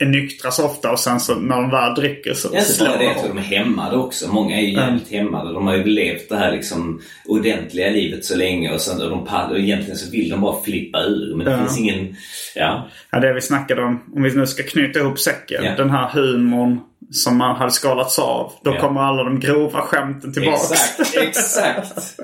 är 0.00 0.06
nyktra 0.06 0.50
så 0.50 0.64
ofta 0.64 0.90
och 0.90 0.98
sen 0.98 1.20
så 1.20 1.34
när 1.34 1.56
de 1.56 1.70
väl 1.70 1.94
dricker 1.94 2.34
så 2.34 2.48
Ja, 2.52 2.60
slår 2.60 2.98
det, 2.98 3.04
jag 3.04 3.18
tror 3.18 3.28
de 3.28 3.38
är 3.38 3.42
hämmade 3.42 3.96
också. 3.96 4.32
Många 4.32 4.56
är 4.56 4.62
ju 4.62 4.72
jävligt 4.72 5.10
hämmade. 5.10 5.52
De 5.52 5.66
har 5.66 5.76
ju 5.76 5.84
levt 5.84 6.28
det 6.28 6.36
här 6.36 6.52
liksom 6.52 7.00
ordentliga 7.26 7.90
livet 7.90 8.24
så 8.24 8.36
länge 8.36 8.72
och, 8.74 8.80
sen, 8.80 9.02
och, 9.02 9.10
de, 9.10 9.50
och 9.50 9.58
egentligen 9.58 9.96
så 9.96 10.10
vill 10.10 10.28
de 10.28 10.40
bara 10.40 10.62
flippa 10.62 11.02
ur. 11.02 11.34
Men 11.36 11.46
det 11.46 11.52
Ja. 11.52 11.58
finns 11.58 11.78
ingen... 11.78 12.16
Ja. 12.54 12.88
Ja, 13.10 13.20
det 13.20 13.32
vi 13.34 13.40
snackade 13.40 13.82
om, 13.82 14.00
om 14.14 14.22
vi 14.22 14.34
nu 14.34 14.46
ska 14.46 14.62
knyta 14.62 14.98
ihop 14.98 15.18
säcken. 15.18 15.64
Ja. 15.64 15.74
Den 15.76 15.90
här 15.90 16.08
humorn 16.08 16.80
som 17.12 17.36
man 17.36 17.56
hade 17.56 17.70
skalats 17.70 18.18
av. 18.18 18.52
Då 18.64 18.70
Ja. 18.74 18.80
kommer 18.80 19.00
alla 19.00 19.24
de 19.24 19.40
grova 19.40 19.80
skämten 19.80 20.32
tillbaks. 20.32 20.70
Exakt, 20.72 21.16
exakt. 21.16 22.16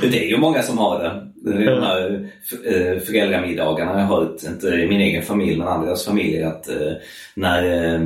Det 0.00 0.24
är 0.24 0.28
ju 0.28 0.36
många 0.38 0.62
som 0.62 0.78
har 0.78 0.98
det. 0.98 1.24
De 1.44 1.82
här 1.82 2.28
eh, 2.66 2.98
föräldramiddagarna 3.00 4.00
jag 4.00 4.06
har 4.06 4.16
hört, 4.16 4.42
inte 4.42 4.66
i 4.68 4.88
min 4.88 5.00
egen 5.00 5.22
familj 5.22 5.58
men 5.58 5.68
andras 5.68 6.04
familjer, 6.04 6.46
att 6.46 6.68
eh, 6.68 6.92
när, 7.34 7.62
eh, 7.94 8.00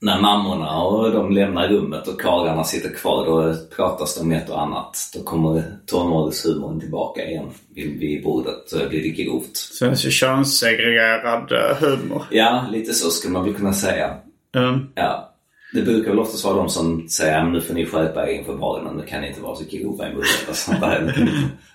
när 0.00 0.20
mammorna 0.20 0.82
och 0.82 1.12
de 1.12 1.32
lämnar 1.32 1.68
rummet 1.68 2.08
och 2.08 2.20
karlarna 2.20 2.64
sitter 2.64 2.88
kvar 2.94 3.26
då 3.26 3.54
pratas 3.76 4.14
det 4.14 4.20
om 4.20 4.32
ett 4.32 4.50
och 4.50 4.60
annat. 4.62 4.96
Då 5.14 5.22
kommer 5.22 5.62
tonårshumorn 5.86 6.80
tillbaka 6.80 7.24
igen 7.28 7.46
vid, 7.74 7.98
vid 8.00 8.22
bordet 8.24 8.70
det 8.70 8.88
blir 8.88 9.02
det 9.02 9.08
grovt. 9.24 9.82
Är 9.82 9.94
så 9.94 10.10
könssegregerad 10.10 11.52
humor. 11.80 12.22
Ja, 12.30 12.64
lite 12.72 12.94
så 12.94 13.10
skulle 13.10 13.32
man 13.32 13.44
väl 13.44 13.54
kunna 13.54 13.72
säga. 13.72 14.14
Mm. 14.56 14.86
Ja. 14.94 15.28
Det 15.74 15.82
brukar 15.82 16.10
väl 16.10 16.18
oftast 16.18 16.44
vara 16.44 16.56
de 16.56 16.68
som 16.68 17.08
säger 17.08 17.32
"Ja, 17.38 17.44
men 17.44 17.52
nu 17.52 17.60
får 17.60 17.74
ni 17.74 17.86
skärpa 17.86 18.28
er 18.28 18.32
inför 18.34 18.54
barnen, 18.56 18.96
nu 18.96 19.02
kan 19.06 19.20
ni 19.20 19.28
inte 19.28 19.40
vara 19.40 19.56
så 19.56 19.64
grova 19.70 20.06
i 20.06 20.08
munnen. 20.08 20.24
och 20.48 20.56
sånt 20.56 20.80
där. 20.80 21.14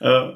Eh, 0.01 0.29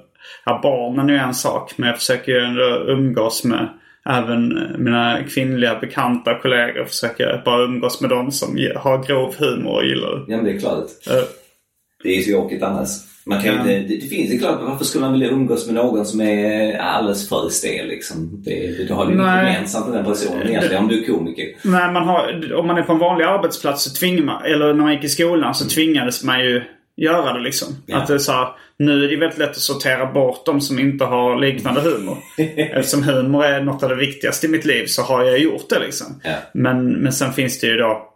Ja, 0.45 0.59
barnen 0.63 1.09
är 1.09 1.13
ju 1.13 1.19
en 1.19 1.33
sak. 1.33 1.73
Men 1.77 1.87
jag 1.89 1.97
försöker 1.97 2.31
ju 2.31 2.39
ändå 2.39 2.63
umgås 2.87 3.43
med 3.43 3.69
även 4.09 4.47
mina 4.83 5.23
kvinnliga 5.23 5.79
bekanta 5.79 6.39
kollegor. 6.39 6.85
Försöker 6.85 7.41
bara 7.45 7.63
umgås 7.63 8.01
med 8.01 8.09
dem 8.09 8.31
som 8.31 8.57
har 8.75 9.03
grov 9.07 9.35
humor 9.39 9.73
och 9.75 9.85
gillar 9.85 10.09
det. 10.15 10.23
Ja, 10.27 10.37
men 10.37 10.45
det 10.45 10.51
är 10.51 10.59
klart. 10.59 10.85
Eh, 11.09 11.23
Det 12.03 12.09
är 12.09 12.15
ju 12.15 12.21
så 12.23 12.31
tråkigt 12.31 12.63
annars. 12.63 12.89
Man 13.25 13.43
kan 13.43 13.53
ju 13.53 13.63
det, 13.63 13.95
det 13.95 14.07
finns 14.07 14.29
det 14.29 14.35
är 14.35 14.39
klart, 14.39 14.59
varför 14.61 14.85
skulle 14.85 15.01
man 15.01 15.11
vilja 15.11 15.29
umgås 15.29 15.65
med 15.65 15.75
någon 15.75 16.05
som 16.05 16.21
är 16.21 16.77
alldeles 16.77 17.29
för 17.29 17.49
stel 17.49 17.87
liksom? 17.87 18.43
Det, 18.45 18.87
du 18.87 18.93
har 18.93 19.05
ju 19.05 19.13
inget 19.13 19.25
gemensamt 19.25 19.87
med 19.87 19.97
den 19.97 20.05
personen 20.05 20.47
egentligen 20.47 20.83
om 20.83 20.89
du 20.89 21.03
är 21.03 21.07
komiker. 21.07 21.45
Nej, 21.61 21.91
man 21.91 22.07
har, 22.07 22.53
om 22.53 22.67
man 22.67 22.77
är 22.77 22.83
på 22.83 22.93
en 22.93 22.99
vanlig 22.99 23.25
arbetsplats 23.25 23.83
så 23.83 23.93
tvingar 23.99 24.23
man, 24.23 24.45
eller 24.45 24.73
när 24.73 24.83
man 24.83 24.93
gick 24.93 25.03
i 25.03 25.09
skolan 25.09 25.55
så 25.55 25.65
tvingades 25.65 26.23
man 26.23 26.39
ju 26.39 26.63
göra 26.97 27.33
det 27.33 27.39
liksom. 27.39 27.67
Ja. 27.85 27.97
Att 27.97 28.07
det 28.07 28.13
är 28.13 28.17
så 28.17 28.31
här, 28.31 28.47
nu 28.79 29.03
är 29.05 29.09
det 29.09 29.17
väldigt 29.17 29.39
lätt 29.39 29.49
att 29.49 29.57
sortera 29.57 30.05
bort 30.05 30.45
de 30.45 30.61
som 30.61 30.79
inte 30.79 31.05
har 31.05 31.39
liknande 31.39 31.81
humor. 31.81 32.17
Eftersom 32.57 33.03
humor 33.03 33.45
är 33.45 33.61
något 33.61 33.83
av 33.83 33.89
det 33.89 33.95
viktigaste 33.95 34.47
i 34.47 34.49
mitt 34.49 34.65
liv 34.65 34.85
så 34.85 35.01
har 35.01 35.23
jag 35.23 35.39
gjort 35.39 35.69
det 35.69 35.79
liksom. 35.79 36.21
Ja. 36.23 36.35
Men, 36.53 36.91
men 36.91 37.13
sen 37.13 37.33
finns 37.33 37.59
det 37.59 37.67
ju 37.67 37.77
då 37.77 38.07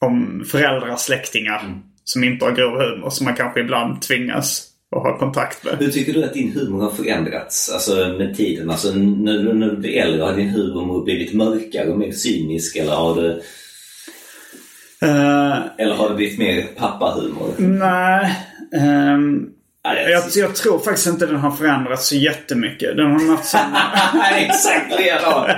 om 0.00 0.44
föräldrar, 0.46 0.96
släktingar 0.96 1.60
Mm. 1.64 1.82
Som 2.08 2.24
inte 2.24 2.44
har 2.44 2.52
grov 2.52 2.80
humor 2.80 3.10
som 3.10 3.24
man 3.24 3.34
kanske 3.34 3.60
ibland 3.60 4.02
tvingas 4.02 4.64
att 4.96 5.02
ha 5.02 5.18
kontakt 5.18 5.64
med. 5.64 5.74
Hur 5.78 5.90
tycker 5.90 6.12
du 6.12 6.24
att 6.24 6.34
din 6.34 6.52
humor 6.52 6.82
har 6.82 6.90
förändrats 6.90 7.70
alltså, 7.72 8.08
med 8.18 8.36
tiden? 8.36 8.70
Alltså, 8.70 8.92
när, 8.92 9.38
du, 9.38 9.52
när 9.52 9.70
du 9.70 9.76
blir 9.76 10.00
äldre, 10.02 10.22
har 10.22 10.36
din 10.36 10.48
humor 10.48 11.04
blivit 11.04 11.34
mörkare 11.34 11.88
och 11.88 11.98
mer 11.98 12.12
cynisk? 12.12 12.76
Eller 12.76 12.92
har 12.92 13.22
det, 13.22 13.42
Eh, 15.02 15.58
eller 15.78 15.94
har 15.94 16.08
det 16.08 16.14
blivit 16.14 16.38
mer 16.38 16.62
pappahumor? 16.62 17.54
nej. 17.58 18.36
Nej, 19.84 20.10
jag, 20.10 20.22
jag 20.34 20.56
tror 20.56 20.78
faktiskt 20.78 21.06
inte 21.06 21.26
den 21.26 21.36
har 21.36 21.50
förändrats 21.50 22.08
så 22.08 22.16
jättemycket. 22.16 22.96
Den 22.96 23.06
har 23.06 23.36
haft 23.36 23.48
samma... 23.48 23.78
Exakt 24.36 25.00
likadant! 25.00 25.48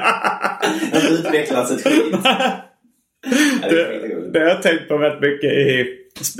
Den 0.92 1.02
har 1.02 1.10
utvecklats 1.10 1.70
ett 1.70 1.82
skit. 1.82 2.14
Det 3.70 4.10
det 4.32 4.38
har 4.38 4.46
jag 4.46 4.62
tänkt 4.62 4.88
på 4.88 4.96
väldigt 4.96 5.20
mycket 5.20 5.52
i, 5.52 5.86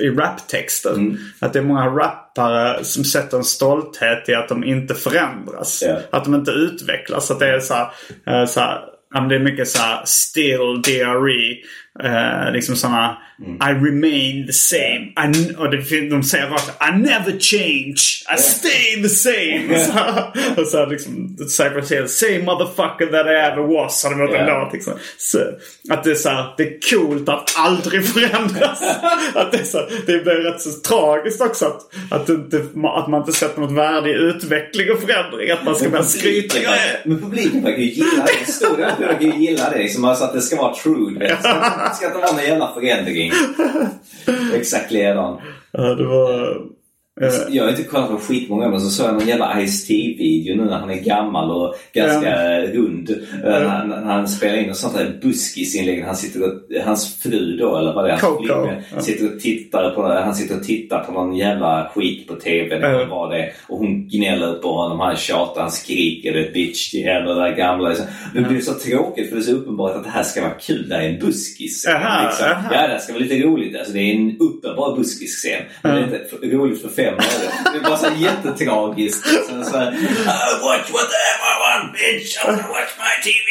i 0.00 0.10
raptexter. 0.10 0.92
Mm. 0.92 1.16
Att 1.38 1.52
det 1.52 1.58
är 1.58 1.62
många 1.62 1.86
rappare 1.86 2.84
som 2.84 3.04
sätter 3.04 3.36
en 3.36 3.44
stolthet 3.44 4.28
i 4.28 4.34
att 4.34 4.48
de 4.48 4.64
inte 4.64 4.94
förändras. 4.94 5.82
Ja. 5.86 5.98
Att 6.10 6.24
de 6.24 6.34
inte 6.34 6.50
utvecklas. 6.50 7.30
Att 7.30 7.38
det 7.38 7.48
är 7.48 7.60
så 7.60 7.74
här, 7.74 7.88
eh, 8.26 8.46
så 8.46 8.60
här 8.60 8.80
det 9.28 9.34
är 9.34 9.38
mycket 9.38 9.68
så 9.68 9.82
här 9.82 10.02
still 10.04 10.82
DRE. 10.82 11.56
Eh, 12.04 12.52
liksom 12.52 12.76
sådana 12.76 13.16
Mm. 13.46 13.56
I 13.56 13.86
remain 13.88 14.46
the 14.46 14.52
same. 14.52 15.12
I, 15.26 15.54
och 15.56 15.70
det, 15.70 16.10
de 16.10 16.22
säger 16.22 16.46
rakt 16.46 16.70
I 16.88 16.92
never 16.98 17.38
change. 17.40 18.00
I 18.34 18.38
stay 18.38 19.02
the 19.02 19.08
same. 19.08 19.74
Här- 19.94 20.32
och 20.60 20.66
så 20.66 20.86
liksom 20.86 21.36
Cypress 21.48 21.92
Hill. 21.92 22.08
Same 22.08 22.38
motherfucker 22.38 23.06
that 23.06 23.26
I 23.26 23.30
ever 23.30 23.62
was. 23.74 24.04
En 24.04 24.18
Ja. 24.18 24.60
låt 24.64 24.72
liksom. 24.72 24.92
Så, 25.18 25.38
att 25.90 26.04
det 26.04 26.10
är 26.10 26.14
så 26.14 26.28
här, 26.28 26.54
det 26.56 26.62
är 26.62 26.90
coolt 26.90 27.28
att 27.28 27.54
aldrig 27.56 28.04
förändras. 28.14 28.82
att 29.34 29.52
det, 29.52 29.58
är 29.58 29.64
så, 29.64 29.78
det 30.06 30.18
blir 30.24 30.34
rätt 30.34 30.60
så 30.60 30.70
tragiskt 30.70 31.40
också 31.40 31.66
att, 31.66 31.80
att, 32.20 32.26
det 32.50 32.58
att 32.84 33.08
man 33.08 33.20
inte 33.20 33.32
sätter 33.32 33.60
något 33.60 33.72
värde 33.78 34.10
i 34.10 34.14
utveckling 34.14 34.90
och 34.90 35.00
förändring. 35.00 35.50
Att 35.50 35.64
man 35.64 35.74
ska 35.76 35.88
börja 35.88 36.04
skryta. 36.04 36.54
Publiken- 36.58 36.70
Men 37.04 37.20
publiken 37.20 37.62
verkar 37.62 37.78
ju 37.78 37.90
gilla 37.90 38.24
det. 38.46 38.52
Stora 38.52 38.96
verkar 38.98 39.20
ju 39.26 39.36
gilla 39.46 39.70
det. 39.70 39.78
Liksom, 39.78 40.04
alltså 40.04 40.24
att 40.24 40.32
det 40.32 40.40
ska 40.40 40.56
vara 40.56 40.74
true. 40.74 41.36
Det 41.88 41.94
ska, 41.94 42.06
inte 42.06 42.18
vara 42.18 42.32
någon 42.32 42.44
jävla 42.44 42.74
förändring. 42.74 43.32
Exakt 44.54 44.90
likadan. 44.90 45.40
Ja, 45.72 45.82
det 45.94 46.06
var... 46.06 46.56
eh, 47.20 47.54
Jag 47.56 47.64
har 47.64 47.70
inte 47.70 47.82
kollat 47.82 48.10
på 48.10 48.16
skitmånga 48.16 48.68
men 48.68 48.80
så 48.80 48.90
såg 48.90 49.06
jag 49.06 49.14
någon 49.14 49.28
jävla 49.28 49.60
Ice-T-video 49.66 50.56
nu 50.56 50.64
när 50.64 50.78
han 50.78 50.90
är 50.90 50.94
gammal 51.00 51.50
och 51.50 51.74
ganska 51.92 52.60
rund. 52.60 53.10
Eh, 53.44 53.62
Han, 53.62 53.88
när 53.88 54.02
han 54.02 54.28
spelar 54.28 54.56
in 54.58 54.70
och 54.70 54.76
sånt 54.76 54.94
där 54.96 55.18
buskisinlägg. 55.22 56.02
Han 56.04 56.16
sitter 56.16 56.42
och, 56.42 56.52
hans 56.84 57.22
fru 57.22 57.56
då, 57.56 57.76
eller 57.76 57.92
vad 57.94 58.04
det 58.04 58.10
är, 58.12 58.18
Coco. 58.18 58.38
flickvän, 58.42 58.82
Ja. 58.94 59.00
sitter 59.00 59.34
och 59.34 59.40
tittar 59.40 59.90
på 59.90 60.02
Han 60.02 60.34
sitter 60.34 60.56
och 60.56 60.64
tittar 60.64 60.98
på 61.04 61.12
någon 61.12 61.36
jävla 61.36 61.90
skit 61.94 62.26
på 62.28 62.34
TV. 62.34 62.74
Eller 62.76 62.90
Ja. 63.00 63.06
vad 63.10 63.30
det 63.30 63.38
är. 63.38 63.52
Och 63.68 63.78
hon 63.78 64.08
gnäller 64.08 64.52
på 64.54 64.72
honom. 64.72 65.00
Han 65.00 65.16
tjatar, 65.16 65.60
han 65.60 65.70
skriker 65.70 66.32
det 66.32 66.52
bitch 66.54 66.90
till 66.90 67.04
henne. 67.04 67.28
Det 67.28 67.34
där 67.34 67.56
gamla. 67.56 67.88
Liksom. 67.88 68.06
Det 68.34 68.40
blir 68.40 68.60
så 68.60 68.72
tråkigt 68.74 69.28
för 69.28 69.36
det 69.36 69.42
är 69.42 69.44
så 69.44 69.52
uppenbart 69.52 69.96
att 69.96 70.04
det 70.04 70.10
här 70.10 70.22
ska 70.22 70.40
vara 70.40 70.50
kul. 70.60 70.88
Det 70.88 70.94
här 70.94 71.02
är 71.02 71.08
en 71.08 71.18
buskis. 71.20 71.86
Aha, 71.86 72.26
liksom. 72.26 72.46
aha. 72.46 72.62
Ja, 72.74 72.82
det 72.82 72.92
här 72.92 72.98
ska 72.98 73.12
vara 73.12 73.22
lite 73.22 73.38
roligt. 73.46 73.76
Alltså, 73.76 73.92
det 73.92 74.00
är 74.00 74.14
en 74.14 74.36
uppenbar 74.40 74.96
buskisscen. 74.96 75.62
Men 75.82 75.94
det 75.94 76.00
är 76.00 76.04
inte 76.04 76.20
f- 76.32 76.38
roligt 76.52 76.82
för 76.82 76.88
fem 77.10 77.18
öre. 77.18 77.72
Det 77.72 77.78
är 77.78 77.82
bara 77.82 77.96
så 77.96 78.08
jättetragiskt. 78.16 79.26
Så, 79.26 79.64
så 79.64 79.76
här, 79.78 79.92
I 79.92 80.64
watch 80.64 80.90
whatever 80.90 81.59
Want 81.82 81.92
bitch. 81.92 82.36
I 82.36 82.46
wanna 82.46 82.68
watch 82.68 82.92
my 82.98 83.14
TV. 83.24 83.46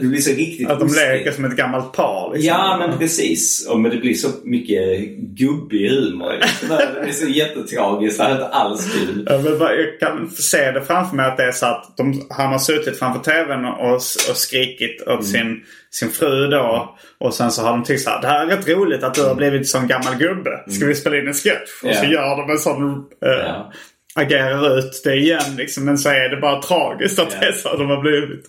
Det 0.00 0.06
blir 0.06 0.20
så 0.20 0.30
riktigt 0.30 0.68
Att 0.70 0.80
de 0.80 0.88
leker 0.94 1.32
som 1.32 1.44
ett 1.44 1.56
gammalt 1.56 1.92
par. 1.92 2.32
Liksom. 2.34 2.48
Ja, 2.48 2.76
men 2.78 2.98
precis. 2.98 3.66
Och 3.70 3.80
men 3.80 3.90
det 3.90 3.96
blir 3.96 4.14
så 4.14 4.28
mycket 4.44 5.08
gubbig 5.18 5.88
humor. 5.90 6.32
liksom. 6.40 6.68
Det 6.94 7.00
blir 7.02 7.12
så 7.12 7.26
jättetragiskt. 7.28 8.18
Det 8.18 8.24
är 8.24 8.32
inte 8.32 8.46
alls 8.46 8.92
kul. 8.94 9.26
Jag, 9.28 10.00
kan 10.00 10.30
se 10.30 10.70
det 10.70 10.82
framför 10.84 11.16
mig 11.16 11.26
att 11.26 11.36
det 11.36 11.44
är 11.44 11.52
så 11.52 11.66
att 11.66 11.96
de, 11.96 12.26
han 12.30 12.52
har 12.52 12.58
suttit 12.58 12.98
framför 12.98 13.22
tvn 13.32 13.64
och, 13.64 13.94
och 13.94 14.02
skrikit 14.36 15.02
Mm. 15.06 15.18
åt 15.18 15.26
sin, 15.26 15.60
sin 15.90 16.10
fru 16.10 16.46
då. 16.46 16.96
Och 17.20 17.34
sen 17.34 17.50
så 17.50 17.62
har 17.62 17.70
de 17.70 17.84
tyckt 17.84 18.02
så 18.02 18.10
här, 18.10 18.20
det 18.20 18.26
här 18.26 18.46
är 18.46 18.56
rätt 18.56 18.68
roligt 18.68 19.02
att 19.02 19.14
du 19.14 19.22
har 19.22 19.34
blivit 19.34 19.68
sån 19.68 19.86
gammal 19.86 20.14
gubbe. 20.14 20.50
Ska 20.70 20.86
vi 20.86 20.94
spela 20.94 21.16
in 21.18 21.26
en 21.28 21.34
sketch? 21.34 21.82
Och 21.82 21.94
så 21.94 21.98
Mm. 22.04 22.10
Ja. 22.12 22.20
gör 22.20 22.36
de 22.36 22.50
en 22.52 22.58
sån... 22.58 22.82
eh, 23.24 23.28
Ja. 23.30 23.72
Agerar 24.18 24.78
ut 24.78 25.00
det 25.04 25.14
igen 25.16 25.56
liksom. 25.56 25.84
Men 25.84 25.98
så 25.98 26.08
är 26.08 26.28
det 26.28 26.36
bara 26.36 26.62
tragiskt 26.62 27.18
att 27.18 27.30
det 27.40 27.46
är 27.46 27.52
så 27.52 27.76
de 27.76 27.90
har 27.90 28.00
blivit. 28.00 28.44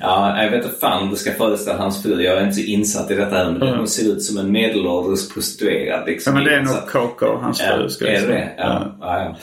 Ja, 0.00 0.42
jag 0.42 0.50
vet 0.50 0.64
inte 0.64 0.78
fan 0.80 1.10
du 1.10 1.16
ska 1.16 1.32
föreställa 1.32 1.78
hans 1.78 2.02
fru. 2.02 2.22
Jag 2.22 2.38
är 2.38 2.42
inte 2.42 2.54
så 2.54 2.62
insatt 2.62 3.10
i 3.10 3.14
detta 3.14 3.40
än. 3.46 3.54
Men 3.54 3.74
hon 3.74 3.88
ser 3.88 4.12
ut 4.12 4.22
som 4.22 4.38
en 4.38 4.52
medelålders 4.52 5.34
prostituerad. 5.34 6.00
Ja, 6.00 6.06
Liksom. 6.06 6.34
men 6.34 6.44
det 6.44 6.54
är 6.54 6.62
nog 6.62 6.86
Coco, 6.88 7.38
hans 7.42 7.60
Ja, 7.60 7.76
fru. 7.76 7.88
skulle 7.88 8.10
är 8.10 8.20
det 8.20 8.26
det? 8.26 8.52
Ja. 8.58 8.96
Ja. 9.00 9.18
Ja, 9.18 9.36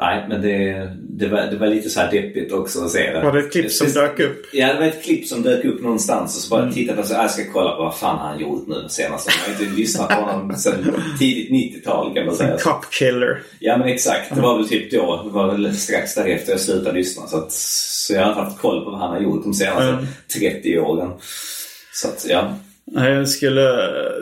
Nej, 0.00 0.26
men 0.28 0.42
det, 0.42 0.88
det, 1.18 1.28
var, 1.28 1.40
det 1.40 1.56
var 1.56 1.66
lite 1.66 1.90
så 1.90 2.00
här 2.00 2.10
deppigt 2.10 2.52
också 2.52 2.84
att 2.84 2.90
se 2.90 3.10
det. 3.12 3.20
Var 3.22 3.32
det 3.32 3.38
ett 3.38 3.52
klipp 3.52 3.70
som 3.72 3.86
dök 3.92 4.20
upp? 4.20 4.42
Ja, 4.52 4.72
det 4.72 4.78
var 4.80 4.86
ett 4.86 5.04
klipp 5.04 5.26
som 5.26 5.42
dök 5.42 5.64
upp 5.64 5.82
någonstans 5.82 6.36
och 6.36 6.42
så 6.42 6.50
bara 6.50 6.62
Mm. 6.62 6.74
tittade 6.74 6.98
jag 6.98 7.06
så 7.06 7.14
jag 7.14 7.30
ska 7.30 7.42
kolla 7.52 7.70
på 7.76 7.82
vad 7.82 7.98
fan 7.98 8.18
han 8.18 8.40
gjort 8.40 8.66
nu 8.68 8.84
senast. 8.88 9.28
Jag 9.46 9.54
har 9.54 9.62
inte 9.62 9.76
lyssnat 9.80 10.08
på 10.08 10.14
honom 10.14 10.56
sedan 10.56 10.94
tidigt 11.18 11.50
90-tal 11.50 12.14
kan 12.14 12.26
man 12.26 12.34
säga. 12.36 12.56
Cop 12.58 12.90
killer. 12.90 13.42
Ja 13.58 13.76
men 13.76 13.88
exakt, 13.88 14.34
det 14.34 14.40
var 14.40 14.56
väl 14.58 14.68
typ 14.68 14.90
då. 14.92 15.22
Det 15.24 15.30
var 15.30 15.50
väl 15.52 15.76
strax 15.76 16.14
därefter 16.14 16.52
jag 16.52 16.60
slutade 16.60 16.98
lyssna. 16.98 17.26
Så, 17.26 17.36
att, 17.36 17.52
så 17.52 18.12
jag 18.14 18.22
har 18.22 18.28
inte 18.28 18.40
haft 18.40 18.58
koll 18.60 18.84
på 18.84 18.90
vad 18.90 19.00
han 19.00 19.10
har 19.10 19.20
gjort 19.20 19.44
de 19.44 19.54
senaste 19.54 19.82
Mm. 19.88 20.06
30 20.40 20.78
åren. 20.78 21.10
Så 21.92 22.08
att 22.08 22.26
ja. 22.28 22.54
Jag 22.94 23.28
skulle 23.28 23.66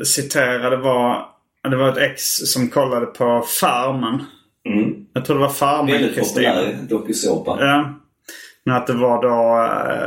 citera, 0.04 0.70
det 0.70 0.76
var, 0.76 1.24
det 1.70 1.76
var 1.76 1.88
ett 1.88 1.98
ex 2.12 2.22
som 2.36 2.68
kollade 2.68 3.06
på 3.06 3.44
Farmen. 3.60 4.22
Mm. 4.68 4.94
Jag 5.12 5.24
tror 5.24 5.36
det 5.36 5.42
var 5.42 5.48
Farmen 5.48 5.92
Väldigt 5.92 6.18
populär 6.18 6.76
dokusåpa. 6.88 7.56
Ja. 7.60 7.94
Men 8.64 8.76
att 8.76 8.86
det 8.86 8.92
var 8.92 9.22
då 9.22 9.64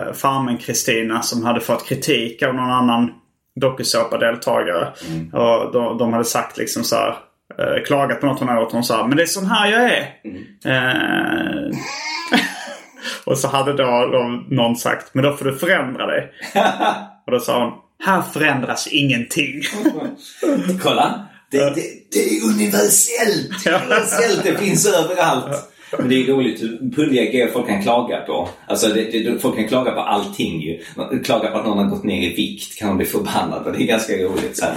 eh, 0.08 0.14
Farmen 0.14 0.58
Kristina 0.58 1.22
som 1.22 1.44
hade 1.44 1.60
fått 1.60 1.88
kritik 1.88 2.44
av 2.44 2.56
någon 2.56 2.72
annan 2.72 3.14
dokusåpa-deltagare. 3.62 4.94
Mm. 5.08 5.34
Och 5.34 5.72
de, 5.74 5.98
de 5.98 6.14
hade 6.14 6.26
sagt 6.26 6.58
liksom 6.58 6.84
så 6.84 6.96
här, 6.96 7.16
eh, 7.60 7.84
klagat 7.84 8.22
på 8.22 8.26
något 8.26 8.40
hon 8.40 8.48
hade 8.48 8.62
gjort. 8.62 8.72
Hon 8.72 8.84
sa 8.84 9.08
men 9.08 9.18
det 9.18 9.24
är 9.24 9.28
sån 9.28 9.46
här 9.46 9.72
jag 9.72 9.84
är. 9.84 10.08
Mm. 10.24 10.44
Eh, 10.66 11.78
och 13.26 13.38
så 13.38 13.48
hade 13.48 13.74
då, 13.74 14.10
då 14.12 14.44
någon 14.56 14.76
sagt 14.76 15.14
men 15.14 15.24
då 15.24 15.34
får 15.34 15.46
du 15.46 15.58
förändra 15.58 16.06
dig. 16.06 16.32
och 17.26 17.32
då 17.32 17.40
sa 17.40 17.64
hon 17.64 17.74
här 18.06 18.22
förändras 18.22 18.88
ingenting. 18.88 19.62
Kolla! 20.84 21.26
Det, 21.56 21.70
det, 21.76 21.88
det 22.12 22.38
är 22.38 22.44
universellt! 22.44 23.68
universellt. 23.68 24.44
Det 24.44 24.58
finns 24.58 24.86
överallt. 24.86 25.75
Men 25.98 26.10
det 26.10 26.16
är 26.16 26.28
roligt 26.28 26.62
hur 26.62 26.92
pulliga 26.96 27.24
grejer 27.24 27.48
folk 27.48 27.68
kan 27.68 27.82
klaga 27.82 28.18
på. 28.18 28.50
Alltså 28.68 28.88
det, 28.88 29.02
det, 29.04 29.40
folk 29.40 29.56
kan 29.56 29.68
klaga 29.68 29.92
på 29.92 30.00
allting 30.00 30.62
ju. 30.62 30.80
Klaga 31.24 31.52
på 31.52 31.58
att 31.58 31.66
någon 31.66 31.78
har 31.78 31.86
gått 31.86 32.04
ner 32.04 32.32
i 32.32 32.34
vikt 32.34 32.80
kan 32.80 32.88
de 32.88 32.98
bli 32.98 33.06
förbannade. 33.06 33.72
Det 33.72 33.84
är 33.84 33.88
ganska 33.88 34.14
roligt. 34.14 34.58
Så 34.58 34.66
här, 34.66 34.72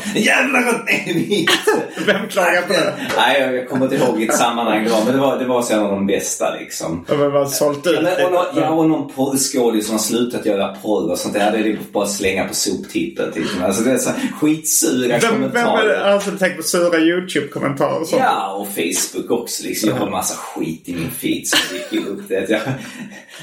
har 0.52 0.72
gått 0.72 0.86
ner 0.86 1.16
i 1.16 1.24
vikt! 1.28 1.52
Vem 2.06 2.28
klagar 2.28 2.62
på 2.62 2.72
det? 2.72 2.94
Nej, 3.16 3.40
jag, 3.40 3.54
jag 3.56 3.68
kommer 3.68 3.84
inte 3.84 3.96
ihåg 3.96 4.16
vilket 4.16 4.36
sammanhang 4.36 4.84
det 4.84 4.90
var. 4.90 5.04
Men 5.04 5.14
det 5.14 5.20
var, 5.20 5.38
det 5.38 5.46
var 5.46 5.62
så 5.62 5.74
en 5.74 5.80
av 5.80 5.90
de 5.90 6.06
bästa 6.06 6.54
liksom. 6.60 7.04
De 7.08 7.20
har 7.20 7.30
bara 7.30 7.46
sålt 7.46 7.86
ut 7.86 7.92
Ja, 7.94 8.02
men, 8.02 8.24
och, 8.26 8.32
någon, 8.32 8.46
ja, 8.56 8.70
och 8.70 8.88
någon 8.88 9.12
porrskådis 9.12 9.86
som 9.86 9.94
har 9.94 10.00
slutat 10.02 10.46
göra 10.46 10.74
porr 10.74 11.10
och 11.10 11.18
sånt 11.18 11.34
där. 11.34 11.52
Det 11.52 11.58
är 11.58 11.62
det 11.62 11.92
bara 11.92 12.04
att 12.04 12.10
slänga 12.10 12.48
på 12.48 12.54
soptippen. 12.54 13.32
Typ. 13.32 13.44
Alltså 13.62 13.82
det 13.82 13.92
är 13.92 13.98
så 13.98 14.10
här 14.10 14.32
skitsura 14.40 15.08
Vem, 15.08 15.20
vem 15.20 15.30
kommentarer. 15.30 15.84
är 15.84 15.88
det? 15.88 16.04
Alltså 16.04 16.30
du 16.30 16.38
tänker 16.38 16.56
på 16.56 16.62
sura 16.62 16.98
YouTube-kommentarer 16.98 18.00
och 18.00 18.06
sånt? 18.06 18.22
Ja, 18.24 18.52
och 18.54 18.66
Facebook 18.68 19.30
också. 19.30 19.64
Liksom. 19.64 19.88
Jag 19.88 19.96
har 19.96 20.06
en 20.06 20.12
massa 20.12 20.34
skit 20.36 20.88
i 20.88 20.92
min 20.98 21.10
feed 21.10 21.46
som 21.46 21.58
dyker 21.76 22.08
upp. 22.10 22.28
Det. 22.28 22.50
Jag, 22.50 22.60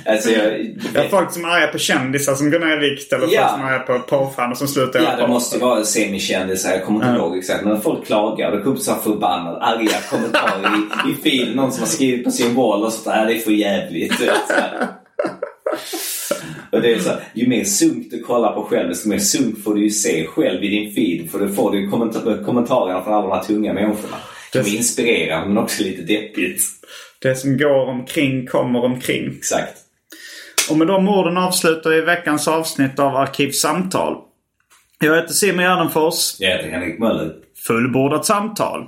alltså 0.06 0.30
jag, 0.32 0.76
Ja, 0.94 1.04
folk 1.10 1.32
som 1.32 1.46
är 1.46 1.50
arga 1.50 1.68
på 1.68 1.78
kändisar 1.78 2.36
som 2.36 2.52
går 2.52 2.60
ner 2.60 2.84
i 2.86 2.90
vikt 2.90 3.14
eller 3.14 3.28
Ja. 3.32 3.42
folk 3.42 3.52
som 3.52 3.62
är 3.68 3.72
arga 3.74 3.80
på 3.80 4.00
porrstjärnor 4.00 4.56
som 4.56 4.68
slutar 4.68 5.00
Ja, 5.02 5.16
det 5.18 5.28
måste 5.28 5.56
ju 5.58 5.62
vara 5.62 5.84
semikändisar. 5.84 6.72
Jag 6.72 6.84
kommer 6.84 7.06
inte 7.10 7.20
ihåg 7.22 7.38
exakt. 7.38 7.66
Men 7.66 7.82
folk 7.82 8.06
klagar. 8.06 8.52
Det 8.52 8.62
kommer 8.62 8.78
så 8.78 8.92
här 8.92 9.00
förbannade, 9.00 9.58
arga 9.62 9.98
kommentarer 10.10 10.72
i, 11.08 11.12
i 11.12 11.16
feed. 11.24 11.56
Någon 11.56 11.72
som 11.72 11.80
har 11.82 11.88
skrivit 11.88 12.24
på 12.26 12.32
sin 12.32 12.56
wall 12.56 12.84
och 12.84 12.94
sånt 12.94 13.06
där. 13.06 13.26
Det 13.26 13.34
är 13.34 13.40
för 13.40 13.52
jävligt. 13.52 14.14
så. 14.18 14.24
Och 16.72 16.82
det 16.82 16.94
är 16.94 17.00
så 17.00 17.10
här, 17.10 17.20
ju 17.34 17.48
mer 17.48 17.64
sunk 17.64 18.08
du 18.12 18.24
kollar 18.24 18.52
på 18.52 18.64
själv, 18.64 18.90
desto 18.90 19.10
mer 19.10 19.20
sunk 19.20 19.64
får 19.64 19.76
du 19.76 19.84
ju 19.84 19.90
se 19.90 20.26
själv 20.28 20.64
i 20.64 20.68
din 20.68 20.96
feed. 20.96 21.32
För 21.32 21.40
då 21.40 21.48
får 21.48 21.72
du 21.72 21.80
ju 21.82 21.90
kommenta- 21.90 22.44
kommentarerna 22.46 23.04
från 23.04 23.14
alla 23.14 23.28
de 23.28 23.32
här 23.38 23.44
tunga 23.44 23.74
människorna. 23.74 24.18
Det 24.52 24.58
kan 24.58 24.64
vara 24.64 24.74
inspirerande 24.76 25.48
men 25.48 25.58
också 25.64 25.84
lite 25.84 26.02
deppigt. 26.02 26.62
Det 27.26 27.36
som 27.36 27.58
går 27.58 27.86
omkring 27.86 28.48
kommer 28.48 28.84
omkring. 28.84 29.28
Exakt. 29.38 29.78
Och 30.70 30.78
med 30.78 30.88
de 30.88 31.10
orden 31.10 31.38
avslutar 31.38 31.90
vi 31.90 32.02
veckans 32.02 32.48
avsnitt 32.48 33.00
av 33.00 33.16
Arkivsamtal. 33.16 34.18
Jag 35.00 35.16
heter 35.16 35.34
Simon 35.34 35.64
Gärdenfors. 35.64 36.36
Jag 36.40 36.50
heter 36.50 36.70
Henrik 36.70 37.00
Möller. 37.00 37.34
Fullbordat 37.68 38.26
samtal. 38.26 38.88